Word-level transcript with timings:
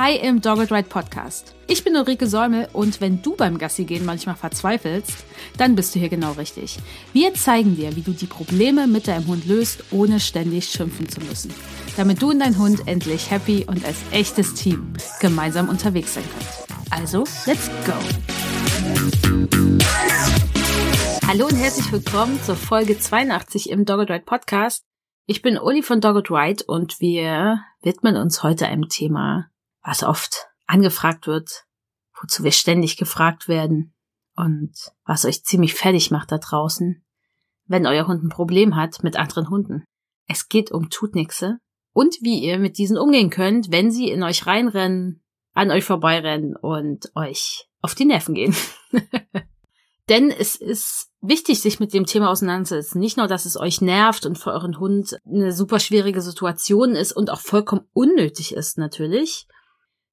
Hi 0.00 0.14
im 0.14 0.40
Dogged 0.40 0.70
Ride 0.70 0.88
Podcast. 0.88 1.56
Ich 1.66 1.82
bin 1.82 1.96
Ulrike 1.96 2.28
Säumel 2.28 2.68
und 2.72 3.00
wenn 3.00 3.20
du 3.20 3.34
beim 3.34 3.58
Gassi 3.58 3.82
gehen 3.82 4.04
manchmal 4.04 4.36
verzweifelst, 4.36 5.24
dann 5.56 5.74
bist 5.74 5.92
du 5.92 5.98
hier 5.98 6.08
genau 6.08 6.30
richtig. 6.34 6.78
Wir 7.12 7.34
zeigen 7.34 7.74
dir, 7.74 7.96
wie 7.96 8.02
du 8.02 8.12
die 8.12 8.28
Probleme 8.28 8.86
mit 8.86 9.08
deinem 9.08 9.26
Hund 9.26 9.44
löst, 9.46 9.82
ohne 9.90 10.20
ständig 10.20 10.66
schimpfen 10.66 11.08
zu 11.08 11.20
müssen. 11.22 11.52
Damit 11.96 12.22
du 12.22 12.30
und 12.30 12.38
dein 12.38 12.56
Hund 12.58 12.86
endlich 12.86 13.32
happy 13.32 13.64
und 13.66 13.84
als 13.84 13.96
echtes 14.12 14.54
Team 14.54 14.92
gemeinsam 15.20 15.68
unterwegs 15.68 16.14
sein 16.14 16.22
könnt. 16.32 16.92
Also, 16.92 17.24
let's 17.46 17.68
go! 17.84 17.94
Hallo 21.26 21.46
und 21.46 21.56
herzlich 21.56 21.90
willkommen 21.90 22.40
zur 22.44 22.54
Folge 22.54 23.00
82 23.00 23.68
im 23.68 23.84
Dogged 23.84 24.10
Ride 24.10 24.24
Podcast. 24.24 24.84
Ich 25.26 25.42
bin 25.42 25.58
Uli 25.58 25.82
von 25.82 26.00
Dogged 26.00 26.30
Ride 26.30 26.62
und 26.68 27.00
wir 27.00 27.58
widmen 27.82 28.16
uns 28.16 28.44
heute 28.44 28.68
einem 28.68 28.88
Thema, 28.88 29.50
was 29.88 30.02
oft 30.02 30.48
angefragt 30.66 31.26
wird, 31.26 31.64
wozu 32.20 32.44
wir 32.44 32.52
ständig 32.52 32.98
gefragt 32.98 33.48
werden 33.48 33.94
und 34.36 34.74
was 35.06 35.24
euch 35.24 35.44
ziemlich 35.44 35.74
fertig 35.74 36.10
macht 36.10 36.30
da 36.30 36.36
draußen, 36.36 37.02
wenn 37.64 37.86
euer 37.86 38.06
Hund 38.06 38.22
ein 38.22 38.28
Problem 38.28 38.76
hat 38.76 39.02
mit 39.02 39.16
anderen 39.16 39.48
Hunden. 39.48 39.84
Es 40.26 40.50
geht 40.50 40.70
um 40.70 40.90
Tutnixe 40.90 41.58
und 41.94 42.16
wie 42.20 42.38
ihr 42.38 42.58
mit 42.58 42.76
diesen 42.76 42.98
umgehen 42.98 43.30
könnt, 43.30 43.72
wenn 43.72 43.90
sie 43.90 44.10
in 44.10 44.22
euch 44.22 44.46
reinrennen, 44.46 45.22
an 45.54 45.70
euch 45.70 45.84
vorbeirennen 45.84 46.54
und 46.54 47.10
euch 47.14 47.66
auf 47.80 47.94
die 47.94 48.04
Nerven 48.04 48.34
gehen. 48.34 48.54
Denn 50.10 50.30
es 50.30 50.54
ist 50.54 51.08
wichtig, 51.22 51.60
sich 51.60 51.80
mit 51.80 51.94
dem 51.94 52.04
Thema 52.04 52.30
auseinanderzusetzen. 52.30 53.00
Nicht 53.00 53.16
nur, 53.16 53.26
dass 53.26 53.46
es 53.46 53.58
euch 53.58 53.80
nervt 53.80 54.26
und 54.26 54.38
für 54.38 54.52
euren 54.52 54.78
Hund 54.78 55.18
eine 55.26 55.52
super 55.52 55.80
schwierige 55.80 56.20
Situation 56.20 56.94
ist 56.94 57.12
und 57.12 57.30
auch 57.30 57.40
vollkommen 57.40 57.88
unnötig 57.94 58.54
ist 58.54 58.76
natürlich. 58.76 59.46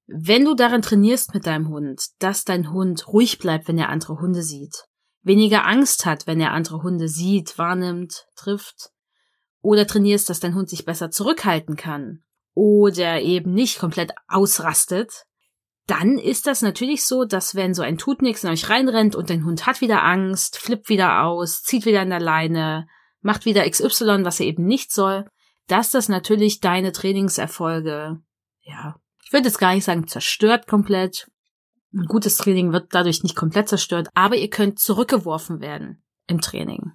Wenn 0.08 0.46
du 0.46 0.54
daran 0.54 0.82
trainierst 0.82 1.34
mit 1.34 1.48
deinem 1.48 1.70
Hund, 1.70 2.10
dass 2.20 2.44
dein 2.44 2.72
Hund 2.72 3.08
ruhig 3.08 3.40
bleibt, 3.40 3.68
wenn 3.68 3.78
er 3.78 3.90
andere 3.90 4.20
Hunde 4.20 4.44
sieht, 4.44 4.86
weniger 5.24 5.66
Angst 5.66 6.06
hat, 6.06 6.28
wenn 6.28 6.40
er 6.40 6.52
andere 6.52 6.84
Hunde 6.84 7.08
sieht, 7.08 7.58
wahrnimmt, 7.58 8.28
trifft, 8.36 8.92
oder 9.62 9.88
trainierst, 9.88 10.30
dass 10.30 10.40
dein 10.40 10.54
Hund 10.54 10.70
sich 10.70 10.86
besser 10.86 11.10
zurückhalten 11.10 11.76
kann 11.76 12.24
oder 12.54 13.20
eben 13.20 13.54
nicht 13.54 13.80
komplett 13.80 14.12
ausrastet, 14.28 15.26
dann 15.88 16.18
ist 16.18 16.48
das 16.48 16.62
natürlich 16.62 17.06
so, 17.06 17.26
dass 17.26 17.56
wenn 17.56 17.74
so 17.74 17.82
ein 17.82 17.98
Tut 17.98 18.22
nix 18.22 18.44
in 18.44 18.52
euch 18.52 18.70
reinrennt 18.70 19.16
und 19.16 19.30
dein 19.30 19.44
Hund 19.44 19.66
hat 19.66 19.82
wieder 19.82 20.04
Angst, 20.04 20.58
flippt 20.58 20.90
wieder 20.90 21.24
aus, 21.24 21.64
zieht 21.64 21.86
wieder 21.86 22.02
an 22.02 22.10
der 22.10 22.20
Leine, 22.20 22.88
macht 23.22 23.46
wieder 23.46 23.68
XY, 23.70 24.24
was 24.24 24.40
er 24.40 24.46
eben 24.46 24.66
nicht 24.66 24.92
soll, 24.92 25.26
dass 25.68 25.90
das 25.90 26.10
natürlich 26.10 26.60
deine 26.60 26.92
Trainingserfolge, 26.92 28.20
ja, 28.62 28.96
ich 29.26 29.34
würde 29.34 29.48
jetzt 29.48 29.60
gar 29.60 29.74
nicht 29.74 29.84
sagen 29.84 30.08
zerstört 30.08 30.68
komplett. 30.68 31.30
Ein 31.94 32.06
gutes 32.06 32.38
Training 32.38 32.72
wird 32.72 32.94
dadurch 32.94 33.24
nicht 33.24 33.36
komplett 33.36 33.68
zerstört, 33.68 34.10
aber 34.14 34.36
ihr 34.36 34.50
könnt 34.50 34.80
zurückgeworfen 34.80 35.62
werden 35.62 36.04
im 36.28 36.42
Training. 36.42 36.92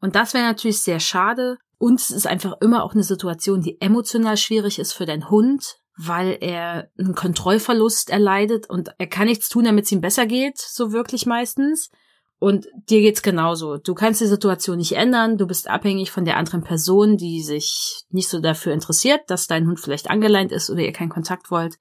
Und 0.00 0.16
das 0.16 0.34
wäre 0.34 0.44
natürlich 0.44 0.80
sehr 0.80 0.98
schade. 0.98 1.58
Und 1.78 2.00
es 2.00 2.10
ist 2.10 2.26
einfach 2.26 2.60
immer 2.60 2.82
auch 2.82 2.94
eine 2.94 3.04
Situation, 3.04 3.62
die 3.62 3.80
emotional 3.80 4.36
schwierig 4.36 4.78
ist 4.78 4.92
für 4.92 5.06
deinen 5.06 5.30
Hund, 5.30 5.78
weil 5.96 6.36
er 6.40 6.90
einen 6.98 7.14
Kontrollverlust 7.14 8.10
erleidet 8.10 8.68
und 8.68 8.90
er 8.98 9.06
kann 9.06 9.26
nichts 9.26 9.48
tun, 9.48 9.64
damit 9.64 9.84
es 9.84 9.92
ihm 9.92 10.00
besser 10.00 10.26
geht, 10.26 10.58
so 10.58 10.92
wirklich 10.92 11.24
meistens. 11.24 11.90
Und 12.40 12.68
dir 12.88 13.02
geht's 13.02 13.20
genauso. 13.20 13.76
Du 13.76 13.94
kannst 13.94 14.22
die 14.22 14.26
Situation 14.26 14.78
nicht 14.78 14.92
ändern. 14.92 15.36
Du 15.36 15.46
bist 15.46 15.68
abhängig 15.68 16.10
von 16.10 16.24
der 16.24 16.38
anderen 16.38 16.64
Person, 16.64 17.18
die 17.18 17.42
sich 17.42 18.00
nicht 18.08 18.30
so 18.30 18.40
dafür 18.40 18.72
interessiert, 18.72 19.20
dass 19.28 19.46
dein 19.46 19.66
Hund 19.66 19.78
vielleicht 19.78 20.08
angeleint 20.08 20.50
ist 20.50 20.70
oder 20.70 20.80
ihr 20.80 20.92
keinen 20.92 21.10
Kontakt 21.10 21.50
wollt. 21.50 21.76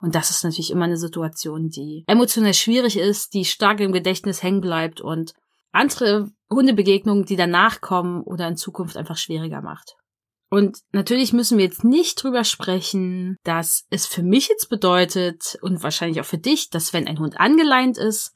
Und 0.00 0.14
das 0.14 0.28
ist 0.28 0.44
natürlich 0.44 0.70
immer 0.70 0.84
eine 0.84 0.98
Situation, 0.98 1.70
die 1.70 2.04
emotional 2.06 2.52
schwierig 2.52 2.98
ist, 2.98 3.32
die 3.32 3.46
stark 3.46 3.80
im 3.80 3.92
Gedächtnis 3.92 4.42
hängen 4.42 4.60
bleibt 4.60 5.00
und 5.00 5.32
andere 5.70 6.30
Hundebegegnungen, 6.50 7.24
die 7.24 7.36
danach 7.36 7.80
kommen 7.80 8.22
oder 8.22 8.46
in 8.48 8.56
Zukunft 8.58 8.98
einfach 8.98 9.16
schwieriger 9.16 9.62
macht. 9.62 9.96
Und 10.50 10.80
natürlich 10.92 11.32
müssen 11.32 11.56
wir 11.56 11.64
jetzt 11.64 11.84
nicht 11.84 12.22
drüber 12.22 12.44
sprechen, 12.44 13.38
dass 13.44 13.86
es 13.88 14.04
für 14.06 14.22
mich 14.22 14.48
jetzt 14.48 14.68
bedeutet 14.68 15.56
und 15.62 15.82
wahrscheinlich 15.82 16.20
auch 16.20 16.26
für 16.26 16.36
dich, 16.36 16.68
dass 16.68 16.92
wenn 16.92 17.08
ein 17.08 17.18
Hund 17.18 17.40
angeleint 17.40 17.96
ist, 17.96 18.34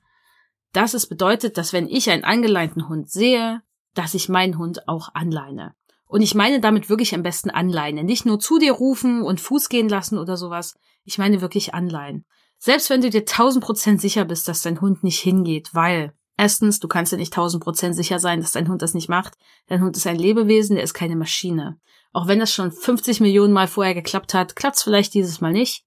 dass 0.76 0.92
es 0.92 1.06
bedeutet, 1.06 1.56
dass 1.56 1.72
wenn 1.72 1.88
ich 1.88 2.10
einen 2.10 2.24
angeleinten 2.24 2.88
Hund 2.88 3.10
sehe, 3.10 3.62
dass 3.94 4.12
ich 4.12 4.28
meinen 4.28 4.58
Hund 4.58 4.88
auch 4.88 5.08
anleine. 5.14 5.74
Und 6.04 6.20
ich 6.20 6.34
meine 6.34 6.60
damit 6.60 6.90
wirklich 6.90 7.14
am 7.14 7.22
besten 7.22 7.50
anleine. 7.50 8.04
Nicht 8.04 8.26
nur 8.26 8.38
zu 8.38 8.58
dir 8.58 8.72
rufen 8.72 9.22
und 9.22 9.40
Fuß 9.40 9.70
gehen 9.70 9.88
lassen 9.88 10.18
oder 10.18 10.36
sowas. 10.36 10.74
Ich 11.04 11.16
meine 11.16 11.40
wirklich 11.40 11.72
anleihen. 11.72 12.26
Selbst 12.58 12.90
wenn 12.90 13.00
du 13.00 13.08
dir 13.08 13.24
tausend 13.24 13.64
Prozent 13.64 14.02
sicher 14.02 14.26
bist, 14.26 14.48
dass 14.48 14.62
dein 14.62 14.80
Hund 14.82 15.02
nicht 15.02 15.18
hingeht, 15.18 15.70
weil 15.72 16.12
erstens, 16.36 16.78
du 16.78 16.88
kannst 16.88 17.10
dir 17.10 17.16
nicht 17.16 17.32
tausend 17.32 17.62
Prozent 17.62 17.96
sicher 17.96 18.18
sein, 18.18 18.40
dass 18.40 18.52
dein 18.52 18.68
Hund 18.68 18.82
das 18.82 18.92
nicht 18.92 19.08
macht. 19.08 19.34
Dein 19.68 19.82
Hund 19.82 19.96
ist 19.96 20.06
ein 20.06 20.18
Lebewesen, 20.18 20.76
der 20.76 20.84
ist 20.84 20.94
keine 20.94 21.16
Maschine. 21.16 21.80
Auch 22.12 22.28
wenn 22.28 22.38
das 22.38 22.52
schon 22.52 22.70
50 22.70 23.20
Millionen 23.20 23.54
Mal 23.54 23.66
vorher 23.66 23.94
geklappt 23.94 24.34
hat, 24.34 24.56
klappt 24.56 24.76
es 24.76 24.82
vielleicht 24.82 25.14
dieses 25.14 25.40
Mal 25.40 25.52
nicht, 25.52 25.84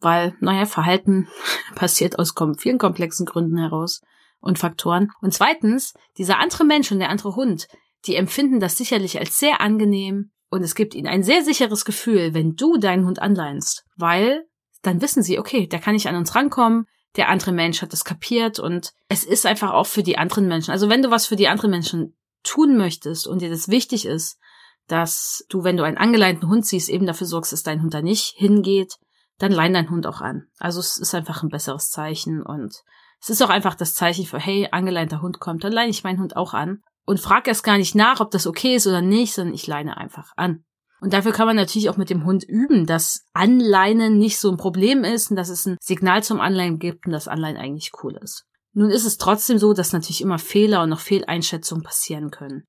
weil, 0.00 0.34
naja, 0.40 0.64
Verhalten 0.64 1.28
passiert 1.74 2.18
aus 2.18 2.34
vielen 2.58 2.78
komplexen 2.78 3.26
Gründen 3.26 3.58
heraus 3.58 4.00
und 4.40 4.58
Faktoren. 4.58 5.10
Und 5.20 5.34
zweitens, 5.34 5.94
dieser 6.18 6.38
andere 6.38 6.64
Mensch 6.64 6.90
und 6.90 6.98
der 6.98 7.10
andere 7.10 7.36
Hund, 7.36 7.68
die 8.06 8.16
empfinden 8.16 8.60
das 8.60 8.76
sicherlich 8.76 9.18
als 9.18 9.38
sehr 9.38 9.60
angenehm 9.60 10.30
und 10.48 10.62
es 10.62 10.74
gibt 10.74 10.94
ihnen 10.94 11.06
ein 11.06 11.22
sehr 11.22 11.44
sicheres 11.44 11.84
Gefühl, 11.84 12.34
wenn 12.34 12.56
du 12.56 12.76
deinen 12.76 13.06
Hund 13.06 13.20
anleinst, 13.20 13.84
weil 13.96 14.46
dann 14.82 15.00
wissen 15.00 15.22
sie, 15.22 15.38
okay, 15.38 15.66
der 15.66 15.78
kann 15.78 15.94
nicht 15.94 16.08
an 16.08 16.16
uns 16.16 16.34
rankommen, 16.34 16.86
der 17.16 17.28
andere 17.28 17.52
Mensch 17.52 17.82
hat 17.82 17.92
das 17.92 18.04
kapiert 18.04 18.58
und 18.58 18.92
es 19.08 19.24
ist 19.24 19.46
einfach 19.46 19.72
auch 19.72 19.86
für 19.86 20.02
die 20.02 20.18
anderen 20.18 20.48
Menschen. 20.48 20.70
Also 20.70 20.88
wenn 20.88 21.02
du 21.02 21.10
was 21.10 21.26
für 21.26 21.36
die 21.36 21.48
anderen 21.48 21.70
Menschen 21.70 22.16
tun 22.42 22.76
möchtest 22.76 23.26
und 23.26 23.42
dir 23.42 23.50
das 23.50 23.68
wichtig 23.68 24.06
ist, 24.06 24.38
dass 24.86 25.44
du, 25.48 25.62
wenn 25.62 25.76
du 25.76 25.84
einen 25.84 25.98
angeleinten 25.98 26.48
Hund 26.48 26.66
siehst, 26.66 26.88
eben 26.88 27.06
dafür 27.06 27.26
sorgst, 27.26 27.52
dass 27.52 27.62
dein 27.62 27.82
Hund 27.82 27.94
da 27.94 28.02
nicht 28.02 28.34
hingeht, 28.36 28.96
dann 29.38 29.52
lein 29.52 29.72
dein 29.72 29.90
Hund 29.90 30.06
auch 30.06 30.20
an. 30.20 30.48
Also 30.58 30.80
es 30.80 30.98
ist 30.98 31.14
einfach 31.14 31.42
ein 31.42 31.48
besseres 31.48 31.90
Zeichen 31.90 32.42
und 32.42 32.82
es 33.20 33.30
ist 33.30 33.42
auch 33.42 33.50
einfach 33.50 33.74
das 33.74 33.94
Zeichen 33.94 34.26
für, 34.26 34.38
hey, 34.38 34.68
angeleinter 34.70 35.22
Hund 35.22 35.40
kommt, 35.40 35.64
dann 35.64 35.72
leine 35.72 35.90
ich 35.90 36.04
meinen 36.04 36.20
Hund 36.20 36.36
auch 36.36 36.54
an 36.54 36.82
und 37.04 37.20
frag 37.20 37.48
erst 37.48 37.64
gar 37.64 37.76
nicht 37.76 37.94
nach, 37.94 38.20
ob 38.20 38.30
das 38.30 38.46
okay 38.46 38.76
ist 38.76 38.86
oder 38.86 39.02
nicht, 39.02 39.34
sondern 39.34 39.54
ich 39.54 39.66
leine 39.66 39.96
einfach 39.96 40.32
an. 40.36 40.64
Und 41.00 41.14
dafür 41.14 41.32
kann 41.32 41.46
man 41.46 41.56
natürlich 41.56 41.88
auch 41.88 41.96
mit 41.96 42.10
dem 42.10 42.24
Hund 42.24 42.44
üben, 42.44 42.86
dass 42.86 43.24
Anleinen 43.32 44.18
nicht 44.18 44.38
so 44.38 44.50
ein 44.50 44.58
Problem 44.58 45.02
ist 45.02 45.30
und 45.30 45.36
dass 45.36 45.48
es 45.48 45.66
ein 45.66 45.78
Signal 45.80 46.22
zum 46.22 46.40
Anleihen 46.40 46.78
gibt 46.78 47.06
und 47.06 47.12
dass 47.12 47.28
Anleihen 47.28 47.56
eigentlich 47.56 47.92
cool 48.02 48.18
ist. 48.22 48.44
Nun 48.72 48.90
ist 48.90 49.06
es 49.06 49.16
trotzdem 49.16 49.58
so, 49.58 49.72
dass 49.72 49.92
natürlich 49.92 50.20
immer 50.20 50.38
Fehler 50.38 50.82
und 50.82 50.90
noch 50.90 51.00
Fehleinschätzungen 51.00 51.82
passieren 51.82 52.30
können. 52.30 52.64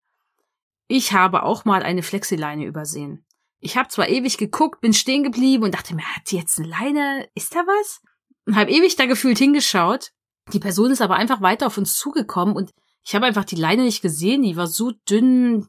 Ich 0.88 1.14
habe 1.14 1.44
auch 1.44 1.66
mal 1.66 1.84
eine 1.84 2.04
Flexileine 2.04 2.66
übersehen. 2.66 3.26
Ich 3.60 3.78
habe 3.78 3.90
zwar 3.90 4.10
ewig 4.10 4.38
geguckt, 4.38 4.82
bin 4.82 4.94
stehen 4.94 5.24
geblieben 5.24 5.64
und 5.64 5.74
dachte 5.74 5.94
mir, 5.94 6.04
hat 6.04 6.32
die 6.32 6.38
jetzt 6.38 6.58
eine 6.58 6.68
Leine? 6.68 7.30
Ist 7.36 7.54
da 7.54 7.60
was? 7.60 8.02
Und 8.48 8.56
habe 8.56 8.72
ewig 8.72 8.96
da 8.96 9.06
gefühlt 9.06 9.38
hingeschaut. 9.38 10.12
Die 10.54 10.60
Person 10.60 10.92
ist 10.92 11.02
aber 11.02 11.16
einfach 11.16 11.42
weiter 11.42 11.68
auf 11.68 11.78
uns 11.78 11.98
zugekommen 11.98 12.56
und 12.56 12.72
ich 13.04 13.16
habe 13.16 13.26
einfach 13.26 13.46
die 13.46 13.56
Leine 13.56 13.84
nicht 13.84 14.02
gesehen. 14.02 14.44
Die 14.44 14.58
war 14.58 14.68
so 14.68 14.92
dünn, 15.10 15.68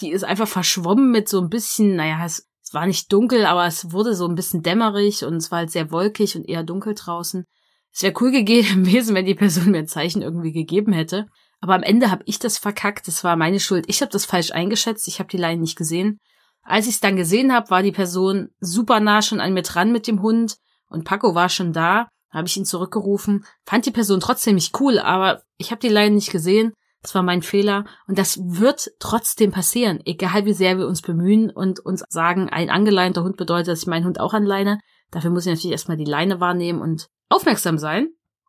die 0.00 0.10
ist 0.10 0.24
einfach 0.24 0.48
verschwommen 0.48 1.10
mit 1.10 1.28
so 1.28 1.40
ein 1.40 1.48
bisschen, 1.48 1.96
naja, 1.96 2.24
es, 2.24 2.48
es 2.62 2.72
war 2.72 2.86
nicht 2.86 3.12
dunkel, 3.12 3.44
aber 3.46 3.66
es 3.66 3.92
wurde 3.92 4.14
so 4.14 4.26
ein 4.26 4.34
bisschen 4.34 4.62
dämmerig 4.62 5.24
und 5.24 5.36
es 5.36 5.50
war 5.50 5.58
halt 5.58 5.70
sehr 5.70 5.90
wolkig 5.90 6.36
und 6.36 6.48
eher 6.48 6.62
dunkel 6.62 6.94
draußen. 6.94 7.44
Es 7.92 8.02
wäre 8.02 8.14
cool 8.20 8.30
gewesen, 8.44 9.14
wenn 9.14 9.26
die 9.26 9.34
Person 9.34 9.70
mir 9.70 9.78
ein 9.78 9.88
Zeichen 9.88 10.22
irgendwie 10.22 10.52
gegeben 10.52 10.92
hätte. 10.92 11.26
Aber 11.60 11.74
am 11.74 11.82
Ende 11.82 12.10
habe 12.10 12.24
ich 12.26 12.38
das 12.38 12.58
verkackt. 12.58 13.06
Das 13.06 13.22
war 13.22 13.36
meine 13.36 13.60
Schuld. 13.60 13.84
Ich 13.88 14.00
habe 14.00 14.10
das 14.10 14.24
falsch 14.24 14.50
eingeschätzt. 14.50 15.06
Ich 15.06 15.20
habe 15.20 15.28
die 15.28 15.36
Leine 15.36 15.60
nicht 15.60 15.76
gesehen. 15.76 16.18
Als 16.62 16.86
ich 16.86 16.94
es 16.94 17.00
dann 17.00 17.16
gesehen 17.16 17.52
habe, 17.52 17.70
war 17.70 17.82
die 17.82 17.92
Person 17.92 18.48
super 18.60 19.00
nah 19.00 19.22
schon 19.22 19.40
an 19.40 19.52
mir 19.52 19.62
dran 19.62 19.92
mit 19.92 20.06
dem 20.06 20.22
Hund 20.22 20.56
und 20.88 21.04
Paco 21.04 21.34
war 21.34 21.48
schon 21.48 21.72
da. 21.72 22.08
Habe 22.32 22.48
ich 22.48 22.56
ihn 22.56 22.64
zurückgerufen. 22.64 23.44
Fand 23.64 23.86
die 23.86 23.90
Person 23.90 24.20
trotzdem 24.20 24.54
nicht 24.54 24.78
cool, 24.80 24.98
aber 24.98 25.42
ich 25.58 25.70
habe 25.70 25.80
die 25.80 25.88
Leine 25.88 26.14
nicht 26.14 26.32
gesehen. 26.32 26.72
Das 27.02 27.14
war 27.14 27.22
mein 27.22 27.42
Fehler. 27.42 27.84
Und 28.06 28.18
das 28.18 28.38
wird 28.42 28.92
trotzdem 29.00 29.50
passieren, 29.50 30.00
egal 30.04 30.46
wie 30.46 30.54
sehr 30.54 30.78
wir 30.78 30.86
uns 30.86 31.02
bemühen 31.02 31.50
und 31.50 31.80
uns 31.80 32.04
sagen, 32.08 32.48
ein 32.48 32.70
angeleinter 32.70 33.24
Hund 33.24 33.36
bedeutet, 33.36 33.68
dass 33.68 33.82
ich 33.82 33.88
meinen 33.88 34.06
Hund 34.06 34.20
auch 34.20 34.34
anleine. 34.34 34.78
Dafür 35.10 35.30
muss 35.30 35.46
ich 35.46 35.52
natürlich 35.52 35.72
erstmal 35.72 35.96
die 35.96 36.04
Leine 36.04 36.40
wahrnehmen 36.40 36.80
und 36.80 37.08
aufmerksam 37.28 37.78
sein. 37.78 38.08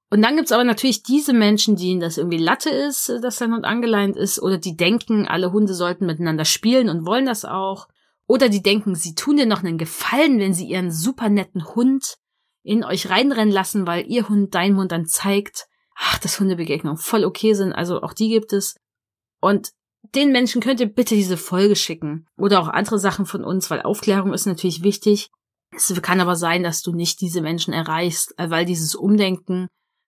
Und 0.09 0.21
dann 0.21 0.36
gibt's 0.36 0.51
aber 0.51 0.63
natürlich 0.63 1.01
diese 1.01 1.33
Menschen, 1.33 1.75
denen 1.75 2.00
das 2.00 2.19
irgendwie 2.19 2.38
Latte 2.38 2.69
ist, 2.69 3.09
dass 3.21 3.38
sein 3.38 3.51
Hund 3.51 3.65
angeleint 3.65 4.15
ist, 4.15 4.39
oder 4.39 4.59
die 4.59 4.77
denken, 4.77 5.27
alle 5.27 5.51
Hunde 5.51 5.74
sollten 5.74 6.06
miteinander 6.06 6.45
spielen 6.45 6.88
und 6.88 7.07
wollen 7.07 7.25
das 7.25 7.45
auch. 7.45 7.88
Oder 8.27 8.47
die 8.47 8.62
denken, 8.62 8.94
sie 8.94 9.15
tun 9.15 9.38
dir 9.38 9.47
noch 9.47 9.63
einen 9.63 9.79
Gefallen, 9.79 10.39
wenn 10.39 10.53
sie 10.53 10.68
ihren 10.68 10.91
super 10.91 11.29
netten 11.29 11.65
Hund 11.74 12.18
in 12.63 12.83
euch 12.83 13.10
reinrennen 13.10 13.54
lassen, 13.54 13.86
weil 13.86 14.06
ihr 14.07 14.27
Hund 14.30 14.56
dein 14.56 14.77
Hund 14.77 14.92
dann 14.92 15.06
zeigt, 15.06 15.68
ach, 15.95 16.18
dass 16.19 16.39
Hundebegegnungen 16.39 16.98
voll 16.98 17.25
okay 17.25 17.54
sind, 17.54 17.74
also 17.74 18.01
auch 18.01 18.13
die 18.13 18.30
gibt 18.30 18.54
es. 18.54 18.75
Und 19.39 19.71
den 20.15 20.31
Menschen 20.31 20.62
könnt 20.62 20.80
ihr 20.80 20.88
bitte 20.88 21.15
diese 21.15 21.38
Folge 21.38 21.75
schicken. 21.75 22.27
Oder 22.38 22.62
auch 22.62 22.68
andere 22.68 23.00
Sachen 23.00 23.25
von 23.25 23.44
uns, 23.44 23.69
weil 23.69 23.81
Aufklärung 23.81 24.33
ist 24.33 24.45
natürlich 24.45 24.83
wichtig. 24.83 25.30
Es 25.75 26.01
kann 26.01 26.21
aber 26.21 26.36
sein, 26.36 26.63
dass 26.63 26.81
du 26.81 26.94
nicht 26.94 27.21
diese 27.21 27.42
Menschen 27.42 27.74
erreichst, 27.74 28.38
äh, 28.38 28.50
weil 28.50 28.65
dieses 28.65 28.95
Umdenken 28.95 29.68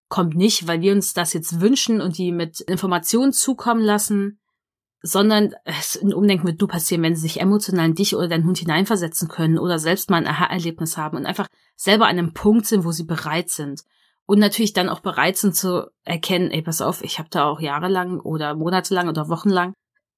kommt 0.10 0.36
nicht, 0.36 0.68
weil 0.68 0.82
wir 0.82 0.92
uns 0.92 1.14
das 1.14 1.34
jetzt 1.34 1.60
wünschen 1.62 2.02
und 2.02 2.18
die 2.18 2.32
mit 2.32 2.60
Informationen 2.62 3.34
zukommen 3.34 3.82
lassen, 3.82 4.40
sondern 5.06 5.54
es 5.66 6.02
ein 6.02 6.14
Umdenken 6.14 6.48
wird 6.48 6.60
nur 6.60 6.68
passieren, 6.68 7.04
wenn 7.04 7.16
sie 7.16 7.22
sich 7.22 7.40
emotional 7.40 7.86
in 7.86 7.96
dich 7.96 8.16
oder 8.16 8.28
deinen 8.28 8.46
Hund 8.46 8.58
hineinversetzen 8.58 9.28
können 9.28 9.60
oder 9.60 9.78
selbst 9.78 10.10
mal 10.10 10.18
ein 10.18 10.28
Aha-Erlebnis 10.28 10.98
haben 10.98 11.18
und 11.18 11.26
einfach 11.26 11.48
selber 11.76 12.06
an 12.06 12.18
einem 12.18 12.34
Punkt 12.34 12.66
sind, 12.66 12.86
wo 12.86 12.92
sie 12.92 13.06
bereit 13.06 13.50
sind. 13.50 13.84
Und 14.26 14.40
natürlich 14.40 14.74
dann 14.74 14.90
auch 14.90 15.02
bereit 15.02 15.38
sind 15.38 15.56
zu 15.56 15.92
erkennen, 16.04 16.50
ey, 16.50 16.64
pass 16.64 16.82
auf, 16.82 17.04
ich 17.04 17.20
habe 17.20 17.30
da 17.30 17.46
auch 17.46 17.60
jahrelang 17.60 18.20
oder 18.20 18.56
monatelang 18.56 19.08
oder 19.08 19.30
wochenlang 19.30 19.74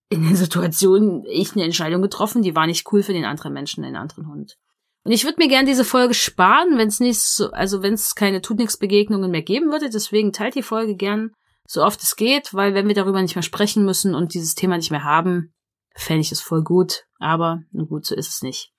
in 0.09 0.23
den 0.23 0.37
Situationen 0.37 1.25
ich 1.25 1.53
eine 1.53 1.65
Entscheidung 1.65 2.01
getroffen, 2.01 2.41
die 2.41 2.55
war 2.55 2.65
nicht 2.65 2.89
cool 2.91 3.03
für 3.03 3.11
den 3.11 3.25
anderen 3.25 3.51
Menschen, 3.51 3.83
den 3.83 3.97
anderen 3.97 4.29
Hund. 4.29 4.57
Und 5.03 5.11
ich 5.11 5.25
würde 5.25 5.37
mir 5.37 5.49
gern 5.49 5.65
diese 5.65 5.83
Folge 5.83 6.13
sparen, 6.13 6.77
wenn 6.77 6.87
es 6.87 6.99
nicht 6.99 7.19
so, 7.19 7.51
also 7.51 7.81
wenn 7.81 7.93
es 7.93 8.15
keine 8.15 8.41
tut 8.41 8.57
nix 8.57 8.77
Begegnungen 8.77 9.31
mehr 9.31 9.41
geben 9.41 9.71
würde. 9.71 9.89
Deswegen 9.89 10.33
teilt 10.33 10.55
die 10.55 10.63
Folge 10.63 10.95
gern 10.95 11.31
so 11.67 11.83
oft 11.83 12.01
es 12.01 12.15
geht, 12.15 12.53
weil 12.53 12.73
wenn 12.73 12.87
wir 12.87 12.95
darüber 12.95 13.21
nicht 13.21 13.35
mehr 13.35 13.43
sprechen 13.43 13.85
müssen 13.85 14.15
und 14.15 14.33
dieses 14.33 14.55
Thema 14.55 14.77
nicht 14.77 14.89
mehr 14.89 15.03
haben, 15.03 15.53
fände 15.95 16.21
ich 16.21 16.31
es 16.31 16.41
voll 16.41 16.63
gut. 16.63 17.03
Aber 17.19 17.59
gut, 17.89 18.05
so 18.05 18.15
ist 18.15 18.29
es 18.29 18.41
nicht. 18.41 18.71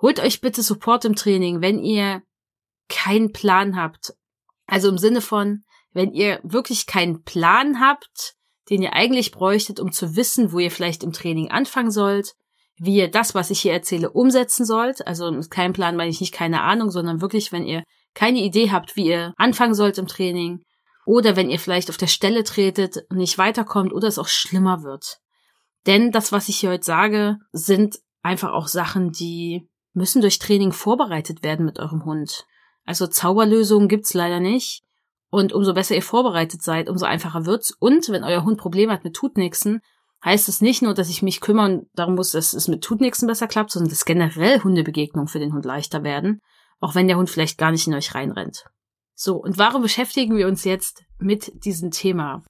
Holt 0.00 0.18
euch 0.20 0.40
bitte 0.40 0.62
Support 0.62 1.04
im 1.04 1.14
Training, 1.14 1.60
wenn 1.60 1.78
ihr 1.78 2.22
keinen 2.88 3.32
Plan 3.32 3.76
habt. 3.76 4.14
Also 4.66 4.88
im 4.88 4.98
Sinne 4.98 5.20
von, 5.20 5.62
wenn 5.92 6.12
ihr 6.12 6.40
wirklich 6.42 6.86
keinen 6.86 7.22
Plan 7.22 7.80
habt, 7.80 8.34
den 8.70 8.82
ihr 8.82 8.94
eigentlich 8.94 9.30
bräuchtet, 9.30 9.78
um 9.78 9.92
zu 9.92 10.16
wissen, 10.16 10.50
wo 10.52 10.58
ihr 10.58 10.70
vielleicht 10.70 11.02
im 11.02 11.12
Training 11.12 11.50
anfangen 11.50 11.90
sollt, 11.90 12.32
wie 12.76 12.96
ihr 12.96 13.10
das, 13.10 13.34
was 13.34 13.50
ich 13.50 13.60
hier 13.60 13.72
erzähle, 13.72 14.10
umsetzen 14.10 14.64
sollt. 14.64 15.06
Also 15.06 15.30
mit 15.30 15.50
keinem 15.50 15.74
Plan 15.74 15.96
meine 15.96 16.10
ich 16.10 16.20
nicht 16.20 16.32
keine 16.32 16.62
Ahnung, 16.62 16.90
sondern 16.90 17.20
wirklich, 17.20 17.52
wenn 17.52 17.66
ihr 17.66 17.84
keine 18.14 18.40
Idee 18.40 18.70
habt, 18.70 18.96
wie 18.96 19.06
ihr 19.08 19.34
anfangen 19.36 19.74
sollt 19.74 19.98
im 19.98 20.06
Training, 20.06 20.62
oder 21.06 21.36
wenn 21.36 21.50
ihr 21.50 21.58
vielleicht 21.58 21.90
auf 21.90 21.96
der 21.96 22.06
Stelle 22.06 22.44
tretet 22.44 23.04
und 23.10 23.18
nicht 23.18 23.38
weiterkommt 23.38 23.92
oder 23.92 24.08
es 24.08 24.18
auch 24.18 24.28
schlimmer 24.28 24.82
wird. 24.82 25.18
Denn 25.86 26.12
das, 26.12 26.32
was 26.32 26.48
ich 26.48 26.56
hier 26.56 26.70
heute 26.70 26.84
sage, 26.84 27.38
sind 27.52 27.98
einfach 28.22 28.52
auch 28.52 28.68
Sachen, 28.68 29.12
die 29.12 29.68
müssen 29.92 30.22
durch 30.22 30.38
Training 30.38 30.72
vorbereitet 30.72 31.42
werden 31.42 31.66
mit 31.66 31.78
eurem 31.78 32.04
Hund. 32.04 32.46
Also 32.84 33.06
Zauberlösungen 33.06 33.88
gibt's 33.88 34.14
leider 34.14 34.40
nicht. 34.40 34.82
Und 35.30 35.52
umso 35.52 35.74
besser 35.74 35.94
ihr 35.94 36.02
vorbereitet 36.02 36.62
seid, 36.62 36.88
umso 36.88 37.06
einfacher 37.06 37.44
wird's. 37.44 37.72
Und 37.78 38.08
wenn 38.08 38.24
euer 38.24 38.44
Hund 38.44 38.58
Probleme 38.58 38.92
hat 38.92 39.04
mit 39.04 39.14
Tutnixen, 39.14 39.80
heißt 40.24 40.48
es 40.48 40.60
nicht 40.60 40.80
nur, 40.80 40.94
dass 40.94 41.10
ich 41.10 41.22
mich 41.22 41.40
kümmern 41.40 41.86
darum 41.94 42.14
muss, 42.14 42.30
dass 42.30 42.54
es 42.54 42.68
mit 42.68 42.82
Tutnixen 42.82 43.26
besser 43.28 43.46
klappt, 43.46 43.72
sondern 43.72 43.90
dass 43.90 44.04
generell 44.04 44.62
Hundebegegnungen 44.62 45.28
für 45.28 45.40
den 45.40 45.52
Hund 45.52 45.64
leichter 45.64 46.02
werden, 46.02 46.40
auch 46.80 46.94
wenn 46.94 47.08
der 47.08 47.16
Hund 47.16 47.30
vielleicht 47.30 47.58
gar 47.58 47.72
nicht 47.72 47.86
in 47.86 47.94
euch 47.94 48.14
reinrennt. 48.14 48.64
So, 49.14 49.36
und 49.36 49.58
warum 49.58 49.82
beschäftigen 49.82 50.36
wir 50.36 50.48
uns 50.48 50.64
jetzt 50.64 51.04
mit 51.18 51.64
diesem 51.64 51.90
Thema? 51.90 52.42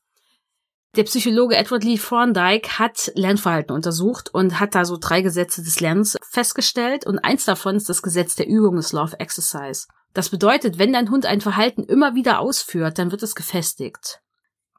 Der 0.96 1.05
Psychologe 1.05 1.56
Edward 1.56 1.82
Lee 1.82 1.99
Thorndike 1.99 2.78
hat 2.78 3.11
Lernverhalten 3.16 3.75
untersucht 3.75 4.32
und 4.32 4.61
hat 4.61 4.76
da 4.76 4.84
so 4.84 4.96
drei 4.96 5.22
Gesetze 5.22 5.62
des 5.62 5.81
Lernens 5.81 6.16
festgestellt 6.22 7.05
und 7.05 7.19
eins 7.19 7.44
davon 7.44 7.75
ist 7.75 7.88
das 7.88 8.00
Gesetz 8.00 8.37
der 8.37 8.46
Übung, 8.46 8.76
das 8.76 8.93
Law 8.93 9.02
of 9.02 9.14
Exercise. 9.19 9.88
Das 10.12 10.28
bedeutet, 10.28 10.78
wenn 10.78 10.93
dein 10.93 11.11
Hund 11.11 11.26
ein 11.26 11.40
Verhalten 11.40 11.82
immer 11.82 12.14
wieder 12.14 12.38
ausführt, 12.38 12.99
dann 12.99 13.10
wird 13.10 13.25
es 13.25 13.34
gefestigt. 13.34 14.20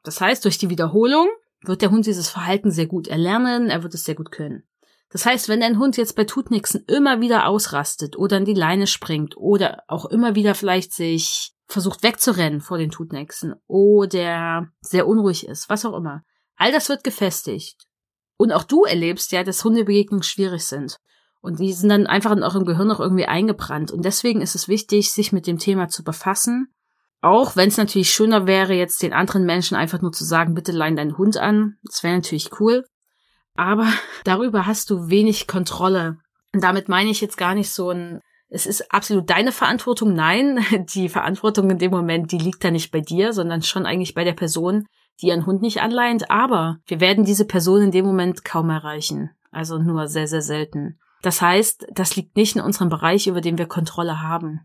Das 0.04 0.20
heißt, 0.22 0.44
durch 0.46 0.56
die 0.56 0.70
Wiederholung 0.70 1.28
wird 1.62 1.82
der 1.82 1.90
Hund 1.90 2.06
dieses 2.06 2.30
Verhalten 2.30 2.70
sehr 2.70 2.86
gut 2.86 3.08
erlernen, 3.08 3.68
er 3.68 3.82
wird 3.82 3.92
es 3.92 4.04
sehr 4.04 4.14
gut 4.14 4.32
können. 4.32 4.62
Das 5.10 5.26
heißt, 5.26 5.50
wenn 5.50 5.60
dein 5.60 5.78
Hund 5.78 5.98
jetzt 5.98 6.16
bei 6.16 6.24
Tutnixen 6.24 6.84
immer 6.86 7.20
wieder 7.20 7.46
ausrastet 7.46 8.16
oder 8.16 8.38
in 8.38 8.46
die 8.46 8.54
Leine 8.54 8.86
springt 8.86 9.36
oder 9.36 9.82
auch 9.86 10.06
immer 10.06 10.34
wieder 10.34 10.54
vielleicht 10.54 10.94
sich 10.94 11.52
versucht 11.66 12.02
wegzurennen 12.02 12.60
vor 12.60 12.78
den 12.78 12.90
Tutnexen 12.90 13.54
oder 13.66 14.68
sehr 14.80 15.06
unruhig 15.06 15.46
ist, 15.46 15.68
was 15.68 15.84
auch 15.84 15.96
immer. 15.96 16.22
All 16.56 16.72
das 16.72 16.88
wird 16.88 17.04
gefestigt. 17.04 17.86
Und 18.36 18.52
auch 18.52 18.64
du 18.64 18.84
erlebst 18.84 19.32
ja, 19.32 19.42
dass 19.42 19.64
Hundebegegnungen 19.64 20.22
schwierig 20.22 20.64
sind. 20.64 20.98
Und 21.40 21.60
die 21.60 21.72
sind 21.72 21.88
dann 21.90 22.06
einfach 22.06 22.32
in 22.32 22.42
eurem 22.42 22.64
Gehirn 22.64 22.88
noch 22.88 23.00
irgendwie 23.00 23.26
eingebrannt. 23.26 23.90
Und 23.90 24.04
deswegen 24.04 24.40
ist 24.40 24.54
es 24.54 24.68
wichtig, 24.68 25.12
sich 25.12 25.32
mit 25.32 25.46
dem 25.46 25.58
Thema 25.58 25.88
zu 25.88 26.02
befassen. 26.02 26.74
Auch 27.20 27.56
wenn 27.56 27.68
es 27.68 27.76
natürlich 27.76 28.10
schöner 28.10 28.46
wäre, 28.46 28.74
jetzt 28.74 29.02
den 29.02 29.12
anderen 29.12 29.44
Menschen 29.44 29.76
einfach 29.76 30.00
nur 30.00 30.12
zu 30.12 30.24
sagen, 30.24 30.54
bitte 30.54 30.72
lein 30.72 30.96
deinen 30.96 31.16
Hund 31.16 31.36
an. 31.36 31.76
Das 31.82 32.02
wäre 32.02 32.14
natürlich 32.14 32.60
cool. 32.60 32.84
Aber 33.54 33.86
darüber 34.24 34.66
hast 34.66 34.90
du 34.90 35.08
wenig 35.08 35.46
Kontrolle. 35.46 36.18
Und 36.52 36.62
damit 36.62 36.88
meine 36.88 37.10
ich 37.10 37.20
jetzt 37.20 37.36
gar 37.36 37.54
nicht 37.54 37.70
so 37.70 37.90
ein 37.90 38.20
es 38.48 38.66
ist 38.66 38.92
absolut 38.92 39.28
deine 39.28 39.52
Verantwortung. 39.52 40.14
Nein, 40.14 40.64
die 40.94 41.08
Verantwortung 41.08 41.70
in 41.70 41.78
dem 41.78 41.90
Moment, 41.90 42.32
die 42.32 42.38
liegt 42.38 42.64
da 42.64 42.70
nicht 42.70 42.90
bei 42.90 43.00
dir, 43.00 43.32
sondern 43.32 43.62
schon 43.62 43.86
eigentlich 43.86 44.14
bei 44.14 44.24
der 44.24 44.34
Person, 44.34 44.86
die 45.20 45.28
ihren 45.28 45.46
Hund 45.46 45.62
nicht 45.62 45.80
anleint. 45.80 46.30
Aber 46.30 46.78
wir 46.86 47.00
werden 47.00 47.24
diese 47.24 47.46
Person 47.46 47.82
in 47.82 47.90
dem 47.90 48.04
Moment 48.04 48.44
kaum 48.44 48.70
erreichen. 48.70 49.30
Also 49.50 49.78
nur 49.78 50.08
sehr, 50.08 50.28
sehr 50.28 50.42
selten. 50.42 50.98
Das 51.22 51.40
heißt, 51.40 51.86
das 51.92 52.14
liegt 52.16 52.36
nicht 52.36 52.56
in 52.56 52.62
unserem 52.62 52.88
Bereich, 52.88 53.26
über 53.26 53.40
den 53.40 53.58
wir 53.58 53.66
Kontrolle 53.66 54.22
haben. 54.22 54.60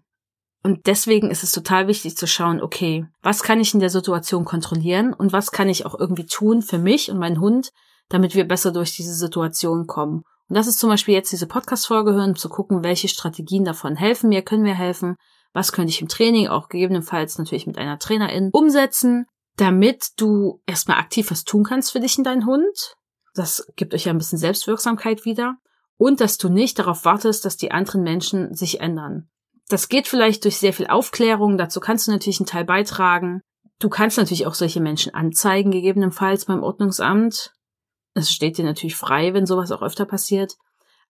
Und 0.64 0.86
deswegen 0.86 1.32
ist 1.32 1.44
es 1.44 1.52
total 1.52 1.88
wichtig 1.88 2.18
zu 2.18 2.28
schauen, 2.28 2.62
okay, 2.62 3.08
was 3.24 3.42
kann 3.42 3.60
ich 3.60 3.74
in 3.74 3.80
der 3.80 3.90
Situation 3.90 4.46
kontrollieren 4.46 5.14
und 5.14 5.34
was 5.34 5.52
kann 5.52 5.70
ich 5.70 5.86
auch 5.86 5.98
irgendwie 5.98 6.28
tun 6.28 6.62
für 6.62 6.78
mich 6.78 7.10
und 7.10 7.18
meinen 7.18 7.40
Hund, 7.40 7.72
damit 8.10 8.36
wir 8.36 8.48
besser 8.48 8.72
durch 8.72 8.96
diese 8.96 9.16
Situation 9.16 9.88
kommen. 9.88 10.24
Und 10.52 10.56
das 10.56 10.68
ist 10.68 10.80
zum 10.80 10.90
Beispiel 10.90 11.14
jetzt 11.14 11.32
diese 11.32 11.48
Podcast-Folge 11.48 12.12
hören, 12.12 12.36
zu 12.36 12.50
gucken, 12.50 12.84
welche 12.84 13.08
Strategien 13.08 13.64
davon 13.64 13.96
helfen 13.96 14.28
mir, 14.28 14.42
können 14.42 14.64
mir 14.64 14.76
helfen, 14.76 15.16
was 15.54 15.72
könnte 15.72 15.92
ich 15.92 16.02
im 16.02 16.10
Training, 16.10 16.50
auch 16.50 16.68
gegebenenfalls 16.68 17.38
natürlich 17.38 17.68
mit 17.68 17.78
einer 17.78 18.00
Trainerin, 18.00 18.50
umsetzen, 18.52 19.28
damit 19.56 20.10
du 20.18 20.62
erstmal 20.66 20.98
aktiv 20.98 21.32
was 21.32 21.46
tun 21.46 21.64
kannst 21.64 21.94
für 21.94 22.02
dich 22.02 22.18
und 22.18 22.26
deinen 22.26 22.46
Hund. 22.46 22.98
Das 23.34 23.66
gibt 23.78 23.94
euch 23.94 24.04
ja 24.04 24.12
ein 24.12 24.18
bisschen 24.18 24.40
Selbstwirksamkeit 24.40 25.24
wieder. 25.24 25.56
Und 25.96 26.20
dass 26.20 26.38
du 26.38 26.50
nicht 26.50 26.78
darauf 26.80 27.06
wartest, 27.06 27.46
dass 27.46 27.56
die 27.56 27.72
anderen 27.72 28.04
Menschen 28.04 28.54
sich 28.54 28.82
ändern. 28.82 29.30
Das 29.70 29.88
geht 29.88 30.10
vielleicht 30.10 30.44
durch 30.44 30.58
sehr 30.58 30.74
viel 30.74 30.88
Aufklärung, 30.88 31.58
dazu 31.58 31.80
kannst 31.80 32.08
du 32.08 32.12
natürlich 32.12 32.42
einen 32.42 32.48
Teil 32.48 32.66
beitragen. 32.66 33.40
Du 33.80 33.88
kannst 33.88 34.18
natürlich 34.18 34.48
auch 34.48 34.56
solche 34.56 34.82
Menschen 34.82 35.14
anzeigen, 35.14 35.72
gegebenenfalls 35.72 36.44
beim 36.44 36.62
Ordnungsamt. 36.62 37.54
Es 38.14 38.32
steht 38.32 38.58
dir 38.58 38.66
natürlich 38.66 38.96
frei, 38.96 39.34
wenn 39.34 39.46
sowas 39.46 39.72
auch 39.72 39.82
öfter 39.82 40.06
passiert. 40.06 40.58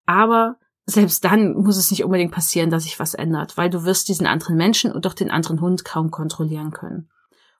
Aber 0.05 0.57
selbst 0.85 1.23
dann 1.23 1.53
muss 1.53 1.77
es 1.77 1.91
nicht 1.91 2.03
unbedingt 2.03 2.31
passieren, 2.31 2.69
dass 2.69 2.83
sich 2.83 2.99
was 2.99 3.13
ändert, 3.13 3.57
weil 3.57 3.69
du 3.69 3.85
wirst 3.85 4.07
diesen 4.07 4.27
anderen 4.27 4.55
Menschen 4.55 4.91
und 4.91 5.05
auch 5.07 5.13
den 5.13 5.31
anderen 5.31 5.61
Hund 5.61 5.85
kaum 5.85 6.11
kontrollieren 6.11 6.71
können. 6.71 7.09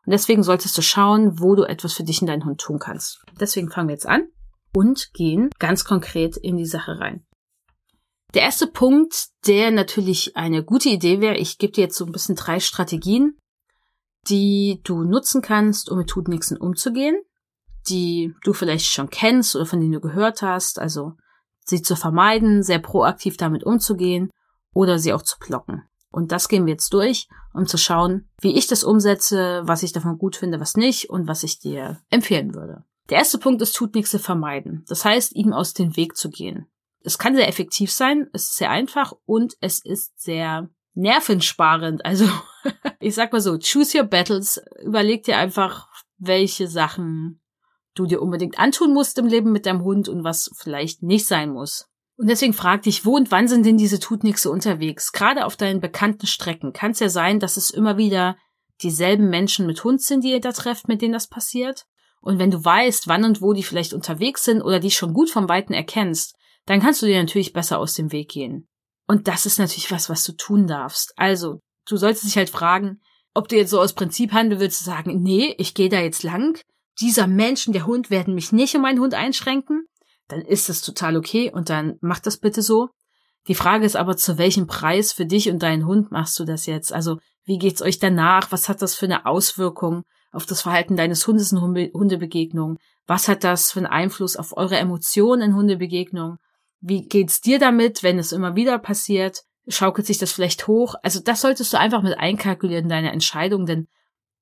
Und 0.05 0.11
deswegen 0.11 0.43
solltest 0.43 0.77
du 0.77 0.81
schauen, 0.81 1.39
wo 1.39 1.55
du 1.55 1.63
etwas 1.63 1.93
für 1.93 2.03
dich 2.03 2.21
und 2.21 2.27
deinen 2.27 2.45
Hund 2.45 2.59
tun 2.59 2.79
kannst. 2.79 3.23
Deswegen 3.39 3.69
fangen 3.69 3.87
wir 3.87 3.93
jetzt 3.93 4.07
an 4.07 4.27
und 4.73 5.13
gehen 5.13 5.49
ganz 5.59 5.85
konkret 5.85 6.37
in 6.37 6.57
die 6.57 6.65
Sache 6.65 6.99
rein. 6.99 7.25
Der 8.33 8.43
erste 8.43 8.65
Punkt, 8.65 9.27
der 9.45 9.71
natürlich 9.71 10.37
eine 10.37 10.63
gute 10.63 10.89
Idee 10.89 11.19
wäre, 11.19 11.37
ich 11.37 11.57
gebe 11.57 11.73
dir 11.73 11.81
jetzt 11.81 11.97
so 11.97 12.05
ein 12.05 12.13
bisschen 12.13 12.35
drei 12.35 12.59
Strategien, 12.59 13.37
die 14.29 14.81
du 14.83 15.03
nutzen 15.03 15.41
kannst, 15.41 15.89
um 15.89 15.97
mit 15.97 16.09
Tutnixen 16.09 16.57
umzugehen 16.57 17.15
die 17.89 18.33
du 18.43 18.53
vielleicht 18.53 18.85
schon 18.85 19.09
kennst 19.09 19.55
oder 19.55 19.65
von 19.65 19.79
denen 19.79 19.93
du 19.93 19.99
gehört 19.99 20.41
hast, 20.41 20.79
also 20.79 21.13
sie 21.65 21.81
zu 21.81 21.95
vermeiden, 21.95 22.63
sehr 22.63 22.79
proaktiv 22.79 23.37
damit 23.37 23.63
umzugehen 23.63 24.29
oder 24.73 24.99
sie 24.99 25.13
auch 25.13 25.21
zu 25.21 25.37
blocken. 25.39 25.83
Und 26.11 26.31
das 26.31 26.49
gehen 26.49 26.65
wir 26.65 26.73
jetzt 26.73 26.93
durch, 26.93 27.27
um 27.53 27.65
zu 27.65 27.77
schauen, 27.77 28.29
wie 28.41 28.57
ich 28.57 28.67
das 28.67 28.83
umsetze, 28.83 29.61
was 29.65 29.83
ich 29.83 29.93
davon 29.93 30.17
gut 30.17 30.35
finde, 30.35 30.59
was 30.59 30.75
nicht 30.75 31.09
und 31.09 31.27
was 31.27 31.43
ich 31.43 31.59
dir 31.59 32.01
empfehlen 32.09 32.53
würde. 32.53 32.83
Der 33.09 33.17
erste 33.17 33.37
Punkt 33.37 33.61
ist, 33.61 33.75
tut 33.75 33.95
nichts 33.95 34.15
vermeiden. 34.17 34.85
Das 34.87 35.05
heißt, 35.05 35.35
ihm 35.35 35.53
aus 35.53 35.73
dem 35.73 35.95
Weg 35.95 36.15
zu 36.15 36.29
gehen. 36.29 36.67
Es 37.03 37.17
kann 37.17 37.35
sehr 37.35 37.47
effektiv 37.47 37.91
sein, 37.91 38.29
es 38.33 38.43
ist 38.43 38.57
sehr 38.57 38.69
einfach 38.69 39.13
und 39.25 39.55
es 39.59 39.83
ist 39.83 40.19
sehr 40.21 40.69
nervensparend. 40.93 42.01
Also, 42.05 42.25
ich 42.99 43.15
sag 43.15 43.31
mal 43.33 43.41
so, 43.41 43.57
choose 43.57 43.97
your 43.97 44.05
battles. 44.05 44.61
Überleg 44.83 45.23
dir 45.23 45.37
einfach, 45.37 45.87
welche 46.17 46.67
Sachen 46.67 47.40
du 47.93 48.05
dir 48.05 48.21
unbedingt 48.21 48.59
antun 48.59 48.93
musst 48.93 49.17
im 49.17 49.27
Leben 49.27 49.51
mit 49.51 49.65
deinem 49.65 49.83
Hund 49.83 50.09
und 50.09 50.23
was 50.23 50.51
vielleicht 50.55 51.03
nicht 51.03 51.27
sein 51.27 51.51
muss. 51.51 51.87
Und 52.17 52.27
deswegen 52.27 52.53
frag 52.53 52.83
dich, 52.83 53.05
wo 53.05 53.15
und 53.15 53.31
wann 53.31 53.47
sind 53.47 53.65
denn 53.65 53.77
diese 53.77 53.99
Tutnixe 53.99 54.51
unterwegs? 54.51 55.11
Gerade 55.11 55.45
auf 55.45 55.55
deinen 55.55 55.81
bekannten 55.81 56.27
Strecken 56.27 56.71
kann 56.71 56.91
es 56.91 56.99
ja 56.99 57.09
sein, 57.09 57.39
dass 57.39 57.57
es 57.57 57.71
immer 57.71 57.97
wieder 57.97 58.37
dieselben 58.81 59.29
Menschen 59.29 59.65
mit 59.65 59.83
Hund 59.83 60.01
sind, 60.01 60.23
die 60.23 60.31
ihr 60.31 60.41
da 60.41 60.51
trefft, 60.51 60.87
mit 60.87 61.01
denen 61.01 61.13
das 61.13 61.27
passiert. 61.27 61.85
Und 62.21 62.37
wenn 62.37 62.51
du 62.51 62.63
weißt, 62.63 63.07
wann 63.07 63.25
und 63.25 63.41
wo 63.41 63.53
die 63.53 63.63
vielleicht 63.63 63.93
unterwegs 63.93 64.43
sind 64.43 64.61
oder 64.61 64.79
die 64.79 64.91
schon 64.91 65.13
gut 65.13 65.29
vom 65.29 65.49
Weiten 65.49 65.73
erkennst, 65.73 66.35
dann 66.65 66.79
kannst 66.79 67.01
du 67.01 67.07
dir 67.07 67.19
natürlich 67.19 67.53
besser 67.53 67.79
aus 67.79 67.95
dem 67.95 68.11
Weg 68.11 68.29
gehen. 68.29 68.67
Und 69.07 69.27
das 69.27 69.45
ist 69.45 69.57
natürlich 69.57 69.91
was, 69.91 70.09
was 70.09 70.23
du 70.23 70.33
tun 70.33 70.67
darfst. 70.67 71.13
Also, 71.17 71.59
du 71.87 71.97
solltest 71.97 72.25
dich 72.25 72.37
halt 72.37 72.49
fragen, 72.49 73.01
ob 73.33 73.47
du 73.47 73.55
jetzt 73.55 73.71
so 73.71 73.79
aus 73.79 73.93
Prinzip 73.93 74.31
handeln 74.31 74.61
willst, 74.61 74.79
zu 74.79 74.83
sagen, 74.83 75.21
nee, 75.21 75.55
ich 75.57 75.73
gehe 75.73 75.89
da 75.89 75.99
jetzt 75.99 76.23
lang, 76.23 76.59
dieser 76.99 77.27
Mensch 77.27 77.67
und 77.67 77.73
der 77.73 77.85
Hund 77.85 78.09
werden 78.09 78.35
mich 78.35 78.51
nicht 78.51 78.75
um 78.75 78.81
meinen 78.81 78.99
Hund 78.99 79.13
einschränken, 79.13 79.85
dann 80.27 80.41
ist 80.41 80.69
das 80.69 80.81
total 80.81 81.17
okay 81.17 81.51
und 81.51 81.69
dann 81.69 81.97
mach 82.01 82.19
das 82.19 82.37
bitte 82.37 82.61
so. 82.61 82.89
Die 83.47 83.55
Frage 83.55 83.85
ist 83.85 83.95
aber, 83.95 84.17
zu 84.17 84.37
welchem 84.37 84.67
Preis 84.67 85.11
für 85.11 85.25
dich 85.25 85.49
und 85.49 85.63
deinen 85.63 85.85
Hund 85.85 86.11
machst 86.11 86.37
du 86.39 86.45
das 86.45 86.65
jetzt? 86.65 86.93
Also, 86.93 87.17
wie 87.43 87.57
geht's 87.57 87.81
euch 87.81 87.97
danach? 87.97 88.51
Was 88.51 88.69
hat 88.69 88.81
das 88.81 88.95
für 88.95 89.05
eine 89.05 89.25
Auswirkung 89.25 90.03
auf 90.31 90.45
das 90.45 90.61
Verhalten 90.61 90.95
deines 90.95 91.25
Hundes 91.25 91.51
in 91.51 91.59
Hundebegegnungen? 91.59 92.77
Was 93.07 93.27
hat 93.27 93.43
das 93.43 93.71
für 93.71 93.79
einen 93.79 93.87
Einfluss 93.87 94.37
auf 94.37 94.55
eure 94.55 94.77
Emotionen 94.77 95.41
in 95.41 95.55
Hundebegegnungen? 95.55 96.37
Wie 96.81 97.07
geht's 97.07 97.41
dir 97.41 97.59
damit, 97.59 98.03
wenn 98.03 98.19
es 98.19 98.31
immer 98.31 98.55
wieder 98.55 98.77
passiert? 98.77 99.41
Schaukelt 99.67 100.07
sich 100.07 100.17
das 100.17 100.31
vielleicht 100.31 100.67
hoch? 100.67 100.95
Also 101.01 101.19
das 101.19 101.41
solltest 101.41 101.73
du 101.73 101.79
einfach 101.79 102.03
mit 102.03 102.17
einkalkulieren, 102.17 102.89
deine 102.89 103.11
Entscheidung, 103.11 103.65
denn 103.65 103.87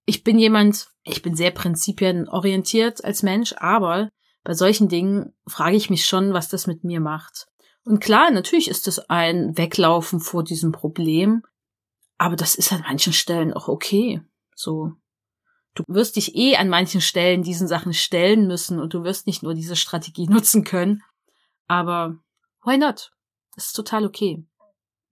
ich 0.09 0.23
bin 0.23 0.39
jemand, 0.39 0.87
ich 1.03 1.21
bin 1.21 1.35
sehr 1.35 1.51
prinzipienorientiert 1.51 3.05
als 3.05 3.21
Mensch, 3.21 3.53
aber 3.57 4.09
bei 4.43 4.55
solchen 4.55 4.89
Dingen 4.89 5.35
frage 5.45 5.77
ich 5.77 5.91
mich 5.91 6.05
schon, 6.05 6.33
was 6.33 6.49
das 6.49 6.65
mit 6.65 6.83
mir 6.83 6.99
macht. 6.99 7.45
Und 7.83 7.99
klar, 7.99 8.31
natürlich 8.31 8.69
ist 8.69 8.87
das 8.87 8.97
ein 9.07 9.55
Weglaufen 9.55 10.19
vor 10.19 10.43
diesem 10.43 10.71
Problem, 10.71 11.43
aber 12.17 12.35
das 12.35 12.55
ist 12.55 12.73
an 12.73 12.81
manchen 12.81 13.13
Stellen 13.13 13.53
auch 13.53 13.67
okay. 13.67 14.23
So. 14.55 14.93
Du 15.75 15.83
wirst 15.87 16.15
dich 16.15 16.35
eh 16.35 16.55
an 16.55 16.69
manchen 16.69 17.01
Stellen 17.01 17.43
diesen 17.43 17.67
Sachen 17.67 17.93
stellen 17.93 18.47
müssen 18.47 18.79
und 18.79 18.95
du 18.95 19.03
wirst 19.03 19.27
nicht 19.27 19.43
nur 19.43 19.53
diese 19.53 19.75
Strategie 19.75 20.25
nutzen 20.29 20.63
können. 20.63 21.03
Aber 21.67 22.17
why 22.63 22.79
not? 22.79 23.11
Das 23.53 23.67
ist 23.67 23.73
total 23.73 24.07
okay. 24.07 24.43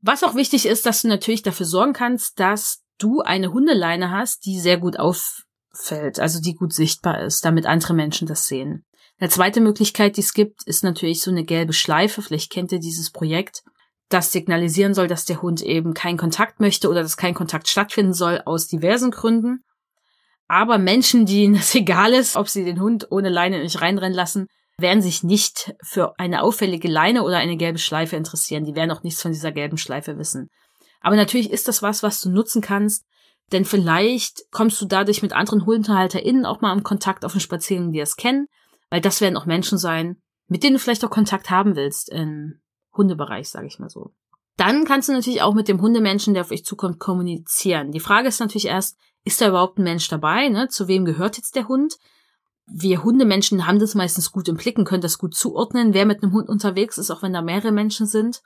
Was 0.01 0.23
auch 0.23 0.33
wichtig 0.33 0.65
ist, 0.65 0.87
dass 0.87 1.03
du 1.03 1.07
natürlich 1.07 1.43
dafür 1.43 1.67
sorgen 1.67 1.93
kannst, 1.93 2.39
dass 2.39 2.83
du 2.97 3.21
eine 3.21 3.53
Hundeleine 3.53 4.11
hast, 4.11 4.45
die 4.45 4.59
sehr 4.59 4.77
gut 4.77 4.97
auffällt, 4.97 6.19
also 6.19 6.39
die 6.41 6.55
gut 6.55 6.73
sichtbar 6.73 7.21
ist, 7.21 7.45
damit 7.45 7.65
andere 7.65 7.93
Menschen 7.93 8.27
das 8.27 8.45
sehen. 8.47 8.85
Eine 9.19 9.29
zweite 9.29 9.61
Möglichkeit, 9.61 10.17
die 10.17 10.21
es 10.21 10.33
gibt, 10.33 10.61
ist 10.65 10.83
natürlich 10.83 11.21
so 11.21 11.31
eine 11.31 11.43
gelbe 11.43 11.73
Schleife. 11.73 12.21
Vielleicht 12.21 12.51
kennt 12.51 12.71
ihr 12.71 12.79
dieses 12.79 13.11
Projekt, 13.11 13.63
das 14.09 14.31
signalisieren 14.31 14.93
soll, 14.93 15.07
dass 15.07 15.25
der 15.25 15.41
Hund 15.41 15.61
eben 15.61 15.93
keinen 15.93 16.17
Kontakt 16.17 16.59
möchte 16.59 16.89
oder 16.89 17.01
dass 17.01 17.17
kein 17.17 17.33
Kontakt 17.33 17.67
stattfinden 17.67 18.13
soll 18.13 18.41
aus 18.45 18.67
diversen 18.67 19.11
Gründen. 19.11 19.63
Aber 20.47 20.77
Menschen, 20.77 21.25
denen 21.25 21.55
es 21.55 21.75
egal 21.75 22.13
ist, 22.13 22.35
ob 22.35 22.47
sie 22.47 22.63
den 22.63 22.79
Hund 22.79 23.07
ohne 23.09 23.29
Leine 23.29 23.59
nicht 23.59 23.81
reinrennen 23.81 24.15
lassen, 24.15 24.47
werden 24.79 25.01
sich 25.01 25.23
nicht 25.23 25.73
für 25.83 26.13
eine 26.19 26.43
auffällige 26.43 26.87
Leine 26.87 27.23
oder 27.23 27.37
eine 27.37 27.57
gelbe 27.57 27.79
Schleife 27.79 28.15
interessieren. 28.15 28.63
Die 28.63 28.75
werden 28.75 28.91
auch 28.91 29.01
nichts 29.01 29.21
von 29.21 29.31
dieser 29.31 29.51
gelben 29.51 29.77
Schleife 29.77 30.17
wissen. 30.19 30.49
Aber 31.01 31.15
natürlich 31.15 31.51
ist 31.51 31.67
das 31.67 31.81
was, 31.81 32.03
was 32.03 32.21
du 32.21 32.29
nutzen 32.29 32.61
kannst, 32.61 33.05
denn 33.51 33.65
vielleicht 33.65 34.43
kommst 34.51 34.81
du 34.81 34.85
dadurch 34.85 35.21
mit 35.21 35.33
anderen 35.33 35.65
HundehalterInnen 35.65 36.45
auch 36.45 36.61
mal 36.61 36.73
im 36.73 36.83
Kontakt 36.83 37.23
auf 37.23 37.31
den 37.31 37.41
Spaziergängen, 37.41 37.91
die 37.91 37.99
es 37.99 38.17
kennen, 38.17 38.47
weil 38.89 39.01
das 39.01 39.21
werden 39.21 39.37
auch 39.37 39.45
Menschen 39.45 39.77
sein, 39.77 40.17
mit 40.47 40.63
denen 40.63 40.73
du 40.73 40.79
vielleicht 40.79 41.05
auch 41.05 41.09
Kontakt 41.09 41.49
haben 41.49 41.75
willst 41.75 42.09
im 42.09 42.59
Hundebereich, 42.95 43.49
sage 43.49 43.67
ich 43.67 43.79
mal 43.79 43.89
so. 43.89 44.13
Dann 44.57 44.85
kannst 44.85 45.07
du 45.07 45.13
natürlich 45.13 45.41
auch 45.41 45.53
mit 45.53 45.67
dem 45.67 45.81
Hundemenschen, 45.81 46.33
der 46.33 46.43
auf 46.43 46.51
euch 46.51 46.65
zukommt, 46.65 46.99
kommunizieren. 46.99 47.91
Die 47.91 47.99
Frage 47.99 48.27
ist 48.27 48.39
natürlich 48.39 48.65
erst, 48.65 48.97
ist 49.23 49.39
da 49.39 49.49
überhaupt 49.49 49.77
ein 49.77 49.83
Mensch 49.83 50.07
dabei? 50.07 50.49
Ne? 50.49 50.67
Zu 50.67 50.87
wem 50.87 51.05
gehört 51.05 51.37
jetzt 51.37 51.55
der 51.55 51.67
Hund? 51.67 51.97
wir 52.67 53.03
Hundemenschen 53.03 53.65
haben 53.65 53.79
das 53.79 53.95
meistens 53.95 54.31
gut 54.31 54.47
im 54.49 54.57
Blick 54.57 54.77
und 54.77 54.85
können 54.85 55.01
das 55.01 55.17
gut 55.17 55.33
zuordnen, 55.33 55.93
wer 55.93 56.05
mit 56.05 56.21
einem 56.21 56.33
Hund 56.33 56.49
unterwegs 56.49 56.97
ist, 56.97 57.09
auch 57.09 57.23
wenn 57.23 57.33
da 57.33 57.41
mehrere 57.41 57.71
Menschen 57.71 58.05
sind. 58.05 58.41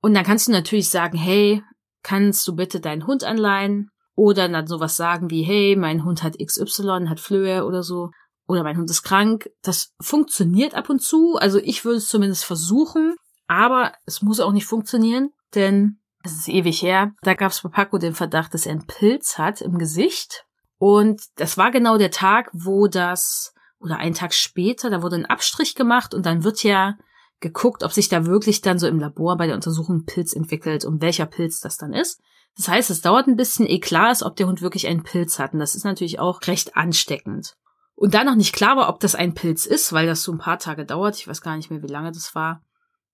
Und 0.00 0.14
dann 0.14 0.24
kannst 0.24 0.48
du 0.48 0.52
natürlich 0.52 0.88
sagen, 0.88 1.18
hey, 1.18 1.62
kannst 2.02 2.46
du 2.46 2.54
bitte 2.54 2.80
deinen 2.80 3.06
Hund 3.06 3.24
anleihen? 3.24 3.90
Oder 4.14 4.48
dann 4.48 4.66
sowas 4.66 4.96
sagen 4.96 5.30
wie, 5.30 5.42
hey, 5.42 5.76
mein 5.76 6.04
Hund 6.04 6.22
hat 6.22 6.38
XY, 6.38 7.06
hat 7.08 7.20
Flöhe 7.20 7.64
oder 7.64 7.82
so. 7.82 8.10
Oder 8.48 8.64
mein 8.64 8.76
Hund 8.76 8.90
ist 8.90 9.02
krank. 9.02 9.48
Das 9.62 9.94
funktioniert 10.00 10.74
ab 10.74 10.90
und 10.90 11.00
zu. 11.00 11.36
Also 11.36 11.58
ich 11.58 11.84
würde 11.84 11.98
es 11.98 12.08
zumindest 12.08 12.44
versuchen. 12.44 13.14
Aber 13.46 13.92
es 14.06 14.22
muss 14.22 14.40
auch 14.40 14.52
nicht 14.52 14.66
funktionieren, 14.66 15.30
denn 15.54 16.00
es 16.22 16.32
ist 16.32 16.48
ewig 16.48 16.82
her. 16.82 17.12
Da 17.22 17.34
gab 17.34 17.52
es 17.52 17.62
bei 17.62 17.68
Paco 17.68 17.98
den 17.98 18.14
Verdacht, 18.14 18.52
dass 18.54 18.66
er 18.66 18.72
einen 18.72 18.86
Pilz 18.86 19.38
hat 19.38 19.60
im 19.60 19.78
Gesicht. 19.78 20.44
Und 20.78 21.22
das 21.36 21.56
war 21.56 21.70
genau 21.70 21.96
der 21.96 22.10
Tag, 22.10 22.50
wo 22.52 22.88
das 22.88 23.54
oder 23.80 23.98
einen 23.98 24.14
Tag 24.14 24.34
später, 24.34 24.90
da 24.90 25.02
wurde 25.02 25.16
ein 25.16 25.26
Abstrich 25.26 25.74
gemacht 25.74 26.12
und 26.12 26.26
dann 26.26 26.44
wird 26.44 26.62
ja 26.62 26.96
geguckt, 27.40 27.82
ob 27.84 27.92
sich 27.92 28.08
da 28.08 28.26
wirklich 28.26 28.60
dann 28.60 28.78
so 28.78 28.86
im 28.86 28.98
Labor 28.98 29.36
bei 29.36 29.46
der 29.46 29.54
Untersuchung 29.54 30.04
Pilz 30.04 30.32
entwickelt 30.32 30.84
und 30.84 31.02
welcher 31.02 31.26
Pilz 31.26 31.60
das 31.60 31.76
dann 31.76 31.92
ist. 31.92 32.20
Das 32.56 32.68
heißt, 32.68 32.90
es 32.90 33.00
dauert 33.00 33.28
ein 33.28 33.36
bisschen, 33.36 33.66
ehe 33.66 33.78
klar 33.78 34.10
ist, 34.10 34.22
ob 34.22 34.36
der 34.36 34.48
Hund 34.48 34.62
wirklich 34.62 34.88
einen 34.88 35.04
Pilz 35.04 35.38
hat. 35.38 35.52
Und 35.52 35.60
das 35.60 35.76
ist 35.76 35.84
natürlich 35.84 36.18
auch 36.18 36.40
recht 36.46 36.76
ansteckend. 36.76 37.54
Und 37.94 38.14
da 38.14 38.24
noch 38.24 38.34
nicht 38.34 38.54
klar 38.54 38.76
war, 38.76 38.88
ob 38.88 39.00
das 39.00 39.14
ein 39.14 39.34
Pilz 39.34 39.66
ist, 39.66 39.92
weil 39.92 40.06
das 40.06 40.22
so 40.22 40.32
ein 40.32 40.38
paar 40.38 40.58
Tage 40.58 40.84
dauert, 40.84 41.16
ich 41.16 41.28
weiß 41.28 41.40
gar 41.40 41.56
nicht 41.56 41.70
mehr, 41.70 41.82
wie 41.82 41.88
lange 41.88 42.12
das 42.12 42.34
war, 42.34 42.62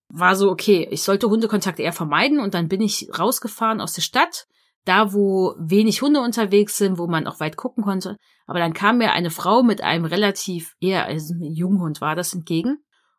war 0.09 0.35
so, 0.35 0.49
okay, 0.49 0.87
ich 0.91 1.03
sollte 1.03 1.29
Hundekontakt 1.29 1.79
eher 1.79 1.93
vermeiden 1.93 2.39
und 2.39 2.53
dann 2.53 2.67
bin 2.67 2.81
ich 2.81 3.09
rausgefahren 3.17 3.81
aus 3.81 3.93
der 3.93 4.03
Stadt, 4.03 4.45
da 4.85 5.13
wo 5.13 5.55
wenig 5.57 6.01
Hunde 6.01 6.21
unterwegs 6.21 6.77
sind, 6.77 6.99
wo 6.99 7.07
man 7.07 7.25
auch 7.25 7.39
weit 7.39 7.57
gucken 7.57 7.83
konnte. 7.83 8.17
Aber 8.45 8.59
dann 8.59 8.73
kam 8.73 8.99
mir 8.99 9.11
eine 9.11 9.31
Frau 9.31 9.63
mit 9.63 9.81
einem 9.81 10.05
relativ 10.05 10.75
eher, 10.79 11.05
also 11.05 11.33
ein 11.33 11.53
Junghund 11.53 12.01
war 12.01 12.15
das 12.15 12.33
entgegen. 12.33 12.77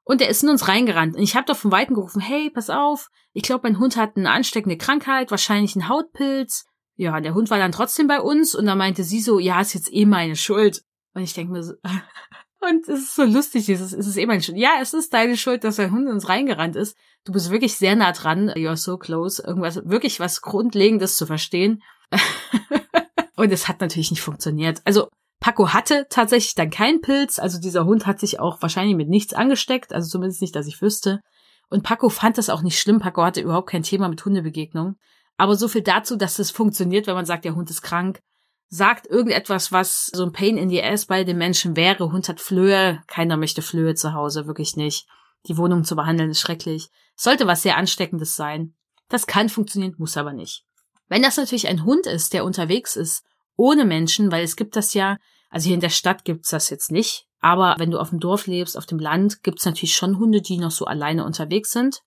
Und 0.08 0.20
der 0.20 0.28
ist 0.28 0.44
in 0.44 0.48
uns 0.50 0.68
reingerannt. 0.68 1.16
Und 1.16 1.22
ich 1.22 1.34
habe 1.34 1.46
doch 1.46 1.56
von 1.56 1.72
Weitem 1.72 1.96
gerufen, 1.96 2.20
hey, 2.20 2.48
pass 2.48 2.70
auf, 2.70 3.08
ich 3.32 3.42
glaube, 3.42 3.62
mein 3.64 3.80
Hund 3.80 3.96
hat 3.96 4.16
eine 4.16 4.30
ansteckende 4.30 4.78
Krankheit, 4.78 5.32
wahrscheinlich 5.32 5.74
einen 5.74 5.88
Hautpilz. 5.88 6.64
Ja, 6.94 7.20
der 7.20 7.34
Hund 7.34 7.50
war 7.50 7.58
dann 7.58 7.72
trotzdem 7.72 8.06
bei 8.06 8.20
uns 8.20 8.54
und 8.54 8.66
da 8.66 8.76
meinte 8.76 9.02
sie 9.02 9.20
so, 9.20 9.40
ja, 9.40 9.60
ist 9.60 9.74
jetzt 9.74 9.92
eh 9.92 10.06
meine 10.06 10.36
Schuld. 10.36 10.84
Und 11.12 11.22
ich 11.22 11.34
denke 11.34 11.52
mir 11.52 11.64
so, 11.64 11.74
und 12.60 12.88
es 12.88 13.00
ist 13.00 13.16
so 13.16 13.24
lustig, 13.24 13.66
dieses, 13.66 13.92
es 13.92 14.06
ist 14.06 14.16
eh 14.16 14.26
meine 14.26 14.40
Schuld. 14.40 14.58
Ja, 14.58 14.74
es 14.80 14.94
ist 14.94 15.12
deine 15.12 15.36
Schuld, 15.36 15.64
dass 15.64 15.74
dein 15.74 15.90
Hund 15.90 16.06
in 16.06 16.12
uns 16.12 16.28
reingerannt 16.28 16.76
ist. 16.76 16.96
Du 17.24 17.32
bist 17.32 17.50
wirklich 17.50 17.76
sehr 17.76 17.96
nah 17.96 18.12
dran, 18.12 18.50
you're 18.50 18.76
so 18.76 18.98
close, 18.98 19.42
irgendwas, 19.42 19.84
wirklich 19.86 20.20
was 20.20 20.40
Grundlegendes 20.40 21.16
zu 21.16 21.26
verstehen. 21.26 21.82
Und 23.36 23.50
es 23.50 23.66
hat 23.66 23.80
natürlich 23.80 24.12
nicht 24.12 24.22
funktioniert. 24.22 24.82
Also 24.84 25.08
Paco 25.40 25.72
hatte 25.72 26.06
tatsächlich 26.08 26.54
dann 26.54 26.70
keinen 26.70 27.00
Pilz, 27.00 27.38
also 27.38 27.60
dieser 27.60 27.84
Hund 27.84 28.06
hat 28.06 28.18
sich 28.18 28.40
auch 28.40 28.62
wahrscheinlich 28.62 28.96
mit 28.96 29.08
nichts 29.08 29.34
angesteckt, 29.34 29.92
also 29.92 30.08
zumindest 30.08 30.40
nicht, 30.40 30.56
dass 30.56 30.66
ich 30.66 30.80
wüsste. 30.80 31.20
Und 31.68 31.82
Paco 31.82 32.08
fand 32.08 32.38
das 32.38 32.48
auch 32.48 32.62
nicht 32.62 32.78
schlimm. 32.78 33.00
Paco 33.00 33.22
hatte 33.22 33.40
überhaupt 33.40 33.68
kein 33.68 33.82
Thema 33.82 34.08
mit 34.08 34.24
Hundebegegnungen. 34.24 34.96
Aber 35.36 35.56
so 35.56 35.68
viel 35.68 35.82
dazu, 35.82 36.16
dass 36.16 36.38
es 36.38 36.50
funktioniert, 36.50 37.06
wenn 37.06 37.14
man 37.14 37.26
sagt, 37.26 37.44
der 37.44 37.54
Hund 37.54 37.70
ist 37.70 37.82
krank. 37.82 38.20
Sagt 38.68 39.06
irgendetwas, 39.06 39.70
was 39.72 40.06
so 40.06 40.24
ein 40.24 40.32
Pain 40.32 40.56
in 40.56 40.70
the 40.70 40.82
Ass 40.82 41.06
bei 41.06 41.24
den 41.24 41.38
Menschen 41.38 41.76
wäre. 41.76 42.10
Hund 42.12 42.28
hat 42.28 42.40
Flöhe. 42.40 43.02
Keiner 43.06 43.36
möchte 43.36 43.62
Flöhe 43.62 43.94
zu 43.94 44.12
Hause, 44.12 44.46
wirklich 44.46 44.76
nicht. 44.76 45.06
Die 45.46 45.56
Wohnung 45.56 45.84
zu 45.84 45.94
behandeln 45.94 46.30
ist 46.30 46.40
schrecklich. 46.40 46.88
Sollte 47.16 47.46
was 47.46 47.62
sehr 47.62 47.76
Ansteckendes 47.76 48.34
sein. 48.34 48.74
Das 49.08 49.26
kann 49.26 49.48
funktionieren, 49.48 49.94
muss 49.98 50.16
aber 50.16 50.32
nicht. 50.32 50.64
Wenn 51.08 51.22
das 51.22 51.36
natürlich 51.36 51.68
ein 51.68 51.84
Hund 51.84 52.06
ist, 52.06 52.32
der 52.32 52.44
unterwegs 52.44 52.96
ist, 52.96 53.24
ohne 53.56 53.84
Menschen, 53.84 54.30
weil 54.30 54.44
es 54.44 54.56
gibt 54.56 54.76
das 54.76 54.94
ja, 54.94 55.16
also 55.50 55.66
hier 55.66 55.74
in 55.74 55.80
der 55.80 55.90
Stadt 55.90 56.24
gibt's 56.24 56.50
das 56.50 56.70
jetzt 56.70 56.90
nicht, 56.90 57.26
aber 57.40 57.76
wenn 57.78 57.90
du 57.90 57.98
auf 57.98 58.10
dem 58.10 58.20
Dorf 58.20 58.46
lebst, 58.46 58.76
auf 58.76 58.86
dem 58.86 58.98
Land, 58.98 59.42
gibt's 59.42 59.64
natürlich 59.64 59.94
schon 59.94 60.18
Hunde, 60.18 60.40
die 60.40 60.58
noch 60.58 60.70
so 60.70 60.84
alleine 60.84 61.24
unterwegs 61.24 61.70
sind. 61.70 62.00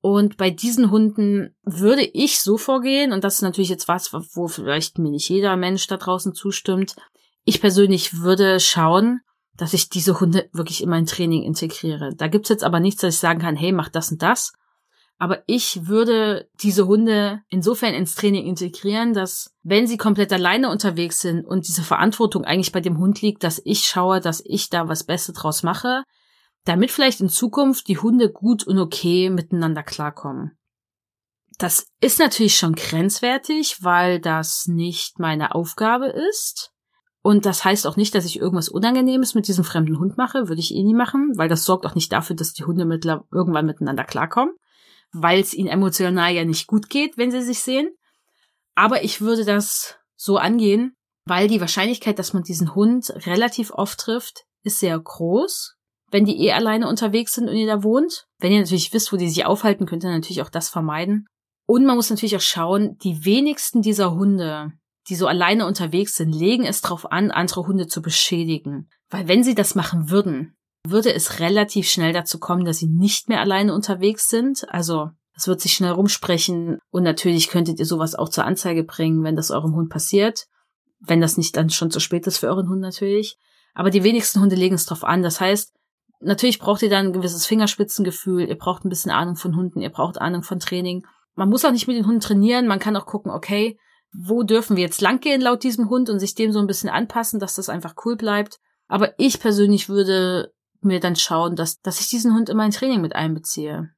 Und 0.00 0.36
bei 0.36 0.50
diesen 0.50 0.90
Hunden 0.90 1.56
würde 1.62 2.02
ich 2.02 2.40
so 2.40 2.58
vorgehen, 2.58 3.12
und 3.12 3.24
das 3.24 3.36
ist 3.36 3.42
natürlich 3.42 3.70
jetzt 3.70 3.88
was, 3.88 4.12
wo 4.12 4.46
vielleicht 4.46 4.98
mir 4.98 5.10
nicht 5.10 5.28
jeder 5.28 5.56
Mensch 5.56 5.86
da 5.86 5.96
draußen 5.96 6.34
zustimmt. 6.34 6.94
Ich 7.44 7.60
persönlich 7.60 8.20
würde 8.20 8.60
schauen, 8.60 9.20
dass 9.56 9.72
ich 9.72 9.88
diese 9.88 10.20
Hunde 10.20 10.48
wirklich 10.52 10.82
in 10.82 10.90
mein 10.90 11.06
Training 11.06 11.42
integriere. 11.42 12.14
Da 12.14 12.28
gibt's 12.28 12.50
jetzt 12.50 12.64
aber 12.64 12.78
nichts, 12.78 13.00
dass 13.00 13.14
ich 13.14 13.20
sagen 13.20 13.40
kann, 13.40 13.56
hey, 13.56 13.72
mach 13.72 13.88
das 13.88 14.12
und 14.12 14.22
das, 14.22 14.52
aber 15.18 15.42
ich 15.46 15.86
würde 15.86 16.48
diese 16.62 16.86
Hunde 16.86 17.40
insofern 17.48 17.94
ins 17.94 18.14
Training 18.14 18.46
integrieren, 18.46 19.14
dass 19.14 19.54
wenn 19.62 19.86
sie 19.86 19.96
komplett 19.96 20.32
alleine 20.32 20.70
unterwegs 20.70 21.20
sind 21.20 21.46
und 21.46 21.66
diese 21.68 21.82
Verantwortung 21.82 22.44
eigentlich 22.44 22.72
bei 22.72 22.80
dem 22.80 22.98
Hund 22.98 23.22
liegt, 23.22 23.42
dass 23.42 23.62
ich 23.64 23.86
schaue, 23.86 24.20
dass 24.20 24.42
ich 24.44 24.68
da 24.68 24.88
was 24.88 25.04
Besseres 25.04 25.40
draus 25.40 25.62
mache, 25.62 26.02
damit 26.64 26.90
vielleicht 26.90 27.20
in 27.20 27.30
Zukunft 27.30 27.88
die 27.88 27.98
Hunde 27.98 28.30
gut 28.30 28.66
und 28.66 28.78
okay 28.78 29.30
miteinander 29.30 29.82
klarkommen. 29.82 30.58
Das 31.58 31.86
ist 32.02 32.18
natürlich 32.18 32.56
schon 32.56 32.74
grenzwertig, 32.74 33.78
weil 33.80 34.20
das 34.20 34.66
nicht 34.66 35.18
meine 35.18 35.54
Aufgabe 35.54 36.08
ist. 36.08 36.72
Und 37.22 37.46
das 37.46 37.64
heißt 37.64 37.86
auch 37.86 37.96
nicht, 37.96 38.14
dass 38.14 38.26
ich 38.26 38.38
irgendwas 38.38 38.68
Unangenehmes 38.68 39.34
mit 39.34 39.48
diesem 39.48 39.64
fremden 39.64 39.98
Hund 39.98 40.18
mache, 40.18 40.48
würde 40.48 40.60
ich 40.60 40.74
eh 40.74 40.82
nie 40.82 40.94
machen, 40.94 41.32
weil 41.36 41.48
das 41.48 41.64
sorgt 41.64 41.86
auch 41.86 41.94
nicht 41.94 42.12
dafür, 42.12 42.36
dass 42.36 42.52
die 42.52 42.64
Hunde 42.64 42.82
irgendwann 43.32 43.66
miteinander 43.66 44.04
klarkommen 44.04 44.54
weil 45.22 45.40
es 45.40 45.54
ihnen 45.54 45.68
emotional 45.68 46.32
ja 46.32 46.44
nicht 46.44 46.66
gut 46.66 46.88
geht, 46.88 47.16
wenn 47.16 47.30
sie 47.30 47.42
sich 47.42 47.60
sehen. 47.60 47.90
Aber 48.74 49.04
ich 49.04 49.20
würde 49.20 49.44
das 49.44 49.96
so 50.16 50.36
angehen, 50.36 50.94
weil 51.24 51.48
die 51.48 51.60
Wahrscheinlichkeit, 51.60 52.18
dass 52.18 52.32
man 52.32 52.42
diesen 52.42 52.74
Hund 52.74 53.10
relativ 53.26 53.70
oft 53.70 53.98
trifft, 53.98 54.44
ist 54.62 54.78
sehr 54.78 54.98
groß. 54.98 55.74
Wenn 56.10 56.24
die 56.24 56.38
eh 56.44 56.52
alleine 56.52 56.88
unterwegs 56.88 57.34
sind 57.34 57.48
und 57.48 57.56
ihr 57.56 57.66
da 57.66 57.82
wohnt. 57.82 58.26
Wenn 58.38 58.52
ihr 58.52 58.60
natürlich 58.60 58.92
wisst, 58.92 59.12
wo 59.12 59.16
die 59.16 59.28
sich 59.28 59.44
aufhalten, 59.44 59.86
könnt 59.86 60.04
ihr 60.04 60.10
natürlich 60.10 60.42
auch 60.42 60.50
das 60.50 60.68
vermeiden. 60.68 61.26
Und 61.66 61.84
man 61.84 61.96
muss 61.96 62.10
natürlich 62.10 62.36
auch 62.36 62.40
schauen, 62.40 62.96
die 62.98 63.24
wenigsten 63.24 63.82
dieser 63.82 64.14
Hunde, 64.14 64.72
die 65.08 65.16
so 65.16 65.26
alleine 65.26 65.66
unterwegs 65.66 66.14
sind, 66.14 66.32
legen 66.32 66.64
es 66.64 66.80
darauf 66.80 67.10
an, 67.10 67.32
andere 67.32 67.66
Hunde 67.66 67.88
zu 67.88 68.02
beschädigen. 68.02 68.88
Weil 69.10 69.26
wenn 69.26 69.42
sie 69.42 69.56
das 69.56 69.74
machen 69.74 70.10
würden, 70.10 70.56
würde 70.90 71.14
es 71.14 71.40
relativ 71.40 71.88
schnell 71.88 72.12
dazu 72.12 72.38
kommen, 72.38 72.64
dass 72.64 72.78
sie 72.78 72.88
nicht 72.88 73.28
mehr 73.28 73.40
alleine 73.40 73.74
unterwegs 73.74 74.28
sind. 74.28 74.66
Also 74.68 75.10
Das 75.36 75.46
wird 75.46 75.60
sich 75.60 75.74
schnell 75.74 75.92
rumsprechen 75.92 76.78
und 76.90 77.02
natürlich 77.02 77.48
könntet 77.48 77.78
ihr 77.78 77.84
sowas 77.84 78.14
auch 78.14 78.30
zur 78.30 78.44
Anzeige 78.44 78.84
bringen, 78.84 79.22
wenn 79.22 79.36
das 79.36 79.50
eurem 79.50 79.74
Hund 79.74 79.90
passiert. 79.90 80.46
Wenn 80.98 81.20
das 81.20 81.36
nicht 81.36 81.56
dann 81.56 81.68
schon 81.68 81.90
zu 81.90 82.00
spät 82.00 82.26
ist 82.26 82.38
für 82.38 82.48
euren 82.48 82.70
Hund 82.70 82.80
natürlich. 82.80 83.36
Aber 83.74 83.90
die 83.90 84.02
wenigsten 84.02 84.40
Hunde 84.40 84.56
legen 84.56 84.74
es 84.74 84.86
drauf 84.86 85.04
an. 85.04 85.22
Das 85.22 85.38
heißt, 85.38 85.74
natürlich 86.20 86.58
braucht 86.58 86.80
ihr 86.80 86.88
dann 86.88 87.08
ein 87.08 87.12
gewisses 87.12 87.44
Fingerspitzengefühl, 87.44 88.48
ihr 88.48 88.56
braucht 88.56 88.86
ein 88.86 88.88
bisschen 88.88 89.10
Ahnung 89.10 89.36
von 89.36 89.54
Hunden, 89.54 89.82
ihr 89.82 89.90
braucht 89.90 90.18
Ahnung 90.18 90.42
von 90.42 90.58
Training. 90.58 91.06
Man 91.34 91.50
muss 91.50 91.66
auch 91.66 91.72
nicht 91.72 91.86
mit 91.86 91.98
den 91.98 92.06
Hunden 92.06 92.20
trainieren, 92.20 92.66
man 92.66 92.78
kann 92.78 92.96
auch 92.96 93.04
gucken, 93.04 93.30
okay, 93.30 93.78
wo 94.14 94.42
dürfen 94.42 94.76
wir 94.76 94.84
jetzt 94.84 95.02
langgehen 95.02 95.42
laut 95.42 95.62
diesem 95.62 95.90
Hund 95.90 96.08
und 96.08 96.18
sich 96.18 96.34
dem 96.34 96.50
so 96.50 96.60
ein 96.60 96.66
bisschen 96.66 96.88
anpassen, 96.88 97.38
dass 97.38 97.56
das 97.56 97.68
einfach 97.68 97.94
cool 98.06 98.16
bleibt. 98.16 98.58
Aber 98.88 99.12
ich 99.18 99.38
persönlich 99.38 99.90
würde 99.90 100.54
mir 100.86 101.00
dann 101.00 101.16
schauen, 101.16 101.56
dass, 101.56 101.80
dass 101.80 102.00
ich 102.00 102.08
diesen 102.08 102.34
Hund 102.34 102.48
in 102.48 102.56
mein 102.56 102.70
Training 102.70 103.00
mit 103.00 103.14
einbeziehe. 103.14 103.90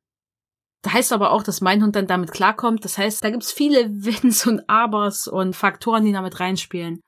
Da 0.83 0.92
heißt 0.92 1.12
aber 1.12 1.33
auch, 1.33 1.42
dass 1.42 1.61
mein 1.61 1.83
Hund 1.83 1.97
dann 1.97 2.07
damit 2.07 2.33
klarkommt. 2.33 2.85
Das 2.85 2.99
heißt, 2.99 3.23
da 3.23 3.30
gibt's 3.30 3.52
viele 3.52 3.88
Wenns 4.04 4.47
und 4.47 4.68
Abers 4.68 5.28
und 5.28 5.57
Faktoren, 5.57 6.04
die 6.04 6.12
damit 6.12 6.40
reinspielen. 6.40 7.02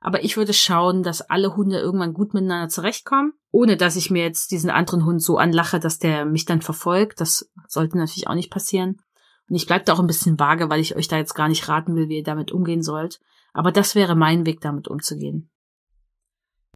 Aber 0.00 0.22
ich 0.22 0.36
würde 0.36 0.52
schauen, 0.52 1.02
dass 1.02 1.22
alle 1.22 1.56
Hunde 1.56 1.78
irgendwann 1.78 2.12
gut 2.12 2.34
miteinander 2.34 2.68
zurechtkommen, 2.68 3.32
ohne 3.50 3.78
dass 3.78 3.96
ich 3.96 4.10
mir 4.10 4.22
jetzt 4.22 4.50
diesen 4.50 4.68
anderen 4.68 5.06
Hund 5.06 5.22
so 5.22 5.38
anlache, 5.38 5.80
dass 5.80 5.98
der 5.98 6.26
mich 6.26 6.44
dann 6.44 6.60
verfolgt. 6.60 7.20
Das 7.22 7.50
sollte 7.68 7.96
natürlich 7.96 8.28
auch 8.28 8.34
nicht 8.34 8.50
passieren. 8.50 9.00
Und 9.48 9.56
ich 9.56 9.66
bleibe 9.66 9.84
da 9.84 9.94
auch 9.94 10.00
ein 10.00 10.06
bisschen 10.06 10.38
vage, 10.38 10.68
weil 10.68 10.80
ich 10.80 10.96
euch 10.96 11.08
da 11.08 11.16
jetzt 11.16 11.34
gar 11.34 11.48
nicht 11.48 11.68
raten 11.68 11.96
will, 11.96 12.08
wie 12.08 12.18
ihr 12.18 12.22
damit 12.22 12.52
umgehen 12.52 12.82
sollt. 12.82 13.20
Aber 13.54 13.72
das 13.72 13.94
wäre 13.94 14.14
mein 14.14 14.44
Weg, 14.44 14.60
damit 14.60 14.88
umzugehen. 14.88 15.50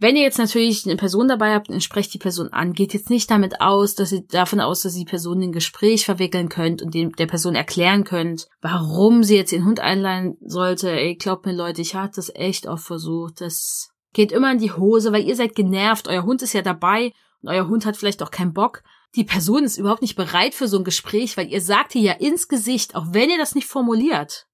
Wenn 0.01 0.15
ihr 0.15 0.23
jetzt 0.23 0.39
natürlich 0.39 0.87
eine 0.87 0.97
Person 0.97 1.27
dabei 1.27 1.55
habt 1.55 1.69
und 1.69 1.83
sprecht 1.83 2.15
die 2.15 2.19
Person 2.19 2.53
an, 2.53 2.73
geht 2.73 2.95
jetzt 2.95 3.11
nicht 3.11 3.31
damit 3.31 3.61
aus, 3.61 3.97
dass 3.97 4.13
ihr 4.13 4.23
davon 4.23 4.61
aus, 4.61 4.83
dass 4.83 4.95
ihr 4.95 5.05
die 5.05 5.11
Person 5.11 5.43
in 5.43 5.51
ein 5.51 5.53
Gespräch 5.53 6.05
verwickeln 6.05 6.49
könnt 6.49 6.83
und 6.83 6.95
dem, 6.95 7.17
der 7.17 7.27
Person 7.27 7.57
erklären 7.57 8.05
könnt, 8.05 8.49
warum 8.61 9.25
sie 9.25 9.37
jetzt 9.37 9.51
den 9.51 9.65
Hund 9.65 9.81
einleihen 9.81 10.37
sollte. 10.41 10.91
Ey, 10.91 11.17
glaubt 11.17 11.47
mir 11.47 11.53
Leute, 11.53 11.83
ich 11.83 11.97
hatte 11.97 12.17
das 12.17 12.33
echt 12.33 12.69
oft 12.69 12.85
versucht. 12.85 13.41
Das 13.41 13.91
geht 14.13 14.31
immer 14.31 14.53
in 14.53 14.59
die 14.59 14.73
Hose, 14.73 15.13
weil 15.13 15.27
ihr 15.27 15.35
seid 15.35 15.57
genervt. 15.57 16.07
Euer 16.07 16.23
Hund 16.23 16.43
ist 16.43 16.53
ja 16.53 16.63
dabei 16.63 17.13
und 17.43 17.49
euer 17.49 17.67
Hund 17.67 17.85
hat 17.85 17.97
vielleicht 17.97 18.23
auch 18.23 18.31
keinen 18.31 18.53
Bock. 18.53 18.85
Die 19.17 19.25
Person 19.25 19.65
ist 19.65 19.79
überhaupt 19.79 20.03
nicht 20.03 20.17
bereit 20.17 20.55
für 20.55 20.69
so 20.69 20.79
ein 20.79 20.85
Gespräch, 20.85 21.37
weil 21.37 21.49
ihr 21.49 21.61
sagt 21.61 21.97
ihr 21.97 22.03
ja 22.03 22.13
ins 22.13 22.47
Gesicht, 22.47 22.95
auch 22.95 23.07
wenn 23.11 23.31
ihr 23.31 23.39
das 23.39 23.57
nicht 23.57 23.67
formuliert. 23.67 24.47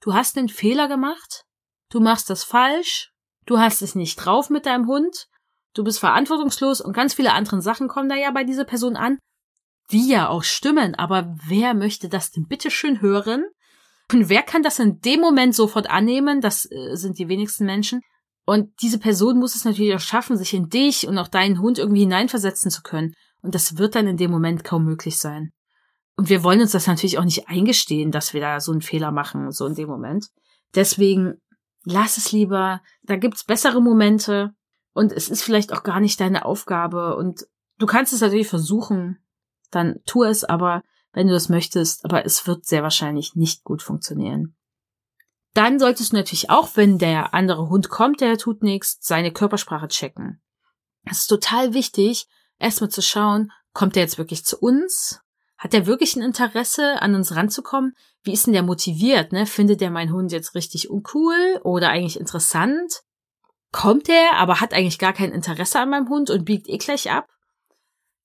Du 0.00 0.14
hast 0.14 0.38
einen 0.38 0.48
Fehler 0.48 0.86
gemacht. 0.86 1.44
Du 1.90 1.98
machst 1.98 2.30
das 2.30 2.44
falsch 2.44 3.12
du 3.46 3.58
hast 3.58 3.82
es 3.82 3.94
nicht 3.94 4.16
drauf 4.16 4.50
mit 4.50 4.66
deinem 4.66 4.86
Hund, 4.86 5.28
du 5.74 5.84
bist 5.84 5.98
verantwortungslos 5.98 6.80
und 6.80 6.92
ganz 6.92 7.14
viele 7.14 7.32
andere 7.32 7.62
Sachen 7.62 7.88
kommen 7.88 8.08
da 8.08 8.16
ja 8.16 8.30
bei 8.30 8.44
dieser 8.44 8.64
Person 8.64 8.96
an, 8.96 9.18
die 9.90 10.08
ja 10.08 10.28
auch 10.28 10.42
stimmen, 10.42 10.94
aber 10.94 11.34
wer 11.46 11.74
möchte 11.74 12.08
das 12.08 12.30
denn 12.32 12.46
bitteschön 12.46 13.00
hören? 13.00 13.44
Und 14.12 14.28
wer 14.28 14.42
kann 14.42 14.62
das 14.62 14.78
in 14.78 15.00
dem 15.00 15.20
Moment 15.20 15.54
sofort 15.54 15.90
annehmen? 15.90 16.40
Das 16.40 16.70
äh, 16.70 16.94
sind 16.94 17.18
die 17.18 17.28
wenigsten 17.28 17.66
Menschen. 17.66 18.02
Und 18.44 18.70
diese 18.80 18.98
Person 18.98 19.38
muss 19.38 19.56
es 19.56 19.64
natürlich 19.64 19.94
auch 19.94 20.00
schaffen, 20.00 20.36
sich 20.36 20.54
in 20.54 20.68
dich 20.68 21.08
und 21.08 21.18
auch 21.18 21.28
deinen 21.28 21.60
Hund 21.60 21.78
irgendwie 21.78 22.02
hineinversetzen 22.02 22.70
zu 22.70 22.82
können. 22.82 23.14
Und 23.42 23.54
das 23.54 23.78
wird 23.78 23.96
dann 23.96 24.06
in 24.06 24.16
dem 24.16 24.30
Moment 24.30 24.62
kaum 24.62 24.84
möglich 24.84 25.18
sein. 25.18 25.50
Und 26.16 26.28
wir 26.28 26.44
wollen 26.44 26.60
uns 26.60 26.70
das 26.70 26.86
natürlich 26.86 27.18
auch 27.18 27.24
nicht 27.24 27.48
eingestehen, 27.48 28.12
dass 28.12 28.32
wir 28.32 28.40
da 28.40 28.60
so 28.60 28.72
einen 28.72 28.82
Fehler 28.82 29.10
machen, 29.10 29.50
so 29.50 29.66
in 29.66 29.74
dem 29.74 29.88
Moment. 29.88 30.28
Deswegen 30.74 31.34
lass 31.86 32.16
es 32.16 32.32
lieber, 32.32 32.82
da 33.02 33.16
gibt's 33.16 33.44
bessere 33.44 33.80
Momente 33.80 34.54
und 34.92 35.12
es 35.12 35.28
ist 35.28 35.42
vielleicht 35.42 35.72
auch 35.72 35.84
gar 35.84 36.00
nicht 36.00 36.20
deine 36.20 36.44
Aufgabe 36.44 37.16
und 37.16 37.46
du 37.78 37.86
kannst 37.86 38.12
es 38.12 38.20
natürlich 38.20 38.48
versuchen, 38.48 39.18
dann 39.70 40.00
tu 40.04 40.24
es, 40.24 40.44
aber 40.44 40.82
wenn 41.12 41.28
du 41.28 41.32
das 41.32 41.48
möchtest, 41.48 42.04
aber 42.04 42.26
es 42.26 42.46
wird 42.46 42.66
sehr 42.66 42.82
wahrscheinlich 42.82 43.36
nicht 43.36 43.62
gut 43.62 43.82
funktionieren. 43.82 44.56
Dann 45.54 45.78
solltest 45.78 46.12
du 46.12 46.16
natürlich 46.16 46.50
auch, 46.50 46.70
wenn 46.74 46.98
der 46.98 47.32
andere 47.32 47.70
Hund 47.70 47.88
kommt, 47.88 48.20
der 48.20 48.36
tut 48.36 48.62
nichts, 48.62 48.98
seine 49.00 49.32
Körpersprache 49.32 49.88
checken. 49.88 50.42
Es 51.04 51.20
ist 51.20 51.28
total 51.28 51.72
wichtig, 51.72 52.26
erstmal 52.58 52.90
zu 52.90 53.00
schauen, 53.00 53.52
kommt 53.72 53.96
er 53.96 54.02
jetzt 54.02 54.18
wirklich 54.18 54.44
zu 54.44 54.58
uns? 54.58 55.20
Hat 55.66 55.74
er 55.74 55.88
wirklich 55.88 56.14
ein 56.14 56.22
Interesse, 56.22 57.02
an 57.02 57.16
uns 57.16 57.34
ranzukommen? 57.34 57.96
Wie 58.22 58.32
ist 58.32 58.46
denn 58.46 58.52
der 58.52 58.62
motiviert? 58.62 59.32
Ne? 59.32 59.46
Findet 59.46 59.80
der 59.80 59.90
meinen 59.90 60.12
Hund 60.12 60.30
jetzt 60.30 60.54
richtig 60.54 60.90
uncool 60.90 61.58
oder 61.64 61.88
eigentlich 61.88 62.20
interessant? 62.20 63.02
Kommt 63.72 64.08
er, 64.08 64.34
aber 64.36 64.60
hat 64.60 64.72
eigentlich 64.72 65.00
gar 65.00 65.12
kein 65.12 65.32
Interesse 65.32 65.80
an 65.80 65.90
meinem 65.90 66.08
Hund 66.08 66.30
und 66.30 66.44
biegt 66.44 66.68
eh 66.68 66.78
gleich 66.78 67.10
ab? 67.10 67.26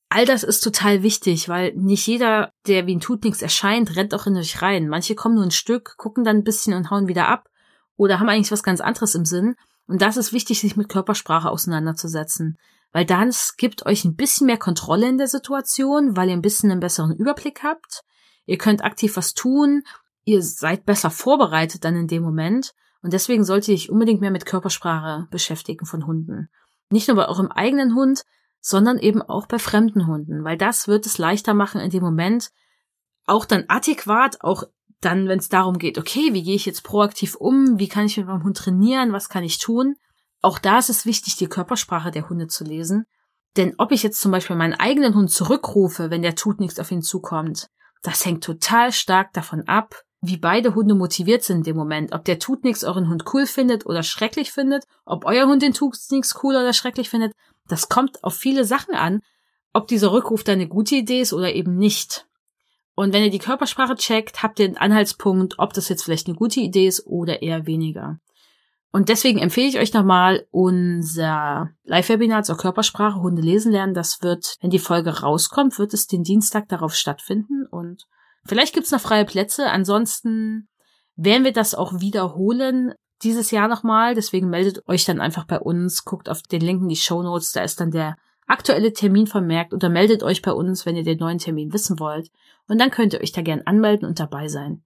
All 0.09 0.25
das 0.25 0.43
ist 0.43 0.59
total 0.59 1.01
wichtig, 1.01 1.49
weil 1.49 1.73
nicht 1.73 2.05
jeder, 2.05 2.53
der 2.67 2.85
wie 2.85 2.93
ein 2.93 2.99
Tut 2.99 3.23
nichts 3.23 3.41
erscheint, 3.41 3.95
rennt 3.95 4.13
auch 4.13 4.27
in 4.27 4.37
euch 4.37 4.61
rein. 4.61 4.87
Manche 4.87 5.15
kommen 5.15 5.33
nur 5.33 5.43
ein 5.45 5.49
Stück, 5.49 5.97
gucken 5.97 6.23
dann 6.23 6.37
ein 6.37 6.43
bisschen 6.43 6.75
und 6.75 6.91
hauen 6.91 7.07
wieder 7.07 7.27
ab 7.27 7.49
oder 7.97 8.19
haben 8.19 8.29
eigentlich 8.29 8.51
was 8.51 8.61
ganz 8.61 8.81
anderes 8.81 9.15
im 9.15 9.25
Sinn. 9.25 9.55
Und 9.87 10.03
das 10.03 10.15
ist 10.15 10.31
wichtig, 10.31 10.61
sich 10.61 10.77
mit 10.77 10.89
Körpersprache 10.89 11.49
auseinanderzusetzen 11.49 12.59
weil 12.91 13.05
dann 13.05 13.33
gibt 13.57 13.85
euch 13.85 14.05
ein 14.05 14.15
bisschen 14.15 14.47
mehr 14.47 14.57
Kontrolle 14.57 15.07
in 15.07 15.17
der 15.17 15.27
Situation, 15.27 16.17
weil 16.17 16.29
ihr 16.29 16.35
ein 16.35 16.41
bisschen 16.41 16.71
einen 16.71 16.79
besseren 16.79 17.15
Überblick 17.15 17.63
habt. 17.63 18.03
Ihr 18.45 18.57
könnt 18.57 18.83
aktiv 18.83 19.15
was 19.15 19.33
tun, 19.33 19.83
ihr 20.23 20.41
seid 20.41 20.85
besser 20.85 21.09
vorbereitet 21.09 21.85
dann 21.85 21.95
in 21.95 22.07
dem 22.07 22.23
Moment. 22.23 22.73
Und 23.01 23.13
deswegen 23.13 23.43
solltet 23.43 23.69
ihr 23.69 23.75
euch 23.75 23.89
unbedingt 23.89 24.21
mehr 24.21 24.31
mit 24.31 24.45
Körpersprache 24.45 25.27
beschäftigen 25.31 25.85
von 25.85 26.05
Hunden. 26.05 26.49
Nicht 26.89 27.07
nur 27.07 27.17
bei 27.17 27.27
eurem 27.27 27.47
eigenen 27.47 27.95
Hund, 27.95 28.23
sondern 28.59 28.99
eben 28.99 29.21
auch 29.21 29.47
bei 29.47 29.57
fremden 29.57 30.05
Hunden, 30.05 30.43
weil 30.43 30.57
das 30.57 30.87
wird 30.87 31.05
es 31.05 31.17
leichter 31.17 31.53
machen 31.53 31.81
in 31.81 31.89
dem 31.89 32.03
Moment, 32.03 32.51
auch 33.25 33.45
dann 33.45 33.65
adäquat, 33.67 34.41
auch 34.41 34.63
dann, 34.99 35.27
wenn 35.27 35.39
es 35.39 35.49
darum 35.49 35.79
geht, 35.79 35.97
okay, 35.97 36.33
wie 36.33 36.43
gehe 36.43 36.55
ich 36.55 36.67
jetzt 36.67 36.83
proaktiv 36.83 37.35
um, 37.35 37.79
wie 37.79 37.87
kann 37.87 38.05
ich 38.05 38.17
mit 38.17 38.27
meinem 38.27 38.43
Hund 38.43 38.57
trainieren, 38.57 39.13
was 39.13 39.29
kann 39.29 39.43
ich 39.43 39.57
tun, 39.57 39.95
auch 40.41 40.59
da 40.59 40.79
ist 40.79 40.89
es 40.89 41.05
wichtig, 41.05 41.35
die 41.35 41.47
Körpersprache 41.47 42.11
der 42.11 42.29
Hunde 42.29 42.47
zu 42.47 42.63
lesen. 42.63 43.05
Denn 43.57 43.75
ob 43.77 43.91
ich 43.91 44.03
jetzt 44.03 44.21
zum 44.21 44.31
Beispiel 44.31 44.55
meinen 44.55 44.73
eigenen 44.73 45.15
Hund 45.15 45.31
zurückrufe, 45.31 46.09
wenn 46.09 46.21
der 46.21 46.35
tut 46.35 46.59
nichts 46.59 46.79
auf 46.79 46.91
ihn 46.91 47.01
zukommt, 47.01 47.67
das 48.01 48.25
hängt 48.25 48.43
total 48.43 48.91
stark 48.91 49.33
davon 49.33 49.67
ab, 49.67 50.03
wie 50.21 50.37
beide 50.37 50.75
Hunde 50.75 50.95
motiviert 50.95 51.43
sind 51.43 51.57
in 51.57 51.63
dem 51.63 51.75
Moment. 51.75 52.13
Ob 52.13 52.25
der 52.25 52.39
tut 52.39 52.63
nichts 52.63 52.83
euren 52.83 53.09
Hund 53.09 53.25
cool 53.33 53.45
findet 53.45 53.85
oder 53.85 54.03
schrecklich 54.03 54.51
findet, 54.51 54.85
ob 55.05 55.25
euer 55.25 55.47
Hund 55.47 55.61
den 55.61 55.73
tut 55.73 55.97
nichts 56.11 56.35
cool 56.43 56.55
oder 56.55 56.73
schrecklich 56.73 57.09
findet, 57.09 57.33
das 57.67 57.89
kommt 57.89 58.23
auf 58.23 58.35
viele 58.35 58.65
Sachen 58.65 58.95
an, 58.95 59.21
ob 59.73 59.87
dieser 59.87 60.11
Rückruf 60.11 60.43
dann 60.43 60.55
eine 60.55 60.67
gute 60.67 60.95
Idee 60.95 61.21
ist 61.21 61.33
oder 61.33 61.53
eben 61.53 61.75
nicht. 61.75 62.27
Und 62.95 63.13
wenn 63.13 63.23
ihr 63.23 63.29
die 63.31 63.39
Körpersprache 63.39 63.95
checkt, 63.95 64.43
habt 64.43 64.59
ihr 64.59 64.65
einen 64.65 64.77
Anhaltspunkt, 64.77 65.55
ob 65.57 65.73
das 65.73 65.89
jetzt 65.89 66.03
vielleicht 66.03 66.27
eine 66.27 66.35
gute 66.35 66.59
Idee 66.59 66.87
ist 66.87 67.05
oder 67.07 67.41
eher 67.41 67.65
weniger. 67.65 68.19
Und 68.91 69.07
deswegen 69.07 69.39
empfehle 69.39 69.69
ich 69.69 69.79
euch 69.79 69.93
nochmal 69.93 70.45
unser 70.51 71.69
Live-Webinar 71.85 72.43
zur 72.43 72.57
Körpersprache 72.57 73.21
Hunde 73.21 73.41
lesen 73.41 73.71
lernen. 73.71 73.93
Das 73.93 74.21
wird, 74.21 74.57
wenn 74.59 74.69
die 74.69 74.79
Folge 74.79 75.21
rauskommt, 75.21 75.79
wird 75.79 75.93
es 75.93 76.07
den 76.07 76.23
Dienstag 76.23 76.67
darauf 76.67 76.93
stattfinden. 76.93 77.65
Und 77.65 78.05
vielleicht 78.45 78.73
gibt's 78.73 78.91
noch 78.91 78.99
freie 78.99 79.23
Plätze. 79.23 79.69
Ansonsten 79.69 80.67
werden 81.15 81.45
wir 81.45 81.53
das 81.53 81.73
auch 81.73 82.01
wiederholen 82.01 82.93
dieses 83.23 83.51
Jahr 83.51 83.69
nochmal. 83.69 84.13
Deswegen 84.13 84.49
meldet 84.49 84.85
euch 84.89 85.05
dann 85.05 85.21
einfach 85.21 85.45
bei 85.45 85.59
uns, 85.59 86.03
guckt 86.03 86.27
auf 86.27 86.41
den 86.41 86.61
Link 86.61 86.81
in 86.81 86.89
die 86.89 86.97
Show 86.97 87.23
Notes. 87.23 87.53
Da 87.53 87.63
ist 87.63 87.79
dann 87.79 87.91
der 87.91 88.17
aktuelle 88.45 88.91
Termin 88.91 89.27
vermerkt 89.27 89.73
oder 89.73 89.87
meldet 89.87 90.21
euch 90.21 90.41
bei 90.41 90.51
uns, 90.51 90.85
wenn 90.85 90.97
ihr 90.97 91.03
den 91.03 91.19
neuen 91.19 91.37
Termin 91.37 91.71
wissen 91.71 91.97
wollt. 91.99 92.29
Und 92.67 92.77
dann 92.79 92.91
könnt 92.91 93.13
ihr 93.13 93.21
euch 93.21 93.31
da 93.31 93.41
gern 93.41 93.61
anmelden 93.61 94.05
und 94.05 94.19
dabei 94.19 94.49
sein. 94.49 94.83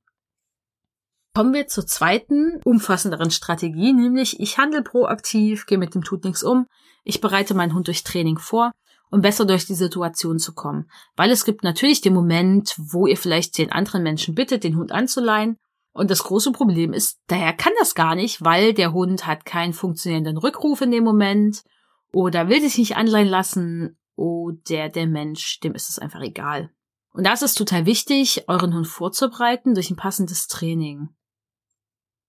Kommen 1.35 1.53
wir 1.53 1.67
zur 1.67 1.85
zweiten, 1.85 2.61
umfassenderen 2.63 3.29
Strategie, 3.29 3.91
nämlich 3.91 4.39
ich 4.39 4.57
handle 4.57 4.81
proaktiv, 4.81 5.65
gehe 5.65 5.77
mit 5.77 5.93
dem 5.93 6.01
Tut 6.01 6.23
nichts 6.23 6.43
um, 6.43 6.65
ich 7.03 7.19
bereite 7.19 7.53
meinen 7.53 7.73
Hund 7.73 7.87
durch 7.87 8.05
Training 8.05 8.37
vor, 8.37 8.71
um 9.11 9.19
besser 9.19 9.43
durch 9.43 9.65
die 9.65 9.75
Situation 9.75 10.39
zu 10.39 10.53
kommen. 10.53 10.89
Weil 11.17 11.31
es 11.31 11.43
gibt 11.43 11.61
natürlich 11.61 11.99
den 11.99 12.13
Moment, 12.13 12.75
wo 12.77 13.05
ihr 13.05 13.17
vielleicht 13.17 13.57
den 13.57 13.69
anderen 13.73 14.01
Menschen 14.01 14.33
bittet, 14.33 14.63
den 14.63 14.77
Hund 14.77 14.93
anzuleihen. 14.93 15.57
Und 15.91 16.09
das 16.09 16.23
große 16.23 16.53
Problem 16.53 16.93
ist, 16.93 17.19
daher 17.27 17.51
kann 17.51 17.73
das 17.79 17.95
gar 17.95 18.15
nicht, 18.15 18.41
weil 18.41 18.73
der 18.73 18.93
Hund 18.93 19.27
hat 19.27 19.43
keinen 19.43 19.73
funktionierenden 19.73 20.37
Rückruf 20.37 20.79
in 20.79 20.91
dem 20.91 21.03
Moment 21.03 21.63
oder 22.13 22.47
will 22.47 22.61
sich 22.61 22.77
nicht 22.77 22.95
anleihen 22.95 23.27
lassen 23.27 23.97
oder 24.15 24.87
der 24.87 25.05
Mensch, 25.05 25.59
dem 25.59 25.75
ist 25.75 25.89
es 25.89 25.99
einfach 25.99 26.21
egal. 26.21 26.71
Und 27.11 27.25
da 27.25 27.33
ist 27.33 27.43
es 27.43 27.55
total 27.55 27.85
wichtig, 27.85 28.45
euren 28.47 28.73
Hund 28.73 28.87
vorzubereiten 28.87 29.73
durch 29.73 29.91
ein 29.91 29.97
passendes 29.97 30.47
Training. 30.47 31.09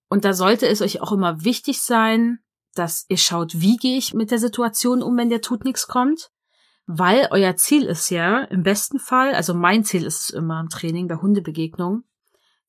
Und 0.09 0.25
da 0.25 0.33
sollte 0.33 0.67
es 0.67 0.81
euch 0.81 1.01
auch 1.01 1.11
immer 1.11 1.43
wichtig 1.43 1.81
sein, 1.81 2.39
dass 2.75 3.05
ihr 3.09 3.17
schaut, 3.17 3.59
wie 3.59 3.77
gehe 3.77 3.97
ich 3.97 4.13
mit 4.13 4.31
der 4.31 4.39
Situation 4.39 5.01
um, 5.01 5.17
wenn 5.17 5.29
der 5.29 5.41
tut 5.41 5.65
nichts 5.65 5.87
kommt. 5.87 6.29
Weil 6.85 7.27
euer 7.31 7.57
Ziel 7.57 7.83
ist 7.83 8.09
ja 8.09 8.43
im 8.43 8.63
besten 8.63 8.99
Fall, 8.99 9.33
also 9.33 9.53
mein 9.53 9.83
Ziel 9.83 10.05
ist 10.05 10.21
es 10.21 10.29
immer 10.29 10.61
im 10.61 10.69
Training 10.69 11.07
bei 11.09 11.17
Hundebegegnungen, 11.17 12.05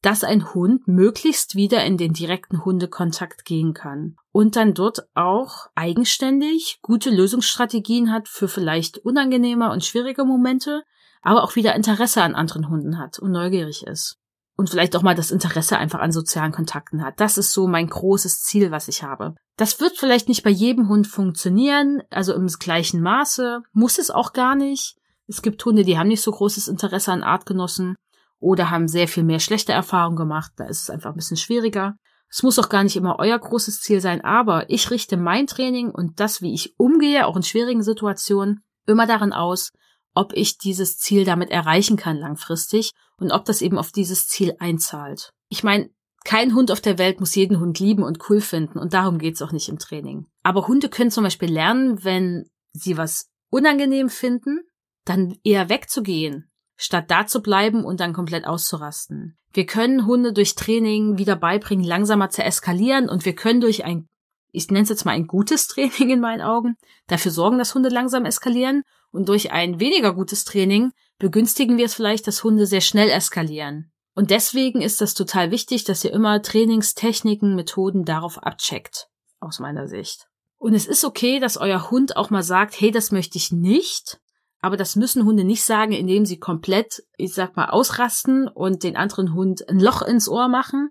dass 0.03 0.25
ein 0.25 0.55
Hund 0.55 0.89
möglichst 0.89 1.55
wieder 1.55 1.85
in 1.85 1.97
den 1.97 2.13
direkten 2.13 2.65
Hundekontakt 2.65 3.45
gehen 3.45 3.75
kann 3.75 4.17
und 4.33 4.57
dann 4.57 4.75
dort 4.75 5.09
auch 5.15 5.69
eigenständig 5.75 6.79
gute 6.83 7.11
Lösungsstrategien 7.11 8.13
hat 8.13 8.29
für 8.29 8.49
vielleicht 8.49 8.99
unangenehme 8.99 9.71
und 9.71 9.85
schwierige 9.85 10.25
Momente, 10.25 10.83
aber 11.23 11.43
auch 11.43 11.57
wieder 11.57 11.75
Interesse 11.75 12.23
an 12.23 12.35
anderen 12.35 12.69
Hunden 12.69 12.99
hat 12.99 13.19
und 13.19 13.33
neugierig 13.33 13.85
ist. 13.87 14.19
Und 14.59 14.71
vielleicht 14.71 14.97
auch 14.97 15.03
mal 15.03 15.15
das 15.15 15.31
Interesse 15.31 15.79
einfach 15.79 16.01
an 16.01 16.11
sozialen 16.11 16.51
Kontakten 16.51 17.05
hat. 17.05 17.21
Das 17.21 17.39
ist 17.39 17.53
so 17.53 17.69
mein 17.69 17.87
großes 17.87 18.43
Ziel, 18.43 18.73
was 18.73 18.89
ich 18.89 19.05
habe. 19.05 19.37
Das 19.57 19.81
wird 19.81 19.97
vielleicht 19.97 20.29
nicht 20.29 20.43
bei 20.43 20.51
jedem 20.51 20.89
Hund 20.89 21.07
funktionieren, 21.07 22.03
also 22.11 22.35
im 22.35 22.49
gleichen 22.49 23.01
Maße, 23.01 23.61
muss 23.73 23.99
es 23.99 24.11
auch 24.11 24.33
gar 24.33 24.57
nicht. 24.57 24.97
Es 25.29 25.43
gibt 25.43 25.65
Hunde, 25.65 25.85
die 25.85 25.97
haben 25.97 26.09
nicht 26.09 26.23
so 26.23 26.33
großes 26.33 26.67
Interesse 26.67 27.13
an 27.13 27.23
Artgenossen 27.23 27.95
oder 28.41 28.69
haben 28.69 28.89
sehr 28.89 29.07
viel 29.07 29.23
mehr 29.23 29.39
schlechte 29.39 29.73
Erfahrungen 29.73 30.17
gemacht. 30.17 30.51
Da 30.57 30.65
ist 30.65 30.83
es 30.83 30.91
einfach 30.91 31.11
ein 31.11 31.17
bisschen 31.17 31.37
schwieriger. 31.37 31.95
Es 32.29 32.43
muss 32.43 32.59
auch 32.59 32.69
gar 32.69 32.83
nicht 32.83 32.97
immer 32.97 33.21
euer 33.21 33.39
großes 33.39 33.81
Ziel 33.81 34.01
sein, 34.01 34.25
aber 34.25 34.69
ich 34.71 34.91
richte 34.91 35.17
mein 35.17 35.47
Training 35.47 35.93
und 35.93 36.19
das, 36.19 36.43
wie 36.43 36.53
ich 36.53 36.75
umgehe, 36.79 37.29
auch 37.29 37.37
in 37.37 37.45
schwierigen 37.45 37.85
Situationen, 37.85 38.65
immer 38.87 39.07
daran 39.07 39.33
aus, 39.33 39.71
ob 40.19 40.33
ich 40.33 40.59
dieses 40.59 40.99
Ziel 40.99 41.25
damit 41.25 41.51
erreichen 41.51 41.97
kann 41.97 42.17
langfristig 42.17 42.91
und 43.19 43.31
ob 43.31 43.45
das 43.45 43.63
eben 43.63 43.79
auf 43.79 43.93
dieses 43.93 44.27
Ziel 44.27 44.57
einzahlt. 44.59 45.31
Ich 45.49 45.63
meine, 45.63 45.91
kein 46.25 46.57
Hund 46.57 46.73
auf 46.73 46.81
der 46.81 46.99
Welt 46.99 47.21
muss 47.21 47.37
jeden 47.37 47.61
Hund 47.61 47.79
lieben 47.79 48.03
und 48.03 48.29
cool 48.29 48.41
finden 48.41 48.81
und 48.81 48.95
darum 48.95 49.19
geht's 49.19 49.41
auch 49.43 49.53
nicht 49.53 49.69
im 49.69 49.79
Training. 49.79 50.27
Aber 50.43 50.67
Hunde 50.67 50.89
können 50.89 51.13
zum 51.13 51.23
Beispiel 51.23 51.49
lernen, 51.49 52.03
wenn 52.03 52.51
sie 52.73 52.97
was 52.97 53.31
unangenehm 53.49 54.09
finden, 54.09 54.59
dann 55.05 55.37
eher 55.45 55.69
wegzugehen, 55.69 56.51
statt 56.77 57.13
da 57.13 57.29
zu 57.29 57.41
bleiben 57.41 57.85
und 57.85 58.01
dann 58.01 58.13
komplett 58.13 58.45
auszurasten. 58.45 59.39
Wir 59.53 59.67
können 59.67 60.05
Hunde 60.05 60.33
durch 60.33 60.57
Training 60.57 61.17
wieder 61.17 61.37
beibringen, 61.37 61.85
langsamer 61.85 62.29
zu 62.29 62.43
eskalieren 62.43 63.09
und 63.09 63.25
wir 63.25 63.37
können 63.37 63.61
durch 63.61 63.85
ein, 63.85 64.09
ich 64.51 64.67
nenne 64.67 64.83
es 64.83 64.89
jetzt 64.89 65.05
mal 65.05 65.13
ein 65.13 65.29
gutes 65.29 65.67
Training 65.69 66.11
in 66.11 66.21
meinen 66.21 66.43
Augen, 66.43 66.75
dafür 67.07 67.31
sorgen, 67.31 67.59
dass 67.59 67.77
Hunde 67.77 67.89
langsam 67.89 68.25
eskalieren 68.25 68.83
und 69.11 69.29
durch 69.29 69.53
ein 69.53 69.81
weniger 69.81 70.15
gutes 70.15 70.45
Training 70.45 70.93
begünstigen 71.19 71.79
wir 71.79 71.87
es 71.87 71.95
vielleicht, 71.95 72.27
dass 72.27 72.45
Hunde 72.45 72.67
sehr 72.67 72.81
schnell 72.81 73.11
eskalieren. 73.11 73.91
Und 74.15 74.31
deswegen 74.31 74.81
ist 74.81 75.01
das 75.01 75.15
total 75.15 75.51
wichtig, 75.51 75.85
dass 75.85 76.05
ihr 76.05 76.13
immer 76.13 76.43
Trainingstechniken, 76.43 77.55
Methoden 77.55 78.05
darauf 78.05 78.43
abcheckt, 78.43 79.09
aus 79.39 79.61
meiner 79.61 79.87
Sicht. 79.87 80.27
Und 80.59 80.75
es 80.75 80.87
ist 80.87 81.05
okay, 81.05 81.39
dass 81.39 81.57
euer 81.57 81.91
Hund 81.91 82.17
auch 82.17 82.31
mal 82.31 82.43
sagt, 82.43 82.81
hey, 82.81 82.91
das 82.91 83.13
möchte 83.13 83.39
ich 83.39 83.53
nicht. 83.53 84.21
Aber 84.61 84.77
das 84.77 84.97
müssen 84.97 85.25
Hunde 85.25 85.45
nicht 85.45 85.63
sagen, 85.63 85.93
indem 85.93 86.27
sie 86.27 86.41
komplett, 86.41 87.05
ich 87.17 87.33
sag 87.33 87.57
mal, 87.57 87.71
ausrasten 87.71 88.49
und 88.49 88.83
den 88.83 88.97
anderen 88.97 89.35
Hund 89.35 89.69
ein 89.69 89.79
Loch 89.79 90.03
ins 90.03 90.29
Ohr 90.29 90.49
machen. 90.49 90.91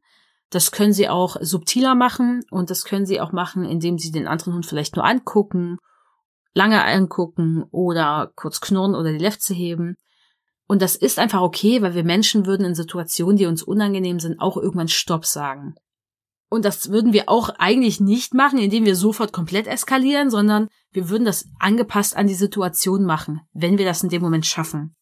Das 0.50 0.72
können 0.72 0.94
sie 0.94 1.10
auch 1.10 1.36
subtiler 1.42 1.96
machen 1.96 2.46
und 2.50 2.70
das 2.70 2.86
können 2.86 3.06
sie 3.06 3.20
auch 3.20 3.34
machen, 3.34 3.66
indem 3.66 3.98
sie 3.98 4.12
den 4.12 4.28
anderen 4.28 4.54
Hund 4.54 4.66
vielleicht 4.66 4.96
nur 4.96 5.04
angucken, 5.04 5.80
lange 6.58 6.84
angucken 6.84 7.64
oder 7.70 8.32
kurz 8.36 8.60
knurren 8.60 8.96
oder 8.96 9.12
die 9.12 9.20
Lefze 9.20 9.54
heben. 9.54 9.96
Und 10.68 10.82
das 10.82 10.96
ist 10.96 11.20
einfach 11.20 11.42
okay, 11.42 11.82
weil 11.82 11.94
wir 11.94 12.04
Menschen 12.04 12.46
würden 12.46 12.66
in 12.66 12.76
Situationen, 12.76 13.38
die 13.38 13.46
uns 13.46 13.62
unangenehm 13.62 14.20
sind, 14.20 14.40
auch 14.40 14.58
irgendwann 14.58 14.90
Stopp 14.90 15.26
sagen. 15.26 15.76
Und 16.50 16.66
das 16.66 16.90
würden 16.90 17.14
wir 17.14 17.30
auch 17.30 17.50
eigentlich 17.60 18.00
nicht 18.00 18.34
machen, 18.34 18.58
indem 18.58 18.86
wir 18.86 18.96
sofort 18.96 19.32
komplett 19.32 19.68
eskalieren, 19.68 20.30
sondern 20.32 20.68
wir 20.92 21.10
würden 21.10 21.26
das 21.26 21.46
angepasst 21.60 22.18
an 22.18 22.28
die 22.28 22.34
Situation 22.34 23.06
machen, 23.06 23.42
wenn 23.54 23.78
wir 23.78 23.86
das 23.86 24.02
in 24.02 24.10
dem 24.10 24.22
Moment 24.22 24.46
schaffen. 24.46 24.96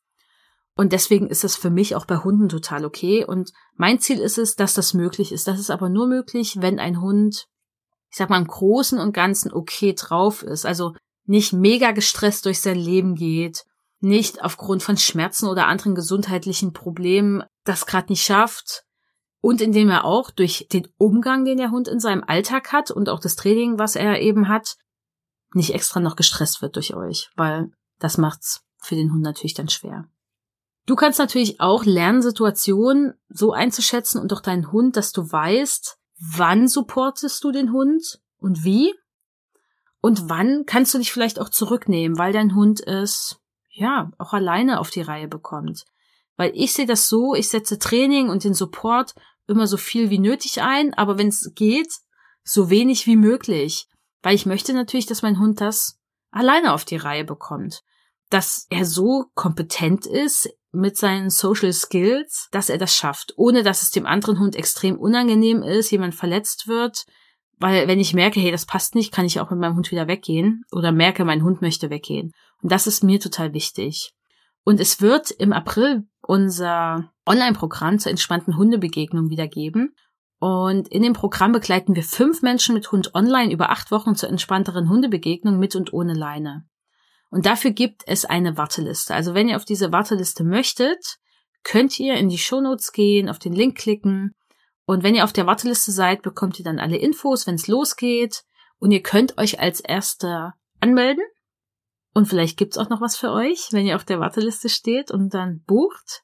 Und 0.75 0.91
deswegen 0.91 1.27
ist 1.27 1.45
das 1.45 1.55
für 1.55 1.69
mich 1.69 1.95
auch 1.95 2.05
bei 2.05 2.17
Hunden 2.17 2.49
total 2.49 2.83
okay. 2.83 3.23
Und 3.23 3.51
mein 3.75 3.99
Ziel 3.99 4.19
ist 4.19 4.37
es, 4.37 4.55
dass 4.55 4.73
das 4.73 4.93
möglich 4.93 5.31
ist. 5.31 5.47
Das 5.47 5.57
ist 5.57 5.71
aber 5.71 5.87
nur 5.87 6.07
möglich, 6.07 6.57
wenn 6.59 6.79
ein 6.79 6.99
Hund, 6.99 7.45
ich 8.11 8.17
sag 8.17 8.29
mal, 8.29 8.41
im 8.41 8.47
Großen 8.47 8.99
und 8.99 9.13
Ganzen 9.13 9.53
okay 9.53 9.93
drauf 9.93 10.43
ist. 10.43 10.65
Also 10.65 10.93
nicht 11.25 11.53
mega 11.53 11.91
gestresst 11.91 12.45
durch 12.45 12.61
sein 12.61 12.77
Leben 12.77 13.15
geht, 13.15 13.65
nicht 13.99 14.43
aufgrund 14.43 14.83
von 14.83 14.97
Schmerzen 14.97 15.47
oder 15.47 15.67
anderen 15.67 15.95
gesundheitlichen 15.95 16.73
Problemen 16.73 17.43
das 17.63 17.85
gerade 17.85 18.11
nicht 18.11 18.23
schafft, 18.23 18.85
und 19.45 19.61
indem 19.61 19.91
er 19.91 20.05
auch 20.05 20.31
durch 20.31 20.67
den 20.71 20.87
Umgang, 20.97 21.45
den 21.45 21.57
der 21.57 21.69
Hund 21.69 21.87
in 21.87 21.99
seinem 21.99 22.23
Alltag 22.25 22.71
hat 22.71 22.89
und 22.89 23.09
auch 23.09 23.19
das 23.19 23.35
Training, 23.35 23.77
was 23.77 23.95
er 23.95 24.19
eben 24.19 24.47
hat, 24.47 24.75
nicht 25.53 25.75
extra 25.75 25.99
noch 25.99 26.15
gestresst 26.15 26.63
wird 26.63 26.75
durch 26.75 26.95
euch, 26.95 27.29
weil 27.35 27.69
das 27.99 28.17
macht's 28.17 28.63
für 28.79 28.95
den 28.95 29.11
Hund 29.11 29.21
natürlich 29.21 29.53
dann 29.53 29.69
schwer. 29.69 30.05
Du 30.87 30.95
kannst 30.95 31.19
natürlich 31.19 31.61
auch 31.61 31.85
lernen, 31.85 32.23
Situationen 32.23 33.13
so 33.29 33.53
einzuschätzen 33.53 34.19
und 34.19 34.33
auch 34.33 34.41
deinen 34.41 34.71
Hund, 34.71 34.97
dass 34.97 35.11
du 35.11 35.31
weißt, 35.31 35.99
wann 36.17 36.67
supportest 36.67 37.43
du 37.43 37.51
den 37.51 37.71
Hund 37.71 38.19
und 38.39 38.63
wie 38.63 38.95
und 40.05 40.29
wann 40.29 40.67
kannst 40.67 40.93
du 40.93 40.99
dich 40.99 41.11
vielleicht 41.11 41.39
auch 41.39 41.49
zurücknehmen, 41.49 42.19
weil 42.19 42.31
dein 42.31 42.53
Hund 42.53 42.79
es 42.85 43.41
ja 43.71 44.11
auch 44.19 44.33
alleine 44.33 44.79
auf 44.79 44.91
die 44.91 45.01
Reihe 45.01 45.27
bekommt. 45.27 45.85
Weil 46.37 46.51
ich 46.53 46.73
sehe 46.73 46.85
das 46.85 47.09
so, 47.09 47.33
ich 47.33 47.49
setze 47.49 47.79
Training 47.79 48.29
und 48.29 48.43
den 48.43 48.53
Support 48.53 49.15
immer 49.47 49.65
so 49.65 49.77
viel 49.77 50.11
wie 50.11 50.19
nötig 50.19 50.61
ein, 50.61 50.93
aber 50.93 51.17
wenn 51.17 51.29
es 51.29 51.53
geht, 51.55 51.91
so 52.43 52.69
wenig 52.69 53.07
wie 53.07 53.15
möglich. 53.15 53.87
Weil 54.21 54.35
ich 54.35 54.45
möchte 54.45 54.73
natürlich, 54.73 55.07
dass 55.07 55.23
mein 55.23 55.39
Hund 55.39 55.59
das 55.59 55.97
alleine 56.29 56.73
auf 56.73 56.85
die 56.85 56.97
Reihe 56.97 57.25
bekommt. 57.25 57.81
Dass 58.29 58.67
er 58.69 58.85
so 58.85 59.31
kompetent 59.33 60.05
ist 60.05 60.51
mit 60.71 60.97
seinen 60.97 61.31
Social 61.31 61.73
Skills, 61.73 62.47
dass 62.51 62.69
er 62.69 62.77
das 62.77 62.95
schafft, 62.95 63.33
ohne 63.37 63.63
dass 63.63 63.81
es 63.81 63.89
dem 63.89 64.05
anderen 64.05 64.37
Hund 64.37 64.55
extrem 64.55 64.99
unangenehm 64.99 65.63
ist, 65.63 65.89
jemand 65.89 66.13
verletzt 66.13 66.67
wird. 66.67 67.07
Weil 67.57 67.87
wenn 67.87 67.99
ich 67.99 68.13
merke, 68.13 68.39
hey, 68.39 68.51
das 68.51 68.65
passt 68.65 68.95
nicht, 68.95 69.11
kann 69.11 69.25
ich 69.25 69.39
auch 69.39 69.49
mit 69.49 69.59
meinem 69.59 69.75
Hund 69.75 69.91
wieder 69.91 70.07
weggehen 70.07 70.63
oder 70.71 70.91
merke, 70.91 71.23
mein 71.23 71.43
Hund 71.43 71.61
möchte 71.61 71.89
weggehen. 71.89 72.31
Und 72.61 72.71
das 72.71 72.87
ist 72.87 73.03
mir 73.03 73.19
total 73.19 73.53
wichtig. 73.53 74.13
Und 74.63 74.79
es 74.79 74.99
wird 74.99 75.31
im 75.31 75.53
April 75.53 76.03
unser 76.21 77.11
Online-Programm 77.25 77.99
zur 77.99 78.09
entspannten 78.09 78.57
Hundebegegnung 78.57 79.29
wiedergeben. 79.29 79.95
Und 80.39 80.87
in 80.89 81.03
dem 81.03 81.13
Programm 81.13 81.53
begleiten 81.53 81.95
wir 81.95 82.03
fünf 82.03 82.41
Menschen 82.41 82.73
mit 82.75 82.91
Hund 82.91 83.15
online 83.15 83.53
über 83.53 83.69
acht 83.69 83.91
Wochen 83.91 84.15
zur 84.15 84.29
entspannteren 84.29 84.89
Hundebegegnung 84.89 85.57
mit 85.57 85.75
und 85.75 85.93
ohne 85.93 86.13
Leine. 86.13 86.65
Und 87.29 87.45
dafür 87.45 87.71
gibt 87.71 88.03
es 88.05 88.25
eine 88.25 88.57
Warteliste. 88.57 89.13
Also 89.13 89.33
wenn 89.33 89.47
ihr 89.47 89.55
auf 89.55 89.65
diese 89.65 89.91
Warteliste 89.91 90.43
möchtet, 90.43 91.17
könnt 91.63 91.99
ihr 91.99 92.15
in 92.15 92.29
die 92.29 92.37
Shownotes 92.37 92.91
gehen, 92.91 93.29
auf 93.29 93.39
den 93.39 93.53
Link 93.53 93.77
klicken. 93.77 94.31
Und 94.85 95.03
wenn 95.03 95.15
ihr 95.15 95.23
auf 95.23 95.33
der 95.33 95.47
Warteliste 95.47 95.91
seid, 95.91 96.21
bekommt 96.21 96.59
ihr 96.59 96.65
dann 96.65 96.79
alle 96.79 96.97
Infos, 96.97 97.47
wenn 97.47 97.55
es 97.55 97.67
losgeht. 97.67 98.43
Und 98.77 98.91
ihr 98.91 99.01
könnt 99.01 99.37
euch 99.37 99.59
als 99.59 99.79
Erster 99.79 100.53
anmelden. 100.79 101.23
Und 102.13 102.27
vielleicht 102.27 102.57
gibt's 102.57 102.77
auch 102.77 102.89
noch 102.89 103.01
was 103.01 103.17
für 103.17 103.31
euch, 103.31 103.69
wenn 103.71 103.85
ihr 103.85 103.95
auf 103.95 104.05
der 104.05 104.19
Warteliste 104.19 104.69
steht 104.69 105.11
und 105.11 105.33
dann 105.33 105.63
bucht. 105.65 106.23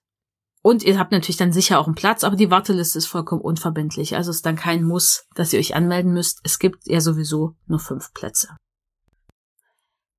Und 0.61 0.83
ihr 0.83 0.99
habt 0.99 1.11
natürlich 1.11 1.37
dann 1.37 1.51
sicher 1.51 1.79
auch 1.79 1.87
einen 1.87 1.95
Platz, 1.95 2.23
aber 2.23 2.35
die 2.35 2.51
Warteliste 2.51 2.99
ist 2.99 3.07
vollkommen 3.07 3.41
unverbindlich. 3.41 4.15
Also 4.15 4.29
ist 4.29 4.45
dann 4.45 4.55
kein 4.55 4.83
Muss, 4.83 5.25
dass 5.33 5.53
ihr 5.53 5.59
euch 5.59 5.75
anmelden 5.75 6.13
müsst. 6.13 6.39
Es 6.43 6.59
gibt 6.59 6.85
ja 6.85 7.01
sowieso 7.01 7.55
nur 7.65 7.79
fünf 7.79 8.13
Plätze. 8.13 8.55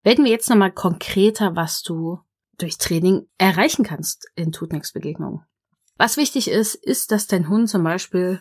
Werden 0.03 0.25
wir 0.25 0.33
jetzt 0.33 0.51
nochmal 0.51 0.73
konkreter, 0.73 1.55
was 1.55 1.83
du 1.83 2.19
durch 2.59 2.77
Training 2.77 3.29
erreichen 3.39 3.85
kannst 3.85 4.29
in 4.35 4.51
Tutnix-Begegnungen. 4.51 5.45
Was 6.03 6.17
wichtig 6.17 6.49
ist, 6.49 6.75
ist, 6.75 7.13
dass 7.13 7.29
dein 7.29 7.49
Hund 7.49 7.71
zum 7.71 7.85
Beispiel, 7.85 8.41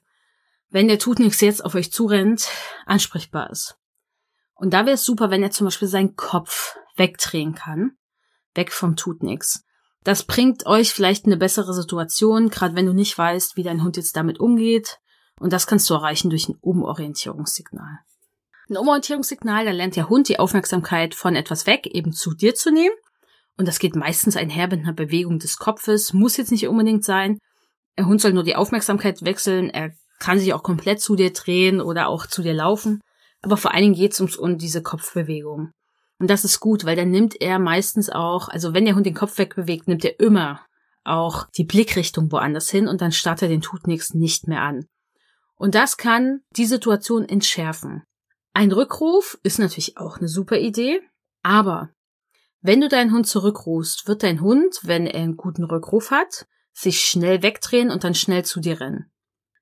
wenn 0.71 0.87
der 0.87 0.97
Tutnix 0.97 1.41
jetzt 1.41 1.63
auf 1.63 1.75
euch 1.75 1.91
zurennt, 1.91 2.49
ansprechbar 2.87 3.51
ist. 3.51 3.77
Und 4.55 4.73
da 4.73 4.87
wäre 4.87 4.95
es 4.95 5.05
super, 5.05 5.29
wenn 5.29 5.43
er 5.43 5.51
zum 5.51 5.65
Beispiel 5.65 5.87
seinen 5.87 6.15
Kopf 6.15 6.75
wegdrehen 6.95 7.53
kann, 7.53 7.91
weg 8.55 8.71
vom 8.71 8.95
Tutnix. 8.95 9.63
Das 10.03 10.23
bringt 10.23 10.65
euch 10.65 10.91
vielleicht 10.91 11.27
eine 11.27 11.37
bessere 11.37 11.75
Situation, 11.75 12.49
gerade 12.49 12.73
wenn 12.73 12.87
du 12.87 12.93
nicht 12.93 13.15
weißt, 13.15 13.55
wie 13.57 13.63
dein 13.63 13.83
Hund 13.83 13.95
jetzt 13.95 14.15
damit 14.15 14.39
umgeht. 14.39 14.97
Und 15.39 15.53
das 15.53 15.67
kannst 15.67 15.87
du 15.87 15.93
erreichen 15.93 16.31
durch 16.31 16.49
ein 16.49 16.57
Umorientierungssignal. 16.61 17.99
Ein 18.69 18.77
Umorientierungssignal, 18.77 19.65
da 19.65 19.71
lernt 19.71 19.97
der 19.97 20.09
Hund 20.09 20.29
die 20.29 20.39
Aufmerksamkeit 20.39 21.13
von 21.13 21.35
etwas 21.35 21.67
weg 21.67 21.85
eben 21.85 22.11
zu 22.11 22.33
dir 22.33 22.55
zu 22.55 22.71
nehmen. 22.71 22.95
Und 23.55 23.67
das 23.67 23.77
geht 23.77 23.95
meistens 23.95 24.35
einher 24.35 24.67
mit 24.67 24.79
einer 24.79 24.93
Bewegung 24.93 25.37
des 25.37 25.57
Kopfes, 25.57 26.11
muss 26.11 26.37
jetzt 26.37 26.49
nicht 26.49 26.67
unbedingt 26.67 27.05
sein. 27.05 27.37
Der 27.97 28.05
Hund 28.05 28.21
soll 28.21 28.33
nur 28.33 28.43
die 28.43 28.55
Aufmerksamkeit 28.55 29.23
wechseln, 29.23 29.69
er 29.69 29.91
kann 30.19 30.39
sich 30.39 30.53
auch 30.53 30.63
komplett 30.63 31.01
zu 31.01 31.15
dir 31.15 31.33
drehen 31.33 31.81
oder 31.81 32.07
auch 32.07 32.27
zu 32.27 32.41
dir 32.41 32.53
laufen. 32.53 33.01
Aber 33.41 33.57
vor 33.57 33.73
allen 33.73 33.83
Dingen 33.83 33.95
geht 33.95 34.13
es 34.13 34.37
um 34.37 34.57
diese 34.57 34.83
Kopfbewegung. 34.83 35.71
Und 36.19 36.29
das 36.29 36.45
ist 36.45 36.59
gut, 36.59 36.85
weil 36.85 36.95
dann 36.95 37.09
nimmt 37.09 37.41
er 37.41 37.57
meistens 37.57 38.09
auch, 38.09 38.47
also 38.47 38.73
wenn 38.75 38.85
der 38.85 38.95
Hund 38.95 39.07
den 39.07 39.15
Kopf 39.15 39.39
wegbewegt, 39.39 39.87
nimmt 39.87 40.05
er 40.05 40.19
immer 40.19 40.61
auch 41.03 41.47
die 41.57 41.63
Blickrichtung 41.63 42.31
woanders 42.31 42.69
hin 42.69 42.87
und 42.87 43.01
dann 43.01 43.11
startet 43.11 43.43
er 43.43 43.49
den 43.49 43.61
Tutnix 43.61 44.13
nicht 44.13 44.47
mehr 44.47 44.61
an. 44.61 44.85
Und 45.55 45.73
das 45.73 45.97
kann 45.97 46.41
die 46.55 46.67
Situation 46.67 47.27
entschärfen. 47.27 48.03
Ein 48.53 48.71
Rückruf 48.71 49.39
ist 49.41 49.57
natürlich 49.57 49.97
auch 49.97 50.17
eine 50.17 50.27
super 50.27 50.59
Idee, 50.59 51.01
aber 51.41 51.89
wenn 52.61 52.81
du 52.81 52.89
deinen 52.89 53.11
Hund 53.11 53.25
zurückrufst, 53.25 54.07
wird 54.07 54.21
dein 54.21 54.41
Hund, 54.41 54.81
wenn 54.83 55.07
er 55.07 55.23
einen 55.23 55.37
guten 55.37 55.63
Rückruf 55.63 56.11
hat, 56.11 56.45
sich 56.73 57.01
schnell 57.01 57.41
wegdrehen 57.41 57.89
und 57.89 58.03
dann 58.03 58.15
schnell 58.15 58.45
zu 58.45 58.59
dir 58.59 58.79
rennen. 58.79 59.11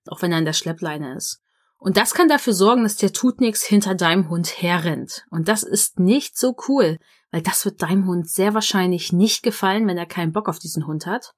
Auch 0.07 0.21
wenn 0.21 0.31
er 0.31 0.37
an 0.37 0.45
der 0.45 0.53
Schleppleine 0.53 1.15
ist. 1.15 1.41
Und 1.77 1.95
das 1.95 2.13
kann 2.13 2.27
dafür 2.27 2.53
sorgen, 2.53 2.83
dass 2.83 2.97
der 2.97 3.13
tut 3.13 3.39
nix 3.39 3.63
hinter 3.63 3.95
deinem 3.95 4.29
Hund 4.29 4.61
herrennt. 4.61 5.25
Und 5.29 5.47
das 5.47 5.63
ist 5.63 5.97
nicht 5.97 6.37
so 6.37 6.55
cool, 6.67 6.97
weil 7.31 7.41
das 7.41 7.63
wird 7.63 7.81
deinem 7.81 8.05
Hund 8.05 8.29
sehr 8.29 8.53
wahrscheinlich 8.53 9.13
nicht 9.13 9.43
gefallen, 9.43 9.87
wenn 9.87 9.97
er 9.97 10.05
keinen 10.05 10.33
Bock 10.33 10.49
auf 10.49 10.59
diesen 10.59 10.87
Hund 10.87 11.05
hat. 11.05 11.33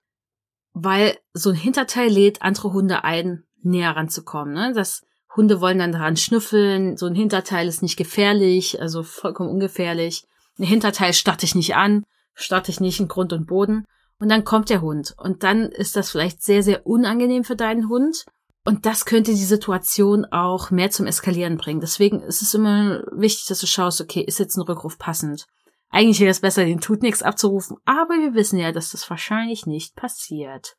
Weil 0.73 1.17
so 1.33 1.51
ein 1.51 1.55
Hinterteil 1.55 2.09
lädt 2.09 2.41
andere 2.41 2.73
Hunde 2.73 3.03
ein, 3.03 3.43
näher 3.61 3.95
ranzukommen. 3.95 4.53
Ne? 4.53 4.73
Das 4.73 5.03
Hunde 5.35 5.61
wollen 5.61 5.77
dann 5.77 5.91
daran 5.91 6.17
schnüffeln. 6.17 6.97
So 6.97 7.05
ein 7.05 7.15
Hinterteil 7.15 7.67
ist 7.67 7.83
nicht 7.83 7.97
gefährlich, 7.97 8.81
also 8.81 9.03
vollkommen 9.03 9.49
ungefährlich. 9.49 10.25
Ein 10.57 10.65
Hinterteil 10.65 11.13
starte 11.13 11.45
ich 11.45 11.55
nicht 11.55 11.75
an, 11.75 12.03
starte 12.33 12.71
ich 12.71 12.79
nicht 12.79 12.99
in 12.99 13.07
Grund 13.07 13.31
und 13.31 13.45
Boden. 13.45 13.85
Und 14.21 14.29
dann 14.29 14.43
kommt 14.43 14.69
der 14.69 14.81
Hund. 14.81 15.15
Und 15.17 15.41
dann 15.41 15.63
ist 15.63 15.95
das 15.95 16.11
vielleicht 16.11 16.43
sehr, 16.43 16.61
sehr 16.61 16.85
unangenehm 16.85 17.43
für 17.43 17.55
deinen 17.55 17.89
Hund. 17.89 18.25
Und 18.63 18.85
das 18.85 19.05
könnte 19.05 19.31
die 19.31 19.37
Situation 19.43 20.25
auch 20.25 20.69
mehr 20.69 20.91
zum 20.91 21.07
Eskalieren 21.07 21.57
bringen. 21.57 21.81
Deswegen 21.81 22.21
ist 22.21 22.43
es 22.43 22.53
immer 22.53 23.01
wichtig, 23.11 23.47
dass 23.47 23.61
du 23.61 23.65
schaust, 23.65 23.99
okay, 23.99 24.21
ist 24.21 24.37
jetzt 24.37 24.55
ein 24.57 24.61
Rückruf 24.61 24.99
passend? 24.99 25.47
Eigentlich 25.89 26.19
wäre 26.19 26.29
es 26.29 26.39
besser, 26.39 26.63
den 26.63 26.79
tut 26.79 27.01
nichts 27.01 27.23
abzurufen, 27.23 27.77
aber 27.83 28.13
wir 28.13 28.35
wissen 28.35 28.59
ja, 28.59 28.71
dass 28.71 28.91
das 28.91 29.09
wahrscheinlich 29.09 29.65
nicht 29.65 29.95
passiert. 29.95 30.75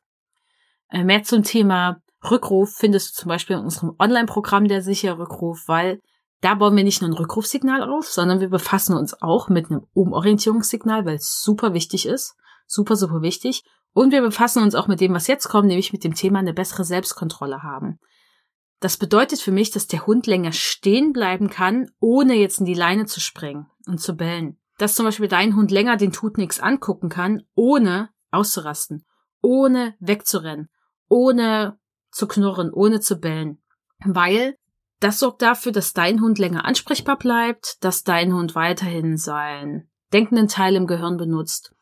Äh, 0.89 1.03
mehr 1.03 1.23
zum 1.23 1.43
Thema 1.43 1.97
Rückruf 2.23 2.73
findest 2.73 3.09
du 3.09 3.21
zum 3.23 3.29
Beispiel 3.29 3.57
in 3.57 3.63
unserem 3.63 3.93
Online-Programm 3.99 4.69
der 4.69 4.81
sichere 4.81 5.19
Rückruf, 5.19 5.67
weil 5.67 5.99
da 6.39 6.55
bauen 6.55 6.77
wir 6.77 6.85
nicht 6.85 7.01
nur 7.01 7.11
ein 7.11 7.17
Rückrufsignal 7.17 7.83
auf, 7.83 8.07
sondern 8.07 8.39
wir 8.39 8.49
befassen 8.49 8.95
uns 8.95 9.21
auch 9.21 9.49
mit 9.49 9.69
einem 9.69 9.85
Umorientierungssignal, 9.93 11.05
weil 11.05 11.15
es 11.15 11.41
super 11.43 11.73
wichtig 11.73 12.05
ist. 12.05 12.35
Super, 12.65 12.95
super 12.95 13.21
wichtig. 13.21 13.63
Und 13.93 14.11
wir 14.11 14.21
befassen 14.21 14.63
uns 14.63 14.75
auch 14.75 14.87
mit 14.87 14.99
dem, 15.01 15.13
was 15.13 15.27
jetzt 15.27 15.47
kommt, 15.47 15.67
nämlich 15.67 15.93
mit 15.93 16.03
dem 16.03 16.15
Thema 16.15 16.39
eine 16.39 16.53
bessere 16.53 16.83
Selbstkontrolle 16.83 17.61
haben. 17.61 17.99
Das 18.79 18.97
bedeutet 18.97 19.39
für 19.39 19.51
mich, 19.51 19.71
dass 19.71 19.87
der 19.87 20.05
Hund 20.07 20.27
länger 20.27 20.51
stehen 20.51 21.13
bleiben 21.13 21.49
kann, 21.49 21.89
ohne 21.99 22.33
jetzt 22.33 22.59
in 22.59 22.65
die 22.65 22.73
Leine 22.73 23.05
zu 23.05 23.21
springen 23.21 23.67
und 23.87 24.01
zu 24.01 24.15
bellen. 24.15 24.59
Dass 24.77 24.95
zum 24.95 25.05
Beispiel 25.05 25.27
dein 25.27 25.55
Hund 25.55 25.71
länger 25.71 25.95
den 25.95 26.11
Tut 26.11 26.37
nix 26.37 26.59
angucken 26.59 27.07
kann, 27.07 27.43
ohne 27.55 28.09
auszurasten, 28.31 29.05
ohne 29.41 29.95
wegzurennen, 29.99 30.69
ohne 31.07 31.77
zu 32.11 32.27
knurren, 32.27 32.73
ohne 32.73 32.99
zu 32.99 33.19
bellen. 33.19 33.61
Weil 34.03 34.57
das 34.99 35.19
sorgt 35.19 35.41
dafür, 35.43 35.71
dass 35.71 35.93
dein 35.93 36.19
Hund 36.21 36.39
länger 36.39 36.65
ansprechbar 36.65 37.17
bleibt, 37.17 37.77
dass 37.81 38.03
dein 38.03 38.33
Hund 38.33 38.55
weiterhin 38.55 39.17
seinen 39.17 39.89
denkenden 40.11 40.47
Teil 40.47 40.75
im 40.75 40.87
Gehirn 40.87 41.17
benutzt 41.17 41.73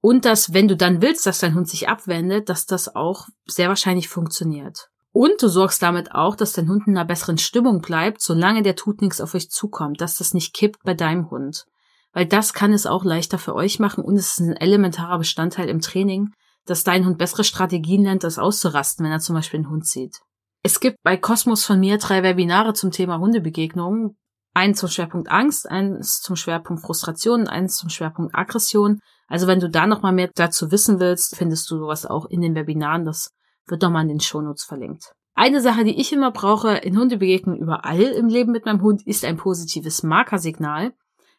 und 0.00 0.24
dass, 0.24 0.52
wenn 0.52 0.68
du 0.68 0.76
dann 0.76 1.02
willst, 1.02 1.26
dass 1.26 1.40
dein 1.40 1.54
Hund 1.54 1.68
sich 1.68 1.88
abwendet, 1.88 2.48
dass 2.48 2.66
das 2.66 2.94
auch 2.94 3.26
sehr 3.46 3.68
wahrscheinlich 3.68 4.08
funktioniert. 4.08 4.88
Und 5.12 5.42
du 5.42 5.48
sorgst 5.48 5.82
damit 5.82 6.12
auch, 6.12 6.36
dass 6.36 6.52
dein 6.52 6.68
Hund 6.68 6.86
in 6.86 6.96
einer 6.96 7.06
besseren 7.06 7.38
Stimmung 7.38 7.80
bleibt, 7.80 8.20
solange 8.20 8.62
der 8.62 8.76
tut 8.76 9.00
nichts 9.00 9.20
auf 9.20 9.34
euch 9.34 9.50
zukommt, 9.50 10.00
dass 10.00 10.16
das 10.16 10.34
nicht 10.34 10.54
kippt 10.54 10.82
bei 10.84 10.94
deinem 10.94 11.30
Hund. 11.30 11.64
Weil 12.12 12.26
das 12.26 12.52
kann 12.52 12.72
es 12.72 12.86
auch 12.86 13.04
leichter 13.04 13.38
für 13.38 13.54
euch 13.54 13.80
machen 13.80 14.04
und 14.04 14.16
es 14.16 14.32
ist 14.32 14.40
ein 14.40 14.56
elementarer 14.56 15.18
Bestandteil 15.18 15.68
im 15.68 15.80
Training, 15.80 16.30
dass 16.64 16.84
dein 16.84 17.04
Hund 17.06 17.18
bessere 17.18 17.44
Strategien 17.44 18.04
lernt, 18.04 18.24
das 18.24 18.38
auszurasten, 18.38 19.04
wenn 19.04 19.12
er 19.12 19.20
zum 19.20 19.34
Beispiel 19.34 19.58
einen 19.58 19.70
Hund 19.70 19.86
sieht. 19.86 20.20
Es 20.62 20.80
gibt 20.80 20.98
bei 21.02 21.16
Kosmos 21.16 21.64
von 21.64 21.80
mir 21.80 21.98
drei 21.98 22.22
Webinare 22.22 22.74
zum 22.74 22.90
Thema 22.90 23.18
Hundebegegnungen. 23.18 24.16
Eins 24.58 24.80
zum 24.80 24.88
Schwerpunkt 24.88 25.30
Angst, 25.30 25.70
eins 25.70 26.20
zum 26.20 26.34
Schwerpunkt 26.34 26.82
Frustration, 26.82 27.46
eins 27.46 27.76
zum 27.76 27.90
Schwerpunkt 27.90 28.34
Aggression. 28.34 28.98
Also 29.28 29.46
wenn 29.46 29.60
du 29.60 29.70
da 29.70 29.86
nochmal 29.86 30.12
mehr 30.12 30.32
dazu 30.34 30.72
wissen 30.72 30.98
willst, 30.98 31.36
findest 31.36 31.70
du 31.70 31.78
sowas 31.78 32.04
auch 32.04 32.26
in 32.26 32.40
den 32.40 32.56
Webinaren. 32.56 33.04
Das 33.04 33.30
wird 33.68 33.82
nochmal 33.82 34.02
in 34.02 34.08
den 34.08 34.18
Shownotes 34.18 34.64
verlinkt. 34.64 35.12
Eine 35.36 35.60
Sache, 35.60 35.84
die 35.84 36.00
ich 36.00 36.12
immer 36.12 36.32
brauche 36.32 36.74
in 36.74 36.98
Hundebegegnungen 36.98 37.60
überall 37.62 38.00
im 38.00 38.26
Leben 38.26 38.50
mit 38.50 38.64
meinem 38.64 38.82
Hund, 38.82 39.06
ist 39.06 39.24
ein 39.24 39.36
positives 39.36 40.02
Markersignal, 40.02 40.92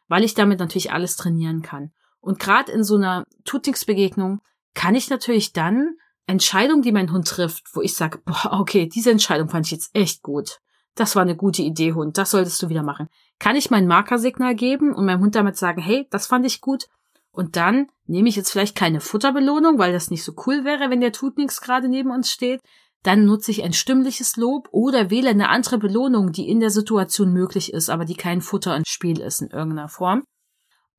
weil 0.08 0.24
ich 0.24 0.34
damit 0.34 0.60
natürlich 0.60 0.94
alles 0.94 1.18
trainieren 1.18 1.62
kann. 1.62 1.92
Und 2.22 2.40
gerade 2.40 2.72
in 2.72 2.86
so 2.86 2.96
einer 2.96 3.26
Tutix-Begegnung 3.44 4.40
kann 4.76 4.96
ich 4.96 5.10
natürlich 5.10 5.52
dann 5.52 5.98
Entscheidungen, 6.26 6.84
die 6.84 6.94
mein 6.94 7.12
Hund 7.12 7.28
trifft, 7.28 7.66
wo 7.74 7.82
ich 7.82 7.96
sage, 7.96 8.22
boah, 8.24 8.62
okay, 8.62 8.88
diese 8.88 9.12
Entscheidung 9.12 9.50
fand 9.50 9.66
ich 9.66 9.74
jetzt 9.74 9.90
echt 9.94 10.22
gut. 10.22 10.60
Das 10.96 11.16
war 11.16 11.22
eine 11.22 11.36
gute 11.36 11.62
Idee, 11.62 11.94
Hund, 11.94 12.18
das 12.18 12.32
solltest 12.32 12.62
du 12.62 12.70
wieder 12.70 12.84
machen. 12.84 13.08
Kann 13.40 13.56
ich 13.56 13.72
mein 13.72 13.88
Markersignal 13.88 14.56
geben 14.56 14.94
und 14.94 15.06
meinem 15.06 15.22
Hund 15.22 15.36
damit 15.36 15.56
sagen, 15.56 15.82
hey, 15.82 16.08
das 16.10 16.28
fand 16.28 16.46
ich 16.46 16.60
gut, 16.60 16.88
und 17.32 17.56
dann 17.56 17.88
nehme 18.06 18.30
ich 18.30 18.36
jetzt 18.36 18.52
vielleicht 18.52 18.76
keine 18.76 19.00
Futterbelohnung, 19.00 19.78
weil 19.78 19.94
das 19.94 20.12
nicht 20.12 20.24
so 20.24 20.34
cool 20.46 20.66
wäre, 20.66 20.90
wenn 20.90 21.02
der 21.02 21.12
tut 21.12 21.38
nichts 21.38 21.62
gerade 21.62 21.88
neben 21.88 22.12
uns 22.12 22.32
steht. 22.32 22.62
Dann 23.04 23.24
nutze 23.24 23.52
ich 23.52 23.64
ein 23.64 23.72
stimmliches 23.74 24.36
Lob 24.36 24.68
oder 24.72 25.10
wähle 25.10 25.30
eine 25.30 25.50
andere 25.50 25.78
Belohnung, 25.78 26.32
die 26.34 26.50
in 26.50 26.60
der 26.60 26.70
Situation 26.70 27.32
möglich 27.32 27.72
ist, 27.72 27.90
aber 27.90 28.04
die 28.04 28.16
kein 28.16 28.42
Futter 28.42 28.76
ins 28.76 28.90
Spiel 28.90 29.22
ist 29.22 29.42
in 29.42 29.52
irgendeiner 29.52 29.88
Form. 29.88 30.24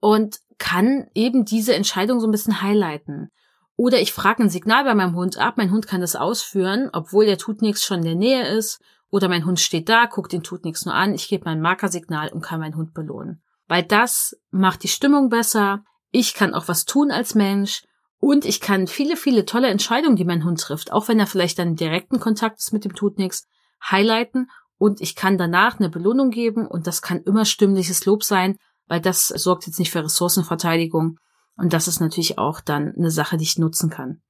Und 0.01 0.39
kann 0.57 1.09
eben 1.15 1.45
diese 1.45 1.75
Entscheidung 1.75 2.21
so 2.21 2.27
ein 2.27 2.31
bisschen 2.31 2.63
highlighten. 2.63 3.29
Oder 3.77 4.01
ich 4.01 4.15
frage 4.15 4.43
ein 4.43 4.51
Signal 4.51 4.85
bei 4.85 4.95
meinem 4.95 5.17
Hund 5.17 5.37
ab, 5.37 5.55
mein 5.57 5.71
Hund 5.71 5.87
kann 5.87 6.01
das 6.01 6.17
ausführen, 6.17 6.89
obwohl 6.93 7.27
der 7.27 7.39
tut 7.39 7.61
nichts 7.61 7.85
schon 7.85 7.99
in 7.99 8.05
der 8.05 8.15
Nähe 8.15 8.49
ist. 8.49 8.81
Oder 9.11 9.29
mein 9.29 9.45
Hund 9.45 9.61
steht 9.61 9.89
da, 9.89 10.07
guckt 10.07 10.33
den 10.33 10.43
tut 10.43 10.65
nichts 10.65 10.85
nur 10.85 10.95
an, 10.95 11.15
ich 11.15 11.29
gebe 11.29 11.45
mein 11.45 11.61
Markersignal 11.61 12.33
und 12.33 12.43
kann 12.43 12.61
meinen 12.61 12.77
Hund 12.77 12.95
belohnen. 12.95 13.43
Weil 13.67 13.83
das 13.83 14.37
macht 14.51 14.83
die 14.83 14.89
Stimmung 14.89 15.29
besser, 15.29 15.85
ich 16.11 16.35
kann 16.35 16.55
auch 16.55 16.69
was 16.69 16.85
tun 16.85 17.11
als 17.11 17.35
Mensch 17.35 17.85
und 18.19 18.45
ich 18.45 18.61
kann 18.61 18.87
viele, 18.87 19.17
viele 19.17 19.45
tolle 19.45 19.69
Entscheidungen, 19.69 20.17
die 20.17 20.25
mein 20.25 20.45
Hund 20.45 20.61
trifft, 20.61 20.93
auch 20.93 21.09
wenn 21.09 21.19
er 21.19 21.27
vielleicht 21.27 21.59
dann 21.59 21.77
direkten 21.77 22.21
Kontakt 22.21 22.59
ist 22.59 22.73
mit 22.73 22.85
dem 22.85 22.95
tut 22.95 23.19
nix, 23.19 23.47
highlighten 23.91 24.49
und 24.79 25.01
ich 25.01 25.15
kann 25.15 25.39
danach 25.39 25.79
eine 25.79 25.89
Belohnung 25.89 26.31
geben 26.31 26.67
und 26.67 26.87
das 26.87 27.03
kann 27.03 27.23
immer 27.23 27.45
stimmliches 27.45 28.05
Lob 28.07 28.25
sein, 28.25 28.57
weil 28.87 29.01
das 29.01 29.29
sorgt 29.29 29.67
jetzt 29.67 29.79
nicht 29.79 29.91
für 29.91 30.05
Ressourcenverteidigung 30.05 31.19
und 31.57 31.73
das 31.73 31.89
ist 31.89 32.01
natürlich 32.01 32.39
auch 32.39 32.61
dann 32.61 32.95
eine 32.97 33.11
Sache, 33.11 33.37
die 33.37 33.45
ich 33.45 33.59
nutzen 33.59 33.91
kann. 33.91 34.23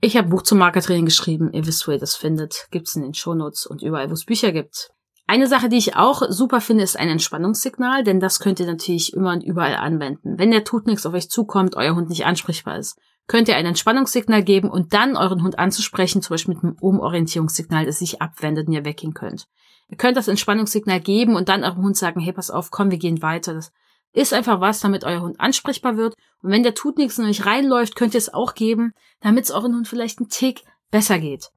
Ich 0.00 0.16
habe 0.16 0.28
Buch 0.28 0.42
zum 0.42 0.58
Markertraining 0.58 1.06
geschrieben, 1.06 1.52
ihr 1.52 1.66
wisst, 1.66 1.88
wo 1.88 1.92
ihr 1.92 1.98
das 1.98 2.16
findet, 2.16 2.66
gibt's 2.70 2.96
in 2.96 3.02
den 3.02 3.14
Shownotes 3.14 3.66
und 3.66 3.82
überall, 3.82 4.10
wo 4.10 4.14
es 4.14 4.26
Bücher 4.26 4.52
gibt. 4.52 4.90
Eine 5.26 5.48
Sache, 5.48 5.68
die 5.68 5.78
ich 5.78 5.96
auch 5.96 6.22
super 6.28 6.60
finde, 6.60 6.84
ist 6.84 6.96
ein 6.96 7.08
Entspannungssignal, 7.08 8.04
denn 8.04 8.20
das 8.20 8.38
könnt 8.38 8.60
ihr 8.60 8.66
natürlich 8.66 9.12
immer 9.14 9.32
und 9.32 9.42
überall 9.42 9.74
anwenden. 9.74 10.38
Wenn 10.38 10.52
der 10.52 10.64
tut 10.64 10.86
nichts 10.86 11.04
auf 11.04 11.14
euch 11.14 11.30
zukommt, 11.30 11.74
euer 11.76 11.96
Hund 11.96 12.10
nicht 12.10 12.26
ansprechbar 12.26 12.78
ist, 12.78 12.96
könnt 13.26 13.48
ihr 13.48 13.56
ein 13.56 13.66
Entspannungssignal 13.66 14.44
geben 14.44 14.70
und 14.70 14.92
dann 14.92 15.16
euren 15.16 15.42
Hund 15.42 15.58
anzusprechen, 15.58 16.22
zum 16.22 16.34
Beispiel 16.34 16.54
mit 16.54 16.62
einem 16.62 16.76
Umorientierungssignal, 16.78 17.86
das 17.86 17.98
sich 17.98 18.22
abwendet 18.22 18.68
und 18.68 18.74
ihr 18.74 18.84
weggehen 18.84 19.14
könnt. 19.14 19.48
Ihr 19.88 19.96
könnt 19.96 20.16
das 20.16 20.28
Entspannungssignal 20.28 21.00
geben 21.00 21.34
und 21.34 21.48
dann 21.48 21.64
eurem 21.64 21.82
Hund 21.82 21.96
sagen, 21.96 22.20
hey, 22.20 22.32
pass 22.32 22.50
auf, 22.50 22.70
komm, 22.70 22.90
wir 22.90 22.98
gehen 22.98 23.22
weiter. 23.22 23.54
Das 23.54 23.72
ist 24.16 24.32
einfach 24.32 24.60
was, 24.60 24.80
damit 24.80 25.04
euer 25.04 25.20
Hund 25.20 25.38
ansprechbar 25.38 25.98
wird. 25.98 26.14
Und 26.40 26.50
wenn 26.50 26.62
der 26.62 26.74
tut 26.74 26.96
nichts 26.96 27.18
und 27.18 27.26
euch 27.26 27.44
reinläuft, 27.44 27.96
könnt 27.96 28.14
ihr 28.14 28.18
es 28.18 28.32
auch 28.32 28.54
geben, 28.54 28.92
damit 29.20 29.44
es 29.44 29.50
euren 29.50 29.74
Hund 29.74 29.86
vielleicht 29.86 30.18
einen 30.18 30.30
Tick 30.30 30.62
besser 30.90 31.18
geht. 31.18 31.50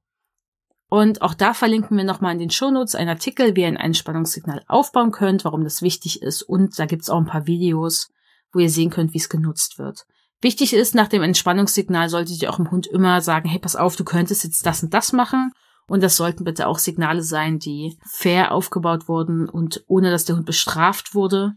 Und 0.89 1.21
auch 1.21 1.33
da 1.33 1.53
verlinken 1.53 1.95
wir 1.95 2.03
nochmal 2.03 2.33
in 2.33 2.39
den 2.39 2.49
Shownotes 2.49 2.95
einen 2.95 3.09
Artikel, 3.09 3.55
wie 3.55 3.61
ihr 3.61 3.67
ein 3.67 3.77
Einspannungssignal 3.77 4.63
aufbauen 4.67 5.11
könnt, 5.11 5.45
warum 5.45 5.63
das 5.63 5.81
wichtig 5.81 6.21
ist. 6.21 6.41
Und 6.41 6.77
da 6.77 6.85
gibt's 6.85 7.09
auch 7.09 7.19
ein 7.19 7.27
paar 7.27 7.47
Videos, 7.47 8.09
wo 8.51 8.59
ihr 8.59 8.69
sehen 8.69 8.89
könnt, 8.89 9.13
wie 9.13 9.19
es 9.19 9.29
genutzt 9.29 9.79
wird. 9.79 10.05
Wichtig 10.41 10.73
ist, 10.73 10.95
nach 10.95 11.07
dem 11.07 11.21
Entspannungssignal 11.21 12.09
solltet 12.09 12.41
ihr 12.41 12.49
auch 12.49 12.57
dem 12.57 12.71
Hund 12.71 12.87
immer 12.87 13.21
sagen, 13.21 13.47
hey, 13.47 13.59
pass 13.59 13.75
auf, 13.77 13.95
du 13.95 14.03
könntest 14.03 14.43
jetzt 14.43 14.65
das 14.65 14.83
und 14.83 14.93
das 14.93 15.13
machen. 15.13 15.51
Und 15.87 16.03
das 16.03 16.17
sollten 16.17 16.43
bitte 16.43 16.67
auch 16.67 16.79
Signale 16.79 17.23
sein, 17.23 17.59
die 17.59 17.97
fair 18.05 18.51
aufgebaut 18.51 19.07
wurden 19.07 19.47
und 19.47 19.83
ohne 19.87 20.11
dass 20.11 20.25
der 20.25 20.35
Hund 20.35 20.45
bestraft 20.45 21.15
wurde 21.15 21.53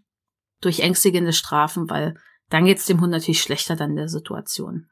durch 0.63 0.81
ängstigende 0.81 1.33
Strafen, 1.33 1.91
weil 1.91 2.15
dann 2.49 2.65
geht's 2.65 2.87
dem 2.87 3.01
Hund 3.01 3.11
natürlich 3.11 3.43
schlechter 3.43 3.77
dann 3.77 3.91
in 3.91 3.97
der 3.97 4.09
Situation. 4.09 4.89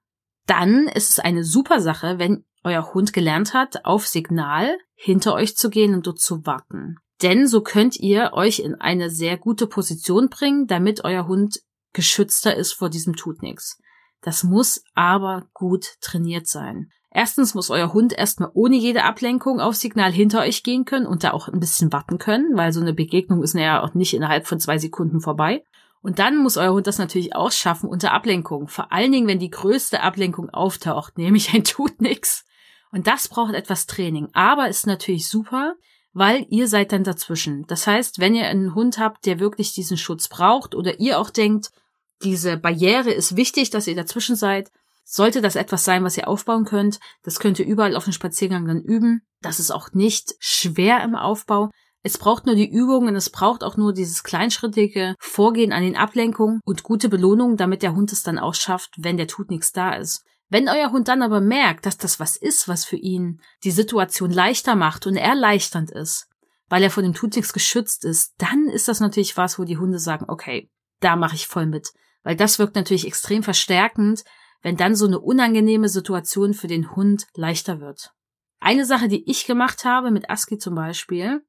Dann 0.46 0.88
ist 0.88 1.11
es 1.11 1.18
eine 1.18 1.44
super 1.44 1.80
Sache, 1.80 2.18
wenn 2.18 2.44
euer 2.64 2.92
Hund 2.92 3.12
gelernt 3.12 3.54
hat, 3.54 3.85
auf 3.85 4.06
Signal 4.06 4.76
hinter 4.94 5.35
euch 5.35 5.56
zu 5.56 5.70
gehen 5.70 5.94
und 5.94 6.06
dort 6.06 6.20
zu 6.20 6.44
warten. 6.44 6.96
Denn 7.22 7.46
so 7.46 7.62
könnt 7.62 7.96
ihr 7.96 8.33
euch 8.33 8.61
in 8.61 8.74
eine 8.74 9.11
sehr 9.11 9.37
gute 9.37 9.66
Position 9.66 10.28
bringen, 10.28 10.66
damit 10.66 11.04
euer 11.04 11.26
Hund 11.26 11.61
geschützter 11.92 12.54
ist 12.54 12.72
vor 12.72 12.88
diesem 12.88 13.16
tut 13.16 13.42
nix. 13.42 13.78
Das 14.22 14.42
muss 14.42 14.83
aber 14.94 15.48
gut 15.52 15.96
trainiert 16.00 16.46
sein. 16.46 16.90
Erstens 17.12 17.55
muss 17.55 17.70
euer 17.70 17.92
Hund 17.92 18.12
erstmal 18.12 18.51
ohne 18.55 18.77
jede 18.77 19.03
Ablenkung 19.03 19.61
auf 19.61 19.75
Signal 19.75 20.12
hinter 20.12 20.40
euch 20.40 20.62
gehen 20.62 20.85
können 20.85 21.07
und 21.07 21.25
da 21.25 21.33
auch 21.33 21.49
ein 21.49 21.59
bisschen 21.59 21.92
warten 21.92 22.18
können, 22.18 22.57
weil 22.57 22.73
so 22.73 22.81
eine 22.81 22.94
Begegnung 22.94 23.42
ist 23.42 23.55
ja 23.55 23.83
auch 23.83 23.94
nicht 23.94 24.14
innerhalb 24.14 24.46
von 24.46 24.61
zwei 24.61 24.79
Sekunden 24.79 25.20
vorbei. 25.20 25.64
Und 26.03 26.18
dann 26.18 26.38
muss 26.38 26.57
euer 26.57 26.73
Hund 26.73 26.87
das 26.87 26.99
natürlich 26.99 27.35
auch 27.35 27.51
schaffen 27.51 27.88
unter 27.88 28.12
Ablenkung. 28.12 28.68
Vor 28.68 28.92
allen 28.92 29.12
Dingen, 29.12 29.27
wenn 29.27 29.40
die 29.40 29.51
größte 29.51 30.03
Ablenkung 30.03 30.51
auftaucht, 30.51 31.18
nämlich 31.18 31.53
ein 31.53 31.64
tut 31.64 32.01
nix. 32.01 32.44
Und 32.92 33.07
das 33.07 33.29
braucht 33.29 33.55
etwas 33.55 33.87
Training. 33.87 34.29
Aber 34.33 34.68
ist 34.68 34.87
natürlich 34.87 35.29
super, 35.29 35.75
weil 36.12 36.46
ihr 36.49 36.68
seid 36.68 36.92
dann 36.92 37.05
dazwischen. 37.05 37.66
Das 37.66 37.87
heißt, 37.87 38.20
wenn 38.20 38.35
ihr 38.35 38.46
einen 38.46 38.75
Hund 38.75 38.99
habt, 38.99 39.27
der 39.27 39.40
wirklich 39.40 39.75
diesen 39.75 39.96
Schutz 39.96 40.29
braucht 40.29 40.75
oder 40.75 40.99
ihr 41.01 41.18
auch 41.18 41.31
denkt, 41.31 41.70
diese 42.23 42.57
Barriere 42.57 43.11
ist 43.11 43.37
wichtig, 43.37 43.70
dass 43.70 43.87
ihr 43.87 43.94
dazwischen 43.94 44.37
seid, 44.37 44.70
sollte 45.11 45.40
das 45.40 45.57
etwas 45.57 45.85
sein, 45.85 46.05
was 46.05 46.16
ihr 46.16 46.29
aufbauen 46.29 46.64
könnt. 46.64 47.01
Das 47.23 47.40
könnt 47.40 47.59
ihr 47.59 47.66
überall 47.66 47.96
auf 47.96 48.05
dem 48.05 48.12
Spaziergang 48.12 48.66
dann 48.66 48.81
üben. 48.81 49.23
Das 49.42 49.59
ist 49.59 49.73
auch 49.73 49.92
nicht 49.92 50.35
schwer 50.38 51.03
im 51.03 51.16
Aufbau. 51.16 51.70
Es 52.03 52.16
braucht 52.16 52.46
nur 52.46 52.55
die 52.55 52.70
Übung 52.70 53.09
und 53.09 53.16
es 53.16 53.29
braucht 53.29 53.64
auch 53.64 53.77
nur 53.77 53.92
dieses 53.92 54.23
kleinschrittige 54.23 55.16
Vorgehen 55.18 55.73
an 55.73 55.83
den 55.83 55.96
Ablenkungen 55.96 56.61
und 56.64 56.85
gute 56.85 57.09
Belohnungen, 57.09 57.57
damit 57.57 57.83
der 57.83 57.94
Hund 57.94 58.12
es 58.12 58.23
dann 58.23 58.38
auch 58.38 58.55
schafft, 58.55 58.94
wenn 58.99 59.16
der 59.16 59.27
tut 59.27 59.51
nichts 59.51 59.73
da 59.73 59.94
ist. 59.94 60.25
Wenn 60.49 60.68
euer 60.68 60.92
Hund 60.92 61.09
dann 61.09 61.23
aber 61.23 61.40
merkt, 61.40 61.87
dass 61.87 61.99
das 61.99 62.20
was 62.20 62.37
ist, 62.37 62.68
was 62.68 62.85
für 62.85 62.96
ihn 62.96 63.40
die 63.64 63.70
Situation 63.70 64.31
leichter 64.31 64.77
macht 64.77 65.07
und 65.07 65.16
erleichternd 65.16 65.90
ist, 65.90 66.29
weil 66.68 66.83
er 66.85 66.90
vor 66.90 67.03
dem 67.03 67.14
Tutix 67.14 67.53
geschützt 67.53 68.05
ist, 68.05 68.35
dann 68.38 68.68
ist 68.68 68.88
das 68.88 69.01
natürlich 69.01 69.37
was, 69.37 69.59
wo 69.59 69.64
die 69.64 69.79
Hunde 69.79 69.99
sagen, 69.99 70.27
okay, 70.29 70.70
da 71.01 71.16
mache 71.16 71.35
ich 71.35 71.49
voll 71.49 71.66
mit. 71.66 71.92
Weil 72.23 72.37
das 72.37 72.59
wirkt 72.59 72.77
natürlich 72.77 73.07
extrem 73.07 73.42
verstärkend, 73.42 74.25
wenn 74.62 74.77
dann 74.77 74.94
so 74.94 75.07
eine 75.07 75.20
unangenehme 75.20 75.88
Situation 75.88 76.55
für 76.55 76.66
den 76.66 76.94
Hund 76.94 77.27
leichter 77.35 77.81
wird. 77.81 78.12
Eine 78.61 78.85
Sache, 78.85 79.09
die 79.09 79.29
ich 79.31 79.46
gemacht 79.46 79.85
habe 79.85 80.11
mit 80.11 80.29
Aski 80.29 80.59
zum 80.59 80.75
Beispiel, 80.75 81.42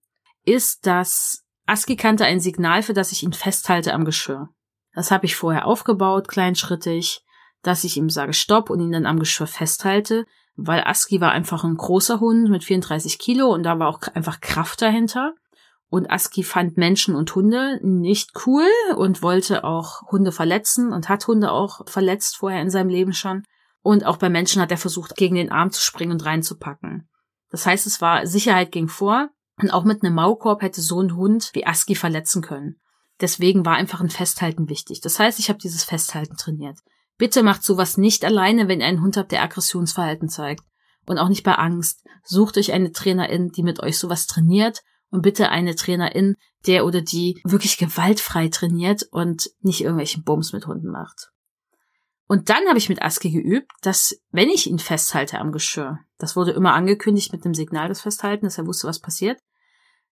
ist, 0.43 0.85
dass 0.85 1.43
Aski 1.65 1.95
kannte 1.95 2.25
ein 2.25 2.39
Signal, 2.39 2.83
für 2.83 2.93
das 2.93 3.11
ich 3.11 3.23
ihn 3.23 3.33
festhalte 3.33 3.93
am 3.93 4.05
Geschirr. 4.05 4.49
Das 4.93 5.11
habe 5.11 5.25
ich 5.25 5.35
vorher 5.35 5.67
aufgebaut, 5.67 6.27
kleinschrittig, 6.27 7.23
dass 7.61 7.83
ich 7.83 7.97
ihm 7.97 8.09
sage 8.09 8.33
Stopp 8.33 8.69
und 8.69 8.79
ihn 8.79 8.91
dann 8.91 9.05
am 9.05 9.19
Geschirr 9.19 9.47
festhalte, 9.47 10.25
weil 10.55 10.83
Aski 10.83 11.21
war 11.21 11.31
einfach 11.31 11.63
ein 11.63 11.75
großer 11.75 12.19
Hund 12.19 12.49
mit 12.49 12.63
34 12.63 13.19
Kilo 13.19 13.53
und 13.53 13.63
da 13.63 13.77
war 13.79 13.87
auch 13.87 14.01
einfach 14.13 14.41
Kraft 14.41 14.81
dahinter. 14.81 15.33
Und 15.91 16.09
Aski 16.09 16.43
fand 16.43 16.77
Menschen 16.77 17.15
und 17.15 17.35
Hunde 17.35 17.81
nicht 17.83 18.31
cool 18.45 18.65
und 18.95 19.21
wollte 19.21 19.65
auch 19.65 20.09
Hunde 20.09 20.31
verletzen 20.31 20.93
und 20.93 21.09
hat 21.09 21.27
Hunde 21.27 21.51
auch 21.51 21.85
verletzt 21.85 22.37
vorher 22.37 22.61
in 22.61 22.69
seinem 22.69 22.87
Leben 22.87 23.11
schon. 23.11 23.43
Und 23.81 24.05
auch 24.05 24.15
bei 24.15 24.29
Menschen 24.29 24.61
hat 24.61 24.71
er 24.71 24.77
versucht, 24.77 25.17
gegen 25.17 25.35
den 25.35 25.51
Arm 25.51 25.69
zu 25.69 25.81
springen 25.81 26.13
und 26.13 26.23
reinzupacken. 26.23 27.09
Das 27.49 27.65
heißt, 27.65 27.87
es 27.87 27.99
war 27.99 28.25
Sicherheit 28.25 28.71
ging 28.71 28.87
vor 28.87 29.31
und 29.61 29.71
auch 29.71 29.83
mit 29.83 30.01
einem 30.01 30.15
Maulkorb 30.15 30.61
hätte 30.61 30.79
so 30.79 31.01
ein 31.01 31.17
Hund 31.17 31.49
wie 31.51 31.67
Aski 31.67 31.95
verletzen 31.95 32.41
können. 32.41 32.79
Deswegen 33.19 33.65
war 33.65 33.75
einfach 33.75 33.99
ein 33.99 34.09
Festhalten 34.09 34.69
wichtig. 34.69 35.01
Das 35.01 35.19
heißt, 35.19 35.39
ich 35.39 35.49
habe 35.49 35.59
dieses 35.59 35.83
Festhalten 35.83 36.37
trainiert. 36.37 36.79
Bitte 37.17 37.43
macht 37.43 37.63
sowas 37.63 37.97
nicht 37.97 38.23
alleine, 38.23 38.69
wenn 38.69 38.79
ihr 38.79 38.87
einen 38.87 39.01
Hund 39.01 39.17
habt, 39.17 39.33
der 39.33 39.43
Aggressionsverhalten 39.43 40.29
zeigt. 40.29 40.63
Und 41.05 41.17
auch 41.17 41.27
nicht 41.27 41.43
bei 41.43 41.55
Angst. 41.55 42.05
Sucht 42.23 42.57
euch 42.57 42.71
eine 42.71 42.93
Trainerin, 42.93 43.49
die 43.49 43.63
mit 43.63 43.81
euch 43.81 43.99
sowas 43.99 44.25
trainiert. 44.25 44.83
Und 45.11 45.21
bitte 45.21 45.49
eine 45.49 45.75
Trainerin, 45.75 46.35
der 46.65 46.85
oder 46.85 47.01
die 47.01 47.39
wirklich 47.43 47.77
gewaltfrei 47.77 48.47
trainiert 48.47 49.03
und 49.11 49.51
nicht 49.59 49.81
irgendwelchen 49.81 50.23
Bums 50.23 50.53
mit 50.53 50.65
Hunden 50.65 50.89
macht. 50.89 51.31
Und 52.27 52.49
dann 52.49 52.65
habe 52.69 52.77
ich 52.77 52.87
mit 52.87 53.01
Aski 53.01 53.29
geübt, 53.29 53.69
dass 53.81 54.21
wenn 54.31 54.49
ich 54.49 54.67
ihn 54.67 54.79
festhalte 54.79 55.37
am 55.37 55.51
Geschirr, 55.51 55.99
das 56.17 56.37
wurde 56.37 56.51
immer 56.51 56.73
angekündigt 56.73 57.33
mit 57.33 57.43
dem 57.43 57.53
Signal 57.53 57.89
des 57.89 57.99
Festhalten, 57.99 58.45
dass 58.45 58.57
er 58.57 58.65
wusste, 58.65 58.87
was 58.87 58.99
passiert, 58.99 59.37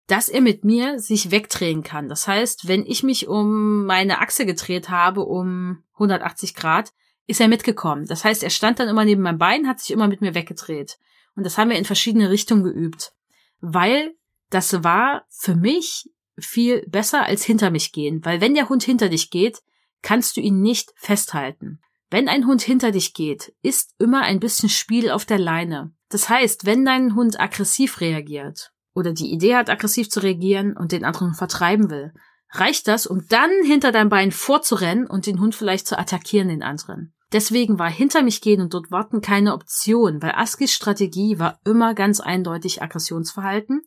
dass 0.09 0.29
er 0.29 0.41
mit 0.41 0.65
mir 0.65 0.99
sich 0.99 1.31
wegdrehen 1.31 1.85
kann. 1.85 2.09
Das 2.09 2.27
heißt, 2.27 2.67
wenn 2.67 2.85
ich 2.85 3.05
mich 3.05 3.29
um 3.29 3.85
meine 3.85 4.19
Achse 4.19 4.47
gedreht 4.47 4.89
habe, 4.89 5.21
um 5.21 5.85
180 5.93 6.57
Grad, 6.57 6.93
ist 7.29 7.41
er 7.41 7.47
mitgekommen. 7.47 8.07
Das 8.07 8.25
heißt, 8.25 8.43
er 8.43 8.51
stand 8.51 8.81
dann 8.81 8.89
immer 8.89 9.05
neben 9.05 9.23
meinem 9.23 9.39
Bein, 9.39 9.69
hat 9.69 9.79
sich 9.79 9.93
immer 9.93 10.09
mit 10.09 10.21
mir 10.21 10.35
weggedreht. 10.35 10.99
Und 11.37 11.45
das 11.45 11.57
haben 11.57 11.71
wir 11.71 11.79
in 11.79 11.85
verschiedene 11.85 12.31
Richtungen 12.31 12.65
geübt. 12.65 13.13
Weil 13.61 14.15
das 14.51 14.83
war 14.85 15.25
für 15.29 15.55
mich 15.55 16.11
viel 16.39 16.87
besser 16.89 17.25
als 17.25 17.45
hinter 17.45 17.71
mich 17.71 17.93
gehen. 17.93 18.25
Weil 18.25 18.41
wenn 18.41 18.55
der 18.55 18.69
Hund 18.69 18.83
hinter 18.83 19.09
dich 19.09 19.31
geht, 19.31 19.61
kannst 20.03 20.37
du 20.37 20.41
ihn 20.41 20.61
nicht 20.61 20.93
festhalten. 20.97 21.81
Wenn 22.11 22.29
ein 22.29 22.47
Hund 22.47 22.63
hinter 22.63 22.93
dich 22.93 23.13
geht, 23.13 23.55
ist 23.63 23.95
immer 23.99 24.23
ein 24.23 24.41
bisschen 24.41 24.69
Spiel 24.69 25.11
auf 25.11 25.25
der 25.25 25.39
Leine. 25.39 25.93
Das 26.09 26.29
heißt, 26.29 26.65
wenn 26.65 26.85
dein 26.85 27.15
Hund 27.15 27.39
aggressiv 27.39 28.01
reagiert, 28.01 28.73
oder 28.99 29.13
die 29.13 29.33
Idee 29.33 29.55
hat, 29.55 29.71
aggressiv 29.71 30.11
zu 30.11 30.21
reagieren 30.21 30.77
und 30.77 30.93
den 30.93 31.05
anderen 31.05 31.35
vertreiben 31.35 31.89
will, 31.91 32.13
reicht 32.51 32.89
das, 32.89 33.07
um 33.07 33.27
dann 33.29 33.51
hinter 33.65 33.93
deinem 33.93 34.09
Bein 34.09 34.33
vorzurennen 34.33 35.07
und 35.07 35.27
den 35.27 35.41
Hund 35.41 35.55
vielleicht 35.55 35.87
zu 35.87 35.99
attackieren, 35.99 36.49
den 36.49 36.63
anderen. 36.63 37.15
Deswegen 37.33 37.79
war 37.79 37.91
hinter 37.91 38.23
mich 38.23 38.41
gehen 38.41 38.61
und 38.61 38.73
dort 38.73 38.91
warten 38.91 39.21
keine 39.21 39.53
Option, 39.53 40.23
weil 40.23 40.33
Askis 40.33 40.73
Strategie 40.73 41.39
war 41.39 41.61
immer 41.65 41.95
ganz 41.95 42.21
eindeutig 42.21 42.83
Aggressionsverhalten. 42.83 43.83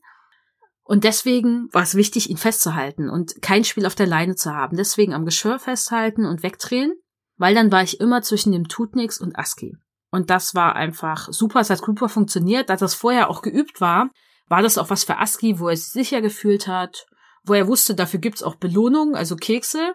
Und 0.83 1.03
deswegen 1.03 1.69
war 1.71 1.83
es 1.83 1.95
wichtig, 1.95 2.29
ihn 2.29 2.37
festzuhalten 2.37 3.09
und 3.09 3.41
kein 3.41 3.63
Spiel 3.63 3.85
auf 3.85 3.95
der 3.95 4.07
Leine 4.07 4.35
zu 4.35 4.53
haben. 4.53 4.77
Deswegen 4.77 5.13
am 5.13 5.25
Geschirr 5.25 5.59
festhalten 5.59 6.25
und 6.25 6.43
wegdrehen, 6.43 6.93
weil 7.37 7.55
dann 7.55 7.71
war 7.71 7.83
ich 7.83 7.99
immer 7.99 8.21
zwischen 8.21 8.51
dem 8.51 8.67
Tutnix 8.67 9.19
und 9.19 9.37
Aski. 9.37 9.77
Und 10.09 10.29
das 10.29 10.53
war 10.55 10.75
einfach 10.75 11.29
super, 11.31 11.61
es 11.61 11.69
hat 11.69 11.79
super 11.85 12.09
funktioniert, 12.09 12.69
da 12.69 12.75
das 12.75 12.95
vorher 12.95 13.29
auch 13.29 13.41
geübt 13.41 13.79
war, 13.79 14.09
war 14.47 14.61
das 14.61 14.77
auch 14.77 14.89
was 14.89 15.05
für 15.05 15.17
Aski, 15.17 15.59
wo 15.59 15.69
er 15.69 15.77
sich 15.77 15.87
sicher 15.87 16.21
gefühlt 16.21 16.67
hat, 16.67 17.05
wo 17.43 17.53
er 17.53 17.67
wusste, 17.67 17.95
dafür 17.95 18.19
gibt's 18.19 18.43
auch 18.43 18.55
Belohnungen, 18.55 19.15
also 19.15 19.35
Kekse. 19.37 19.93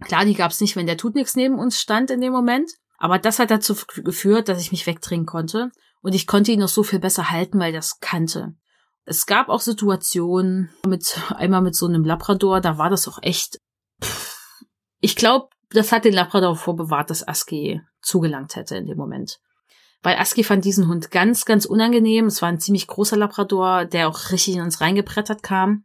Klar, 0.00 0.24
die 0.24 0.34
gab's 0.34 0.60
nicht, 0.60 0.76
wenn 0.76 0.86
der 0.86 0.96
tut 0.96 1.14
nichts 1.14 1.36
neben 1.36 1.58
uns 1.58 1.78
stand 1.78 2.10
in 2.10 2.20
dem 2.20 2.32
Moment. 2.32 2.70
Aber 2.98 3.18
das 3.18 3.38
hat 3.38 3.50
dazu 3.50 3.76
geführt, 4.02 4.48
dass 4.48 4.60
ich 4.60 4.72
mich 4.72 4.86
wegdrehen 4.86 5.26
konnte. 5.26 5.70
Und 6.00 6.14
ich 6.14 6.26
konnte 6.26 6.52
ihn 6.52 6.60
noch 6.60 6.68
so 6.68 6.82
viel 6.82 6.98
besser 6.98 7.30
halten, 7.30 7.58
weil 7.58 7.72
das 7.72 8.00
kannte. 8.00 8.54
Es 9.08 9.26
gab 9.26 9.48
auch 9.48 9.60
Situationen 9.60 10.70
mit, 10.86 11.20
einmal 11.30 11.62
mit 11.62 11.74
so 11.74 11.86
einem 11.86 12.04
Labrador, 12.04 12.60
da 12.60 12.78
war 12.78 12.90
das 12.90 13.08
auch 13.08 13.18
echt, 13.22 13.58
pff, 14.02 14.64
ich 15.00 15.16
glaube, 15.16 15.48
das 15.70 15.92
hat 15.92 16.04
den 16.04 16.14
Labrador 16.14 16.56
vorbewahrt, 16.56 17.10
dass 17.10 17.26
Aski 17.26 17.80
zugelangt 18.00 18.56
hätte 18.56 18.76
in 18.76 18.86
dem 18.86 18.96
Moment 18.96 19.40
weil 20.02 20.16
Aski 20.16 20.44
fand 20.44 20.64
diesen 20.64 20.88
Hund 20.88 21.10
ganz, 21.10 21.44
ganz 21.44 21.64
unangenehm. 21.64 22.26
Es 22.26 22.42
war 22.42 22.48
ein 22.48 22.60
ziemlich 22.60 22.86
großer 22.86 23.16
Labrador, 23.16 23.84
der 23.84 24.08
auch 24.08 24.30
richtig 24.30 24.56
in 24.56 24.62
uns 24.62 24.80
reingebrettert 24.80 25.42
kam. 25.42 25.84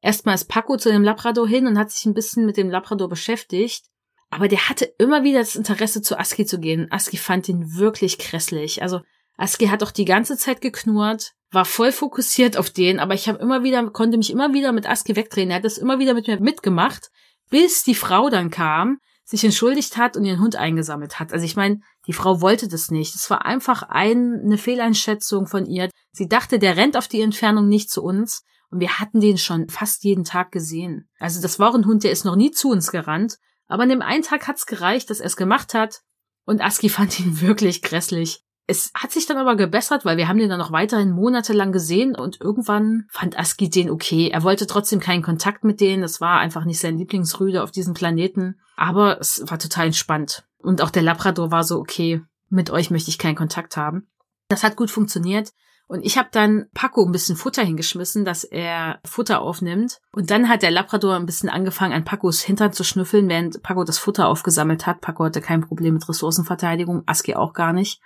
Erstmal 0.00 0.34
ist 0.34 0.48
Paco 0.48 0.76
zu 0.76 0.90
dem 0.90 1.04
Labrador 1.04 1.46
hin 1.46 1.66
und 1.66 1.78
hat 1.78 1.90
sich 1.90 2.04
ein 2.06 2.14
bisschen 2.14 2.44
mit 2.44 2.56
dem 2.56 2.70
Labrador 2.70 3.08
beschäftigt. 3.08 3.86
Aber 4.30 4.48
der 4.48 4.68
hatte 4.68 4.86
immer 4.98 5.22
wieder 5.22 5.38
das 5.38 5.54
Interesse, 5.54 6.02
zu 6.02 6.18
Aski 6.18 6.44
zu 6.44 6.58
gehen. 6.58 6.90
Aski 6.90 7.16
fand 7.16 7.48
ihn 7.48 7.74
wirklich 7.76 8.18
grässlich. 8.18 8.82
Also 8.82 9.00
Aski 9.36 9.66
hat 9.66 9.82
auch 9.82 9.92
die 9.92 10.06
ganze 10.06 10.36
Zeit 10.36 10.60
geknurrt, 10.60 11.32
war 11.52 11.64
voll 11.64 11.92
fokussiert 11.92 12.56
auf 12.56 12.70
den, 12.70 12.98
aber 12.98 13.14
ich 13.14 13.28
habe 13.28 13.38
immer 13.38 13.62
wieder, 13.62 13.88
konnte 13.90 14.16
mich 14.16 14.30
immer 14.30 14.54
wieder 14.54 14.72
mit 14.72 14.88
Aski 14.88 15.14
wegdrehen. 15.16 15.50
Er 15.50 15.56
hat 15.56 15.64
das 15.64 15.78
immer 15.78 15.98
wieder 15.98 16.14
mit 16.14 16.26
mir 16.26 16.40
mitgemacht, 16.40 17.10
bis 17.50 17.84
die 17.84 17.94
Frau 17.94 18.30
dann 18.30 18.50
kam, 18.50 18.98
sich 19.24 19.44
entschuldigt 19.44 19.96
hat 19.96 20.16
und 20.16 20.24
ihren 20.24 20.40
Hund 20.40 20.56
eingesammelt 20.56 21.20
hat. 21.20 21.32
Also 21.32 21.44
ich 21.44 21.54
meine, 21.54 21.80
die 22.06 22.12
Frau 22.12 22.40
wollte 22.40 22.68
das 22.68 22.90
nicht. 22.90 23.14
Es 23.14 23.28
war 23.30 23.44
einfach 23.44 23.82
ein, 23.82 24.40
eine 24.44 24.58
Fehleinschätzung 24.58 25.46
von 25.46 25.66
ihr. 25.66 25.90
Sie 26.12 26.28
dachte, 26.28 26.58
der 26.58 26.76
rennt 26.76 26.96
auf 26.96 27.06
die 27.06 27.20
Entfernung 27.20 27.68
nicht 27.68 27.90
zu 27.90 28.02
uns. 28.02 28.42
Und 28.70 28.80
wir 28.80 28.98
hatten 28.98 29.20
den 29.20 29.36
schon 29.36 29.68
fast 29.68 30.02
jeden 30.02 30.24
Tag 30.24 30.50
gesehen. 30.50 31.08
Also 31.18 31.42
das 31.42 31.58
war 31.58 31.74
ein 31.74 31.84
Hund, 31.84 32.04
der 32.04 32.10
ist 32.10 32.24
noch 32.24 32.36
nie 32.36 32.50
zu 32.50 32.70
uns 32.70 32.90
gerannt. 32.90 33.36
Aber 33.68 33.82
an 33.82 33.90
dem 33.90 34.02
einen 34.02 34.22
Tag 34.22 34.48
hat's 34.48 34.66
gereicht, 34.66 35.10
dass 35.10 35.20
er 35.20 35.26
es 35.26 35.36
gemacht 35.36 35.74
hat. 35.74 36.00
Und 36.44 36.62
Aski 36.62 36.88
fand 36.88 37.20
ihn 37.20 37.40
wirklich 37.42 37.82
grässlich. 37.82 38.42
Es 38.72 38.90
hat 38.94 39.12
sich 39.12 39.26
dann 39.26 39.36
aber 39.36 39.54
gebessert, 39.54 40.06
weil 40.06 40.16
wir 40.16 40.28
haben 40.28 40.38
den 40.38 40.48
dann 40.48 40.58
noch 40.58 40.72
weiterhin 40.72 41.10
monatelang 41.10 41.72
gesehen 41.72 42.16
und 42.16 42.40
irgendwann 42.40 43.04
fand 43.10 43.38
Aski 43.38 43.68
den 43.68 43.90
okay. 43.90 44.30
Er 44.32 44.44
wollte 44.44 44.66
trotzdem 44.66 44.98
keinen 44.98 45.22
Kontakt 45.22 45.62
mit 45.62 45.78
denen. 45.78 46.00
Das 46.00 46.22
war 46.22 46.38
einfach 46.38 46.64
nicht 46.64 46.80
sein 46.80 46.96
Lieblingsrüde 46.96 47.62
auf 47.62 47.70
diesem 47.70 47.92
Planeten. 47.92 48.58
Aber 48.74 49.20
es 49.20 49.44
war 49.46 49.58
total 49.58 49.88
entspannt. 49.88 50.44
Und 50.56 50.80
auch 50.80 50.88
der 50.88 51.02
Labrador 51.02 51.50
war 51.50 51.64
so, 51.64 51.78
okay, 51.78 52.22
mit 52.48 52.70
euch 52.70 52.90
möchte 52.90 53.10
ich 53.10 53.18
keinen 53.18 53.36
Kontakt 53.36 53.76
haben. 53.76 54.08
Das 54.48 54.62
hat 54.64 54.76
gut 54.76 54.90
funktioniert. 54.90 55.52
Und 55.86 56.06
ich 56.06 56.16
habe 56.16 56.30
dann 56.32 56.70
Paco 56.72 57.04
ein 57.04 57.12
bisschen 57.12 57.36
Futter 57.36 57.62
hingeschmissen, 57.62 58.24
dass 58.24 58.42
er 58.42 59.00
Futter 59.04 59.42
aufnimmt. 59.42 60.00
Und 60.12 60.30
dann 60.30 60.48
hat 60.48 60.62
der 60.62 60.70
Labrador 60.70 61.16
ein 61.16 61.26
bisschen 61.26 61.50
angefangen, 61.50 61.92
an 61.92 62.04
Pacos 62.04 62.40
Hintern 62.40 62.72
zu 62.72 62.84
schnüffeln, 62.84 63.28
während 63.28 63.62
Paco 63.62 63.84
das 63.84 63.98
Futter 63.98 64.28
aufgesammelt 64.28 64.86
hat. 64.86 65.02
Paco 65.02 65.24
hatte 65.24 65.42
kein 65.42 65.60
Problem 65.60 65.92
mit 65.92 66.08
Ressourcenverteidigung, 66.08 67.02
Aski 67.04 67.34
auch 67.34 67.52
gar 67.52 67.74
nicht. 67.74 68.00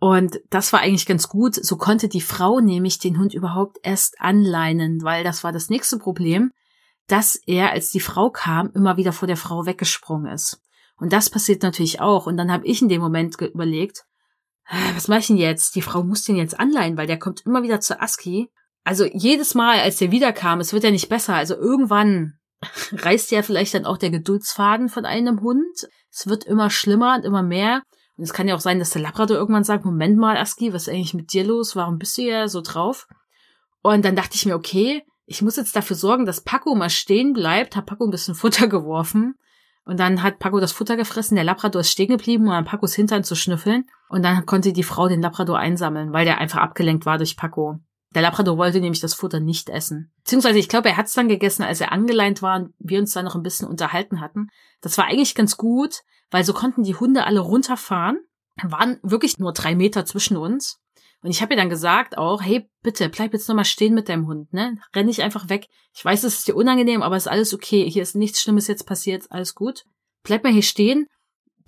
Und 0.00 0.40
das 0.50 0.72
war 0.72 0.80
eigentlich 0.80 1.06
ganz 1.06 1.28
gut. 1.28 1.54
So 1.54 1.76
konnte 1.76 2.08
die 2.08 2.20
Frau 2.20 2.60
nämlich 2.60 2.98
den 2.98 3.18
Hund 3.18 3.34
überhaupt 3.34 3.78
erst 3.82 4.20
anleinen, 4.20 5.02
weil 5.02 5.24
das 5.24 5.42
war 5.42 5.52
das 5.52 5.70
nächste 5.70 5.98
Problem, 5.98 6.52
dass 7.08 7.34
er, 7.46 7.72
als 7.72 7.90
die 7.90 8.00
Frau 8.00 8.30
kam, 8.30 8.70
immer 8.74 8.96
wieder 8.96 9.12
vor 9.12 9.26
der 9.26 9.36
Frau 9.36 9.66
weggesprungen 9.66 10.32
ist. 10.32 10.60
Und 10.98 11.12
das 11.12 11.30
passiert 11.30 11.62
natürlich 11.62 12.00
auch. 12.00 12.26
Und 12.26 12.36
dann 12.36 12.52
habe 12.52 12.66
ich 12.66 12.82
in 12.82 12.88
dem 12.88 13.00
Moment 13.00 13.40
überlegt, 13.40 14.04
was 14.94 15.08
mache 15.08 15.20
ich 15.20 15.26
denn 15.28 15.36
jetzt? 15.36 15.74
Die 15.74 15.82
Frau 15.82 16.04
muss 16.04 16.24
den 16.24 16.36
jetzt 16.36 16.58
anleihen, 16.60 16.96
weil 16.96 17.06
der 17.06 17.18
kommt 17.18 17.44
immer 17.46 17.62
wieder 17.62 17.80
zu 17.80 18.00
Aski. 18.00 18.50
Also 18.84 19.04
jedes 19.04 19.54
Mal, 19.54 19.80
als 19.80 19.96
der 19.96 20.10
wiederkam, 20.10 20.60
es 20.60 20.72
wird 20.72 20.84
ja 20.84 20.90
nicht 20.90 21.08
besser. 21.08 21.34
Also 21.34 21.54
irgendwann 21.54 22.34
reißt 22.92 23.30
ja 23.30 23.42
vielleicht 23.42 23.74
dann 23.74 23.86
auch 23.86 23.98
der 23.98 24.10
Geduldsfaden 24.10 24.88
von 24.88 25.06
einem 25.06 25.40
Hund. 25.40 25.88
Es 26.10 26.26
wird 26.26 26.44
immer 26.44 26.70
schlimmer 26.70 27.16
und 27.16 27.24
immer 27.24 27.42
mehr. 27.42 27.82
Und 28.18 28.24
es 28.24 28.32
kann 28.32 28.48
ja 28.48 28.56
auch 28.56 28.60
sein, 28.60 28.80
dass 28.80 28.90
der 28.90 29.02
Labrador 29.02 29.36
irgendwann 29.36 29.64
sagt, 29.64 29.84
Moment 29.84 30.18
mal, 30.18 30.36
Aski, 30.36 30.72
was 30.72 30.82
ist 30.82 30.88
eigentlich 30.88 31.14
mit 31.14 31.32
dir 31.32 31.44
los? 31.44 31.76
Warum 31.76 31.98
bist 31.98 32.18
du 32.18 32.22
ja 32.22 32.48
so 32.48 32.60
drauf? 32.60 33.06
Und 33.80 34.04
dann 34.04 34.16
dachte 34.16 34.34
ich 34.34 34.44
mir, 34.44 34.56
okay, 34.56 35.04
ich 35.24 35.40
muss 35.40 35.56
jetzt 35.56 35.76
dafür 35.76 35.94
sorgen, 35.94 36.26
dass 36.26 36.42
Paco 36.42 36.74
mal 36.74 36.90
stehen 36.90 37.32
bleibt, 37.32 37.76
hab 37.76 37.86
Paco 37.86 38.04
ein 38.04 38.10
bisschen 38.10 38.34
Futter 38.34 38.66
geworfen. 38.68 39.36
Und 39.84 40.00
dann 40.00 40.22
hat 40.22 40.38
Paco 40.38 40.58
das 40.58 40.72
Futter 40.72 40.96
gefressen, 40.96 41.36
der 41.36 41.44
Labrador 41.44 41.80
ist 41.80 41.90
stehen 41.90 42.08
geblieben, 42.08 42.44
um 42.44 42.50
an 42.50 42.64
Pacos 42.64 42.94
Hintern 42.94 43.24
zu 43.24 43.36
schnüffeln. 43.36 43.86
Und 44.08 44.22
dann 44.22 44.44
konnte 44.44 44.72
die 44.72 44.82
Frau 44.82 45.08
den 45.08 45.22
Labrador 45.22 45.58
einsammeln, 45.58 46.12
weil 46.12 46.26
der 46.26 46.38
einfach 46.38 46.58
abgelenkt 46.58 47.06
war 47.06 47.18
durch 47.18 47.36
Paco. 47.36 47.78
Der 48.14 48.22
Labrador 48.22 48.58
wollte 48.58 48.80
nämlich 48.80 49.00
das 49.00 49.14
Futter 49.14 49.38
nicht 49.38 49.70
essen. 49.70 50.12
Beziehungsweise 50.24 50.58
ich 50.58 50.68
glaube, 50.68 50.88
er 50.88 50.96
hat 50.96 51.06
es 51.06 51.12
dann 51.12 51.28
gegessen, 51.28 51.62
als 51.62 51.80
er 51.80 51.92
angeleint 51.92 52.42
war 52.42 52.56
und 52.56 52.74
wir 52.78 52.98
uns 52.98 53.12
dann 53.12 53.24
noch 53.24 53.34
ein 53.34 53.42
bisschen 53.42 53.68
unterhalten 53.68 54.20
hatten. 54.20 54.48
Das 54.80 54.98
war 54.98 55.06
eigentlich 55.06 55.34
ganz 55.34 55.56
gut, 55.56 56.02
weil 56.30 56.44
so 56.44 56.52
konnten 56.52 56.82
die 56.82 56.94
Hunde 56.94 57.24
alle 57.24 57.40
runterfahren. 57.40 58.18
Waren 58.62 58.98
wirklich 59.02 59.38
nur 59.38 59.52
drei 59.52 59.74
Meter 59.74 60.04
zwischen 60.04 60.36
uns. 60.36 60.80
Und 61.22 61.30
ich 61.30 61.42
habe 61.42 61.54
ihr 61.54 61.56
dann 61.56 61.70
gesagt 61.70 62.16
auch, 62.16 62.42
hey, 62.42 62.68
bitte, 62.82 63.08
bleib 63.08 63.32
jetzt 63.32 63.48
nochmal 63.48 63.64
stehen 63.64 63.94
mit 63.94 64.08
deinem 64.08 64.26
Hund, 64.26 64.52
ne? 64.52 64.78
Renn 64.94 65.06
nicht 65.06 65.22
einfach 65.22 65.48
weg. 65.48 65.66
Ich 65.94 66.04
weiß, 66.04 66.24
es 66.24 66.38
ist 66.38 66.48
dir 66.48 66.54
unangenehm, 66.54 67.02
aber 67.02 67.16
es 67.16 67.24
ist 67.24 67.32
alles 67.32 67.54
okay. 67.54 67.88
Hier 67.90 68.02
ist 68.02 68.14
nichts 68.14 68.40
Schlimmes 68.40 68.68
jetzt 68.68 68.86
passiert, 68.86 69.26
alles 69.30 69.54
gut. 69.54 69.84
Bleib 70.22 70.44
mal 70.44 70.52
hier 70.52 70.62
stehen. 70.62 71.06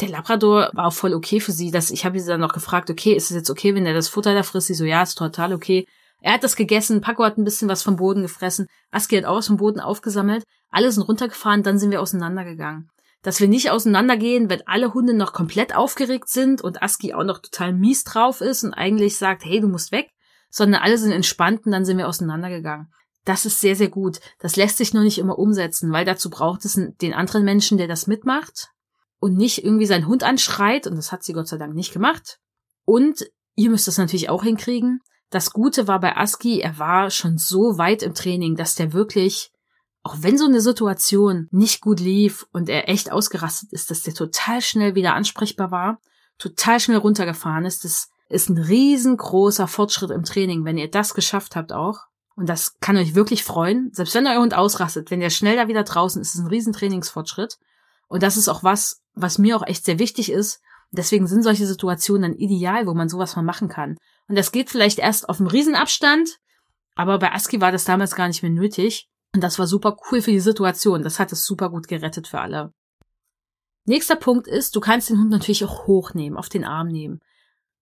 Der 0.01 0.09
Labrador 0.09 0.71
war 0.73 0.87
auch 0.87 0.93
voll 0.93 1.15
okay 1.15 1.41
für 1.41 1.53
sie. 1.53 1.71
Dass 1.71 1.91
ich 1.91 2.05
habe 2.05 2.19
sie 2.21 2.29
dann 2.29 2.41
noch 2.41 2.53
gefragt, 2.53 2.91
okay, 2.91 3.13
ist 3.13 3.31
es 3.31 3.37
jetzt 3.37 3.51
okay, 3.51 3.75
wenn 3.75 3.87
er 3.87 3.95
das 3.95 4.09
Futter 4.09 4.35
da 4.35 4.43
frisst? 4.43 4.69
Sie 4.69 4.75
so, 4.75 4.85
ja, 4.85 5.03
ist 5.03 5.17
total 5.17 5.53
okay. 5.53 5.87
Er 6.21 6.35
hat 6.35 6.45
das 6.45 6.57
gegessen, 6.57 7.01
Paco 7.01 7.25
hat 7.25 7.39
ein 7.39 7.45
bisschen 7.45 7.69
was 7.69 7.83
vom 7.83 7.97
Boden 7.97 8.23
gefressen, 8.23 8.67
Aski 8.91 9.17
hat 9.17 9.25
auch 9.25 9.37
was 9.37 9.47
vom 9.47 9.57
Boden 9.57 9.81
aufgesammelt, 9.81 10.45
alle 10.71 10.93
sind 10.93 11.03
runtergefahren, 11.05 11.63
dann 11.63 11.79
sind 11.79 11.91
wir 11.91 12.03
auseinandergegangen. 12.03 12.91
Dass 13.23 13.41
wir 13.41 13.49
nicht 13.49 13.71
auseinandergehen, 13.71 14.49
wenn 14.49 14.67
alle 14.67 14.95
Hunde 14.95 15.15
noch 15.15 15.33
komplett 15.33 15.75
aufgeregt 15.75 16.29
sind 16.29 16.63
und 16.63 16.83
Aski 16.83 17.13
auch 17.13 17.25
noch 17.25 17.41
total 17.41 17.73
mies 17.73 18.05
drauf 18.05 18.41
ist 18.41 18.65
und 18.65 18.73
eigentlich 18.73 19.19
sagt, 19.19 19.45
hey, 19.45 19.61
du 19.61 19.69
musst 19.69 19.93
weg, 19.93 20.11
sondern 20.49 20.83
alle 20.83 20.97
sind 20.97 21.13
entspannt 21.13 21.67
und 21.67 21.73
dann 21.73 21.85
sind 21.85 21.99
wir 21.99 22.09
auseinandergegangen. 22.09 22.93
Das 23.25 23.45
ist 23.45 23.61
sehr, 23.61 23.77
sehr 23.77 23.91
gut. 23.91 24.21
Das 24.39 24.57
lässt 24.57 24.79
sich 24.79 24.95
nur 24.95 25.03
nicht 25.03 25.19
immer 25.19 25.39
umsetzen, 25.39 25.93
weil 25.93 26.07
dazu 26.07 26.31
braucht 26.31 26.65
es 26.65 26.81
den 27.01 27.13
anderen 27.13 27.45
Menschen, 27.45 27.77
der 27.77 27.89
das 27.89 28.07
mitmacht 28.07 28.71
und 29.19 29.37
nicht 29.37 29.63
irgendwie 29.63 29.87
seinen 29.87 30.07
Hund 30.07 30.23
anschreit 30.23 30.87
und 30.87 30.97
das 30.97 31.13
hat 31.13 31.23
sie 31.23 31.35
Gott 31.35 31.49
sei 31.49 31.59
Dank 31.59 31.75
nicht 31.75 31.93
gemacht. 31.93 32.39
Und 32.85 33.27
ihr 33.55 33.71
müsst 33.71 33.87
das 33.87 33.99
natürlich 33.99 34.31
auch 34.31 34.43
hinkriegen, 34.43 35.01
das 35.31 35.53
Gute 35.53 35.87
war 35.87 36.01
bei 36.01 36.17
Aski, 36.17 36.61
er 36.61 36.79
war 36.79 37.11
schon 37.11 37.39
so 37.39 37.79
weit 37.79 38.03
im 38.03 38.15
Training, 38.15 38.57
dass 38.57 38.75
der 38.75 38.93
wirklich, 38.93 39.53
auch 40.03 40.17
wenn 40.21 40.39
so 40.39 40.47
eine 40.47 40.61
Situation 40.61 41.49
nicht 41.51 41.81
gut 41.81 42.01
lief 42.01 42.47
und 42.53 42.69
er 42.69 42.89
echt 42.89 43.13
ausgerastet 43.13 43.73
ist, 43.73 43.91
dass 43.91 44.03
der 44.03 44.15
total 44.15 44.63
schnell 44.63 44.95
wieder 44.95 45.15
ansprechbar 45.15 45.71
war, 45.71 46.01
total 46.39 46.81
schnell 46.81 46.99
runtergefahren 46.99 47.67
ist. 47.67 47.85
Das 47.85 48.09
ist 48.29 48.49
ein 48.49 48.59
riesengroßer 48.59 49.67
Fortschritt 49.67 50.11
im 50.11 50.25
Training, 50.25 50.65
wenn 50.65 50.79
ihr 50.79 50.91
das 50.91 51.15
geschafft 51.15 51.57
habt 51.57 51.73
auch. 51.73 51.99
Und 52.35 52.49
das 52.49 52.79
kann 52.81 52.97
euch 52.97 53.15
wirklich 53.15 53.45
freuen. 53.45 53.91
Selbst 53.93 54.15
wenn 54.15 54.27
euer 54.27 54.41
Hund 54.41 54.55
ausrastet, 54.55 55.11
wenn 55.11 55.21
der 55.21 55.31
schnell 55.31 55.57
da 55.57 55.69
wieder 55.69 55.85
draußen 55.85 56.23
ist, 56.23 56.29
ist 56.29 56.35
es 56.37 56.41
ein 56.41 56.47
riesen 56.47 56.73
Trainingsfortschritt. 56.73 57.59
Und 58.09 58.23
das 58.23 58.39
ist 58.39 58.49
auch 58.49 58.65
was, 58.65 59.03
was 59.15 59.39
mir 59.39 59.57
auch 59.57 59.67
echt 59.67 59.85
sehr 59.85 59.99
wichtig 59.99 60.33
ist. 60.33 60.63
Deswegen 60.91 61.27
sind 61.27 61.43
solche 61.43 61.67
Situationen 61.67 62.23
dann 62.23 62.39
ideal, 62.39 62.87
wo 62.87 62.95
man 62.95 63.09
sowas 63.09 63.37
mal 63.37 63.43
machen 63.43 63.69
kann. 63.69 63.97
Und 64.29 64.37
das 64.37 64.53
geht 64.53 64.71
vielleicht 64.71 64.99
erst 64.99 65.29
auf 65.29 65.39
einem 65.39 65.49
Riesenabstand, 65.49 66.39
aber 66.95 67.19
bei 67.19 67.33
Aski 67.33 67.61
war 67.61 67.73
das 67.73 67.85
damals 67.85 68.15
gar 68.15 68.29
nicht 68.29 68.43
mehr 68.43 68.51
nötig. 68.51 69.09
Und 69.35 69.43
das 69.43 69.59
war 69.59 69.67
super 69.67 69.97
cool 70.11 70.23
für 70.23 70.33
die 70.33 70.41
Situation. 70.41 71.03
Das 71.03 71.19
hat 71.19 71.33
es 71.33 71.45
super 71.45 71.71
gut 71.71 71.89
gerettet 71.89 72.27
für 72.27 72.41
alle. 72.41 72.73
Nächster 73.85 74.17
Punkt 74.17 74.47
ist, 74.47 74.77
du 74.77 74.81
kannst 74.81 75.11
den 75.11 75.19
Hund 75.19 75.31
natürlich 75.31 75.65
auch 75.65 75.87
hochnehmen, 75.87 76.37
auf 76.39 76.49
den 76.49 76.65
Arm 76.65 76.89
nehmen. 76.89 77.21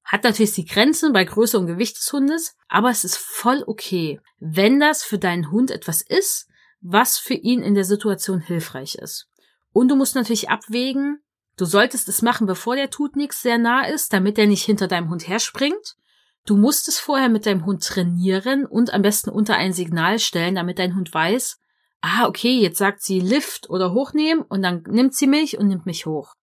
Hat 0.04 0.24
natürlich 0.24 0.52
die 0.52 0.64
Grenzen 0.64 1.12
bei 1.12 1.24
Größe 1.24 1.58
und 1.58 1.66
Gewicht 1.66 1.98
des 1.98 2.12
Hundes, 2.12 2.56
aber 2.68 2.88
es 2.90 3.04
ist 3.04 3.16
voll 3.16 3.62
okay, 3.66 4.20
wenn 4.38 4.80
das 4.80 5.02
für 5.02 5.18
deinen 5.18 5.50
Hund 5.50 5.70
etwas 5.70 6.00
ist, 6.00 6.48
was 6.80 7.18
für 7.18 7.34
ihn 7.34 7.62
in 7.62 7.74
der 7.74 7.84
Situation 7.84 8.40
hilfreich 8.40 8.94
ist. 8.94 9.28
Und 9.72 9.88
du 9.88 9.96
musst 9.96 10.14
natürlich 10.14 10.48
abwägen, 10.48 11.20
du 11.56 11.64
solltest 11.64 12.08
es 12.08 12.22
machen, 12.22 12.46
bevor 12.46 12.76
der 12.76 12.90
tut 12.90 13.16
nichts 13.16 13.42
sehr 13.42 13.58
nah 13.58 13.86
ist, 13.86 14.12
damit 14.12 14.38
er 14.38 14.46
nicht 14.46 14.64
hinter 14.64 14.88
deinem 14.88 15.10
Hund 15.10 15.28
herspringt. 15.28 15.96
Du 16.46 16.56
musst 16.56 16.88
es 16.88 16.98
vorher 16.98 17.28
mit 17.28 17.46
deinem 17.46 17.66
Hund 17.66 17.82
trainieren 17.82 18.64
und 18.64 18.92
am 18.92 19.02
besten 19.02 19.30
unter 19.30 19.56
ein 19.56 19.72
Signal 19.72 20.18
stellen, 20.18 20.54
damit 20.54 20.78
dein 20.78 20.94
Hund 20.96 21.12
weiß, 21.12 21.58
ah, 22.00 22.26
okay, 22.26 22.58
jetzt 22.60 22.78
sagt 22.78 23.02
sie 23.02 23.20
Lift 23.20 23.68
oder 23.70 23.92
hochnehmen 23.92 24.42
und 24.42 24.62
dann 24.62 24.82
nimmt 24.88 25.14
sie 25.14 25.26
mich 25.26 25.58
und 25.58 25.68
nimmt 25.68 25.86
mich 25.86 26.06
hoch. 26.06 26.34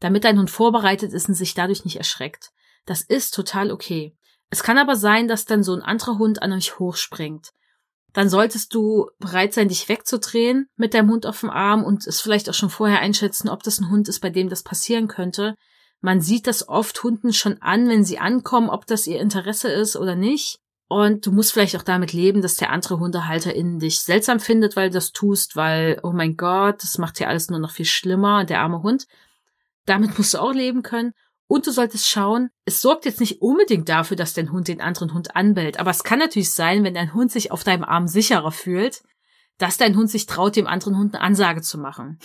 Damit 0.00 0.24
dein 0.24 0.38
Hund 0.38 0.50
vorbereitet 0.50 1.12
ist 1.12 1.28
und 1.28 1.34
sich 1.34 1.54
dadurch 1.54 1.84
nicht 1.84 1.96
erschreckt. 1.96 2.50
Das 2.86 3.02
ist 3.02 3.34
total 3.34 3.70
okay. 3.70 4.16
Es 4.50 4.62
kann 4.62 4.78
aber 4.78 4.96
sein, 4.96 5.28
dass 5.28 5.44
dann 5.44 5.62
so 5.62 5.74
ein 5.74 5.82
anderer 5.82 6.18
Hund 6.18 6.42
an 6.42 6.52
euch 6.52 6.78
hochspringt. 6.78 7.50
Dann 8.12 8.30
solltest 8.30 8.74
du 8.74 9.10
bereit 9.18 9.52
sein, 9.52 9.68
dich 9.68 9.88
wegzudrehen 9.88 10.68
mit 10.76 10.94
deinem 10.94 11.10
Hund 11.10 11.26
auf 11.26 11.40
dem 11.40 11.50
Arm 11.50 11.84
und 11.84 12.06
es 12.06 12.20
vielleicht 12.20 12.48
auch 12.48 12.54
schon 12.54 12.70
vorher 12.70 13.00
einschätzen, 13.00 13.48
ob 13.48 13.62
das 13.62 13.78
ein 13.78 13.90
Hund 13.90 14.08
ist, 14.08 14.20
bei 14.20 14.30
dem 14.30 14.48
das 14.48 14.62
passieren 14.62 15.08
könnte, 15.08 15.54
man 16.00 16.20
sieht 16.20 16.46
das 16.46 16.68
oft 16.68 17.02
Hunden 17.02 17.32
schon 17.32 17.60
an, 17.60 17.88
wenn 17.88 18.04
sie 18.04 18.18
ankommen, 18.18 18.70
ob 18.70 18.86
das 18.86 19.06
ihr 19.06 19.20
Interesse 19.20 19.68
ist 19.68 19.96
oder 19.96 20.14
nicht. 20.14 20.60
Und 20.88 21.26
du 21.26 21.32
musst 21.32 21.52
vielleicht 21.52 21.76
auch 21.76 21.82
damit 21.82 22.14
leben, 22.14 22.40
dass 22.40 22.56
der 22.56 22.70
andere 22.70 22.98
Hundehalter 22.98 23.54
in 23.54 23.78
dich 23.78 24.00
seltsam 24.00 24.40
findet, 24.40 24.74
weil 24.74 24.88
du 24.88 24.94
das 24.94 25.12
tust, 25.12 25.54
weil, 25.54 26.00
oh 26.02 26.12
mein 26.12 26.36
Gott, 26.36 26.82
das 26.82 26.96
macht 26.96 27.20
ja 27.20 27.28
alles 27.28 27.50
nur 27.50 27.58
noch 27.58 27.72
viel 27.72 27.84
schlimmer, 27.84 28.44
der 28.44 28.60
arme 28.60 28.82
Hund. 28.82 29.06
Damit 29.84 30.16
musst 30.16 30.34
du 30.34 30.38
auch 30.38 30.54
leben 30.54 30.82
können. 30.82 31.12
Und 31.46 31.66
du 31.66 31.72
solltest 31.72 32.08
schauen, 32.08 32.50
es 32.64 32.80
sorgt 32.82 33.06
jetzt 33.06 33.20
nicht 33.20 33.40
unbedingt 33.40 33.88
dafür, 33.88 34.16
dass 34.16 34.34
dein 34.34 34.52
Hund 34.52 34.68
den 34.68 34.80
anderen 34.80 35.14
Hund 35.14 35.34
anbellt. 35.34 35.80
Aber 35.80 35.90
es 35.90 36.04
kann 36.04 36.18
natürlich 36.18 36.52
sein, 36.52 36.84
wenn 36.84 36.94
dein 36.94 37.14
Hund 37.14 37.32
sich 37.32 37.52
auf 37.52 37.64
deinem 37.64 37.84
Arm 37.84 38.06
sicherer 38.06 38.52
fühlt, 38.52 39.02
dass 39.58 39.76
dein 39.76 39.96
Hund 39.96 40.10
sich 40.10 40.26
traut, 40.26 40.56
dem 40.56 40.66
anderen 40.66 40.96
Hund 40.96 41.14
eine 41.14 41.22
Ansage 41.22 41.60
zu 41.62 41.78
machen. 41.78 42.18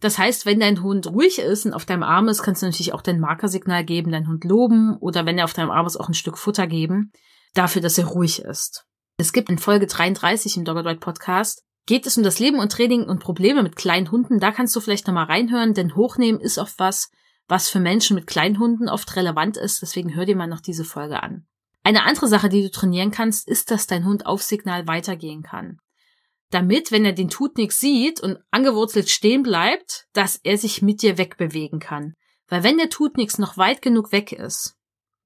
Das 0.00 0.18
heißt, 0.18 0.46
wenn 0.46 0.60
dein 0.60 0.82
Hund 0.82 1.06
ruhig 1.06 1.38
ist 1.38 1.66
und 1.66 1.72
auf 1.72 1.84
deinem 1.84 2.02
Arm 2.02 2.28
ist, 2.28 2.42
kannst 2.42 2.62
du 2.62 2.66
natürlich 2.66 2.92
auch 2.92 3.02
dein 3.02 3.20
Markersignal 3.20 3.84
geben, 3.84 4.10
deinen 4.10 4.28
Hund 4.28 4.44
loben 4.44 4.96
oder 4.98 5.26
wenn 5.26 5.38
er 5.38 5.44
auf 5.44 5.52
deinem 5.52 5.70
Arm 5.70 5.86
ist, 5.86 5.96
auch 5.96 6.08
ein 6.08 6.14
Stück 6.14 6.38
Futter 6.38 6.66
geben, 6.66 7.12
dafür, 7.54 7.80
dass 7.80 7.98
er 7.98 8.06
ruhig 8.06 8.42
ist. 8.42 8.86
Es 9.18 9.32
gibt 9.32 9.50
in 9.50 9.58
Folge 9.58 9.86
33 9.86 10.56
im 10.56 10.64
Doggedroid 10.64 11.00
Podcast 11.00 11.62
geht 11.86 12.06
es 12.06 12.16
um 12.16 12.22
das 12.22 12.38
Leben 12.38 12.58
und 12.58 12.72
Training 12.72 13.04
und 13.04 13.20
Probleme 13.20 13.62
mit 13.62 13.74
kleinen 13.74 14.10
Hunden. 14.10 14.38
Da 14.38 14.52
kannst 14.52 14.76
du 14.76 14.80
vielleicht 14.80 15.06
nochmal 15.06 15.26
reinhören, 15.26 15.74
denn 15.74 15.96
Hochnehmen 15.96 16.40
ist 16.40 16.58
oft 16.58 16.78
was, 16.78 17.10
was 17.48 17.68
für 17.68 17.80
Menschen 17.80 18.14
mit 18.14 18.26
kleinen 18.26 18.58
Hunden 18.58 18.88
oft 18.88 19.16
relevant 19.16 19.56
ist. 19.56 19.82
Deswegen 19.82 20.14
hör 20.14 20.24
dir 20.24 20.36
mal 20.36 20.46
noch 20.46 20.60
diese 20.60 20.84
Folge 20.84 21.22
an. 21.22 21.46
Eine 21.82 22.04
andere 22.04 22.28
Sache, 22.28 22.48
die 22.48 22.62
du 22.62 22.70
trainieren 22.70 23.10
kannst, 23.10 23.48
ist, 23.48 23.70
dass 23.70 23.86
dein 23.86 24.04
Hund 24.04 24.24
auf 24.24 24.42
Signal 24.42 24.86
weitergehen 24.86 25.42
kann 25.42 25.78
damit, 26.50 26.92
wenn 26.92 27.04
er 27.04 27.12
den 27.12 27.30
Tutnik 27.30 27.72
sieht 27.72 28.20
und 28.20 28.38
angewurzelt 28.50 29.08
stehen 29.08 29.42
bleibt, 29.42 30.06
dass 30.12 30.36
er 30.36 30.58
sich 30.58 30.82
mit 30.82 31.02
dir 31.02 31.16
wegbewegen 31.16 31.78
kann. 31.78 32.14
Weil 32.48 32.64
wenn 32.64 32.78
der 32.78 32.90
Tutnix 32.90 33.38
noch 33.38 33.56
weit 33.56 33.80
genug 33.80 34.12
weg 34.12 34.32
ist 34.32 34.76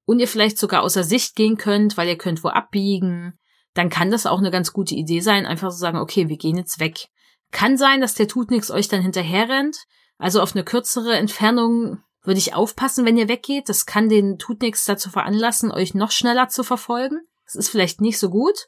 und 0.05 0.19
ihr 0.19 0.27
vielleicht 0.27 0.57
sogar 0.57 0.83
außer 0.83 1.03
Sicht 1.03 1.35
gehen 1.35 1.57
könnt, 1.57 1.97
weil 1.97 2.07
ihr 2.07 2.17
könnt 2.17 2.43
wo 2.43 2.49
abbiegen, 2.49 3.37
dann 3.73 3.89
kann 3.89 4.11
das 4.11 4.25
auch 4.25 4.39
eine 4.39 4.51
ganz 4.51 4.71
gute 4.71 4.95
Idee 4.95 5.19
sein, 5.19 5.45
einfach 5.45 5.71
zu 5.71 5.77
sagen, 5.77 5.97
okay, 5.97 6.29
wir 6.29 6.37
gehen 6.37 6.57
jetzt 6.57 6.79
weg. 6.79 7.07
Kann 7.51 7.77
sein, 7.77 8.01
dass 8.01 8.13
der 8.13 8.27
Tutnix 8.27 8.69
euch 8.69 8.87
dann 8.87 9.01
hinterher 9.01 9.49
rennt. 9.49 9.77
Also 10.17 10.41
auf 10.41 10.55
eine 10.55 10.63
kürzere 10.63 11.15
Entfernung 11.15 11.99
würde 12.23 12.39
ich 12.39 12.53
aufpassen, 12.53 13.05
wenn 13.05 13.17
ihr 13.17 13.27
weggeht. 13.27 13.67
Das 13.67 13.85
kann 13.85 14.07
den 14.09 14.37
Tutnix 14.37 14.85
dazu 14.85 15.09
veranlassen, 15.09 15.71
euch 15.71 15.93
noch 15.93 16.11
schneller 16.11 16.47
zu 16.47 16.63
verfolgen. 16.63 17.19
Das 17.45 17.55
ist 17.55 17.69
vielleicht 17.69 18.01
nicht 18.01 18.19
so 18.19 18.29
gut. 18.29 18.67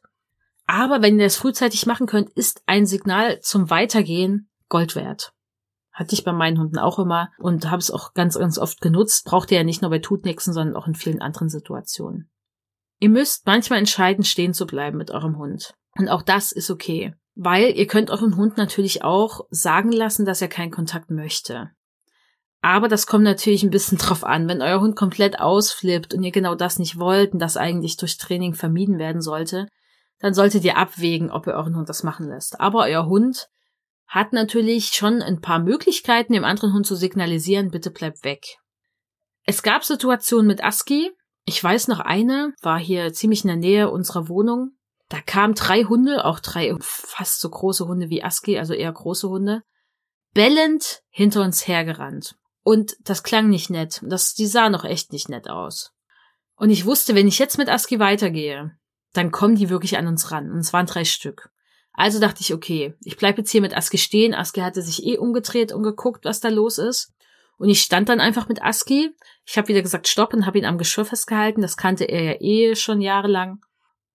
Aber 0.67 1.01
wenn 1.01 1.17
ihr 1.17 1.25
das 1.25 1.37
frühzeitig 1.37 1.85
machen 1.85 2.07
könnt, 2.07 2.29
ist 2.31 2.61
ein 2.65 2.85
Signal 2.85 3.39
zum 3.39 3.69
Weitergehen 3.69 4.49
Gold 4.67 4.95
wert. 4.95 5.33
Hatte 5.93 6.13
ich 6.13 6.25
bei 6.25 6.33
meinen 6.33 6.59
Hunden 6.59 6.77
auch 6.77 6.99
immer 6.99 7.29
und 7.39 7.71
habe 7.71 7.79
es 7.79 7.89
auch 7.89 8.13
ganz, 8.13 8.37
ganz 8.37 8.59
oft 8.59 8.81
genutzt. 8.81 9.25
Braucht 9.25 9.49
ihr 9.49 9.57
ja 9.57 9.63
nicht 9.63 9.81
nur 9.81 9.89
bei 9.89 9.99
Tutnixen, 9.99 10.53
sondern 10.53 10.75
auch 10.75 10.85
in 10.85 10.93
vielen 10.93 11.21
anderen 11.21 11.49
Situationen. 11.49 12.29
Ihr 12.99 13.09
müsst 13.09 13.45
manchmal 13.45 13.79
entscheiden, 13.79 14.25
stehen 14.25 14.53
zu 14.53 14.67
bleiben 14.67 14.97
mit 14.97 15.09
eurem 15.09 15.37
Hund. 15.37 15.73
Und 15.97 16.09
auch 16.09 16.21
das 16.21 16.51
ist 16.51 16.69
okay. 16.69 17.15
Weil 17.35 17.75
ihr 17.77 17.87
könnt 17.87 18.11
euren 18.11 18.35
Hund 18.35 18.57
natürlich 18.57 19.03
auch 19.03 19.41
sagen 19.49 19.91
lassen, 19.91 20.25
dass 20.25 20.41
er 20.41 20.49
keinen 20.49 20.71
Kontakt 20.71 21.09
möchte. 21.09 21.71
Aber 22.61 22.87
das 22.87 23.07
kommt 23.07 23.23
natürlich 23.23 23.63
ein 23.63 23.69
bisschen 23.69 23.97
drauf 23.99 24.23
an. 24.23 24.47
Wenn 24.49 24.61
euer 24.61 24.81
Hund 24.81 24.95
komplett 24.95 25.39
ausflippt 25.39 26.13
und 26.13 26.23
ihr 26.23 26.31
genau 26.31 26.55
das 26.55 26.77
nicht 26.77 26.99
wollt 26.99 27.33
und 27.33 27.39
das 27.39 27.55
eigentlich 27.55 27.95
durch 27.97 28.17
Training 28.17 28.53
vermieden 28.53 28.99
werden 28.99 29.21
sollte, 29.21 29.67
dann 30.19 30.33
solltet 30.33 30.63
ihr 30.63 30.77
abwägen, 30.77 31.31
ob 31.31 31.47
ihr 31.47 31.53
euren 31.53 31.75
Hund 31.75 31.89
das 31.89 32.03
machen 32.03 32.27
lässt. 32.27 32.59
Aber 32.59 32.83
euer 32.83 33.05
Hund 33.05 33.49
hat 34.07 34.33
natürlich 34.33 34.89
schon 34.89 35.21
ein 35.21 35.41
paar 35.41 35.59
Möglichkeiten, 35.59 36.33
dem 36.33 36.45
anderen 36.45 36.73
Hund 36.73 36.87
zu 36.87 36.95
signalisieren, 36.95 37.71
bitte 37.71 37.91
bleib 37.91 38.23
weg. 38.23 38.57
Es 39.43 39.63
gab 39.63 39.83
Situationen 39.83 40.47
mit 40.47 40.63
Aski. 40.63 41.11
Ich 41.45 41.63
weiß 41.63 41.87
noch 41.87 41.99
eine, 41.99 42.53
war 42.61 42.79
hier 42.79 43.13
ziemlich 43.13 43.43
in 43.43 43.49
der 43.49 43.57
Nähe 43.57 43.91
unserer 43.91 44.27
Wohnung. 44.27 44.71
Da 45.09 45.21
kamen 45.21 45.53
drei 45.53 45.83
Hunde, 45.83 46.25
auch 46.25 46.39
drei 46.39 46.75
fast 46.81 47.39
so 47.39 47.49
große 47.49 47.87
Hunde 47.87 48.09
wie 48.09 48.23
Aski, 48.23 48.57
also 48.57 48.73
eher 48.73 48.91
große 48.91 49.29
Hunde, 49.29 49.63
bellend 50.33 51.01
hinter 51.09 51.43
uns 51.43 51.67
hergerannt. 51.67 52.35
Und 52.63 52.97
das 53.01 53.23
klang 53.23 53.47
nicht 53.49 53.69
nett. 53.69 54.01
Das, 54.03 54.33
die 54.33 54.47
sah 54.47 54.69
noch 54.69 54.83
echt 54.83 55.13
nicht 55.13 55.29
nett 55.29 55.49
aus. 55.49 55.93
Und 56.57 56.69
ich 56.69 56.85
wusste, 56.85 57.15
wenn 57.15 57.27
ich 57.27 57.39
jetzt 57.39 57.57
mit 57.57 57.69
Aski 57.69 57.99
weitergehe, 57.99 58.77
dann 59.17 59.31
kommen 59.31 59.55
die 59.55 59.69
wirklich 59.69 59.97
an 59.97 60.07
uns 60.07 60.31
ran. 60.31 60.51
Und 60.51 60.59
es 60.59 60.73
waren 60.73 60.85
drei 60.85 61.03
Stück. 61.03 61.49
Also 61.93 62.19
dachte 62.19 62.41
ich, 62.41 62.53
okay, 62.53 62.93
ich 63.03 63.17
bleibe 63.17 63.39
jetzt 63.39 63.51
hier 63.51 63.61
mit 63.61 63.75
Aski 63.75 63.97
stehen. 63.97 64.35
Aski 64.35 64.61
hatte 64.61 64.81
sich 64.81 65.03
eh 65.05 65.17
umgedreht 65.17 65.71
und 65.71 65.83
geguckt, 65.83 66.25
was 66.25 66.39
da 66.39 66.49
los 66.49 66.77
ist. 66.77 67.13
Und 67.57 67.69
ich 67.69 67.81
stand 67.81 68.07
dann 68.09 68.19
einfach 68.19 68.47
mit 68.47 68.61
Aski. 68.61 69.15
Ich 69.45 69.57
habe 69.57 69.67
wieder 69.67 69.81
gesagt, 69.81 70.07
stopp 70.07 70.33
und 70.33 70.45
habe 70.45 70.59
ihn 70.59 70.65
am 70.65 70.77
Geschirr 70.77 71.05
festgehalten. 71.05 71.61
Das 71.61 71.75
kannte 71.75 72.05
er 72.05 72.23
ja 72.23 72.35
eh 72.39 72.75
schon 72.75 73.01
jahrelang. 73.01 73.61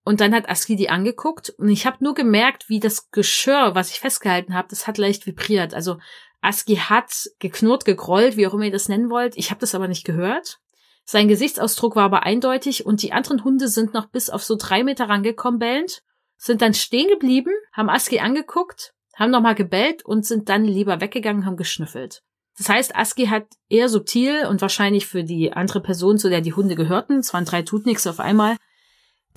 Und 0.05 0.21
dann 0.21 0.35
hat 0.35 0.49
Aski 0.49 0.77
die 0.77 0.91
angeguckt 0.91 1.51
und 1.59 1.69
ich 1.69 1.87
habe 1.87 2.03
nur 2.03 2.15
gemerkt, 2.15 2.69
wie 2.69 2.81
das 2.81 3.11
Geschirr, 3.11 3.75
was 3.75 3.91
ich 3.91 4.01
festgehalten 4.01 4.55
habe, 4.55 4.67
das 4.69 4.89
hat 4.89 4.99
leicht 4.99 5.27
vibriert. 5.27 5.75
Also 5.75 5.99
Aski 6.41 6.77
hat 6.77 7.31
geknurrt, 7.39 7.85
gegrollt, 7.85 8.37
wie 8.37 8.47
auch 8.49 8.55
immer 8.55 8.65
ihr 8.65 8.73
das 8.73 8.89
nennen 8.89 9.11
wollt. 9.11 9.37
Ich 9.37 9.51
habe 9.51 9.61
das 9.61 9.77
aber 9.77 9.87
nicht 9.87 10.05
gehört. 10.05 10.59
Sein 11.05 11.29
Gesichtsausdruck 11.29 11.97
war 11.97 12.05
aber 12.05 12.23
eindeutig 12.23 12.87
und 12.87 13.03
die 13.03 13.13
anderen 13.13 13.45
Hunde 13.45 13.69
sind 13.69 13.93
noch 13.95 14.07
bis 14.07 14.31
auf 14.31 14.45
so 14.45 14.57
drei 14.57 14.85
Meter 14.85 15.09
rangekommen 15.09 15.59
bellend, 15.59 16.03
sind 16.37 16.63
dann 16.63 16.75
stehen 16.75 17.09
geblieben, 17.09 17.51
haben 17.73 17.91
Aski 17.91 18.21
angeguckt, 18.21 18.95
haben 19.15 19.31
nochmal 19.31 19.55
gebellt 19.55 20.05
und 20.05 20.27
sind 20.27 20.49
dann 20.49 20.65
lieber 20.65 21.01
weggegangen, 21.01 21.47
haben 21.47 21.57
geschnüffelt. 21.57 22.23
Das 22.59 22.69
heißt, 22.69 22.97
Aski 22.97 23.27
hat 23.27 23.47
eher 23.69 23.89
subtil 23.89 24.47
und 24.47 24.61
wahrscheinlich 24.61 25.07
für 25.07 25.25
die 25.25 25.53
andere 25.53 25.81
Person, 25.81 26.19
zu 26.19 26.29
der 26.29 26.41
die 26.41 26.53
Hunde 26.53 26.75
gehörten, 26.75 27.19
es 27.19 27.33
waren 27.33 27.45
drei 27.45 27.63
Tutniks 27.63 28.07
auf 28.07 28.21
einmal, 28.21 28.57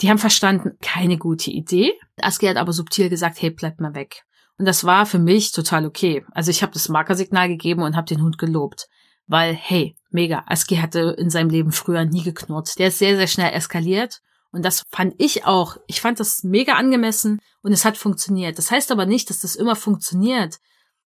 die 0.02 0.10
haben 0.10 0.18
verstanden, 0.18 0.78
keine 0.82 1.18
gute 1.18 1.52
Idee. 1.52 1.94
Aski 2.22 2.48
hat 2.48 2.58
aber 2.58 2.74
subtil 2.74 3.10
gesagt, 3.10 3.42
hey, 3.42 3.50
bleibt 3.50 3.80
mal 3.80 3.96
weg. 3.96 4.24
Und 4.58 4.66
das 4.66 4.84
war 4.84 5.06
für 5.06 5.20
mich 5.20 5.52
total 5.52 5.86
okay. 5.86 6.26
Also 6.32 6.52
ich 6.52 6.62
habe 6.62 6.74
das 6.74 6.90
Markersignal 6.90 7.48
gegeben 7.48 7.82
und 7.82 7.96
habe 7.96 8.08
den 8.08 8.22
Hund 8.22 8.38
gelobt. 8.38 8.88
Weil, 9.28 9.54
hey, 9.54 9.96
mega, 10.10 10.44
Aski 10.48 10.78
hatte 10.78 11.16
in 11.18 11.30
seinem 11.30 11.50
Leben 11.50 11.72
früher 11.72 12.06
nie 12.06 12.24
geknurrt. 12.24 12.78
Der 12.78 12.90
ist 12.90 13.00
sehr, 13.00 13.16
sehr 13.16 13.28
schnell 13.28 13.54
eskaliert. 13.54 14.22
Und 14.52 14.64
das 14.64 14.84
fand 14.90 15.16
ich 15.18 15.46
auch. 15.46 15.78
Ich 15.88 16.00
fand 16.00 16.20
das 16.20 16.44
mega 16.44 16.74
angemessen 16.74 17.42
und 17.62 17.74
es 17.74 17.84
hat 17.84 17.98
funktioniert. 17.98 18.58
Das 18.58 18.72
heißt 18.72 18.92
aber 18.92 19.06
nicht, 19.06 19.30
dass 19.30 19.42
das 19.42 19.56
immer 19.56 19.76
funktioniert. 19.76 20.60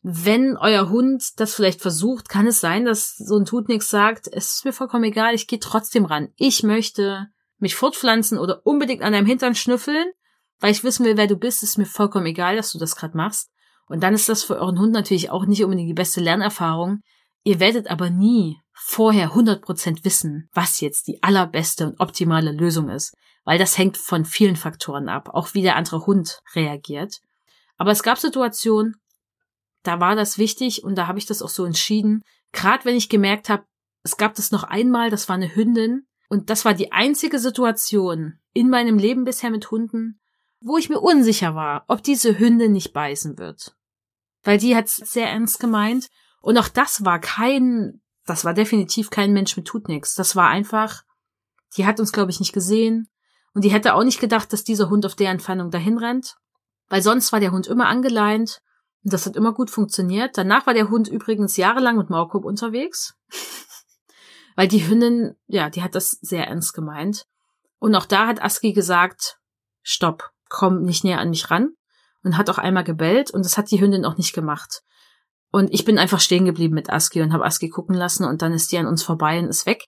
Wenn 0.02 0.56
euer 0.56 0.88
Hund 0.88 1.38
das 1.38 1.54
vielleicht 1.54 1.80
versucht, 1.80 2.28
kann 2.28 2.46
es 2.46 2.60
sein, 2.60 2.84
dass 2.84 3.16
so 3.16 3.36
ein 3.36 3.44
Tut 3.44 3.68
nix 3.68 3.88
sagt, 3.88 4.28
es 4.32 4.54
ist 4.54 4.64
mir 4.64 4.72
vollkommen 4.72 5.04
egal, 5.04 5.34
ich 5.34 5.46
gehe 5.46 5.60
trotzdem 5.60 6.04
ran. 6.04 6.28
Ich 6.36 6.62
möchte 6.62 7.28
mich 7.58 7.74
fortpflanzen 7.74 8.38
oder 8.38 8.64
unbedingt 8.64 9.02
an 9.02 9.12
deinem 9.12 9.26
Hintern 9.26 9.54
schnüffeln, 9.54 10.06
weil 10.60 10.72
ich 10.72 10.84
wissen 10.84 11.04
will, 11.04 11.16
wer 11.16 11.26
du 11.26 11.36
bist, 11.36 11.62
ist 11.62 11.78
mir 11.78 11.86
vollkommen 11.86 12.26
egal, 12.26 12.56
dass 12.56 12.72
du 12.72 12.78
das 12.78 12.96
gerade 12.96 13.16
machst. 13.16 13.50
Und 13.88 14.02
dann 14.02 14.14
ist 14.14 14.28
das 14.28 14.42
für 14.42 14.56
euren 14.56 14.78
Hund 14.78 14.92
natürlich 14.92 15.30
auch 15.30 15.46
nicht 15.46 15.62
unbedingt 15.62 15.88
die 15.88 15.94
beste 15.94 16.20
Lernerfahrung. 16.20 17.02
Ihr 17.46 17.60
werdet 17.60 17.88
aber 17.88 18.10
nie 18.10 18.60
vorher 18.72 19.34
100% 19.34 20.04
wissen, 20.04 20.50
was 20.52 20.80
jetzt 20.80 21.06
die 21.06 21.22
allerbeste 21.22 21.86
und 21.86 22.00
optimale 22.00 22.50
Lösung 22.50 22.88
ist, 22.88 23.14
weil 23.44 23.56
das 23.56 23.78
hängt 23.78 23.96
von 23.96 24.24
vielen 24.24 24.56
Faktoren 24.56 25.08
ab, 25.08 25.28
auch 25.32 25.54
wie 25.54 25.62
der 25.62 25.76
andere 25.76 26.06
Hund 26.06 26.40
reagiert. 26.56 27.20
Aber 27.76 27.92
es 27.92 28.02
gab 28.02 28.18
Situationen, 28.18 28.96
da 29.84 30.00
war 30.00 30.16
das 30.16 30.38
wichtig 30.38 30.82
und 30.82 30.96
da 30.98 31.06
habe 31.06 31.20
ich 31.20 31.26
das 31.26 31.40
auch 31.40 31.48
so 31.48 31.64
entschieden. 31.64 32.24
Gerade 32.50 32.84
wenn 32.84 32.96
ich 32.96 33.08
gemerkt 33.08 33.48
habe, 33.48 33.62
es 34.02 34.16
gab 34.16 34.34
das 34.34 34.50
noch 34.50 34.64
einmal, 34.64 35.08
das 35.10 35.28
war 35.28 35.36
eine 35.36 35.54
Hündin 35.54 36.08
und 36.28 36.50
das 36.50 36.64
war 36.64 36.74
die 36.74 36.90
einzige 36.90 37.38
Situation 37.38 38.40
in 38.54 38.70
meinem 38.70 38.98
Leben 38.98 39.24
bisher 39.24 39.50
mit 39.50 39.70
Hunden, 39.70 40.18
wo 40.60 40.78
ich 40.78 40.88
mir 40.88 40.98
unsicher 40.98 41.54
war, 41.54 41.84
ob 41.86 42.02
diese 42.02 42.40
Hündin 42.40 42.72
nicht 42.72 42.92
beißen 42.92 43.38
wird. 43.38 43.76
Weil 44.42 44.58
die 44.58 44.74
hat 44.74 44.88
sehr 44.88 45.30
ernst 45.30 45.60
gemeint 45.60 46.08
und 46.46 46.58
auch 46.58 46.68
das 46.68 47.04
war 47.04 47.18
kein, 47.18 48.00
das 48.24 48.44
war 48.44 48.54
definitiv 48.54 49.10
kein 49.10 49.32
Mensch 49.32 49.56
mit 49.56 49.66
tut 49.66 49.88
nix. 49.88 50.14
Das 50.14 50.36
war 50.36 50.46
einfach, 50.46 51.02
die 51.76 51.86
hat 51.86 51.98
uns 51.98 52.12
glaube 52.12 52.30
ich 52.30 52.38
nicht 52.38 52.52
gesehen 52.52 53.08
und 53.52 53.64
die 53.64 53.72
hätte 53.72 53.94
auch 53.94 54.04
nicht 54.04 54.20
gedacht, 54.20 54.52
dass 54.52 54.62
dieser 54.62 54.88
Hund 54.88 55.04
auf 55.04 55.16
der 55.16 55.30
Entfernung 55.30 55.72
dahin 55.72 55.98
rennt, 55.98 56.36
weil 56.88 57.02
sonst 57.02 57.32
war 57.32 57.40
der 57.40 57.50
Hund 57.50 57.66
immer 57.66 57.88
angeleint 57.88 58.62
und 59.02 59.12
das 59.12 59.26
hat 59.26 59.34
immer 59.34 59.54
gut 59.54 59.70
funktioniert. 59.70 60.38
Danach 60.38 60.66
war 60.68 60.74
der 60.74 60.88
Hund 60.88 61.08
übrigens 61.08 61.56
jahrelang 61.56 61.96
mit 61.96 62.10
Maulkorb 62.10 62.44
unterwegs. 62.44 63.16
Weil 64.54 64.68
die 64.68 64.88
Hündin, 64.88 65.34
ja, 65.48 65.68
die 65.68 65.82
hat 65.82 65.96
das 65.96 66.12
sehr 66.12 66.46
ernst 66.46 66.74
gemeint. 66.74 67.26
Und 67.78 67.94
auch 67.96 68.06
da 68.06 68.28
hat 68.28 68.40
Aski 68.40 68.72
gesagt, 68.72 69.38
stopp, 69.82 70.30
komm 70.48 70.82
nicht 70.82 71.02
näher 71.02 71.18
an 71.18 71.30
mich 71.30 71.50
ran. 71.50 71.74
Und 72.22 72.38
hat 72.38 72.48
auch 72.50 72.58
einmal 72.58 72.84
gebellt 72.84 73.32
und 73.32 73.44
das 73.44 73.58
hat 73.58 73.70
die 73.70 73.80
Hündin 73.80 74.04
auch 74.04 74.16
nicht 74.16 74.32
gemacht. 74.32 74.82
Und 75.50 75.72
ich 75.72 75.84
bin 75.84 75.98
einfach 75.98 76.20
stehen 76.20 76.44
geblieben 76.44 76.74
mit 76.74 76.90
Aski 76.90 77.22
und 77.22 77.32
habe 77.32 77.44
Aski 77.44 77.68
gucken 77.68 77.94
lassen 77.94 78.24
und 78.24 78.42
dann 78.42 78.52
ist 78.52 78.72
die 78.72 78.78
an 78.78 78.86
uns 78.86 79.02
vorbei 79.02 79.38
und 79.38 79.48
ist 79.48 79.66
weg 79.66 79.84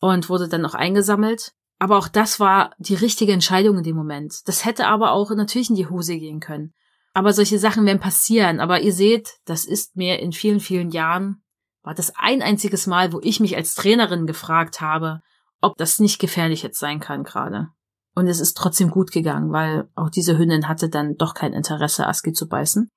und 0.00 0.28
wurde 0.28 0.48
dann 0.48 0.64
auch 0.64 0.74
eingesammelt. 0.74 1.52
Aber 1.78 1.98
auch 1.98 2.08
das 2.08 2.40
war 2.40 2.70
die 2.78 2.94
richtige 2.94 3.32
Entscheidung 3.32 3.78
in 3.78 3.84
dem 3.84 3.96
Moment. 3.96 4.46
Das 4.46 4.64
hätte 4.64 4.86
aber 4.86 5.12
auch 5.12 5.30
natürlich 5.30 5.70
in 5.70 5.76
die 5.76 5.88
Hose 5.88 6.16
gehen 6.18 6.40
können. 6.40 6.72
Aber 7.12 7.32
solche 7.32 7.58
Sachen 7.58 7.84
werden 7.86 8.00
passieren. 8.00 8.60
Aber 8.60 8.80
ihr 8.80 8.92
seht, 8.92 9.38
das 9.44 9.64
ist 9.64 9.96
mir 9.96 10.20
in 10.20 10.32
vielen, 10.32 10.60
vielen 10.60 10.90
Jahren, 10.90 11.42
war 11.82 11.94
das 11.94 12.12
ein 12.16 12.42
einziges 12.42 12.86
Mal, 12.86 13.12
wo 13.12 13.20
ich 13.22 13.40
mich 13.40 13.56
als 13.56 13.74
Trainerin 13.74 14.26
gefragt 14.26 14.80
habe, 14.80 15.20
ob 15.60 15.76
das 15.76 15.98
nicht 15.98 16.18
gefährlich 16.18 16.62
jetzt 16.62 16.78
sein 16.78 17.00
kann 17.00 17.24
gerade. 17.24 17.68
Und 18.14 18.26
es 18.28 18.40
ist 18.40 18.56
trotzdem 18.56 18.90
gut 18.90 19.10
gegangen, 19.12 19.52
weil 19.52 19.88
auch 19.94 20.08
diese 20.08 20.38
Hündin 20.38 20.68
hatte 20.68 20.88
dann 20.88 21.16
doch 21.16 21.34
kein 21.34 21.52
Interesse, 21.52 22.06
Aski 22.06 22.32
zu 22.32 22.48
beißen. 22.48 22.88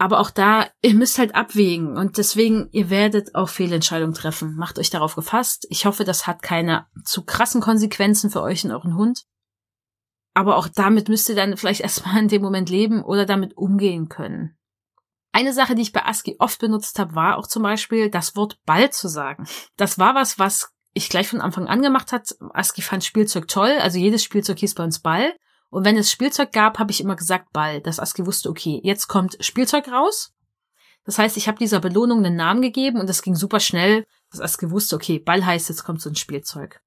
Aber 0.00 0.20
auch 0.20 0.30
da, 0.30 0.68
ihr 0.80 0.94
müsst 0.94 1.18
halt 1.18 1.34
abwägen 1.34 1.96
und 1.96 2.18
deswegen, 2.18 2.68
ihr 2.70 2.88
werdet 2.88 3.34
auch 3.34 3.48
Fehlentscheidungen 3.48 4.14
treffen. 4.14 4.54
Macht 4.54 4.78
euch 4.78 4.90
darauf 4.90 5.16
gefasst. 5.16 5.66
Ich 5.70 5.86
hoffe, 5.86 6.04
das 6.04 6.28
hat 6.28 6.40
keine 6.40 6.86
zu 7.04 7.24
krassen 7.24 7.60
Konsequenzen 7.60 8.30
für 8.30 8.40
euch 8.40 8.64
und 8.64 8.70
euren 8.70 8.96
Hund. 8.96 9.24
Aber 10.34 10.56
auch 10.56 10.68
damit 10.68 11.08
müsst 11.08 11.28
ihr 11.28 11.34
dann 11.34 11.56
vielleicht 11.56 11.80
erstmal 11.82 12.18
in 12.18 12.28
dem 12.28 12.42
Moment 12.42 12.70
leben 12.70 13.02
oder 13.02 13.26
damit 13.26 13.56
umgehen 13.56 14.08
können. 14.08 14.56
Eine 15.32 15.52
Sache, 15.52 15.74
die 15.74 15.82
ich 15.82 15.92
bei 15.92 16.04
ASCII 16.04 16.36
oft 16.38 16.60
benutzt 16.60 16.98
habe, 17.00 17.16
war 17.16 17.36
auch 17.36 17.48
zum 17.48 17.64
Beispiel 17.64 18.08
das 18.08 18.36
Wort 18.36 18.58
Ball 18.64 18.90
zu 18.90 19.08
sagen. 19.08 19.46
Das 19.76 19.98
war 19.98 20.14
was, 20.14 20.38
was 20.38 20.72
ich 20.94 21.08
gleich 21.08 21.28
von 21.28 21.40
Anfang 21.40 21.66
an 21.66 21.82
gemacht 21.82 22.12
hat. 22.12 22.36
ASCII 22.54 22.82
fand 22.82 23.04
Spielzeug 23.04 23.48
toll, 23.48 23.76
also 23.80 23.98
jedes 23.98 24.22
Spielzeug 24.22 24.58
hieß 24.58 24.74
bei 24.74 24.84
uns 24.84 25.00
Ball. 25.00 25.34
Und 25.70 25.84
wenn 25.84 25.96
es 25.96 26.10
Spielzeug 26.10 26.52
gab, 26.52 26.78
habe 26.78 26.90
ich 26.90 27.00
immer 27.00 27.16
gesagt 27.16 27.52
Ball, 27.52 27.80
dass 27.80 28.00
ASCII 28.00 28.26
wusste, 28.26 28.48
okay, 28.48 28.80
jetzt 28.82 29.06
kommt 29.06 29.36
Spielzeug 29.40 29.88
raus. 29.88 30.32
Das 31.04 31.18
heißt, 31.18 31.36
ich 31.36 31.48
habe 31.48 31.58
dieser 31.58 31.80
Belohnung 31.80 32.24
einen 32.24 32.36
Namen 32.36 32.62
gegeben 32.62 33.00
und 33.00 33.08
das 33.08 33.22
ging 33.22 33.34
super 33.34 33.60
schnell, 33.60 34.06
dass 34.30 34.40
ASCII 34.40 34.70
wusste, 34.70 34.96
okay, 34.96 35.18
Ball 35.18 35.44
heißt, 35.44 35.68
jetzt 35.68 35.84
kommt 35.84 36.00
so 36.00 36.10
ein 36.10 36.16
Spielzeug. 36.16 36.80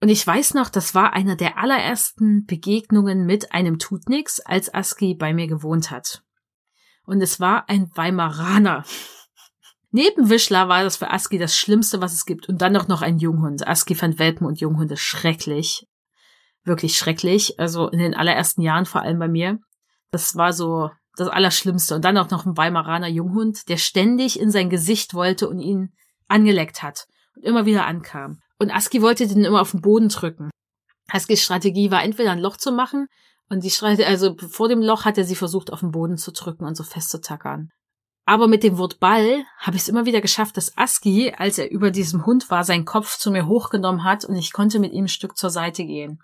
Und 0.00 0.08
ich 0.08 0.26
weiß 0.26 0.54
noch, 0.54 0.68
das 0.68 0.94
war 0.94 1.14
einer 1.14 1.36
der 1.36 1.56
allerersten 1.58 2.44
Begegnungen 2.44 3.24
mit 3.24 3.52
einem 3.52 3.78
Tutnix, 3.78 4.38
als 4.40 4.72
Aski 4.74 5.14
bei 5.14 5.32
mir 5.32 5.46
gewohnt 5.46 5.90
hat. 5.90 6.22
Und 7.06 7.22
es 7.22 7.40
war 7.40 7.68
ein 7.68 7.90
Weimaraner. 7.94 8.84
Neben 9.90 10.28
Wischler 10.28 10.68
war 10.68 10.82
das 10.82 10.96
für 10.96 11.10
Aski 11.10 11.38
das 11.38 11.56
Schlimmste, 11.56 12.00
was 12.00 12.12
es 12.12 12.26
gibt. 12.26 12.48
Und 12.48 12.60
dann 12.60 12.72
noch 12.72 12.88
noch 12.88 13.00
ein 13.00 13.18
Junghund. 13.18 13.66
Aski 13.66 13.94
fand 13.94 14.18
Welpen 14.18 14.46
und 14.46 14.60
Junghunde 14.60 14.96
schrecklich. 14.96 15.86
Wirklich 16.64 16.96
schrecklich. 16.96 17.58
Also 17.60 17.88
in 17.88 17.98
den 17.98 18.14
allerersten 18.14 18.62
Jahren 18.62 18.86
vor 18.86 19.02
allem 19.02 19.18
bei 19.18 19.28
mir. 19.28 19.58
Das 20.10 20.36
war 20.36 20.52
so 20.52 20.90
das 21.16 21.28
Allerschlimmste. 21.28 21.94
Und 21.94 22.04
dann 22.04 22.18
auch 22.18 22.30
noch 22.30 22.46
ein 22.46 22.56
Weimaraner 22.56 23.08
Junghund, 23.08 23.68
der 23.68 23.76
ständig 23.76 24.38
in 24.38 24.50
sein 24.50 24.70
Gesicht 24.70 25.14
wollte 25.14 25.48
und 25.48 25.60
ihn 25.60 25.92
angeleckt 26.28 26.82
hat. 26.82 27.06
Und 27.36 27.44
immer 27.44 27.66
wieder 27.66 27.86
ankam. 27.86 28.40
Und 28.58 28.70
Aski 28.70 29.02
wollte 29.02 29.26
den 29.26 29.44
immer 29.44 29.60
auf 29.60 29.72
den 29.72 29.80
Boden 29.80 30.08
drücken. 30.08 30.50
Askis 31.08 31.42
Strategie 31.42 31.90
war 31.90 32.02
entweder 32.02 32.32
ein 32.32 32.38
Loch 32.38 32.56
zu 32.56 32.72
machen 32.72 33.08
und 33.50 33.62
die 33.62 33.70
Strategie, 33.70 34.06
also 34.06 34.36
vor 34.38 34.68
dem 34.68 34.80
Loch 34.80 35.04
hat 35.04 35.18
er 35.18 35.24
sie 35.24 35.36
versucht 35.36 35.72
auf 35.72 35.80
den 35.80 35.90
Boden 35.90 36.16
zu 36.16 36.32
drücken 36.32 36.64
und 36.64 36.76
so 36.76 36.82
festzutackern. 36.82 37.70
Aber 38.26 38.48
mit 38.48 38.62
dem 38.62 38.78
Wort 38.78 39.00
Ball 39.00 39.44
habe 39.58 39.76
ich 39.76 39.82
es 39.82 39.88
immer 39.88 40.06
wieder 40.06 40.22
geschafft, 40.22 40.56
dass 40.56 40.78
Aski, 40.78 41.34
als 41.36 41.58
er 41.58 41.70
über 41.70 41.90
diesem 41.90 42.24
Hund 42.24 42.50
war, 42.50 42.64
seinen 42.64 42.86
Kopf 42.86 43.18
zu 43.18 43.30
mir 43.30 43.46
hochgenommen 43.46 44.02
hat 44.02 44.24
und 44.24 44.34
ich 44.34 44.52
konnte 44.52 44.78
mit 44.78 44.92
ihm 44.92 45.04
ein 45.04 45.08
Stück 45.08 45.36
zur 45.36 45.50
Seite 45.50 45.84
gehen. 45.84 46.22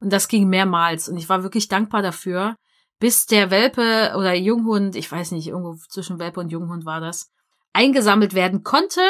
Und 0.00 0.12
das 0.12 0.28
ging 0.28 0.48
mehrmals 0.48 1.08
und 1.08 1.16
ich 1.16 1.28
war 1.28 1.42
wirklich 1.42 1.68
dankbar 1.68 2.02
dafür, 2.02 2.56
bis 2.98 3.26
der 3.26 3.50
Welpe 3.50 4.14
oder 4.16 4.34
Junghund, 4.34 4.96
ich 4.96 5.10
weiß 5.10 5.32
nicht, 5.32 5.48
irgendwo 5.48 5.76
zwischen 5.88 6.18
Welpe 6.18 6.40
und 6.40 6.50
Junghund 6.50 6.84
war 6.84 7.00
das, 7.00 7.30
eingesammelt 7.72 8.34
werden 8.34 8.62
konnte 8.62 9.02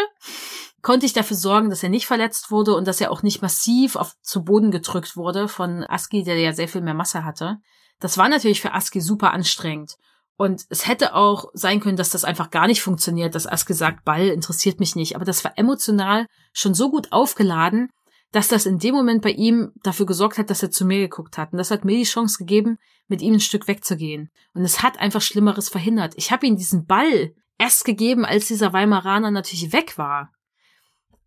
konnte 0.82 1.06
ich 1.06 1.12
dafür 1.12 1.36
sorgen, 1.36 1.70
dass 1.70 1.82
er 1.82 1.88
nicht 1.88 2.06
verletzt 2.06 2.50
wurde 2.50 2.74
und 2.74 2.86
dass 2.86 3.00
er 3.00 3.10
auch 3.10 3.22
nicht 3.22 3.42
massiv 3.42 3.96
auf 3.96 4.14
zu 4.22 4.44
Boden 4.44 4.70
gedrückt 4.70 5.16
wurde 5.16 5.48
von 5.48 5.84
Aski, 5.84 6.22
der 6.22 6.38
ja 6.38 6.52
sehr 6.52 6.68
viel 6.68 6.80
mehr 6.80 6.94
Masse 6.94 7.24
hatte. 7.24 7.58
Das 7.98 8.16
war 8.16 8.28
natürlich 8.28 8.60
für 8.60 8.72
Aski 8.72 9.00
super 9.00 9.32
anstrengend. 9.32 9.96
Und 10.36 10.64
es 10.70 10.86
hätte 10.86 11.14
auch 11.14 11.50
sein 11.52 11.80
können, 11.80 11.98
dass 11.98 12.08
das 12.08 12.24
einfach 12.24 12.50
gar 12.50 12.66
nicht 12.66 12.80
funktioniert, 12.80 13.34
dass 13.34 13.46
Aski 13.46 13.74
sagt, 13.74 14.06
Ball 14.06 14.28
interessiert 14.28 14.80
mich 14.80 14.96
nicht. 14.96 15.14
Aber 15.16 15.26
das 15.26 15.44
war 15.44 15.52
emotional 15.58 16.26
schon 16.54 16.72
so 16.72 16.90
gut 16.90 17.12
aufgeladen, 17.12 17.90
dass 18.32 18.48
das 18.48 18.66
in 18.66 18.78
dem 18.78 18.94
Moment 18.94 19.22
bei 19.22 19.30
ihm 19.30 19.72
dafür 19.82 20.06
gesorgt 20.06 20.38
hat, 20.38 20.50
dass 20.50 20.62
er 20.62 20.70
zu 20.70 20.84
mir 20.84 21.00
geguckt 21.00 21.36
hat. 21.36 21.52
Und 21.52 21.58
das 21.58 21.70
hat 21.70 21.84
mir 21.84 21.96
die 21.96 22.04
Chance 22.04 22.38
gegeben, 22.38 22.78
mit 23.08 23.22
ihm 23.22 23.34
ein 23.34 23.40
Stück 23.40 23.66
wegzugehen. 23.66 24.30
Und 24.54 24.62
es 24.62 24.82
hat 24.82 24.98
einfach 24.98 25.20
Schlimmeres 25.20 25.68
verhindert. 25.68 26.14
Ich 26.16 26.30
habe 26.30 26.46
ihm 26.46 26.56
diesen 26.56 26.86
Ball 26.86 27.34
erst 27.58 27.84
gegeben, 27.84 28.24
als 28.24 28.46
dieser 28.46 28.72
Weimaraner 28.72 29.30
natürlich 29.30 29.72
weg 29.72 29.98
war 29.98 30.30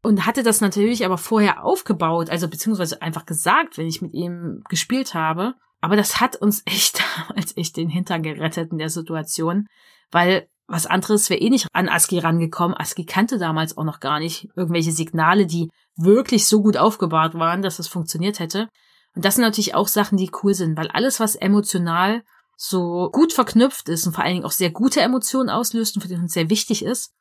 und 0.03 0.25
hatte 0.25 0.43
das 0.43 0.61
natürlich 0.61 1.05
aber 1.05 1.17
vorher 1.17 1.63
aufgebaut, 1.63 2.29
also 2.29 2.47
beziehungsweise 2.47 3.01
einfach 3.01 3.25
gesagt, 3.25 3.77
wenn 3.77 3.87
ich 3.87 4.01
mit 4.01 4.13
ihm 4.13 4.61
gespielt 4.69 5.13
habe. 5.13 5.55
Aber 5.81 5.95
das 5.95 6.19
hat 6.19 6.35
uns 6.35 6.61
echt 6.65 7.01
damals 7.27 7.57
echt 7.57 7.77
den 7.77 7.89
Hintern 7.89 8.21
gerettet 8.21 8.71
in 8.71 8.77
der 8.77 8.89
Situation, 8.89 9.65
weil 10.11 10.47
was 10.67 10.85
anderes 10.85 11.29
wäre 11.29 11.41
eh 11.41 11.49
nicht 11.49 11.67
an 11.73 11.89
Aski 11.89 12.19
rangekommen. 12.19 12.77
Aski 12.77 13.05
kannte 13.05 13.37
damals 13.37 13.77
auch 13.77 13.83
noch 13.83 13.99
gar 13.99 14.19
nicht 14.19 14.47
irgendwelche 14.55 14.91
Signale, 14.91 15.45
die 15.45 15.69
wirklich 15.95 16.47
so 16.47 16.61
gut 16.61 16.77
aufgebaut 16.77 17.35
waren, 17.35 17.61
dass 17.61 17.79
es 17.79 17.87
funktioniert 17.87 18.39
hätte. 18.39 18.69
Und 19.15 19.25
das 19.25 19.35
sind 19.35 19.43
natürlich 19.43 19.75
auch 19.75 19.87
Sachen, 19.87 20.17
die 20.17 20.31
cool 20.41 20.53
sind, 20.53 20.77
weil 20.77 20.89
alles, 20.89 21.19
was 21.19 21.35
emotional 21.35 22.23
so 22.55 23.09
gut 23.11 23.33
verknüpft 23.33 23.89
ist 23.89 24.05
und 24.05 24.13
vor 24.13 24.23
allen 24.23 24.33
Dingen 24.35 24.45
auch 24.45 24.51
sehr 24.51 24.71
gute 24.71 25.01
Emotionen 25.01 25.49
auslöst 25.49 25.95
und 25.95 26.01
für 26.01 26.07
den 26.07 26.21
Hund 26.21 26.31
sehr 26.31 26.49
wichtig 26.49 26.83
ist, 26.83 27.13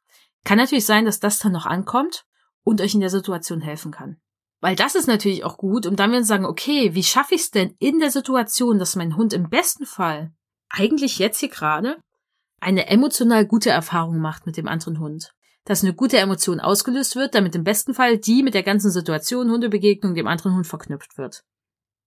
kann 0.45 0.59
natürlich 0.59 0.87
sein, 0.87 1.05
dass 1.05 1.20
das 1.20 1.39
dann 1.39 1.53
noch 1.53 1.66
ankommt 1.66 2.25
und 2.64 2.81
euch 2.81 2.95
in 2.95 3.01
der 3.01 3.11
Situation 3.11 3.61
helfen 3.61 3.93
kann. 3.93 4.18
Weil 4.61 4.77
das 4.77 4.95
ist 4.95 5.09
natürlich 5.09 5.45
auch 5.45 5.57
gut 5.57 5.87
und 5.87 5.99
dann 5.99 6.12
werden 6.12 6.23
wir 6.23 6.27
sagen, 6.27 6.47
okay, 6.47 6.95
wie 6.95 7.03
schaffe 7.03 7.35
ich 7.35 7.43
es 7.43 7.51
denn 7.51 7.75
in 7.79 7.99
der 7.99 8.11
Situation, 8.11 8.79
dass 8.79 8.97
mein 8.97 9.16
Hund 9.16 9.33
im 9.33 9.49
besten 9.49 9.87
Fall 9.87 10.33
eigentlich 10.68 11.18
jetzt 11.18 11.41
hier 11.41 11.49
gerade 11.49 11.99
eine 12.61 12.87
emotional 12.87 13.45
gute 13.45 13.70
Erfahrung 13.70 14.18
macht 14.18 14.47
mit 14.47 14.57
dem 14.57 14.68
anderen 14.68 15.01
Hund. 15.01 15.35
Dass 15.65 15.83
eine 15.83 15.95
gute 15.95 16.19
Emotion 16.19 16.61
ausgelöst 16.61 17.15
wird, 17.15 17.35
damit 17.35 17.55
im 17.55 17.65
besten 17.65 17.95
Fall 17.95 18.19
die 18.19 18.43
mit 18.43 18.55
der 18.55 18.65
ganzen 18.65 18.91
Situation, 18.91 19.51
Hundebegegnung, 19.51 20.15
dem 20.15 20.27
anderen 20.27 20.55
Hund 20.55 20.67
verknüpft 20.67 21.19
wird. 21.19 21.45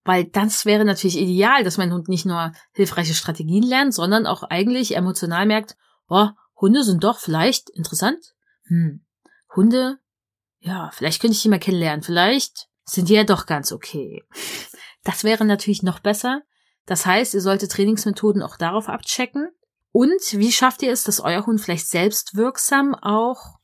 Weil 0.03 0.26
das 0.26 0.66
wäre 0.66 0.86
natürlich 0.86 1.18
ideal, 1.18 1.64
dass 1.64 1.78
mein 1.78 1.91
Hund 1.91 2.10
nicht 2.10 2.26
nur 2.26 2.51
hilfreiche 2.74 3.14
Strategien 3.14 3.64
lernt, 3.64 3.93
sondern 3.93 4.28
auch 4.28 4.43
eigentlich 4.43 4.95
emotional 4.95 5.45
merkt, 5.45 5.76
oh, 6.08 6.28
Hunde 6.60 6.84
sind 6.84 7.03
doch 7.03 7.20
vielleicht 7.20 7.70
interessant. 7.70 8.36
Hm, 8.66 9.06
Hunde, 9.56 9.99
ja, 10.60 10.89
vielleicht 10.93 11.22
könnte 11.22 11.36
ich 11.36 11.41
die 11.41 11.49
mal 11.49 11.60
kennenlernen. 11.60 12.03
Vielleicht 12.03 12.68
sind 12.84 13.10
die 13.10 13.14
ja 13.14 13.24
doch 13.24 13.45
ganz 13.45 13.72
okay. 13.72 14.24
Das 15.03 15.24
wäre 15.24 15.45
natürlich 15.45 15.84
noch 15.84 15.99
besser. 15.99 16.41
Das 16.86 17.06
heißt, 17.06 17.34
ihr 17.34 17.41
solltet 17.41 17.72
Trainingsmethoden 17.72 18.41
auch 18.41 18.58
darauf 18.58 18.89
abchecken, 18.89 19.49
und 19.95 20.33
wie 20.33 20.51
schafft 20.51 20.81
ihr 20.81 20.91
es, 20.91 21.05
dass 21.05 21.21
euer 21.21 21.45
Hund 21.45 21.61
vielleicht 21.61 21.87
selbstwirksam 21.87 22.95
auch 22.95 23.59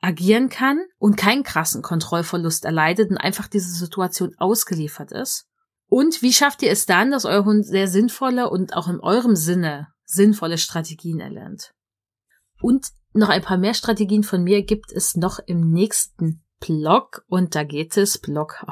agieren 0.00 0.48
kann 0.48 0.80
und 0.96 1.18
keinen 1.18 1.42
krassen 1.42 1.82
Kontrollverlust 1.82 2.64
erleidet 2.64 3.10
und 3.10 3.18
einfach 3.18 3.46
diese 3.46 3.74
Situation 3.74 4.34
ausgeliefert 4.38 5.12
ist? 5.12 5.46
Und 5.86 6.22
wie 6.22 6.32
schafft 6.32 6.62
ihr 6.62 6.70
es 6.70 6.86
dann, 6.86 7.10
dass 7.10 7.26
euer 7.26 7.44
Hund 7.44 7.66
sehr 7.66 7.88
sinnvolle 7.88 8.48
und 8.48 8.74
auch 8.74 8.88
in 8.88 9.00
eurem 9.00 9.36
Sinne 9.36 9.88
sinnvolle 10.06 10.56
Strategien 10.56 11.20
erlernt? 11.20 11.74
Und 12.62 12.86
noch 13.12 13.28
ein 13.28 13.42
paar 13.42 13.58
mehr 13.58 13.74
Strategien 13.74 14.22
von 14.22 14.42
mir 14.42 14.62
gibt 14.62 14.92
es 14.92 15.14
noch 15.14 15.40
im 15.40 15.60
nächsten 15.72 16.42
Blog 16.58 17.22
und 17.28 17.54
da 17.54 17.64
geht 17.64 17.98
es 17.98 18.16
Blog 18.16 18.64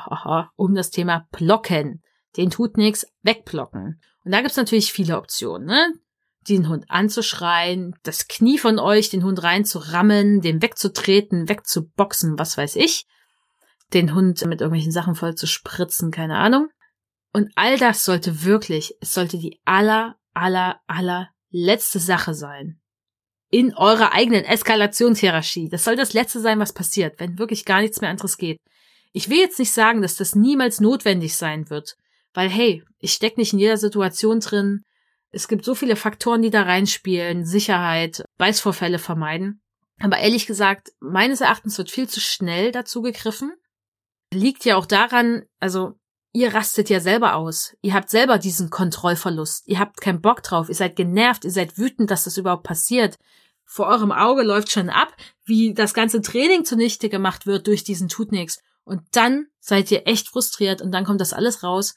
um 0.56 0.74
das 0.74 0.90
Thema 0.90 1.28
Blocken. 1.32 2.02
Den 2.38 2.48
tut 2.48 2.78
nichts, 2.78 3.06
wegblocken. 3.20 4.00
Und 4.24 4.32
da 4.32 4.40
gibt's 4.40 4.56
natürlich 4.56 4.90
viele 4.90 5.18
Optionen. 5.18 5.66
Ne? 5.66 5.92
Den 6.48 6.68
Hund 6.68 6.84
anzuschreien, 6.88 7.94
das 8.02 8.28
Knie 8.28 8.58
von 8.58 8.78
euch, 8.78 9.10
den 9.10 9.24
Hund 9.24 9.42
reinzurammen, 9.42 10.40
den 10.40 10.62
wegzutreten, 10.62 11.48
wegzuboxen, 11.48 12.38
was 12.38 12.56
weiß 12.56 12.76
ich, 12.76 13.06
den 13.92 14.14
Hund 14.14 14.44
mit 14.46 14.60
irgendwelchen 14.60 14.92
Sachen 14.92 15.14
voll 15.14 15.34
zu 15.34 15.46
spritzen, 15.46 16.10
keine 16.10 16.36
Ahnung. 16.36 16.68
Und 17.32 17.50
all 17.56 17.78
das 17.78 18.04
sollte 18.04 18.44
wirklich, 18.44 18.94
es 19.00 19.14
sollte 19.14 19.38
die 19.38 19.60
aller, 19.64 20.16
aller, 20.34 20.80
aller 20.86 21.30
letzte 21.50 21.98
Sache 21.98 22.34
sein. 22.34 22.80
In 23.50 23.74
eurer 23.74 24.12
eigenen 24.12 24.44
Eskalationshierarchie. 24.44 25.68
Das 25.68 25.84
soll 25.84 25.96
das 25.96 26.12
letzte 26.12 26.40
sein, 26.40 26.58
was 26.58 26.72
passiert, 26.72 27.20
wenn 27.20 27.38
wirklich 27.38 27.64
gar 27.64 27.80
nichts 27.80 28.00
mehr 28.00 28.10
anderes 28.10 28.36
geht. 28.36 28.58
Ich 29.12 29.28
will 29.30 29.38
jetzt 29.38 29.58
nicht 29.58 29.72
sagen, 29.72 30.02
dass 30.02 30.16
das 30.16 30.34
niemals 30.34 30.80
notwendig 30.80 31.36
sein 31.36 31.70
wird, 31.70 31.96
weil 32.34 32.48
hey, 32.48 32.82
ich 32.98 33.12
steck 33.12 33.38
nicht 33.38 33.52
in 33.52 33.60
jeder 33.60 33.76
Situation 33.76 34.40
drin, 34.40 34.82
es 35.34 35.48
gibt 35.48 35.64
so 35.64 35.74
viele 35.74 35.96
Faktoren, 35.96 36.42
die 36.42 36.50
da 36.50 36.62
reinspielen. 36.62 37.44
Sicherheit, 37.44 38.24
Beißvorfälle 38.38 38.98
vermeiden. 38.98 39.60
Aber 40.00 40.18
ehrlich 40.18 40.46
gesagt, 40.46 40.92
meines 41.00 41.40
Erachtens 41.40 41.76
wird 41.78 41.90
viel 41.90 42.08
zu 42.08 42.20
schnell 42.20 42.72
dazu 42.72 43.02
gegriffen. 43.02 43.52
Liegt 44.32 44.64
ja 44.64 44.76
auch 44.76 44.86
daran, 44.86 45.44
also 45.60 45.94
ihr 46.32 46.54
rastet 46.54 46.90
ja 46.90 47.00
selber 47.00 47.36
aus. 47.36 47.76
Ihr 47.80 47.94
habt 47.94 48.10
selber 48.10 48.38
diesen 48.38 48.70
Kontrollverlust. 48.70 49.68
Ihr 49.68 49.78
habt 49.78 50.00
keinen 50.00 50.20
Bock 50.20 50.42
drauf. 50.42 50.68
Ihr 50.68 50.74
seid 50.74 50.96
genervt. 50.96 51.44
Ihr 51.44 51.50
seid 51.50 51.78
wütend, 51.78 52.10
dass 52.10 52.24
das 52.24 52.36
überhaupt 52.36 52.64
passiert. 52.64 53.18
Vor 53.64 53.86
eurem 53.86 54.12
Auge 54.12 54.42
läuft 54.42 54.70
schon 54.70 54.90
ab, 54.90 55.16
wie 55.44 55.74
das 55.74 55.94
ganze 55.94 56.20
Training 56.20 56.64
zunichte 56.64 57.08
gemacht 57.08 57.46
wird 57.46 57.66
durch 57.66 57.82
diesen 57.82 58.08
Tut 58.08 58.32
nix. 58.32 58.60
Und 58.84 59.02
dann 59.12 59.46
seid 59.60 59.90
ihr 59.90 60.06
echt 60.06 60.28
frustriert 60.28 60.82
und 60.82 60.92
dann 60.92 61.04
kommt 61.04 61.20
das 61.20 61.32
alles 61.32 61.62
raus. 61.62 61.94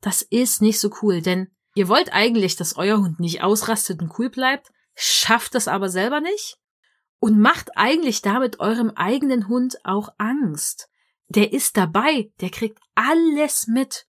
Das 0.00 0.22
ist 0.22 0.62
nicht 0.62 0.80
so 0.80 0.90
cool, 1.02 1.20
denn 1.20 1.50
Ihr 1.78 1.86
wollt 1.86 2.12
eigentlich, 2.12 2.56
dass 2.56 2.74
euer 2.74 2.98
Hund 2.98 3.20
nicht 3.20 3.44
ausrastet 3.44 4.02
und 4.02 4.18
cool 4.18 4.30
bleibt, 4.30 4.72
schafft 4.96 5.54
das 5.54 5.68
aber 5.68 5.88
selber 5.88 6.20
nicht 6.20 6.58
und 7.20 7.38
macht 7.38 7.76
eigentlich 7.76 8.20
damit 8.20 8.58
eurem 8.58 8.90
eigenen 8.96 9.46
Hund 9.46 9.78
auch 9.84 10.08
Angst. 10.18 10.88
Der 11.28 11.52
ist 11.52 11.76
dabei, 11.76 12.32
der 12.40 12.50
kriegt 12.50 12.80
alles 12.96 13.68
mit. 13.68 14.06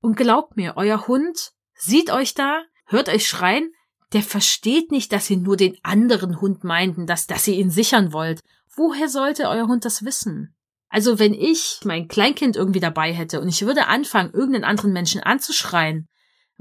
Und 0.00 0.16
glaubt 0.16 0.56
mir, 0.56 0.78
euer 0.78 1.08
Hund 1.08 1.52
sieht 1.74 2.10
euch 2.10 2.32
da, 2.32 2.62
hört 2.86 3.10
euch 3.10 3.28
schreien, 3.28 3.70
der 4.14 4.22
versteht 4.22 4.90
nicht, 4.90 5.12
dass 5.12 5.28
ihr 5.28 5.36
nur 5.36 5.58
den 5.58 5.76
anderen 5.82 6.40
Hund 6.40 6.64
meinten, 6.64 7.06
dass, 7.06 7.26
dass 7.26 7.46
ihr 7.46 7.56
ihn 7.56 7.70
sichern 7.70 8.14
wollt. 8.14 8.40
Woher 8.74 9.10
sollte 9.10 9.46
euer 9.50 9.66
Hund 9.66 9.84
das 9.84 10.06
wissen? 10.06 10.56
Also 10.88 11.18
wenn 11.18 11.34
ich 11.34 11.80
mein 11.84 12.08
Kleinkind 12.08 12.56
irgendwie 12.56 12.80
dabei 12.80 13.12
hätte 13.12 13.42
und 13.42 13.48
ich 13.50 13.66
würde 13.66 13.88
anfangen, 13.88 14.32
irgendeinen 14.32 14.64
anderen 14.64 14.94
Menschen 14.94 15.22
anzuschreien, 15.22 16.08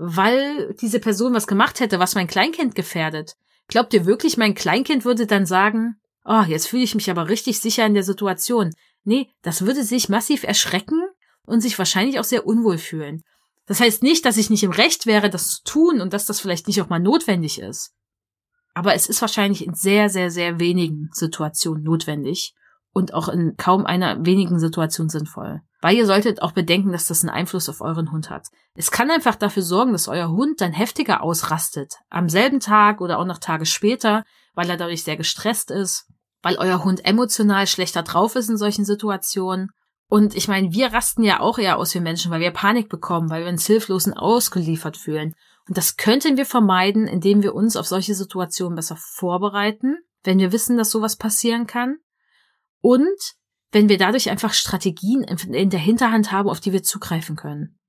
weil 0.02 0.74
diese 0.76 1.02
Person 1.02 1.34
was 1.34 1.46
gemacht 1.46 1.82
hätte, 1.82 2.00
was 2.00 2.16
mein 2.16 2.28
Kleinkind 2.28 2.74
gefährdet. 2.74 3.36
Glaubt 3.68 3.94
ihr 3.94 4.06
wirklich, 4.06 4.38
mein 4.38 4.56
Kleinkind 4.56 5.04
würde 5.04 5.28
dann 5.28 5.46
sagen, 5.46 6.00
oh, 6.24 6.44
jetzt 6.48 6.70
fühle 6.70 6.84
ich 6.84 6.96
mich 6.96 7.12
aber 7.12 7.28
richtig 7.28 7.60
sicher 7.60 7.86
in 7.86 7.94
der 7.96 8.04
Situation. 8.04 8.72
Nee, 9.04 9.30
das 9.42 9.66
würde 9.66 9.84
sich 9.84 10.08
massiv 10.08 10.44
erschrecken 10.44 11.02
und 11.44 11.60
sich 11.60 11.78
wahrscheinlich 11.78 12.18
auch 12.18 12.24
sehr 12.24 12.48
unwohl 12.48 12.78
fühlen. 12.78 13.24
Das 13.66 13.82
heißt 13.82 14.02
nicht, 14.02 14.24
dass 14.24 14.38
ich 14.38 14.50
nicht 14.50 14.64
im 14.64 14.72
Recht 14.72 15.06
wäre, 15.06 15.30
das 15.30 15.50
zu 15.50 15.64
tun 15.66 16.00
und 16.00 16.14
dass 16.14 16.26
das 16.26 16.40
vielleicht 16.40 16.68
nicht 16.68 16.82
auch 16.82 16.90
mal 16.90 17.00
notwendig 17.00 17.60
ist. 17.60 17.92
Aber 18.74 18.94
es 18.94 19.10
ist 19.10 19.20
wahrscheinlich 19.20 19.66
in 19.66 19.74
sehr, 19.74 20.10
sehr, 20.10 20.32
sehr 20.32 20.62
wenigen 20.62 21.10
Situationen 21.12 21.84
notwendig 21.84 22.54
und 23.00 23.14
auch 23.14 23.30
in 23.30 23.56
kaum 23.56 23.86
einer 23.86 24.26
wenigen 24.26 24.60
Situation 24.60 25.10
sinnvoll. 25.10 25.62
Weil 25.82 25.96
ihr 25.96 26.06
solltet 26.06 26.42
auch 26.42 26.52
bedenken, 26.52 26.92
dass 26.92 27.08
das 27.08 27.24
einen 27.24 27.30
Einfluss 27.30 27.70
auf 27.70 27.80
euren 27.80 28.12
Hund 28.12 28.30
hat. 28.30 28.48
Es 28.76 28.92
kann 28.92 29.10
einfach 29.10 29.36
dafür 29.36 29.64
sorgen, 29.64 29.94
dass 29.94 30.10
euer 30.10 30.30
Hund 30.30 30.60
dann 30.60 30.74
heftiger 30.74 31.24
ausrastet. 31.24 31.96
Am 32.10 32.28
selben 32.28 32.60
Tag 32.60 33.00
oder 33.00 33.18
auch 33.18 33.26
noch 33.26 33.38
Tage 33.38 33.66
später, 33.66 34.26
weil 34.54 34.70
er 34.70 34.76
dadurch 34.76 35.06
sehr 35.06 35.16
gestresst 35.16 35.72
ist, 35.72 36.08
weil 36.42 36.58
euer 36.58 36.84
Hund 36.84 37.06
emotional 37.06 37.66
schlechter 37.68 38.04
drauf 38.04 38.36
ist 38.36 38.50
in 38.50 38.58
solchen 38.58 38.84
Situationen. 38.84 39.70
Und 40.10 40.36
ich 40.36 40.50
meine, 40.50 40.74
wir 40.74 40.92
rasten 40.92 41.24
ja 41.24 41.40
auch 41.40 41.58
eher 41.58 41.78
aus 41.78 41.96
wie 41.96 42.02
Menschen, 42.02 42.32
weil 42.32 42.42
wir 42.42 42.52
Panik 42.52 42.90
bekommen, 42.90 43.30
weil 43.30 43.44
wir 43.44 43.50
uns 43.50 43.66
hilflos 43.66 44.08
und 44.08 44.14
ausgeliefert 44.14 44.98
fühlen. 44.98 45.34
Und 45.68 45.78
das 45.78 45.96
könnten 45.96 46.36
wir 46.36 46.46
vermeiden, 46.46 47.08
indem 47.08 47.44
wir 47.44 47.56
uns 47.56 47.78
auf 47.78 47.88
solche 47.88 48.16
Situationen 48.16 48.76
besser 48.76 48.98
vorbereiten, 48.98 49.98
wenn 50.24 50.40
wir 50.40 50.52
wissen, 50.52 50.78
dass 50.78 50.92
sowas 50.92 51.16
passieren 51.16 51.66
kann. 51.66 52.00
Und 52.82 53.36
wenn 53.72 53.90
wir 53.90 53.98
dadurch 53.98 54.30
einfach 54.30 54.54
Strategien 54.54 55.24
in 55.24 55.70
der 55.70 55.80
Hinterhand 55.80 56.32
haben, 56.32 56.50
auf 56.50 56.60
die 56.60 56.74
wir 56.74 56.84
zugreifen 56.84 57.36
können. 57.36 57.80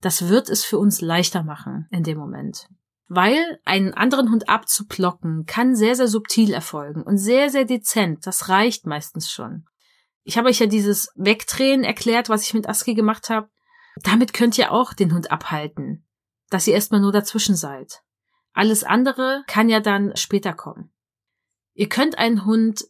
Das 0.00 0.28
wird 0.28 0.48
es 0.48 0.64
für 0.64 0.78
uns 0.78 1.00
leichter 1.00 1.42
machen 1.42 1.86
in 1.90 2.02
dem 2.02 2.18
Moment. 2.18 2.68
Weil 3.08 3.60
einen 3.64 3.94
anderen 3.94 4.30
Hund 4.30 4.48
abzuplocken 4.48 5.46
kann 5.46 5.74
sehr, 5.74 5.96
sehr 5.96 6.08
subtil 6.08 6.52
erfolgen 6.52 7.02
und 7.02 7.18
sehr, 7.18 7.50
sehr 7.50 7.64
dezent. 7.64 8.26
Das 8.26 8.48
reicht 8.48 8.86
meistens 8.86 9.30
schon. 9.30 9.64
Ich 10.24 10.36
habe 10.36 10.48
euch 10.48 10.58
ja 10.58 10.66
dieses 10.66 11.10
Wegdrehen 11.14 11.84
erklärt, 11.84 12.28
was 12.28 12.42
ich 12.42 12.52
mit 12.52 12.68
Aski 12.68 12.94
gemacht 12.94 13.30
habe. 13.30 13.48
Damit 14.02 14.34
könnt 14.34 14.58
ihr 14.58 14.72
auch 14.72 14.92
den 14.92 15.14
Hund 15.14 15.30
abhalten, 15.30 16.06
dass 16.50 16.66
ihr 16.66 16.74
erstmal 16.74 17.00
nur 17.00 17.12
dazwischen 17.12 17.56
seid. 17.56 18.02
Alles 18.52 18.84
andere 18.84 19.42
kann 19.46 19.68
ja 19.68 19.80
dann 19.80 20.14
später 20.16 20.52
kommen. 20.52 20.92
Ihr 21.74 21.88
könnt 21.88 22.18
einen 22.18 22.44
Hund 22.44 22.84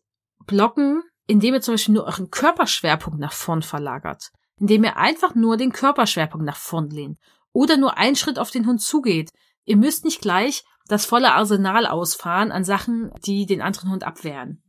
blocken, 0.46 1.02
indem 1.28 1.54
ihr 1.54 1.60
zum 1.60 1.74
Beispiel 1.74 1.94
nur 1.94 2.06
euren 2.06 2.30
Körperschwerpunkt 2.30 3.20
nach 3.20 3.32
vorn 3.32 3.62
verlagert, 3.62 4.30
indem 4.58 4.82
ihr 4.82 4.96
einfach 4.96 5.36
nur 5.36 5.56
den 5.56 5.72
Körperschwerpunkt 5.72 6.44
nach 6.44 6.56
vorn 6.56 6.90
lehnt 6.90 7.18
oder 7.52 7.76
nur 7.76 7.96
einen 7.96 8.16
Schritt 8.16 8.38
auf 8.38 8.50
den 8.50 8.66
Hund 8.66 8.82
zugeht. 8.82 9.30
Ihr 9.64 9.76
müsst 9.76 10.04
nicht 10.04 10.20
gleich 10.20 10.64
das 10.88 11.04
volle 11.04 11.34
Arsenal 11.34 11.86
ausfahren 11.86 12.50
an 12.50 12.64
Sachen, 12.64 13.12
die 13.24 13.46
den 13.46 13.60
anderen 13.60 13.90
Hund 13.90 14.04
abwehren. 14.04 14.62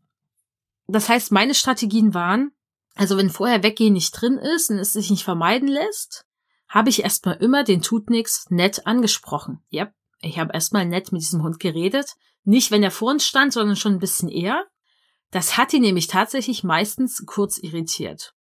Das 0.88 1.08
heißt, 1.08 1.32
meine 1.32 1.56
Strategien 1.56 2.14
waren, 2.14 2.52
also 2.96 3.16
wenn 3.16 3.30
vorher 3.30 3.64
Weggehen 3.64 3.94
nicht 3.94 4.12
drin 4.12 4.38
ist 4.38 4.70
und 4.70 4.80
es 4.80 4.94
sich 4.94 5.10
nicht 5.10 5.24
vermeiden 5.24 5.70
lässt, 5.70 6.26
habe 6.68 6.90
ich 6.90 7.04
erstmal 7.04 7.38
immer 7.38 7.64
den 7.64 7.82
tut 7.82 8.10
nett 8.10 8.86
angesprochen. 8.86 9.64
Ja, 9.70 9.92
ich 10.22 10.38
habe 10.38 10.54
erstmal 10.54 10.86
nett 10.86 11.12
mit 11.14 11.22
diesem 11.22 11.42
Hund 11.42 11.60
geredet. 11.60 12.16
Nicht, 12.44 12.72
wenn 12.72 12.84
er 12.84 12.92
vor 12.92 13.12
uns 13.12 13.26
stand, 13.26 13.54
sondern 13.54 13.78
schon 13.78 13.94
ein 13.94 14.00
bisschen 14.00 14.28
eher. 14.30 14.66
Das 15.32 15.58
hat 15.58 15.72
die 15.72 15.80
nämlich 15.80 16.08
tatsächlich 16.08 16.64
meistens 16.64 17.24
kurz 17.26 17.58
irritiert. 17.58 18.34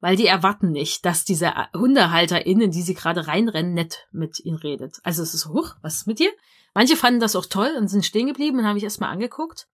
Weil 0.00 0.16
die 0.16 0.26
erwarten 0.26 0.70
nicht, 0.70 1.04
dass 1.04 1.24
diese 1.24 1.52
HundehalterInnen, 1.74 2.70
die 2.70 2.82
sie 2.82 2.94
gerade 2.94 3.26
reinrennen, 3.26 3.74
nett 3.74 4.06
mit 4.12 4.38
ihnen 4.40 4.58
redet. 4.58 4.98
Also 5.02 5.22
es 5.22 5.34
ist 5.34 5.42
so, 5.42 5.54
huch, 5.54 5.74
was 5.82 5.96
ist 5.96 6.06
mit 6.06 6.20
dir? 6.20 6.30
Manche 6.74 6.96
fanden 6.96 7.20
das 7.20 7.34
auch 7.34 7.46
toll 7.46 7.74
und 7.76 7.88
sind 7.88 8.04
stehen 8.04 8.28
geblieben 8.28 8.58
und 8.58 8.66
haben 8.66 8.74
mich 8.74 8.84
erstmal 8.84 9.10
angeguckt. 9.10 9.66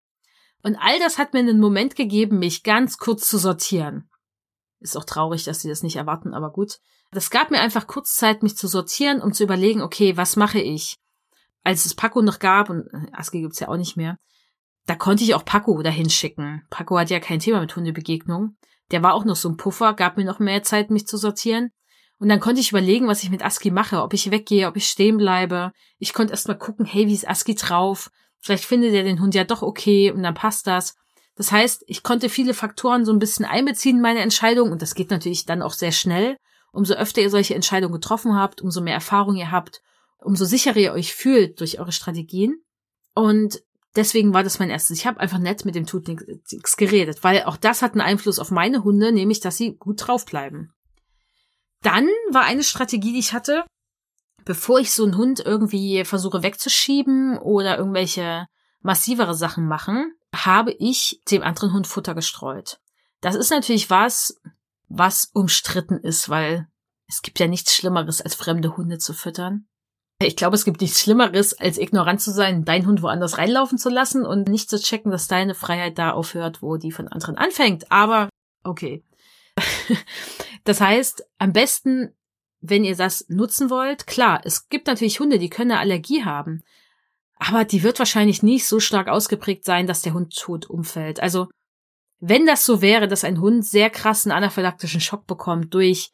Und 0.63 0.77
all 0.77 0.99
das 0.99 1.19
hat 1.19 1.35
mir 1.35 1.41
einen 1.41 1.61
Moment 1.61 1.95
gegeben, 1.95 2.39
mich 2.39 2.63
ganz 2.63 2.97
kurz 2.97 3.29
zu 3.29 3.37
sortieren. 3.37 4.09
Ist 4.81 4.97
auch 4.97 5.05
traurig, 5.05 5.45
dass 5.45 5.61
sie 5.61 5.69
das 5.69 5.83
nicht 5.83 5.97
erwarten, 5.97 6.33
aber 6.33 6.51
gut. 6.51 6.79
Das 7.11 7.31
gab 7.31 7.51
mir 7.51 7.61
einfach 7.61 7.87
kurz 7.87 8.15
Zeit, 8.15 8.43
mich 8.43 8.57
zu 8.57 8.67
sortieren, 8.67 9.21
um 9.21 9.33
zu 9.33 9.43
überlegen, 9.45 9.83
okay, 9.83 10.17
was 10.17 10.37
mache 10.37 10.61
ich? 10.61 10.97
Als 11.63 11.85
es 11.85 11.95
Paco 11.95 12.23
noch 12.23 12.39
gab, 12.39 12.71
und 12.71 12.87
äh, 12.93 13.13
Aski 13.13 13.41
gibt's 13.43 13.61
ja 13.61 13.69
auch 13.69 13.77
nicht 13.77 13.97
mehr, 13.97 14.19
da 14.87 14.95
konnte 14.95 15.25
ich 15.25 15.35
auch 15.35 15.45
Paco 15.45 15.81
dahin 15.83 16.11
schicken. 16.11 16.63
Paco 16.71 16.99
hat 16.99 17.11
ja 17.11 17.21
kein 17.21 17.39
Thema 17.39 17.61
mit 17.61 17.75
Hundebegegnung. 17.75 18.57
Der 18.91 19.03
war 19.03 19.15
auch 19.15 19.25
noch 19.25 19.37
so 19.37 19.49
ein 19.49 19.57
Puffer, 19.57 19.95
gab 19.95 20.17
mir 20.17 20.25
noch 20.25 20.39
mehr 20.39 20.63
Zeit, 20.63 20.91
mich 20.91 21.07
zu 21.07 21.17
sortieren. 21.17 21.71
Und 22.19 22.29
dann 22.29 22.41
konnte 22.41 22.61
ich 22.61 22.71
überlegen, 22.71 23.09
was 23.09 23.23
ich 23.23 23.31
mit 23.31 23.45
Aski 23.45 23.71
mache, 23.71 24.03
ob 24.03 24.15
ich 24.15 24.31
weggehe, 24.31 24.69
ob 24.69 24.77
ich 24.77 24.87
stehen 24.87 25.17
bleibe. 25.17 25.73
Ich 25.99 26.13
konnte 26.13 26.33
erst 26.33 26.49
mal 26.49 26.55
gucken, 26.55 26.85
hey, 26.85 27.07
wie 27.07 27.15
ist 27.15 27.29
Aski 27.29 27.55
drauf? 27.55 28.11
Vielleicht 28.41 28.65
findet 28.65 28.93
er 28.93 29.03
den 29.03 29.21
Hund 29.21 29.35
ja 29.35 29.45
doch 29.45 29.63
okay 29.63 30.11
und 30.11 30.23
dann 30.23 30.35
passt 30.35 30.67
das. 30.67 30.95
Das 31.35 31.51
heißt, 31.51 31.85
ich 31.87 32.03
konnte 32.03 32.29
viele 32.29 32.55
Faktoren 32.55 33.05
so 33.05 33.13
ein 33.13 33.19
bisschen 33.19 33.45
einbeziehen 33.45 33.97
in 33.97 34.03
meine 34.03 34.21
Entscheidung 34.21 34.71
und 34.71 34.83
das 34.83 34.95
geht 34.95 35.11
natürlich 35.11 35.47
dann 35.47 35.63
auch 35.63 35.73
sehr 35.73 35.93
schnell. 35.93 36.37
Umso 36.71 36.95
öfter 36.95 37.23
ihr 37.23 37.31
solche 37.31 37.55
Entscheidungen 37.55 37.95
getroffen 37.95 38.37
habt, 38.37 38.61
umso 38.61 38.81
mehr 38.81 38.95
Erfahrung 38.95 39.37
ihr 39.37 39.51
habt, 39.51 39.81
umso 40.19 40.45
sicherer 40.45 40.77
ihr 40.77 40.93
euch 40.93 41.15
fühlt 41.15 41.61
durch 41.61 41.81
eure 41.81 41.93
Strategien. 41.93 42.63
Und 43.15 43.61
deswegen 43.97 44.35
war 44.35 44.43
das 44.43 44.59
mein 44.59 44.71
erstes. 44.71 44.99
Ich 44.99 45.07
habe 45.07 45.21
einfach 45.21 45.39
nett 45.39 45.65
mit 45.65 45.75
dem 45.75 45.87
Tutnix 45.87 46.77
geredet, 46.77 47.23
weil 47.23 47.45
auch 47.45 47.57
das 47.57 47.83
hat 47.83 47.93
einen 47.93 48.01
Einfluss 48.01 48.39
auf 48.39 48.51
meine 48.51 48.85
Hunde, 48.85 49.13
nämlich 49.13 49.41
dass 49.41 49.57
sie 49.57 49.77
gut 49.77 50.07
draufbleiben. 50.07 50.73
Dann 51.83 52.09
war 52.31 52.43
eine 52.43 52.65
Strategie, 52.65 53.13
die 53.13 53.19
ich 53.19 53.33
hatte, 53.33 53.65
bevor 54.45 54.79
ich 54.79 54.93
so 54.93 55.05
einen 55.05 55.17
Hund 55.17 55.41
irgendwie 55.41 56.05
versuche 56.05 56.43
wegzuschieben 56.43 57.39
oder 57.39 57.79
irgendwelche 57.79 58.47
massivere 58.81 59.35
Sachen 59.35 59.67
machen, 59.67 60.15
habe 60.35 60.73
ich 60.73 61.23
dem 61.31 61.43
anderen 61.43 61.73
Hund 61.73 61.87
Futter 61.87 62.15
gestreut. 62.15 62.81
Das 63.21 63.35
ist 63.35 63.51
natürlich 63.51 63.91
was, 63.91 64.41
was 64.89 65.31
umstritten 65.33 65.99
ist, 65.99 66.29
weil 66.29 66.69
es 67.07 67.23
gibt 67.23 67.39
ja 67.39 67.47
nichts 67.47 67.75
Schlimmeres, 67.75 68.21
als 68.21 68.35
fremde 68.35 68.77
Hunde 68.77 68.99
zu 68.99 69.15
füttern. 69.15 69.67
Ich 70.21 70.37
glaube, 70.37 70.55
es 70.55 70.65
gibt 70.65 70.81
nichts 70.81 71.01
Schlimmeres, 71.01 71.59
als 71.59 71.77
ignorant 71.77 72.21
zu 72.21 72.31
sein, 72.31 72.65
deinen 72.65 72.87
Hund 72.87 73.03
woanders 73.03 73.39
reinlaufen 73.39 73.79
zu 73.79 73.91
lassen 73.91 74.25
und 74.25 74.49
nicht 74.49 74.71
zu 74.71 74.79
checken, 74.79 75.11
dass 75.11 75.27
deine 75.27 75.55
Freiheit 75.55 75.99
da 75.99 76.13
aufhört, 76.13 76.63
wo 76.63 76.77
die 76.77 76.93
von 76.93 77.09
anderen 77.09 77.37
anfängt. 77.37 77.91
Aber 77.91 78.29
okay. 78.63 79.03
das 80.65 80.81
heißt, 80.81 81.25
am 81.39 81.53
besten, 81.53 82.15
wenn 82.61 82.85
ihr 82.85 82.97
das 82.97 83.29
nutzen 83.29 83.71
wollt, 83.71 84.07
klar, 84.07 84.41
es 84.45 84.69
gibt 84.69 84.87
natürlich 84.87 85.21
Hunde, 85.21 85.39
die 85.39 85.51
können 85.51 85.73
eine 85.73 85.81
Allergie 85.81 86.25
haben. 86.25 86.63
Aber 87.37 87.65
die 87.65 87.83
wird 87.83 87.99
wahrscheinlich 87.99 88.43
nicht 88.43 88.67
so 88.67 88.79
stark 88.81 89.09
ausgeprägt 89.09 89.65
sein, 89.65 89.87
dass 89.87 90.03
der 90.03 90.15
Hund 90.15 90.37
tot 90.37 90.71
umfällt. 90.71 91.21
Also, 91.21 91.49
wenn 92.21 92.47
das 92.47 92.65
so 92.65 92.81
wäre, 92.81 93.09
dass 93.09 93.25
ein 93.25 93.41
Hund 93.41 93.67
sehr 93.67 93.91
krassen 93.91 94.33
anaphylaktischen 94.33 95.01
Schock 95.01 95.27
bekommt 95.27 95.75
durch, 95.75 96.11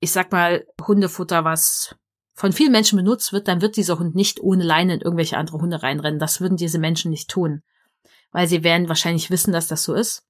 ich 0.00 0.10
sag 0.10 0.32
mal, 0.32 0.66
Hundefutter, 0.86 1.44
was 1.44 1.94
von 2.42 2.52
vielen 2.52 2.72
Menschen 2.72 2.96
benutzt 2.96 3.32
wird, 3.32 3.46
dann 3.46 3.62
wird 3.62 3.76
dieser 3.76 4.00
Hund 4.00 4.16
nicht 4.16 4.40
ohne 4.40 4.64
Leine 4.64 4.94
in 4.94 5.00
irgendwelche 5.00 5.36
andere 5.36 5.58
Hunde 5.58 5.80
reinrennen. 5.80 6.18
Das 6.18 6.40
würden 6.40 6.56
diese 6.56 6.80
Menschen 6.80 7.12
nicht 7.12 7.30
tun. 7.30 7.62
Weil 8.32 8.48
sie 8.48 8.64
werden 8.64 8.88
wahrscheinlich 8.88 9.30
wissen, 9.30 9.52
dass 9.52 9.68
das 9.68 9.84
so 9.84 9.94
ist. 9.94 10.24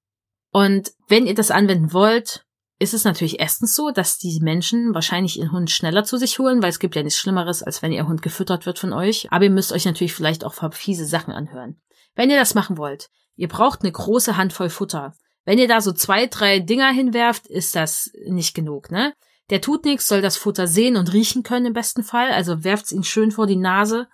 Und 0.51 0.91
wenn 1.07 1.25
ihr 1.25 1.33
das 1.33 1.49
anwenden 1.49 1.91
wollt, 1.91 2.45
ist 2.77 2.93
es 2.93 3.03
natürlich 3.03 3.39
erstens 3.39 3.73
so, 3.73 3.89
dass 3.89 4.19
die 4.19 4.41
Menschen 4.43 4.93
wahrscheinlich 4.93 5.39
ihren 5.39 5.51
Hund 5.51 5.71
schneller 5.71 6.03
zu 6.03 6.17
sich 6.17 6.37
holen, 6.37 6.61
weil 6.61 6.69
es 6.69 6.77
gibt 6.77 6.95
ja 6.95 7.01
nichts 7.01 7.19
Schlimmeres, 7.19 7.63
als 7.63 7.81
wenn 7.81 7.91
ihr 7.91 8.07
Hund 8.07 8.21
gefüttert 8.21 8.67
wird 8.67 8.77
von 8.77 8.93
euch. 8.93 9.31
Aber 9.31 9.45
ihr 9.45 9.49
müsst 9.49 9.71
euch 9.71 9.85
natürlich 9.85 10.13
vielleicht 10.13 10.45
auch 10.45 10.53
fiese 10.71 11.07
Sachen 11.07 11.33
anhören. 11.33 11.81
Wenn 12.13 12.29
ihr 12.29 12.37
das 12.37 12.53
machen 12.53 12.77
wollt, 12.77 13.09
ihr 13.37 13.47
braucht 13.47 13.81
eine 13.81 13.91
große 13.91 14.37
Handvoll 14.37 14.69
Futter. 14.69 15.15
Wenn 15.45 15.57
ihr 15.57 15.67
da 15.67 15.81
so 15.81 15.91
zwei, 15.91 16.27
drei 16.27 16.59
Dinger 16.59 16.91
hinwerft, 16.91 17.47
ist 17.47 17.75
das 17.75 18.11
nicht 18.27 18.53
genug, 18.53 18.91
ne? 18.91 19.15
Der 19.49 19.61
tut 19.61 19.85
nichts, 19.85 20.07
soll 20.07 20.21
das 20.21 20.37
Futter 20.37 20.67
sehen 20.67 20.95
und 20.95 21.11
riechen 21.11 21.43
können 21.43 21.67
im 21.67 21.73
besten 21.73 22.03
Fall, 22.03 22.31
also 22.31 22.63
werft's 22.63 22.91
ihn 22.91 23.03
schön 23.03 23.31
vor 23.31 23.45
die 23.45 23.57
Nase, 23.57 24.07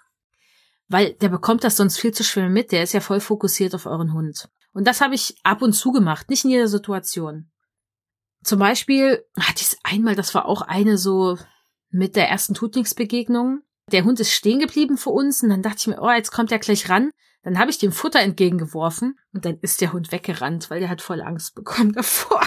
weil 0.88 1.14
der 1.14 1.30
bekommt 1.30 1.64
das 1.64 1.78
sonst 1.78 2.00
viel 2.00 2.14
zu 2.14 2.24
schwer 2.24 2.50
mit, 2.50 2.72
der 2.72 2.84
ist 2.84 2.94
ja 2.94 3.00
voll 3.00 3.20
fokussiert 3.20 3.76
auf 3.76 3.86
euren 3.86 4.14
Hund. 4.14 4.50
Und 4.74 4.88
das 4.88 5.02
habe 5.02 5.16
ich 5.16 5.36
ab 5.44 5.62
und 5.62 5.74
zu 5.74 5.92
gemacht, 5.92 6.30
nicht 6.30 6.46
in 6.46 6.52
jeder 6.52 6.68
Situation. 6.68 7.52
Zum 8.44 8.60
Beispiel 8.60 9.24
hatte 9.40 9.62
ich 9.62 9.78
einmal, 9.84 10.16
das 10.16 10.34
war 10.34 10.46
auch 10.46 10.62
eine 10.62 10.98
so 10.98 11.38
mit 11.90 12.16
der 12.16 12.30
ersten 12.30 12.54
Tutnix-Begegnung. 12.54 13.62
Der 13.92 14.06
Hund 14.06 14.20
ist 14.20 14.32
stehen 14.32 14.60
geblieben 14.60 14.98
vor 14.98 15.14
uns 15.14 15.44
und 15.44 15.50
dann 15.50 15.62
dachte 15.62 15.78
ich 15.80 15.88
mir, 15.88 16.02
oh, 16.02 16.12
jetzt 16.12 16.32
kommt 16.32 16.52
er 16.52 16.60
gleich 16.60 16.90
ran. 16.90 17.12
Dann 17.44 17.58
habe 17.58 17.72
ich 17.72 17.78
dem 17.78 17.92
Futter 17.92 18.20
entgegengeworfen 18.20 19.18
und 19.34 19.46
dann 19.46 19.58
ist 19.62 19.82
der 19.82 19.94
Hund 19.94 20.12
weggerannt, 20.12 20.70
weil 20.70 20.80
der 20.80 20.90
hat 20.90 21.02
voll 21.02 21.22
Angst 21.22 21.56
bekommen 21.56 21.94
davor. 21.94 22.42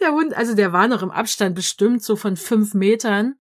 Der 0.00 0.12
Hund, 0.12 0.34
also 0.34 0.54
der 0.54 0.72
war 0.72 0.88
noch 0.88 1.02
im 1.02 1.10
Abstand 1.10 1.54
bestimmt 1.54 2.02
so 2.02 2.16
von 2.16 2.36
fünf 2.36 2.74
Metern 2.74 3.34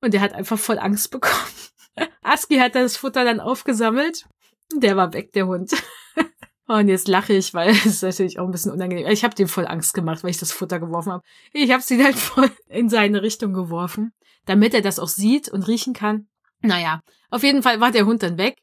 und 0.00 0.14
der 0.14 0.20
hat 0.20 0.32
einfach 0.32 0.58
voll 0.58 0.78
Angst 0.78 1.10
bekommen. 1.10 1.52
Aski 2.22 2.58
hat 2.58 2.74
das 2.74 2.96
Futter 2.96 3.24
dann 3.24 3.40
aufgesammelt. 3.40 4.26
Der 4.74 4.96
war 4.96 5.12
weg, 5.12 5.32
der 5.32 5.46
Hund. 5.46 5.72
Und 6.68 6.88
jetzt 6.88 7.08
lache 7.08 7.32
ich, 7.32 7.54
weil 7.54 7.70
es 7.70 7.86
ist 7.86 8.02
natürlich 8.02 8.38
auch 8.38 8.44
ein 8.44 8.50
bisschen 8.50 8.70
unangenehm. 8.70 9.06
Ich 9.08 9.24
habe 9.24 9.34
dem 9.34 9.48
voll 9.48 9.66
Angst 9.66 9.94
gemacht, 9.94 10.22
weil 10.22 10.30
ich 10.30 10.38
das 10.38 10.52
Futter 10.52 10.78
geworfen 10.78 11.12
habe. 11.12 11.24
Ich 11.52 11.72
habe 11.72 11.82
sie 11.82 12.02
halt 12.04 12.16
voll 12.16 12.50
in 12.68 12.90
seine 12.90 13.22
Richtung 13.22 13.54
geworfen, 13.54 14.12
damit 14.44 14.74
er 14.74 14.82
das 14.82 14.98
auch 14.98 15.08
sieht 15.08 15.48
und 15.48 15.66
riechen 15.66 15.94
kann. 15.94 16.28
Naja, 16.60 17.00
auf 17.30 17.42
jeden 17.42 17.62
Fall 17.62 17.80
war 17.80 17.90
der 17.90 18.04
Hund 18.04 18.22
dann 18.22 18.36
weg. 18.36 18.58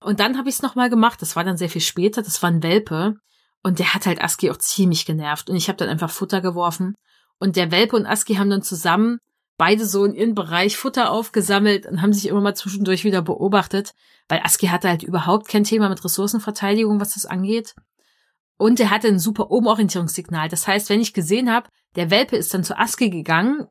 Und 0.00 0.20
dann 0.20 0.36
habe 0.36 0.50
ich 0.50 0.56
es 0.56 0.62
nochmal 0.62 0.90
gemacht. 0.90 1.22
Das 1.22 1.34
war 1.34 1.44
dann 1.44 1.56
sehr 1.56 1.70
viel 1.70 1.80
später. 1.80 2.20
Das 2.22 2.42
war 2.42 2.50
ein 2.50 2.62
Welpe. 2.62 3.14
Und 3.62 3.78
der 3.78 3.94
hat 3.94 4.06
halt 4.06 4.22
Aski 4.22 4.50
auch 4.50 4.58
ziemlich 4.58 5.06
genervt. 5.06 5.50
Und 5.50 5.56
ich 5.56 5.68
habe 5.68 5.76
dann 5.76 5.88
einfach 5.88 6.10
Futter 6.10 6.40
geworfen. 6.40 6.94
Und 7.38 7.56
der 7.56 7.70
Welpe 7.70 7.96
und 7.96 8.06
Aski 8.06 8.34
haben 8.34 8.50
dann 8.50 8.62
zusammen 8.62 9.18
beide 9.58 9.86
so 9.86 10.04
in 10.04 10.14
ihren 10.14 10.34
Bereich 10.34 10.76
Futter 10.76 11.10
aufgesammelt 11.10 11.86
und 11.86 12.02
haben 12.02 12.12
sich 12.12 12.28
immer 12.28 12.40
mal 12.40 12.54
zwischendurch 12.54 13.04
wieder 13.04 13.22
beobachtet, 13.22 13.94
weil 14.28 14.40
Aski 14.40 14.66
hatte 14.66 14.88
halt 14.88 15.02
überhaupt 15.02 15.48
kein 15.48 15.64
Thema 15.64 15.88
mit 15.88 16.04
Ressourcenverteidigung, 16.04 17.00
was 17.00 17.14
das 17.14 17.26
angeht. 17.26 17.74
Und 18.58 18.80
er 18.80 18.90
hatte 18.90 19.08
ein 19.08 19.18
super 19.18 19.50
Umorientierungssignal. 19.50 20.48
Das 20.48 20.66
heißt, 20.66 20.88
wenn 20.88 21.00
ich 21.00 21.12
gesehen 21.12 21.50
habe, 21.52 21.68
der 21.94 22.10
Welpe 22.10 22.36
ist 22.36 22.52
dann 22.54 22.64
zu 22.64 22.78
Aski 22.78 23.10
gegangen, 23.10 23.66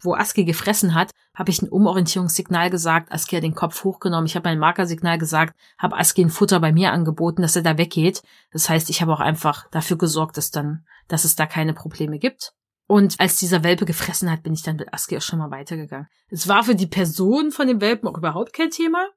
wo 0.00 0.14
Aski 0.14 0.44
gefressen 0.44 0.94
hat, 0.94 1.10
habe 1.34 1.50
ich 1.50 1.62
ein 1.62 1.68
Umorientierungssignal 1.68 2.70
gesagt, 2.70 3.12
Aski 3.12 3.36
hat 3.36 3.44
den 3.44 3.54
Kopf 3.54 3.84
hochgenommen, 3.84 4.26
ich 4.26 4.36
habe 4.36 4.48
ein 4.48 4.58
Markersignal 4.58 5.18
gesagt, 5.18 5.54
habe 5.78 5.96
Aski 5.96 6.22
ein 6.22 6.30
Futter 6.30 6.60
bei 6.60 6.72
mir 6.72 6.92
angeboten, 6.92 7.42
dass 7.42 7.56
er 7.56 7.62
da 7.62 7.78
weggeht. 7.78 8.22
Das 8.52 8.68
heißt, 8.68 8.90
ich 8.90 9.02
habe 9.02 9.12
auch 9.12 9.20
einfach 9.20 9.68
dafür 9.70 9.98
gesorgt, 9.98 10.36
dass 10.36 10.50
dann, 10.50 10.84
dass 11.08 11.24
es 11.24 11.36
da 11.36 11.46
keine 11.46 11.74
Probleme 11.74 12.18
gibt. 12.18 12.52
Und 12.86 13.20
als 13.20 13.36
dieser 13.36 13.62
Welpe 13.62 13.84
gefressen 13.84 14.30
hat, 14.30 14.42
bin 14.42 14.52
ich 14.52 14.64
dann 14.64 14.74
mit 14.74 14.92
Aski 14.92 15.16
auch 15.16 15.22
schon 15.22 15.38
mal 15.38 15.52
weitergegangen. 15.52 16.08
Es 16.28 16.48
war 16.48 16.64
für 16.64 16.74
die 16.74 16.88
Person 16.88 17.52
von 17.52 17.68
dem 17.68 17.80
Welpen 17.80 18.08
auch 18.08 18.18
überhaupt 18.18 18.52
kein 18.52 18.70
Thema. 18.70 19.08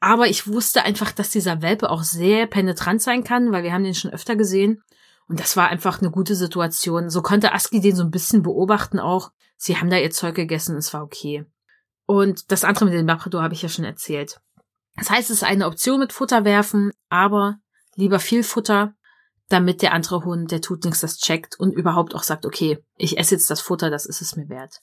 Aber 0.00 0.28
ich 0.28 0.46
wusste 0.46 0.82
einfach, 0.82 1.12
dass 1.12 1.30
dieser 1.30 1.62
Welpe 1.62 1.90
auch 1.90 2.02
sehr 2.02 2.46
penetrant 2.46 3.02
sein 3.02 3.22
kann, 3.22 3.52
weil 3.52 3.64
wir 3.64 3.72
haben 3.72 3.84
den 3.84 3.94
schon 3.94 4.12
öfter 4.12 4.36
gesehen. 4.36 4.82
Und 5.28 5.40
das 5.40 5.56
war 5.56 5.68
einfach 5.68 6.00
eine 6.00 6.10
gute 6.10 6.36
Situation. 6.36 7.10
So 7.10 7.20
konnte 7.20 7.52
Aski 7.52 7.80
den 7.80 7.96
so 7.96 8.02
ein 8.02 8.10
bisschen 8.10 8.42
beobachten 8.42 8.98
auch. 8.98 9.30
Sie 9.56 9.76
haben 9.76 9.90
da 9.90 9.96
ihr 9.96 10.10
Zeug 10.10 10.34
gegessen, 10.34 10.76
es 10.76 10.92
war 10.92 11.02
okay. 11.02 11.46
Und 12.06 12.52
das 12.52 12.64
andere 12.64 12.86
mit 12.86 12.94
dem 12.94 13.06
Labrador 13.06 13.42
habe 13.42 13.54
ich 13.54 13.62
ja 13.62 13.68
schon 13.68 13.84
erzählt. 13.84 14.40
Das 14.96 15.10
heißt, 15.10 15.30
es 15.30 15.38
ist 15.38 15.44
eine 15.44 15.66
Option 15.66 16.00
mit 16.00 16.12
Futter 16.12 16.44
werfen, 16.44 16.92
aber 17.08 17.58
lieber 17.94 18.18
viel 18.20 18.42
Futter, 18.42 18.94
damit 19.48 19.82
der 19.82 19.92
andere 19.92 20.24
Hund, 20.24 20.50
der 20.50 20.60
tut 20.60 20.84
nichts, 20.84 21.00
das 21.00 21.18
checkt 21.18 21.58
und 21.58 21.72
überhaupt 21.72 22.14
auch 22.14 22.22
sagt, 22.22 22.46
okay, 22.46 22.84
ich 22.96 23.18
esse 23.18 23.34
jetzt 23.34 23.50
das 23.50 23.60
Futter, 23.60 23.90
das 23.90 24.06
ist 24.06 24.20
es 24.20 24.36
mir 24.36 24.48
wert. 24.48 24.80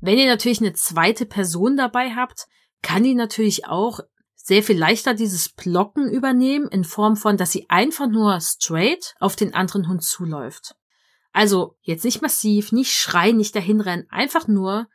Wenn 0.00 0.18
ihr 0.18 0.26
natürlich 0.26 0.60
eine 0.60 0.74
zweite 0.74 1.26
Person 1.26 1.76
dabei 1.76 2.14
habt, 2.14 2.46
kann 2.82 3.02
die 3.02 3.14
natürlich 3.14 3.66
auch 3.66 4.00
sehr 4.34 4.62
viel 4.62 4.78
leichter 4.78 5.14
dieses 5.14 5.48
Blocken 5.48 6.10
übernehmen 6.10 6.68
in 6.68 6.84
Form 6.84 7.16
von, 7.16 7.36
dass 7.36 7.50
sie 7.50 7.66
einfach 7.70 8.06
nur 8.06 8.38
straight 8.40 9.14
auf 9.18 9.36
den 9.36 9.54
anderen 9.54 9.88
Hund 9.88 10.04
zuläuft. 10.04 10.76
Also 11.34 11.76
jetzt 11.82 12.04
nicht 12.04 12.22
massiv, 12.22 12.72
nicht 12.72 12.94
schreien, 12.94 13.36
nicht 13.36 13.54
dahinrennen, 13.54 14.06
einfach 14.08 14.48
nur 14.48 14.86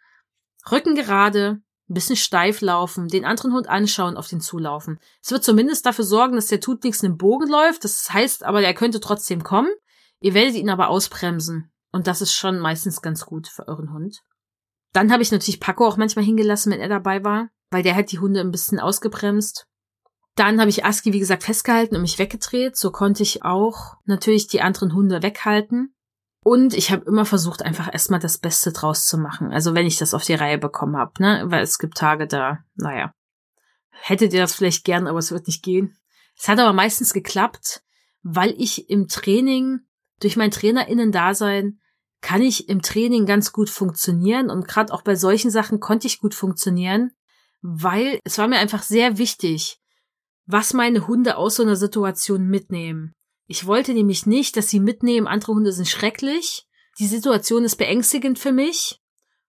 Rücken 0.71 0.95
gerade, 0.95 1.61
ein 1.87 1.93
bisschen 1.93 2.15
steif 2.15 2.61
laufen, 2.61 3.07
den 3.07 3.25
anderen 3.25 3.53
Hund 3.53 3.67
anschauen, 3.67 4.17
auf 4.17 4.27
den 4.27 4.41
zulaufen. 4.41 4.99
Es 5.21 5.31
wird 5.31 5.43
zumindest 5.43 5.85
dafür 5.85 6.05
sorgen, 6.05 6.35
dass 6.35 6.47
der 6.47 6.59
tut 6.59 6.83
nichts 6.83 7.03
in 7.03 7.11
den 7.11 7.17
Bogen 7.17 7.47
läuft. 7.47 7.83
Das 7.83 8.11
heißt 8.11 8.43
aber, 8.43 8.61
er 8.61 8.73
könnte 8.73 8.99
trotzdem 8.99 9.43
kommen. 9.43 9.69
Ihr 10.19 10.33
werdet 10.33 10.55
ihn 10.55 10.69
aber 10.69 10.89
ausbremsen. 10.89 11.71
Und 11.91 12.07
das 12.07 12.21
ist 12.21 12.33
schon 12.33 12.59
meistens 12.59 13.01
ganz 13.01 13.25
gut 13.25 13.47
für 13.47 13.67
euren 13.67 13.93
Hund. 13.93 14.21
Dann 14.93 15.11
habe 15.11 15.23
ich 15.23 15.31
natürlich 15.31 15.59
Paco 15.59 15.87
auch 15.87 15.97
manchmal 15.97 16.25
hingelassen, 16.25 16.71
wenn 16.71 16.81
er 16.81 16.89
dabei 16.89 17.23
war 17.23 17.49
weil 17.71 17.83
der 17.83 17.95
hat 17.95 18.11
die 18.11 18.19
Hunde 18.19 18.39
ein 18.39 18.51
bisschen 18.51 18.79
ausgebremst. 18.79 19.65
Dann 20.35 20.59
habe 20.59 20.69
ich 20.69 20.85
Aski, 20.85 21.13
wie 21.13 21.19
gesagt, 21.19 21.43
festgehalten 21.43 21.95
und 21.95 22.01
mich 22.01 22.19
weggedreht. 22.19 22.77
So 22.77 22.91
konnte 22.91 23.23
ich 23.23 23.43
auch 23.43 23.97
natürlich 24.05 24.47
die 24.47 24.61
anderen 24.61 24.93
Hunde 24.93 25.21
weghalten. 25.21 25.93
Und 26.43 26.73
ich 26.73 26.91
habe 26.91 27.05
immer 27.05 27.25
versucht, 27.25 27.63
einfach 27.63 27.91
erstmal 27.91 28.19
das 28.19 28.37
Beste 28.37 28.71
draus 28.71 29.05
zu 29.05 29.17
machen. 29.17 29.51
Also 29.51 29.75
wenn 29.75 29.85
ich 29.85 29.97
das 29.97 30.13
auf 30.13 30.23
die 30.23 30.35
Reihe 30.35 30.57
bekommen 30.57 30.95
habe, 30.95 31.11
ne? 31.19 31.43
Weil 31.47 31.63
es 31.63 31.79
gibt 31.79 31.97
Tage 31.97 32.27
da, 32.27 32.59
naja. 32.75 33.13
Hättet 33.91 34.33
ihr 34.33 34.39
das 34.39 34.55
vielleicht 34.55 34.85
gern, 34.85 35.07
aber 35.07 35.19
es 35.19 35.31
wird 35.31 35.47
nicht 35.47 35.63
gehen. 35.63 35.97
Es 36.37 36.47
hat 36.47 36.59
aber 36.59 36.71
meistens 36.71 37.13
geklappt, 37.13 37.83
weil 38.23 38.53
ich 38.57 38.89
im 38.89 39.07
Training 39.07 39.81
durch 40.21 40.37
mein 40.37 40.51
Trainerinnen-Dasein 40.51 41.79
kann 42.21 42.41
ich 42.41 42.69
im 42.69 42.81
Training 42.81 43.25
ganz 43.25 43.51
gut 43.51 43.69
funktionieren 43.69 44.49
und 44.49 44.67
gerade 44.67 44.93
auch 44.93 45.01
bei 45.01 45.15
solchen 45.15 45.51
Sachen 45.51 45.79
konnte 45.79 46.07
ich 46.07 46.19
gut 46.19 46.35
funktionieren, 46.35 47.11
weil 47.61 48.19
es 48.23 48.37
war 48.37 48.47
mir 48.47 48.57
einfach 48.57 48.83
sehr 48.83 49.17
wichtig, 49.17 49.79
was 50.45 50.73
meine 50.73 51.07
Hunde 51.07 51.37
aus 51.37 51.55
so 51.55 51.63
einer 51.63 51.75
Situation 51.75 52.47
mitnehmen. 52.47 53.13
Ich 53.51 53.65
wollte 53.65 53.95
nämlich 53.95 54.27
nicht, 54.27 54.55
dass 54.57 54.69
sie 54.69 54.79
mitnehmen, 54.79 55.25
andere 55.25 55.53
Hunde 55.53 55.71
sind 55.71 55.87
schrecklich. 55.87 56.67
Die 56.99 57.07
Situation 57.07 57.63
ist 57.63 57.77
beängstigend 57.77 58.37
für 58.37 58.51
mich. 58.51 59.01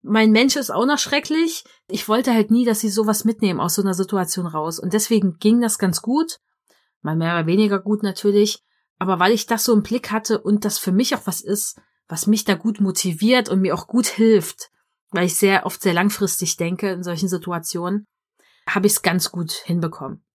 Mein 0.02 0.32
Mensch 0.32 0.54
ist 0.56 0.68
auch 0.68 0.84
noch 0.84 0.98
schrecklich. 0.98 1.64
Ich 1.88 2.06
wollte 2.06 2.34
halt 2.34 2.50
nie, 2.50 2.66
dass 2.66 2.80
sie 2.80 2.90
sowas 2.90 3.24
mitnehmen 3.24 3.58
aus 3.58 3.74
so 3.74 3.80
einer 3.80 3.94
Situation 3.94 4.46
raus. 4.46 4.78
Und 4.78 4.92
deswegen 4.92 5.38
ging 5.38 5.62
das 5.62 5.78
ganz 5.78 6.02
gut. 6.02 6.40
Mal 7.00 7.16
mehr 7.16 7.32
oder 7.32 7.46
weniger 7.46 7.78
gut 7.78 8.02
natürlich. 8.02 8.62
Aber 8.98 9.18
weil 9.18 9.32
ich 9.32 9.46
das 9.46 9.64
so 9.64 9.72
im 9.72 9.82
Blick 9.82 10.10
hatte 10.10 10.42
und 10.42 10.66
das 10.66 10.76
für 10.76 10.92
mich 10.92 11.14
auch 11.14 11.22
was 11.24 11.40
ist, 11.40 11.80
was 12.06 12.26
mich 12.26 12.44
da 12.44 12.52
gut 12.52 12.82
motiviert 12.82 13.48
und 13.48 13.62
mir 13.62 13.74
auch 13.74 13.86
gut 13.86 14.08
hilft, 14.08 14.70
weil 15.08 15.24
ich 15.24 15.36
sehr 15.36 15.64
oft 15.64 15.80
sehr 15.80 15.94
langfristig 15.94 16.58
denke 16.58 16.90
in 16.90 17.02
solchen 17.02 17.30
Situationen, 17.30 18.06
habe 18.68 18.88
ich 18.88 18.92
es 18.92 19.02
ganz 19.02 19.32
gut 19.32 19.52
hinbekommen. 19.52 20.25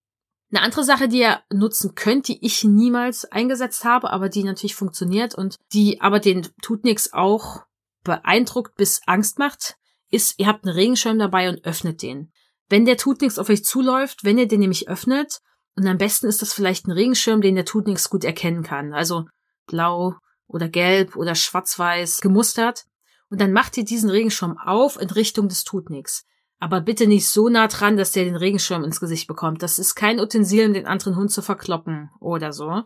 Eine 0.52 0.64
andere 0.64 0.84
Sache, 0.84 1.08
die 1.08 1.20
ihr 1.20 1.40
nutzen 1.50 1.94
könnt, 1.94 2.28
die 2.28 2.44
ich 2.44 2.62
niemals 2.62 3.24
eingesetzt 3.24 3.84
habe, 3.84 4.10
aber 4.10 4.28
die 4.28 4.44
natürlich 4.44 4.74
funktioniert 4.74 5.34
und 5.34 5.56
die 5.72 6.02
aber 6.02 6.20
den 6.20 6.46
tut 6.60 6.84
nix 6.84 7.14
auch 7.14 7.62
beeindruckt 8.04 8.76
bis 8.76 9.00
Angst 9.06 9.38
macht, 9.38 9.76
ist, 10.10 10.34
ihr 10.38 10.46
habt 10.46 10.66
einen 10.66 10.74
Regenschirm 10.74 11.18
dabei 11.18 11.48
und 11.48 11.64
öffnet 11.64 12.02
den. 12.02 12.32
Wenn 12.68 12.84
der 12.84 12.98
tut 12.98 13.22
nix 13.22 13.38
auf 13.38 13.48
euch 13.48 13.64
zuläuft, 13.64 14.24
wenn 14.24 14.36
ihr 14.36 14.46
den 14.46 14.60
nämlich 14.60 14.88
öffnet, 14.88 15.40
und 15.74 15.86
am 15.86 15.96
besten 15.96 16.26
ist 16.26 16.42
das 16.42 16.52
vielleicht 16.52 16.86
ein 16.86 16.92
Regenschirm, 16.92 17.40
den 17.40 17.54
der 17.54 17.64
tut 17.64 17.86
nix 17.86 18.10
gut 18.10 18.24
erkennen 18.24 18.62
kann. 18.62 18.92
Also 18.92 19.24
blau 19.66 20.16
oder 20.46 20.68
gelb 20.68 21.16
oder 21.16 21.34
schwarz-weiß 21.34 22.20
gemustert. 22.20 22.84
Und 23.30 23.40
dann 23.40 23.54
macht 23.54 23.78
ihr 23.78 23.84
diesen 23.86 24.10
Regenschirm 24.10 24.58
auf 24.58 25.00
in 25.00 25.08
Richtung 25.08 25.48
des 25.48 25.64
tut 25.64 25.88
nix. 25.88 26.26
Aber 26.62 26.80
bitte 26.80 27.08
nicht 27.08 27.28
so 27.28 27.48
nah 27.48 27.66
dran, 27.66 27.96
dass 27.96 28.12
der 28.12 28.22
den 28.22 28.36
Regenschirm 28.36 28.84
ins 28.84 29.00
Gesicht 29.00 29.26
bekommt. 29.26 29.64
Das 29.64 29.80
ist 29.80 29.96
kein 29.96 30.20
Utensil, 30.20 30.68
um 30.68 30.72
den 30.72 30.86
anderen 30.86 31.16
Hund 31.16 31.32
zu 31.32 31.42
verkloppen 31.42 32.08
oder 32.20 32.52
so. 32.52 32.84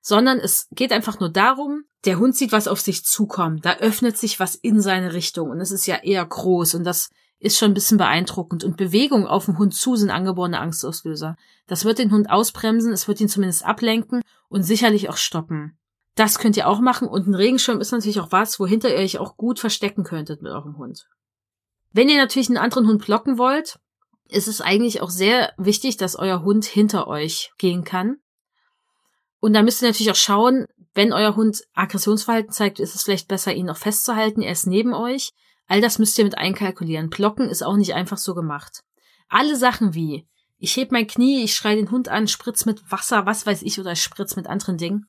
Sondern 0.00 0.38
es 0.38 0.68
geht 0.70 0.92
einfach 0.92 1.18
nur 1.18 1.28
darum, 1.28 1.82
der 2.04 2.20
Hund 2.20 2.36
sieht 2.36 2.52
was 2.52 2.68
auf 2.68 2.80
sich 2.80 3.04
zukommen. 3.04 3.60
Da 3.62 3.78
öffnet 3.78 4.16
sich 4.16 4.38
was 4.38 4.54
in 4.54 4.80
seine 4.80 5.12
Richtung. 5.12 5.50
Und 5.50 5.60
es 5.60 5.72
ist 5.72 5.86
ja 5.86 5.96
eher 5.96 6.24
groß. 6.24 6.76
Und 6.76 6.84
das 6.84 7.10
ist 7.40 7.58
schon 7.58 7.72
ein 7.72 7.74
bisschen 7.74 7.98
beeindruckend. 7.98 8.62
Und 8.62 8.76
Bewegung 8.76 9.26
auf 9.26 9.46
dem 9.46 9.58
Hund 9.58 9.74
zu 9.74 9.96
sind 9.96 10.10
angeborene 10.10 10.60
Angstauslöser. 10.60 11.36
Das 11.66 11.84
wird 11.84 11.98
den 11.98 12.12
Hund 12.12 12.30
ausbremsen, 12.30 12.92
es 12.92 13.08
wird 13.08 13.20
ihn 13.20 13.28
zumindest 13.28 13.64
ablenken 13.64 14.22
und 14.48 14.62
sicherlich 14.62 15.08
auch 15.08 15.16
stoppen. 15.16 15.76
Das 16.14 16.38
könnt 16.38 16.56
ihr 16.56 16.68
auch 16.68 16.78
machen 16.78 17.08
und 17.08 17.26
ein 17.26 17.34
Regenschirm 17.34 17.80
ist 17.80 17.90
natürlich 17.90 18.20
auch 18.20 18.30
was, 18.30 18.60
wohinter 18.60 18.88
ihr 18.88 19.02
euch 19.02 19.18
auch 19.18 19.36
gut 19.36 19.58
verstecken 19.58 20.04
könntet 20.04 20.42
mit 20.42 20.52
eurem 20.52 20.78
Hund. 20.78 21.08
Wenn 21.92 22.08
ihr 22.08 22.18
natürlich 22.18 22.48
einen 22.48 22.58
anderen 22.58 22.86
Hund 22.86 23.04
blocken 23.04 23.38
wollt, 23.38 23.78
ist 24.28 24.48
es 24.48 24.60
eigentlich 24.60 25.00
auch 25.00 25.10
sehr 25.10 25.52
wichtig, 25.58 25.96
dass 25.96 26.16
euer 26.16 26.42
Hund 26.42 26.64
hinter 26.64 27.08
euch 27.08 27.50
gehen 27.58 27.84
kann. 27.84 28.16
Und 29.40 29.54
da 29.54 29.62
müsst 29.62 29.82
ihr 29.82 29.88
natürlich 29.88 30.10
auch 30.10 30.16
schauen, 30.16 30.66
wenn 30.94 31.12
euer 31.12 31.36
Hund 31.36 31.62
Aggressionsverhalten 31.74 32.52
zeigt, 32.52 32.78
ist 32.78 32.94
es 32.94 33.02
vielleicht 33.02 33.28
besser, 33.28 33.54
ihn 33.54 33.66
noch 33.66 33.76
festzuhalten. 33.76 34.42
Er 34.42 34.52
ist 34.52 34.66
neben 34.66 34.92
euch. 34.92 35.30
All 35.66 35.80
das 35.80 35.98
müsst 35.98 36.18
ihr 36.18 36.24
mit 36.24 36.36
einkalkulieren. 36.36 37.10
Blocken 37.10 37.48
ist 37.48 37.62
auch 37.62 37.76
nicht 37.76 37.94
einfach 37.94 38.18
so 38.18 38.34
gemacht. 38.34 38.82
Alle 39.28 39.56
Sachen 39.56 39.94
wie, 39.94 40.26
ich 40.58 40.76
heb 40.76 40.92
mein 40.92 41.06
Knie, 41.06 41.42
ich 41.42 41.54
schrei 41.54 41.74
den 41.74 41.90
Hund 41.90 42.08
an, 42.08 42.28
spritz 42.28 42.66
mit 42.66 42.90
Wasser, 42.90 43.24
was 43.24 43.46
weiß 43.46 43.62
ich, 43.62 43.80
oder 43.80 43.96
spritz 43.96 44.36
mit 44.36 44.46
anderen 44.46 44.76
Dingen. 44.76 45.06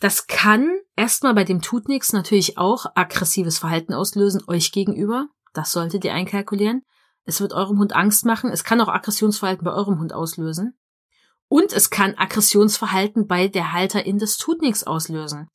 Das 0.00 0.26
kann 0.26 0.68
erstmal 0.96 1.34
bei 1.34 1.44
dem 1.44 1.62
tut 1.62 1.88
nix 1.88 2.12
natürlich 2.12 2.58
auch 2.58 2.86
aggressives 2.96 3.58
Verhalten 3.58 3.94
auslösen, 3.94 4.42
euch 4.48 4.72
gegenüber. 4.72 5.28
Das 5.52 5.72
solltet 5.72 6.04
ihr 6.04 6.14
einkalkulieren. 6.14 6.82
Es 7.24 7.40
wird 7.40 7.52
eurem 7.52 7.78
Hund 7.78 7.94
Angst 7.94 8.24
machen. 8.24 8.50
Es 8.50 8.64
kann 8.64 8.80
auch 8.80 8.88
Aggressionsverhalten 8.88 9.64
bei 9.64 9.72
eurem 9.72 9.98
Hund 9.98 10.12
auslösen. 10.12 10.76
Und 11.48 11.72
es 11.72 11.90
kann 11.90 12.14
Aggressionsverhalten 12.16 13.26
bei 13.26 13.48
der 13.48 13.72
Halterin 13.72 14.18
des 14.18 14.38
tut 14.38 14.62
nix 14.62 14.84
auslösen. 14.84 15.48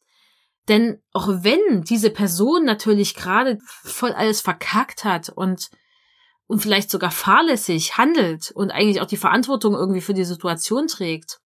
Denn 0.67 1.01
auch 1.13 1.27
wenn 1.27 1.81
diese 1.83 2.09
Person 2.09 2.65
natürlich 2.65 3.15
gerade 3.15 3.57
voll 3.83 4.11
alles 4.11 4.41
verkackt 4.41 5.05
hat 5.05 5.29
und, 5.29 5.69
und 6.45 6.61
vielleicht 6.61 6.91
sogar 6.91 7.11
fahrlässig 7.11 7.97
handelt 7.97 8.51
und 8.51 8.71
eigentlich 8.71 9.01
auch 9.01 9.07
die 9.07 9.17
Verantwortung 9.17 9.73
irgendwie 9.73 10.01
für 10.01 10.13
die 10.13 10.25
Situation 10.25 10.87
trägt, 10.87 11.39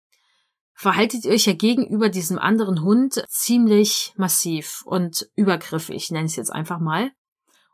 verhaltet 0.74 1.26
ihr 1.26 1.32
euch 1.32 1.44
ja 1.44 1.53
gegenüber 1.53 2.09
diesem 2.09 2.38
anderen 2.38 2.82
Hund 2.82 3.22
ziemlich 3.28 4.14
massiv 4.16 4.82
und 4.86 5.28
übergriffig, 5.36 6.11
nenne 6.11 6.24
ich 6.24 6.32
es 6.32 6.36
jetzt 6.36 6.53
einfach 6.53 6.80
mal. 6.80 7.11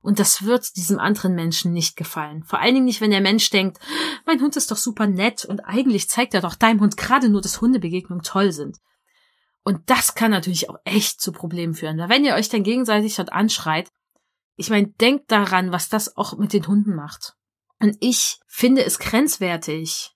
Und 0.07 0.21
das 0.21 0.45
wird 0.45 0.77
diesem 0.77 1.01
anderen 1.01 1.35
Menschen 1.35 1.73
nicht 1.73 1.97
gefallen. 1.97 2.45
Vor 2.45 2.61
allen 2.61 2.75
Dingen 2.75 2.85
nicht, 2.85 3.01
wenn 3.01 3.11
der 3.11 3.21
Mensch 3.21 3.51
denkt, 3.51 3.81
mein 4.25 4.41
Hund 4.41 4.55
ist 4.55 4.71
doch 4.71 4.77
super 4.77 5.09
nett 5.09 5.45
und 5.45 5.63
eigentlich 5.63 6.09
zeigt 6.09 6.33
er 6.33 6.43
doch 6.43 6.55
deinem 6.55 6.81
Hund 6.81 6.97
gerade 6.97 7.29
nur, 7.29 7.41
dass 7.41 7.61
Hundebegegnungen 7.61 8.23
toll 8.23 8.53
sind. 8.53 8.79
Und 9.65 9.91
das 9.91 10.15
kann 10.15 10.31
natürlich 10.31 10.71
auch 10.71 10.77
echt 10.85 11.21
zu 11.21 11.33
Problemen 11.33 11.75
führen. 11.75 11.99
Wenn 12.09 12.25
ihr 12.25 12.37
euch 12.37 12.49
dann 12.49 12.63
gegenseitig 12.63 13.17
dort 13.17 13.33
anschreit, 13.33 13.91
ich 14.55 14.71
meine, 14.71 14.87
denkt 14.87 15.33
daran, 15.33 15.73
was 15.73 15.89
das 15.89 16.17
auch 16.17 16.39
mit 16.39 16.53
den 16.53 16.69
Hunden 16.69 16.95
macht. 16.95 17.35
Und 17.81 17.97
ich 17.99 18.39
finde 18.47 18.85
es 18.85 19.01
grenzwertig, 19.01 20.13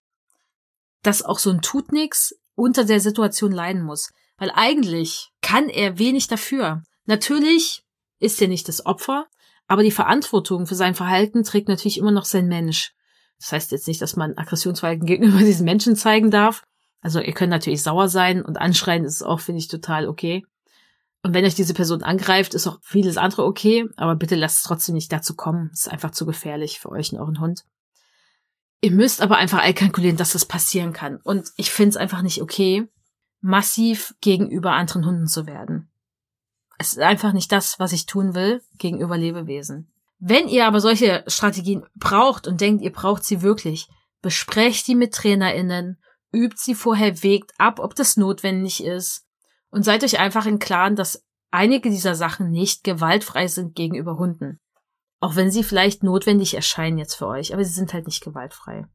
dass 1.02 1.24
auch 1.24 1.40
so 1.40 1.50
ein 1.50 1.62
tut 1.62 1.90
nix 1.90 2.32
unter 2.54 2.84
der 2.84 3.00
Situation 3.00 3.50
leiden 3.50 3.82
muss. 3.82 4.12
Weil 4.36 4.52
eigentlich 4.54 5.32
kann 5.42 5.68
er 5.68 5.98
wenig 5.98 6.28
dafür. 6.28 6.84
Natürlich 7.06 7.82
ist 8.20 8.40
er 8.40 8.46
nicht 8.46 8.68
das 8.68 8.86
Opfer, 8.86 9.26
aber 9.70 9.84
die 9.84 9.92
Verantwortung 9.92 10.66
für 10.66 10.74
sein 10.74 10.96
Verhalten 10.96 11.44
trägt 11.44 11.68
natürlich 11.68 11.96
immer 11.96 12.10
noch 12.10 12.24
sein 12.24 12.48
Mensch. 12.48 12.92
Das 13.38 13.52
heißt 13.52 13.70
jetzt 13.70 13.86
nicht, 13.86 14.02
dass 14.02 14.16
man 14.16 14.36
Aggressionsverhalten 14.36 15.06
gegenüber 15.06 15.38
diesen 15.44 15.64
Menschen 15.64 15.94
zeigen 15.94 16.32
darf, 16.32 16.64
also 17.00 17.20
ihr 17.20 17.32
könnt 17.32 17.50
natürlich 17.50 17.80
sauer 17.80 18.08
sein 18.08 18.42
und 18.42 18.60
anschreien 18.60 19.04
ist 19.04 19.22
auch, 19.22 19.38
finde 19.38 19.60
ich, 19.60 19.68
total 19.68 20.08
okay. 20.08 20.44
Und 21.22 21.34
wenn 21.34 21.44
euch 21.44 21.54
diese 21.54 21.72
Person 21.72 22.02
angreift, 22.02 22.54
ist 22.54 22.66
auch 22.66 22.78
vieles 22.82 23.16
andere 23.16 23.44
okay, 23.44 23.86
aber 23.96 24.16
bitte 24.16 24.34
lasst 24.34 24.58
es 24.58 24.62
trotzdem 24.64 24.96
nicht 24.96 25.12
dazu 25.12 25.36
kommen. 25.36 25.70
Es 25.72 25.86
ist 25.86 25.92
einfach 25.92 26.10
zu 26.10 26.26
gefährlich 26.26 26.80
für 26.80 26.90
euch 26.90 27.12
und 27.12 27.20
euren 27.20 27.38
Hund. 27.38 27.62
Ihr 28.80 28.90
müsst 28.90 29.22
aber 29.22 29.36
einfach 29.36 29.60
einkalkulieren, 29.60 30.16
dass 30.16 30.32
das 30.32 30.46
passieren 30.46 30.92
kann. 30.92 31.18
Und 31.22 31.50
ich 31.56 31.70
finde 31.70 31.90
es 31.90 31.96
einfach 31.96 32.22
nicht 32.22 32.42
okay, 32.42 32.88
massiv 33.40 34.14
gegenüber 34.20 34.72
anderen 34.72 35.06
Hunden 35.06 35.28
zu 35.28 35.46
werden. 35.46 35.92
Es 36.80 36.94
ist 36.94 36.98
einfach 37.00 37.34
nicht 37.34 37.52
das, 37.52 37.78
was 37.78 37.92
ich 37.92 38.06
tun 38.06 38.34
will 38.34 38.62
gegenüber 38.78 39.18
Lebewesen. 39.18 39.92
Wenn 40.18 40.48
ihr 40.48 40.66
aber 40.66 40.80
solche 40.80 41.22
Strategien 41.26 41.84
braucht 41.94 42.46
und 42.46 42.62
denkt, 42.62 42.82
ihr 42.82 42.90
braucht 42.90 43.22
sie 43.22 43.42
wirklich, 43.42 43.86
besprecht 44.22 44.86
die 44.86 44.94
mit 44.94 45.12
TrainerInnen 45.12 46.00
übt 46.32 46.56
sie 46.56 46.74
vorher, 46.74 47.22
wägt 47.22 47.52
ab, 47.58 47.80
ob 47.80 47.94
das 47.96 48.16
notwendig 48.16 48.82
ist 48.82 49.26
und 49.68 49.82
seid 49.82 50.02
euch 50.04 50.20
einfach 50.20 50.46
im 50.46 50.58
Klaren, 50.58 50.96
dass 50.96 51.22
einige 51.50 51.90
dieser 51.90 52.14
Sachen 52.14 52.50
nicht 52.50 52.82
gewaltfrei 52.82 53.46
sind 53.46 53.74
gegenüber 53.74 54.16
Hunden. 54.16 54.58
Auch 55.18 55.36
wenn 55.36 55.50
sie 55.50 55.64
vielleicht 55.64 56.02
notwendig 56.02 56.54
erscheinen 56.54 56.96
jetzt 56.96 57.16
für 57.16 57.26
euch, 57.26 57.52
aber 57.52 57.62
sie 57.62 57.74
sind 57.74 57.92
halt 57.92 58.06
nicht 58.06 58.24
gewaltfrei. 58.24 58.86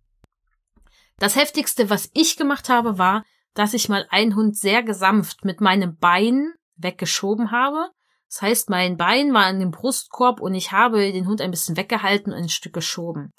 Das 1.19 1.35
heftigste, 1.35 1.91
was 1.91 2.09
ich 2.15 2.35
gemacht 2.35 2.67
habe, 2.67 2.97
war, 2.97 3.23
dass 3.53 3.75
ich 3.75 3.89
mal 3.89 4.07
einen 4.09 4.35
Hund 4.35 4.57
sehr 4.57 4.81
gesanft 4.81 5.45
mit 5.45 5.61
meinem 5.61 5.97
Bein 5.97 6.51
weggeschoben 6.77 7.51
habe. 7.51 7.89
Das 8.29 8.41
heißt, 8.41 8.69
mein 8.69 8.97
Bein 8.97 9.33
war 9.33 9.45
an 9.45 9.59
dem 9.59 9.71
Brustkorb 9.71 10.41
und 10.41 10.55
ich 10.55 10.71
habe 10.71 11.11
den 11.11 11.27
Hund 11.27 11.41
ein 11.41 11.51
bisschen 11.51 11.77
weggehalten 11.77 12.33
und 12.33 12.39
ein 12.39 12.49
Stück 12.49 12.73
geschoben. 12.73 13.33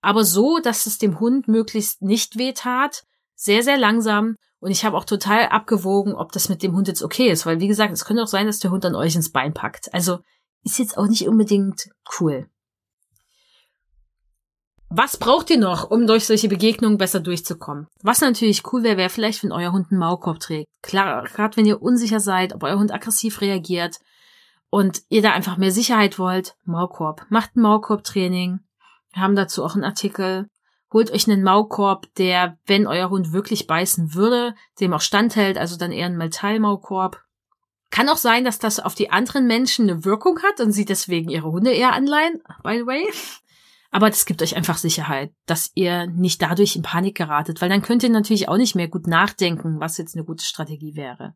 Aber 0.00 0.24
so, 0.24 0.58
dass 0.58 0.86
es 0.86 0.98
dem 0.98 1.18
Hund 1.20 1.48
möglichst 1.48 2.02
nicht 2.02 2.38
weh 2.38 2.52
tat 2.52 3.04
sehr, 3.34 3.62
sehr 3.62 3.76
langsam 3.76 4.36
und 4.60 4.70
ich 4.70 4.84
habe 4.84 4.96
auch 4.96 5.04
total 5.04 5.46
abgewogen, 5.48 6.14
ob 6.14 6.32
das 6.32 6.48
mit 6.48 6.62
dem 6.62 6.74
Hund 6.74 6.88
jetzt 6.88 7.02
okay 7.02 7.30
ist, 7.30 7.46
weil 7.46 7.60
wie 7.60 7.68
gesagt, 7.68 7.92
es 7.92 8.04
könnte 8.04 8.22
auch 8.22 8.28
sein, 8.28 8.46
dass 8.46 8.58
der 8.58 8.70
Hund 8.70 8.84
dann 8.84 8.94
euch 8.94 9.14
ins 9.14 9.30
Bein 9.30 9.52
packt. 9.52 9.92
Also 9.92 10.20
ist 10.64 10.78
jetzt 10.78 10.98
auch 10.98 11.06
nicht 11.06 11.28
unbedingt 11.28 11.90
cool. 12.18 12.48
Was 14.88 15.16
braucht 15.16 15.50
ihr 15.50 15.58
noch, 15.58 15.90
um 15.90 16.06
durch 16.06 16.26
solche 16.26 16.48
Begegnungen 16.48 16.96
besser 16.96 17.18
durchzukommen? 17.18 17.88
Was 18.02 18.20
natürlich 18.20 18.72
cool 18.72 18.84
wäre, 18.84 18.96
wäre 18.96 19.10
vielleicht, 19.10 19.42
wenn 19.42 19.50
euer 19.50 19.72
Hund 19.72 19.88
einen 19.90 19.98
Maulkorb 19.98 20.38
trägt. 20.38 20.68
Klar, 20.80 21.24
gerade 21.24 21.56
wenn 21.56 21.66
ihr 21.66 21.82
unsicher 21.82 22.20
seid, 22.20 22.54
ob 22.54 22.62
euer 22.62 22.78
Hund 22.78 22.92
aggressiv 22.94 23.40
reagiert 23.40 23.98
und 24.70 25.02
ihr 25.08 25.22
da 25.22 25.32
einfach 25.32 25.56
mehr 25.56 25.72
Sicherheit 25.72 26.20
wollt, 26.20 26.54
Maulkorb. 26.64 27.26
Macht 27.30 27.56
ein 27.56 27.62
Maulkorbtraining. 27.62 28.60
Wir 29.12 29.22
haben 29.22 29.34
dazu 29.34 29.64
auch 29.64 29.74
einen 29.74 29.84
Artikel. 29.84 30.48
Holt 30.92 31.10
euch 31.10 31.28
einen 31.28 31.42
Maulkorb, 31.42 32.06
der, 32.14 32.56
wenn 32.66 32.86
euer 32.86 33.10
Hund 33.10 33.32
wirklich 33.32 33.66
beißen 33.66 34.14
würde, 34.14 34.54
dem 34.78 34.92
auch 34.92 35.00
standhält, 35.00 35.58
also 35.58 35.76
dann 35.76 35.90
eher 35.90 36.06
ein 36.06 36.16
Metallmaulkorb. 36.16 37.20
Kann 37.90 38.08
auch 38.08 38.16
sein, 38.16 38.44
dass 38.44 38.60
das 38.60 38.78
auf 38.78 38.94
die 38.94 39.10
anderen 39.10 39.48
Menschen 39.48 39.90
eine 39.90 40.04
Wirkung 40.04 40.40
hat 40.42 40.60
und 40.60 40.70
sie 40.70 40.84
deswegen 40.84 41.28
ihre 41.28 41.50
Hunde 41.50 41.72
eher 41.72 41.92
anleihen, 41.92 42.40
by 42.62 42.78
the 42.78 42.86
way. 42.86 43.08
Aber 43.96 44.10
das 44.10 44.26
gibt 44.26 44.42
euch 44.42 44.56
einfach 44.56 44.76
Sicherheit, 44.76 45.32
dass 45.46 45.70
ihr 45.74 46.06
nicht 46.06 46.42
dadurch 46.42 46.76
in 46.76 46.82
Panik 46.82 47.16
geratet, 47.16 47.62
weil 47.62 47.70
dann 47.70 47.80
könnt 47.80 48.02
ihr 48.02 48.10
natürlich 48.10 48.46
auch 48.46 48.58
nicht 48.58 48.74
mehr 48.74 48.88
gut 48.88 49.06
nachdenken, 49.06 49.80
was 49.80 49.96
jetzt 49.96 50.14
eine 50.14 50.24
gute 50.26 50.44
Strategie 50.44 50.96
wäre. 50.96 51.32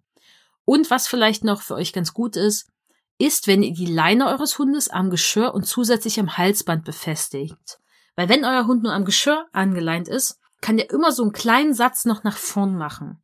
Und 0.66 0.90
was 0.90 1.08
vielleicht 1.08 1.42
noch 1.42 1.62
für 1.62 1.72
euch 1.72 1.94
ganz 1.94 2.12
gut 2.12 2.36
ist, 2.36 2.68
ist, 3.16 3.46
wenn 3.46 3.62
ihr 3.62 3.72
die 3.72 3.86
Leine 3.86 4.26
eures 4.26 4.58
Hundes 4.58 4.90
am 4.90 5.08
Geschirr 5.08 5.54
und 5.54 5.64
zusätzlich 5.64 6.20
am 6.20 6.36
Halsband 6.36 6.84
befestigt. 6.84 7.78
Weil 8.14 8.28
wenn 8.28 8.44
euer 8.44 8.66
Hund 8.66 8.82
nur 8.82 8.92
am 8.92 9.06
Geschirr 9.06 9.46
angeleint 9.52 10.06
ist, 10.06 10.38
kann 10.60 10.76
der 10.76 10.90
immer 10.90 11.12
so 11.12 11.22
einen 11.22 11.32
kleinen 11.32 11.72
Satz 11.72 12.04
noch 12.04 12.24
nach 12.24 12.36
vorn 12.36 12.76
machen. 12.76 13.22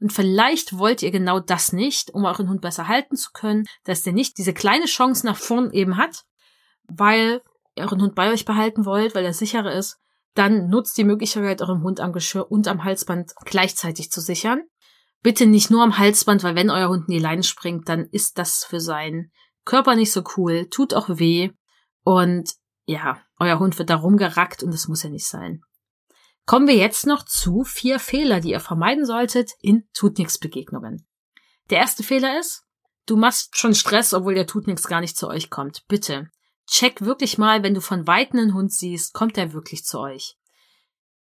Und 0.00 0.12
vielleicht 0.12 0.76
wollt 0.76 1.02
ihr 1.02 1.12
genau 1.12 1.40
das 1.40 1.72
nicht, 1.72 2.10
um 2.10 2.26
euren 2.26 2.50
Hund 2.50 2.60
besser 2.60 2.88
halten 2.88 3.16
zu 3.16 3.30
können, 3.32 3.64
dass 3.84 4.02
der 4.02 4.12
nicht 4.12 4.36
diese 4.36 4.52
kleine 4.52 4.84
Chance 4.84 5.24
nach 5.24 5.38
vorn 5.38 5.70
eben 5.70 5.96
hat, 5.96 6.26
weil 6.88 7.40
euren 7.76 8.02
Hund 8.02 8.14
bei 8.14 8.30
euch 8.32 8.44
behalten 8.44 8.84
wollt, 8.84 9.14
weil 9.14 9.24
er 9.24 9.32
sicherer 9.32 9.72
ist, 9.72 9.98
dann 10.34 10.68
nutzt 10.68 10.96
die 10.96 11.04
Möglichkeit, 11.04 11.60
eurem 11.60 11.82
Hund 11.82 12.00
am 12.00 12.12
Geschirr 12.12 12.50
und 12.50 12.68
am 12.68 12.84
Halsband 12.84 13.32
gleichzeitig 13.44 14.10
zu 14.10 14.20
sichern. 14.20 14.62
Bitte 15.22 15.46
nicht 15.46 15.70
nur 15.70 15.82
am 15.82 15.98
Halsband, 15.98 16.42
weil 16.42 16.54
wenn 16.54 16.70
euer 16.70 16.88
Hund 16.88 17.08
in 17.08 17.14
die 17.14 17.20
Leine 17.20 17.42
springt, 17.42 17.88
dann 17.88 18.06
ist 18.10 18.38
das 18.38 18.64
für 18.64 18.80
seinen 18.80 19.32
Körper 19.64 19.94
nicht 19.94 20.12
so 20.12 20.22
cool, 20.36 20.68
tut 20.70 20.94
auch 20.94 21.08
weh 21.08 21.50
und 22.02 22.50
ja, 22.86 23.20
euer 23.38 23.58
Hund 23.58 23.78
wird 23.78 23.90
da 23.90 23.96
rumgerackt 23.96 24.62
und 24.62 24.72
das 24.72 24.88
muss 24.88 25.02
ja 25.02 25.10
nicht 25.10 25.26
sein. 25.26 25.62
Kommen 26.46 26.66
wir 26.66 26.76
jetzt 26.76 27.06
noch 27.06 27.24
zu 27.24 27.62
vier 27.64 27.98
Fehler, 27.98 28.40
die 28.40 28.50
ihr 28.50 28.60
vermeiden 28.60 29.04
solltet 29.04 29.52
in 29.60 29.86
Tut-Nix-Begegnungen. 29.94 31.06
Der 31.68 31.78
erste 31.78 32.02
Fehler 32.02 32.40
ist, 32.40 32.64
du 33.06 33.16
machst 33.16 33.56
schon 33.56 33.74
Stress, 33.74 34.14
obwohl 34.14 34.34
der 34.34 34.46
Tut-Nix 34.46 34.88
gar 34.88 35.00
nicht 35.00 35.16
zu 35.16 35.28
euch 35.28 35.50
kommt. 35.50 35.86
Bitte, 35.86 36.28
check 36.70 37.02
wirklich 37.02 37.36
mal, 37.36 37.62
wenn 37.62 37.74
du 37.74 37.80
von 37.80 38.06
Weitem 38.06 38.38
einen 38.38 38.54
Hund 38.54 38.72
siehst, 38.72 39.12
kommt 39.12 39.36
er 39.36 39.52
wirklich 39.52 39.84
zu 39.84 39.98
euch. 39.98 40.36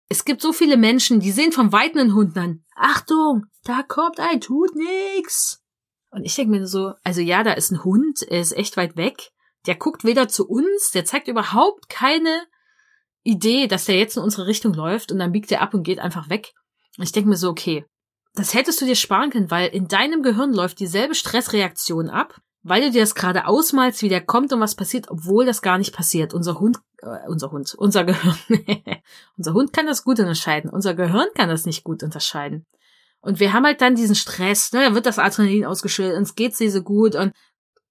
Es 0.08 0.24
gibt 0.24 0.42
so 0.42 0.52
viele 0.52 0.76
Menschen, 0.76 1.20
die 1.20 1.32
sehen 1.32 1.52
von 1.52 1.72
Weitem 1.72 2.00
einen 2.00 2.14
Hund 2.14 2.36
an. 2.36 2.64
Achtung, 2.76 3.46
da 3.64 3.82
kommt 3.82 4.20
ein 4.20 4.40
Tut-Nix. 4.40 5.62
Und 6.10 6.24
ich 6.24 6.34
denke 6.34 6.52
mir 6.52 6.66
so, 6.66 6.92
also 7.02 7.20
ja, 7.20 7.42
da 7.42 7.52
ist 7.52 7.72
ein 7.72 7.84
Hund, 7.84 8.22
er 8.22 8.40
ist 8.40 8.56
echt 8.56 8.76
weit 8.76 8.96
weg. 8.96 9.32
Der 9.66 9.74
guckt 9.74 10.04
weder 10.04 10.28
zu 10.28 10.46
uns, 10.46 10.92
der 10.92 11.04
zeigt 11.04 11.28
überhaupt 11.28 11.88
keine 11.88 12.46
Idee, 13.24 13.66
dass 13.66 13.86
der 13.86 13.98
jetzt 13.98 14.16
in 14.16 14.22
unsere 14.22 14.46
Richtung 14.46 14.72
läuft 14.72 15.10
und 15.10 15.18
dann 15.18 15.32
biegt 15.32 15.50
er 15.50 15.60
ab 15.60 15.74
und 15.74 15.82
geht 15.82 15.98
einfach 15.98 16.30
weg. 16.30 16.52
Und 16.96 17.04
ich 17.04 17.12
denke 17.12 17.28
mir 17.28 17.36
so, 17.36 17.50
okay, 17.50 17.84
das 18.34 18.54
hättest 18.54 18.80
du 18.80 18.86
dir 18.86 18.94
sparen 18.94 19.30
können, 19.30 19.50
weil 19.50 19.68
in 19.68 19.88
deinem 19.88 20.22
Gehirn 20.22 20.52
läuft 20.52 20.78
dieselbe 20.78 21.14
Stressreaktion 21.14 22.08
ab, 22.08 22.40
weil 22.68 22.82
du 22.82 22.90
dir 22.90 23.02
das 23.02 23.14
gerade 23.14 23.46
ausmalst, 23.46 24.02
wie 24.02 24.08
der 24.08 24.24
kommt 24.24 24.52
und 24.52 24.58
was 24.60 24.74
passiert, 24.74 25.08
obwohl 25.08 25.46
das 25.46 25.62
gar 25.62 25.78
nicht 25.78 25.94
passiert. 25.94 26.34
Unser 26.34 26.58
Hund, 26.58 26.78
äh, 27.00 27.28
unser 27.28 27.52
Hund, 27.52 27.72
unser 27.76 28.02
Gehirn, 28.02 28.36
unser 29.36 29.52
Hund 29.52 29.72
kann 29.72 29.86
das 29.86 30.02
gut 30.02 30.18
unterscheiden, 30.18 30.70
unser 30.70 30.94
Gehirn 30.94 31.28
kann 31.36 31.48
das 31.48 31.64
nicht 31.64 31.84
gut 31.84 32.02
unterscheiden. 32.02 32.66
Und 33.20 33.38
wir 33.38 33.52
haben 33.52 33.64
halt 33.64 33.80
dann 33.80 33.94
diesen 33.94 34.16
Stress, 34.16 34.72
ne, 34.72 34.80
da 34.80 34.94
wird 34.94 35.06
das 35.06 35.20
Adrenalin 35.20 35.64
ausgeschüttet, 35.64 36.16
uns 36.16 36.34
geht's 36.34 36.58
nicht 36.58 36.72
so 36.72 36.82
gut 36.82 37.14
und 37.14 37.32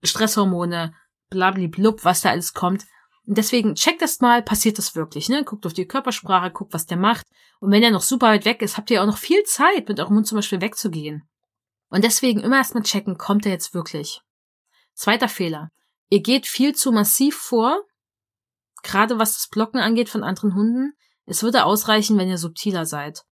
Stresshormone, 0.03 0.93
blablablub, 1.29 2.03
was 2.03 2.21
da 2.21 2.31
alles 2.31 2.53
kommt. 2.53 2.83
Und 3.25 3.37
deswegen 3.37 3.75
checkt 3.75 4.01
das 4.01 4.19
mal, 4.19 4.43
passiert 4.43 4.77
das 4.77 4.93
wirklich, 4.95 5.29
ne? 5.29 5.43
Guckt 5.45 5.65
auf 5.65 5.73
die 5.73 5.87
Körpersprache, 5.87 6.51
guckt, 6.51 6.73
was 6.73 6.85
der 6.85 6.97
macht. 6.97 7.25
Und 7.59 7.71
wenn 7.71 7.81
er 7.81 7.91
noch 7.91 8.01
super 8.01 8.27
weit 8.27 8.45
weg 8.45 8.61
ist, 8.61 8.77
habt 8.77 8.91
ihr 8.91 9.01
auch 9.01 9.07
noch 9.07 9.17
viel 9.17 9.41
Zeit, 9.43 9.87
mit 9.87 9.99
eurem 9.99 10.17
Hund 10.17 10.27
zum 10.27 10.37
Beispiel 10.37 10.61
wegzugehen. 10.61 11.23
Und 11.89 12.03
deswegen 12.03 12.41
immer 12.41 12.57
erstmal 12.57 12.83
checken, 12.83 13.17
kommt 13.17 13.45
er 13.45 13.53
jetzt 13.53 13.73
wirklich? 13.73 14.21
Zweiter 14.95 15.29
Fehler. 15.29 15.69
Ihr 16.09 16.21
geht 16.21 16.47
viel 16.47 16.73
zu 16.73 16.91
massiv 16.91 17.35
vor, 17.35 17.81
gerade 18.83 19.19
was 19.19 19.33
das 19.33 19.47
Blocken 19.49 19.79
angeht 19.79 20.09
von 20.09 20.23
anderen 20.23 20.55
Hunden. 20.55 20.93
Es 21.25 21.43
würde 21.43 21.65
ausreichen, 21.65 22.17
wenn 22.17 22.29
ihr 22.29 22.37
subtiler 22.37 22.85
seid. 22.85 23.23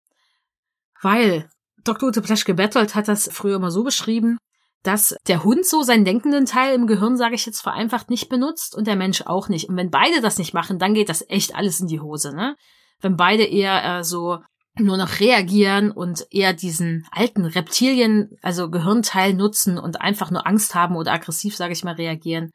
Weil 1.00 1.48
Dr. 1.84 2.08
Ute 2.08 2.22
Pleschke-Berthold 2.22 2.94
hat 2.94 3.08
das 3.08 3.28
früher 3.32 3.56
immer 3.56 3.70
so 3.70 3.82
beschrieben, 3.82 4.38
dass 4.82 5.14
der 5.28 5.44
Hund 5.44 5.64
so 5.66 5.82
seinen 5.82 6.04
denkenden 6.04 6.46
Teil 6.46 6.74
im 6.74 6.86
Gehirn, 6.86 7.16
sage 7.16 7.34
ich 7.34 7.46
jetzt 7.46 7.60
vereinfacht, 7.60 8.10
nicht 8.10 8.28
benutzt 8.28 8.74
und 8.74 8.86
der 8.86 8.96
Mensch 8.96 9.22
auch 9.22 9.48
nicht. 9.48 9.68
Und 9.68 9.76
wenn 9.76 9.90
beide 9.90 10.20
das 10.20 10.38
nicht 10.38 10.54
machen, 10.54 10.78
dann 10.78 10.94
geht 10.94 11.08
das 11.08 11.24
echt 11.28 11.54
alles 11.54 11.80
in 11.80 11.86
die 11.86 12.00
Hose, 12.00 12.34
ne? 12.34 12.56
Wenn 13.00 13.16
beide 13.16 13.44
eher 13.44 13.98
äh, 13.98 14.04
so 14.04 14.38
nur 14.78 14.96
noch 14.96 15.20
reagieren 15.20 15.90
und 15.90 16.26
eher 16.30 16.54
diesen 16.54 17.06
alten 17.10 17.44
Reptilien, 17.44 18.36
also 18.40 18.70
Gehirnteil 18.70 19.34
nutzen 19.34 19.78
und 19.78 20.00
einfach 20.00 20.30
nur 20.30 20.46
Angst 20.46 20.74
haben 20.74 20.96
oder 20.96 21.12
aggressiv, 21.12 21.56
sage 21.56 21.72
ich 21.72 21.84
mal, 21.84 21.94
reagieren 21.94 22.52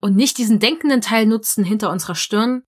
und 0.00 0.16
nicht 0.16 0.38
diesen 0.38 0.58
denkenden 0.58 1.00
Teil 1.00 1.26
nutzen 1.26 1.64
hinter 1.64 1.90
unserer 1.90 2.14
Stirn, 2.14 2.62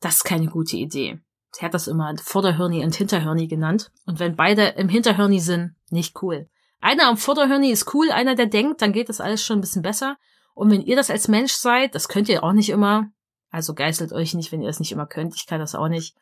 das 0.00 0.16
ist 0.16 0.24
keine 0.24 0.46
gute 0.46 0.76
Idee. 0.76 1.20
Sie 1.52 1.64
hat 1.64 1.74
das 1.74 1.86
immer 1.86 2.14
Vorderhirni 2.22 2.84
und 2.84 2.94
Hinterhirni 2.94 3.46
genannt. 3.46 3.90
Und 4.06 4.18
wenn 4.18 4.36
beide 4.36 4.68
im 4.68 4.88
Hinterhirni 4.88 5.40
sind, 5.40 5.74
nicht 5.90 6.22
cool. 6.22 6.48
Einer 6.80 7.08
am 7.08 7.16
Vorderhirni 7.16 7.70
ist 7.70 7.94
cool, 7.94 8.10
einer, 8.10 8.34
der 8.34 8.46
denkt, 8.46 8.82
dann 8.82 8.92
geht 8.92 9.08
das 9.08 9.20
alles 9.20 9.44
schon 9.44 9.58
ein 9.58 9.60
bisschen 9.60 9.82
besser. 9.82 10.16
Und 10.54 10.70
wenn 10.70 10.82
ihr 10.82 10.96
das 10.96 11.10
als 11.10 11.28
Mensch 11.28 11.52
seid, 11.52 11.94
das 11.94 12.08
könnt 12.08 12.28
ihr 12.28 12.42
auch 12.42 12.52
nicht 12.52 12.70
immer, 12.70 13.06
also 13.50 13.74
geißelt 13.74 14.12
euch 14.12 14.34
nicht, 14.34 14.50
wenn 14.50 14.62
ihr 14.62 14.68
es 14.68 14.80
nicht 14.80 14.92
immer 14.92 15.06
könnt, 15.06 15.34
ich 15.36 15.46
kann 15.46 15.60
das 15.60 15.74
auch 15.74 15.88
nicht. 15.88 16.16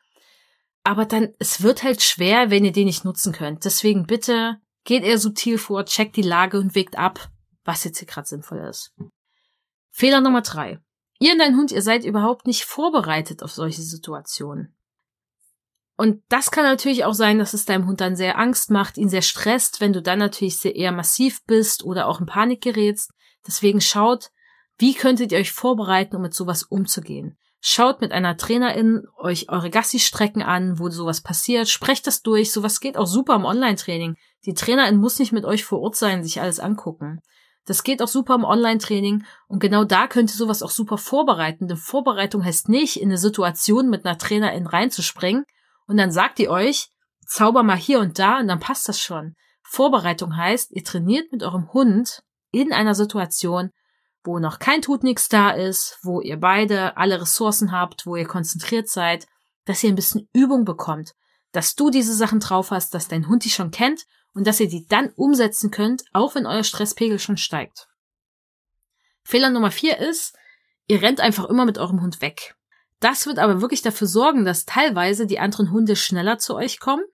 Aber 0.82 1.04
dann, 1.04 1.34
es 1.38 1.62
wird 1.62 1.82
halt 1.82 2.02
schwer, 2.02 2.50
wenn 2.50 2.64
ihr 2.64 2.72
den 2.72 2.86
nicht 2.86 3.04
nutzen 3.04 3.32
könnt. 3.32 3.64
Deswegen 3.64 4.06
bitte, 4.06 4.60
geht 4.84 5.04
eher 5.04 5.18
subtil 5.18 5.58
vor, 5.58 5.84
checkt 5.84 6.16
die 6.16 6.22
Lage 6.22 6.58
und 6.58 6.74
wägt 6.74 6.96
ab, 6.96 7.30
was 7.64 7.84
jetzt 7.84 7.98
hier 7.98 8.08
gerade 8.08 8.26
sinnvoll 8.26 8.58
ist. 8.58 8.94
Fehler 9.90 10.20
Nummer 10.20 10.42
drei. 10.42 10.80
Ihr 11.18 11.32
und 11.32 11.38
dein 11.38 11.56
Hund, 11.56 11.70
ihr 11.70 11.82
seid 11.82 12.04
überhaupt 12.04 12.46
nicht 12.46 12.64
vorbereitet 12.64 13.42
auf 13.42 13.52
solche 13.52 13.82
Situationen. 13.82 14.74
Und 15.96 16.22
das 16.30 16.50
kann 16.50 16.64
natürlich 16.64 17.04
auch 17.04 17.12
sein, 17.12 17.38
dass 17.38 17.52
es 17.52 17.66
deinem 17.66 17.86
Hund 17.86 18.00
dann 18.00 18.16
sehr 18.16 18.38
Angst 18.38 18.70
macht, 18.70 18.96
ihn 18.96 19.10
sehr 19.10 19.20
stresst, 19.20 19.82
wenn 19.82 19.92
du 19.92 20.00
dann 20.00 20.18
natürlich 20.18 20.56
sehr 20.56 20.74
eher 20.74 20.92
massiv 20.92 21.44
bist 21.44 21.84
oder 21.84 22.06
auch 22.06 22.20
in 22.20 22.26
Panik 22.26 22.62
gerätst. 22.62 23.10
Deswegen 23.46 23.82
schaut, 23.82 24.30
wie 24.78 24.94
könntet 24.94 25.30
ihr 25.30 25.38
euch 25.38 25.52
vorbereiten, 25.52 26.16
um 26.16 26.22
mit 26.22 26.32
sowas 26.32 26.62
umzugehen. 26.62 27.36
Schaut 27.60 28.00
mit 28.00 28.12
einer 28.12 28.38
Trainerin 28.38 29.06
euch 29.18 29.50
eure 29.50 29.68
Gassi-Strecken 29.68 30.42
an, 30.42 30.78
wo 30.78 30.88
sowas 30.88 31.20
passiert, 31.20 31.68
sprecht 31.68 32.06
das 32.06 32.22
durch, 32.22 32.52
sowas 32.52 32.80
geht 32.80 32.96
auch 32.96 33.06
super 33.06 33.34
im 33.34 33.44
Online-Training. 33.44 34.16
Die 34.46 34.54
Trainerin 34.54 34.96
muss 34.96 35.18
nicht 35.18 35.32
mit 35.32 35.44
euch 35.44 35.64
vor 35.64 35.80
Ort 35.80 35.96
sein, 35.96 36.24
sich 36.24 36.40
alles 36.40 36.58
angucken. 36.58 37.20
Das 37.66 37.84
geht 37.84 38.00
auch 38.00 38.08
super 38.08 38.34
im 38.34 38.44
Online-Training 38.44 39.24
und 39.46 39.58
genau 39.58 39.84
da 39.84 40.06
könnt 40.06 40.30
ihr 40.30 40.36
sowas 40.36 40.62
auch 40.62 40.70
super 40.70 40.96
vorbereiten. 40.96 41.68
Denn 41.68 41.76
Vorbereitung 41.76 42.42
heißt 42.44 42.70
nicht, 42.70 42.96
in 42.96 43.10
eine 43.10 43.18
Situation 43.18 43.90
mit 43.90 44.06
einer 44.06 44.16
Trainerin 44.16 44.66
reinzuspringen 44.66 45.44
und 45.86 45.98
dann 45.98 46.10
sagt 46.10 46.38
ihr 46.38 46.50
euch, 46.50 46.88
zauber 47.26 47.62
mal 47.62 47.76
hier 47.76 48.00
und 48.00 48.18
da 48.18 48.38
und 48.38 48.48
dann 48.48 48.60
passt 48.60 48.88
das 48.88 48.98
schon. 48.98 49.36
Vorbereitung 49.62 50.34
heißt, 50.34 50.72
ihr 50.72 50.82
trainiert 50.82 51.30
mit 51.30 51.42
eurem 51.42 51.72
Hund 51.74 52.22
in 52.50 52.72
einer 52.72 52.94
Situation, 52.94 53.70
wo 54.24 54.38
noch 54.38 54.58
kein 54.58 54.82
Tut 54.82 55.02
da 55.30 55.50
ist, 55.50 55.98
wo 56.02 56.20
ihr 56.20 56.38
beide 56.38 56.96
alle 56.96 57.20
Ressourcen 57.20 57.72
habt, 57.72 58.06
wo 58.06 58.16
ihr 58.16 58.26
konzentriert 58.26 58.88
seid, 58.88 59.26
dass 59.64 59.82
ihr 59.82 59.90
ein 59.90 59.96
bisschen 59.96 60.28
Übung 60.32 60.64
bekommt, 60.64 61.14
dass 61.52 61.74
du 61.74 61.90
diese 61.90 62.14
Sachen 62.14 62.40
drauf 62.40 62.70
hast, 62.70 62.94
dass 62.94 63.08
dein 63.08 63.28
Hund 63.28 63.44
die 63.44 63.50
schon 63.50 63.70
kennt 63.70 64.04
und 64.34 64.46
dass 64.46 64.60
ihr 64.60 64.68
die 64.68 64.86
dann 64.86 65.10
umsetzen 65.16 65.70
könnt, 65.70 66.04
auch 66.12 66.34
wenn 66.34 66.46
euer 66.46 66.64
Stresspegel 66.64 67.18
schon 67.18 67.36
steigt. 67.36 67.88
Fehler 69.24 69.50
Nummer 69.50 69.70
vier 69.70 69.98
ist, 69.98 70.36
ihr 70.86 71.02
rennt 71.02 71.20
einfach 71.20 71.46
immer 71.46 71.64
mit 71.64 71.78
eurem 71.78 72.02
Hund 72.02 72.20
weg. 72.20 72.56
Das 73.00 73.26
wird 73.26 73.38
aber 73.38 73.60
wirklich 73.60 73.82
dafür 73.82 74.06
sorgen, 74.06 74.44
dass 74.44 74.66
teilweise 74.66 75.26
die 75.26 75.38
anderen 75.38 75.70
Hunde 75.70 75.96
schneller 75.96 76.38
zu 76.38 76.54
euch 76.54 76.80
kommen 76.80 77.04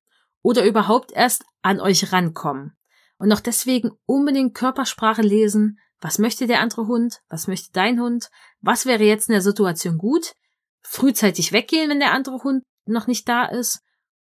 oder 0.42 0.64
überhaupt 0.64 1.12
erst 1.12 1.44
an 1.62 1.80
euch 1.80 2.12
rankommen. 2.12 2.76
Und 3.18 3.32
auch 3.32 3.40
deswegen 3.40 3.92
unbedingt 4.04 4.54
Körpersprache 4.54 5.22
lesen. 5.22 5.78
Was 6.00 6.18
möchte 6.18 6.46
der 6.46 6.60
andere 6.60 6.86
Hund? 6.86 7.20
Was 7.28 7.46
möchte 7.46 7.70
dein 7.72 8.00
Hund? 8.00 8.30
Was 8.60 8.86
wäre 8.86 9.04
jetzt 9.04 9.28
in 9.28 9.32
der 9.32 9.42
Situation 9.42 9.98
gut? 9.98 10.34
Frühzeitig 10.82 11.52
weggehen, 11.52 11.90
wenn 11.90 12.00
der 12.00 12.12
andere 12.12 12.42
Hund 12.42 12.62
noch 12.84 13.06
nicht 13.06 13.28
da 13.28 13.44
ist. 13.44 13.82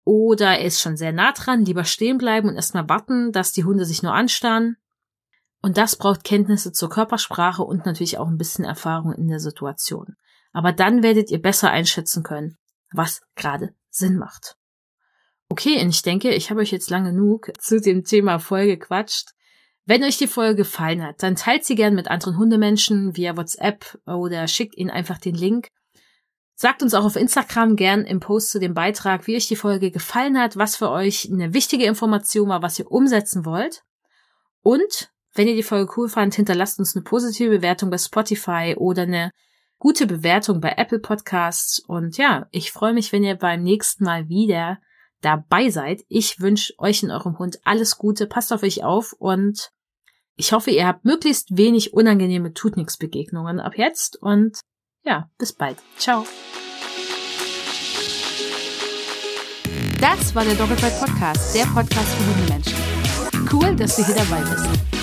Oder 0.03 0.57
er 0.57 0.65
ist 0.65 0.79
schon 0.79 0.95
sehr 0.95 1.11
nah 1.11 1.33
dran, 1.33 1.65
lieber 1.65 1.83
stehen 1.83 2.17
bleiben 2.17 2.47
und 2.47 2.55
erstmal 2.55 2.87
warten, 2.87 3.31
dass 3.31 3.51
die 3.51 3.65
Hunde 3.65 3.85
sich 3.85 4.03
nur 4.03 4.13
anstarren. 4.13 4.77
Und 5.61 5.77
das 5.77 5.97
braucht 5.97 6.23
Kenntnisse 6.23 6.71
zur 6.71 6.89
Körpersprache 6.89 7.63
und 7.63 7.85
natürlich 7.85 8.17
auch 8.17 8.27
ein 8.27 8.37
bisschen 8.37 8.63
Erfahrung 8.63 9.13
in 9.13 9.27
der 9.27 9.39
Situation. 9.39 10.15
Aber 10.53 10.71
dann 10.71 11.03
werdet 11.03 11.29
ihr 11.29 11.41
besser 11.41 11.71
einschätzen 11.71 12.23
können, 12.23 12.57
was 12.91 13.21
gerade 13.35 13.75
Sinn 13.89 14.17
macht. 14.17 14.55
Okay, 15.49 15.81
und 15.81 15.89
ich 15.89 16.01
denke, 16.01 16.33
ich 16.33 16.49
habe 16.49 16.61
euch 16.61 16.71
jetzt 16.71 16.89
lang 16.89 17.05
genug 17.05 17.51
zu 17.59 17.79
dem 17.81 18.03
Thema 18.03 18.39
voll 18.39 18.65
gequatscht. 18.65 19.33
Wenn 19.87 20.03
euch 20.03 20.17
die 20.17 20.27
Folge 20.27 20.57
gefallen 20.57 21.01
hat, 21.01 21.23
dann 21.23 21.37
teilt 21.37 21.63
sie 21.63 21.75
gern 21.75 21.95
mit 21.95 22.09
anderen 22.09 22.37
Hundemenschen 22.37 23.15
via 23.15 23.37
WhatsApp 23.37 23.97
oder 24.05 24.45
schickt 24.49 24.75
ihnen 24.75 24.89
einfach 24.89 25.17
den 25.17 25.33
Link. 25.33 25.69
Sagt 26.55 26.83
uns 26.83 26.93
auch 26.93 27.05
auf 27.05 27.15
Instagram 27.15 27.77
gern 27.77 28.03
im 28.03 28.19
Post 28.19 28.51
zu 28.51 28.59
dem 28.59 28.73
Beitrag, 28.73 29.27
wie 29.27 29.37
euch 29.37 29.47
die 29.47 29.55
Folge 29.55 29.89
gefallen 29.89 30.37
hat, 30.37 30.57
was 30.57 30.75
für 30.75 30.89
euch 30.89 31.29
eine 31.31 31.53
wichtige 31.53 31.85
Information 31.85 32.49
war, 32.49 32.61
was 32.61 32.77
ihr 32.77 32.91
umsetzen 32.91 33.45
wollt. 33.45 33.83
Und 34.61 35.09
wenn 35.33 35.47
ihr 35.47 35.55
die 35.55 35.63
Folge 35.63 35.89
cool 35.95 36.09
fand, 36.09 36.35
hinterlasst 36.35 36.79
uns 36.79 36.93
eine 36.93 37.03
positive 37.03 37.49
Bewertung 37.49 37.89
bei 37.89 37.97
Spotify 37.97 38.75
oder 38.77 39.03
eine 39.03 39.31
gute 39.79 40.05
Bewertung 40.05 40.59
bei 40.59 40.73
Apple 40.75 40.99
Podcasts. 40.99 41.79
Und 41.79 42.17
ja, 42.17 42.47
ich 42.51 42.73
freue 42.73 42.93
mich, 42.93 43.13
wenn 43.13 43.23
ihr 43.23 43.35
beim 43.35 43.63
nächsten 43.63 44.03
Mal 44.03 44.27
wieder 44.27 44.79
dabei 45.21 45.69
seid. 45.69 46.01
Ich 46.09 46.41
wünsche 46.41 46.73
euch 46.77 47.03
und 47.03 47.11
eurem 47.11 47.39
Hund 47.39 47.59
alles 47.63 47.97
Gute, 47.97 48.27
passt 48.27 48.51
auf 48.51 48.63
euch 48.63 48.83
auf 48.83 49.13
und 49.13 49.71
Ich 50.39 50.51
hoffe, 50.51 50.69
ihr 50.69 50.85
habt 50.85 51.03
möglichst 51.03 51.57
wenig 51.57 51.93
unangenehme 51.93 52.53
Tut-Nix-Begegnungen 52.53 53.59
ab 53.59 53.73
jetzt 53.75 54.21
und 54.21 54.59
ja, 55.03 55.31
bis 55.39 55.51
bald. 55.51 55.77
Ciao. 55.97 56.27
Das 59.99 60.35
war 60.35 60.45
der 60.45 60.53
Doppelfight 60.53 60.99
Podcast, 60.99 61.55
der 61.55 61.65
Podcast 61.65 62.13
für 62.13 62.35
Hundemenschen. 62.35 62.77
Cool, 63.51 63.75
dass 63.75 63.95
du 63.95 64.05
hier 64.05 64.13
dabei 64.13 64.41
bist. 64.41 64.96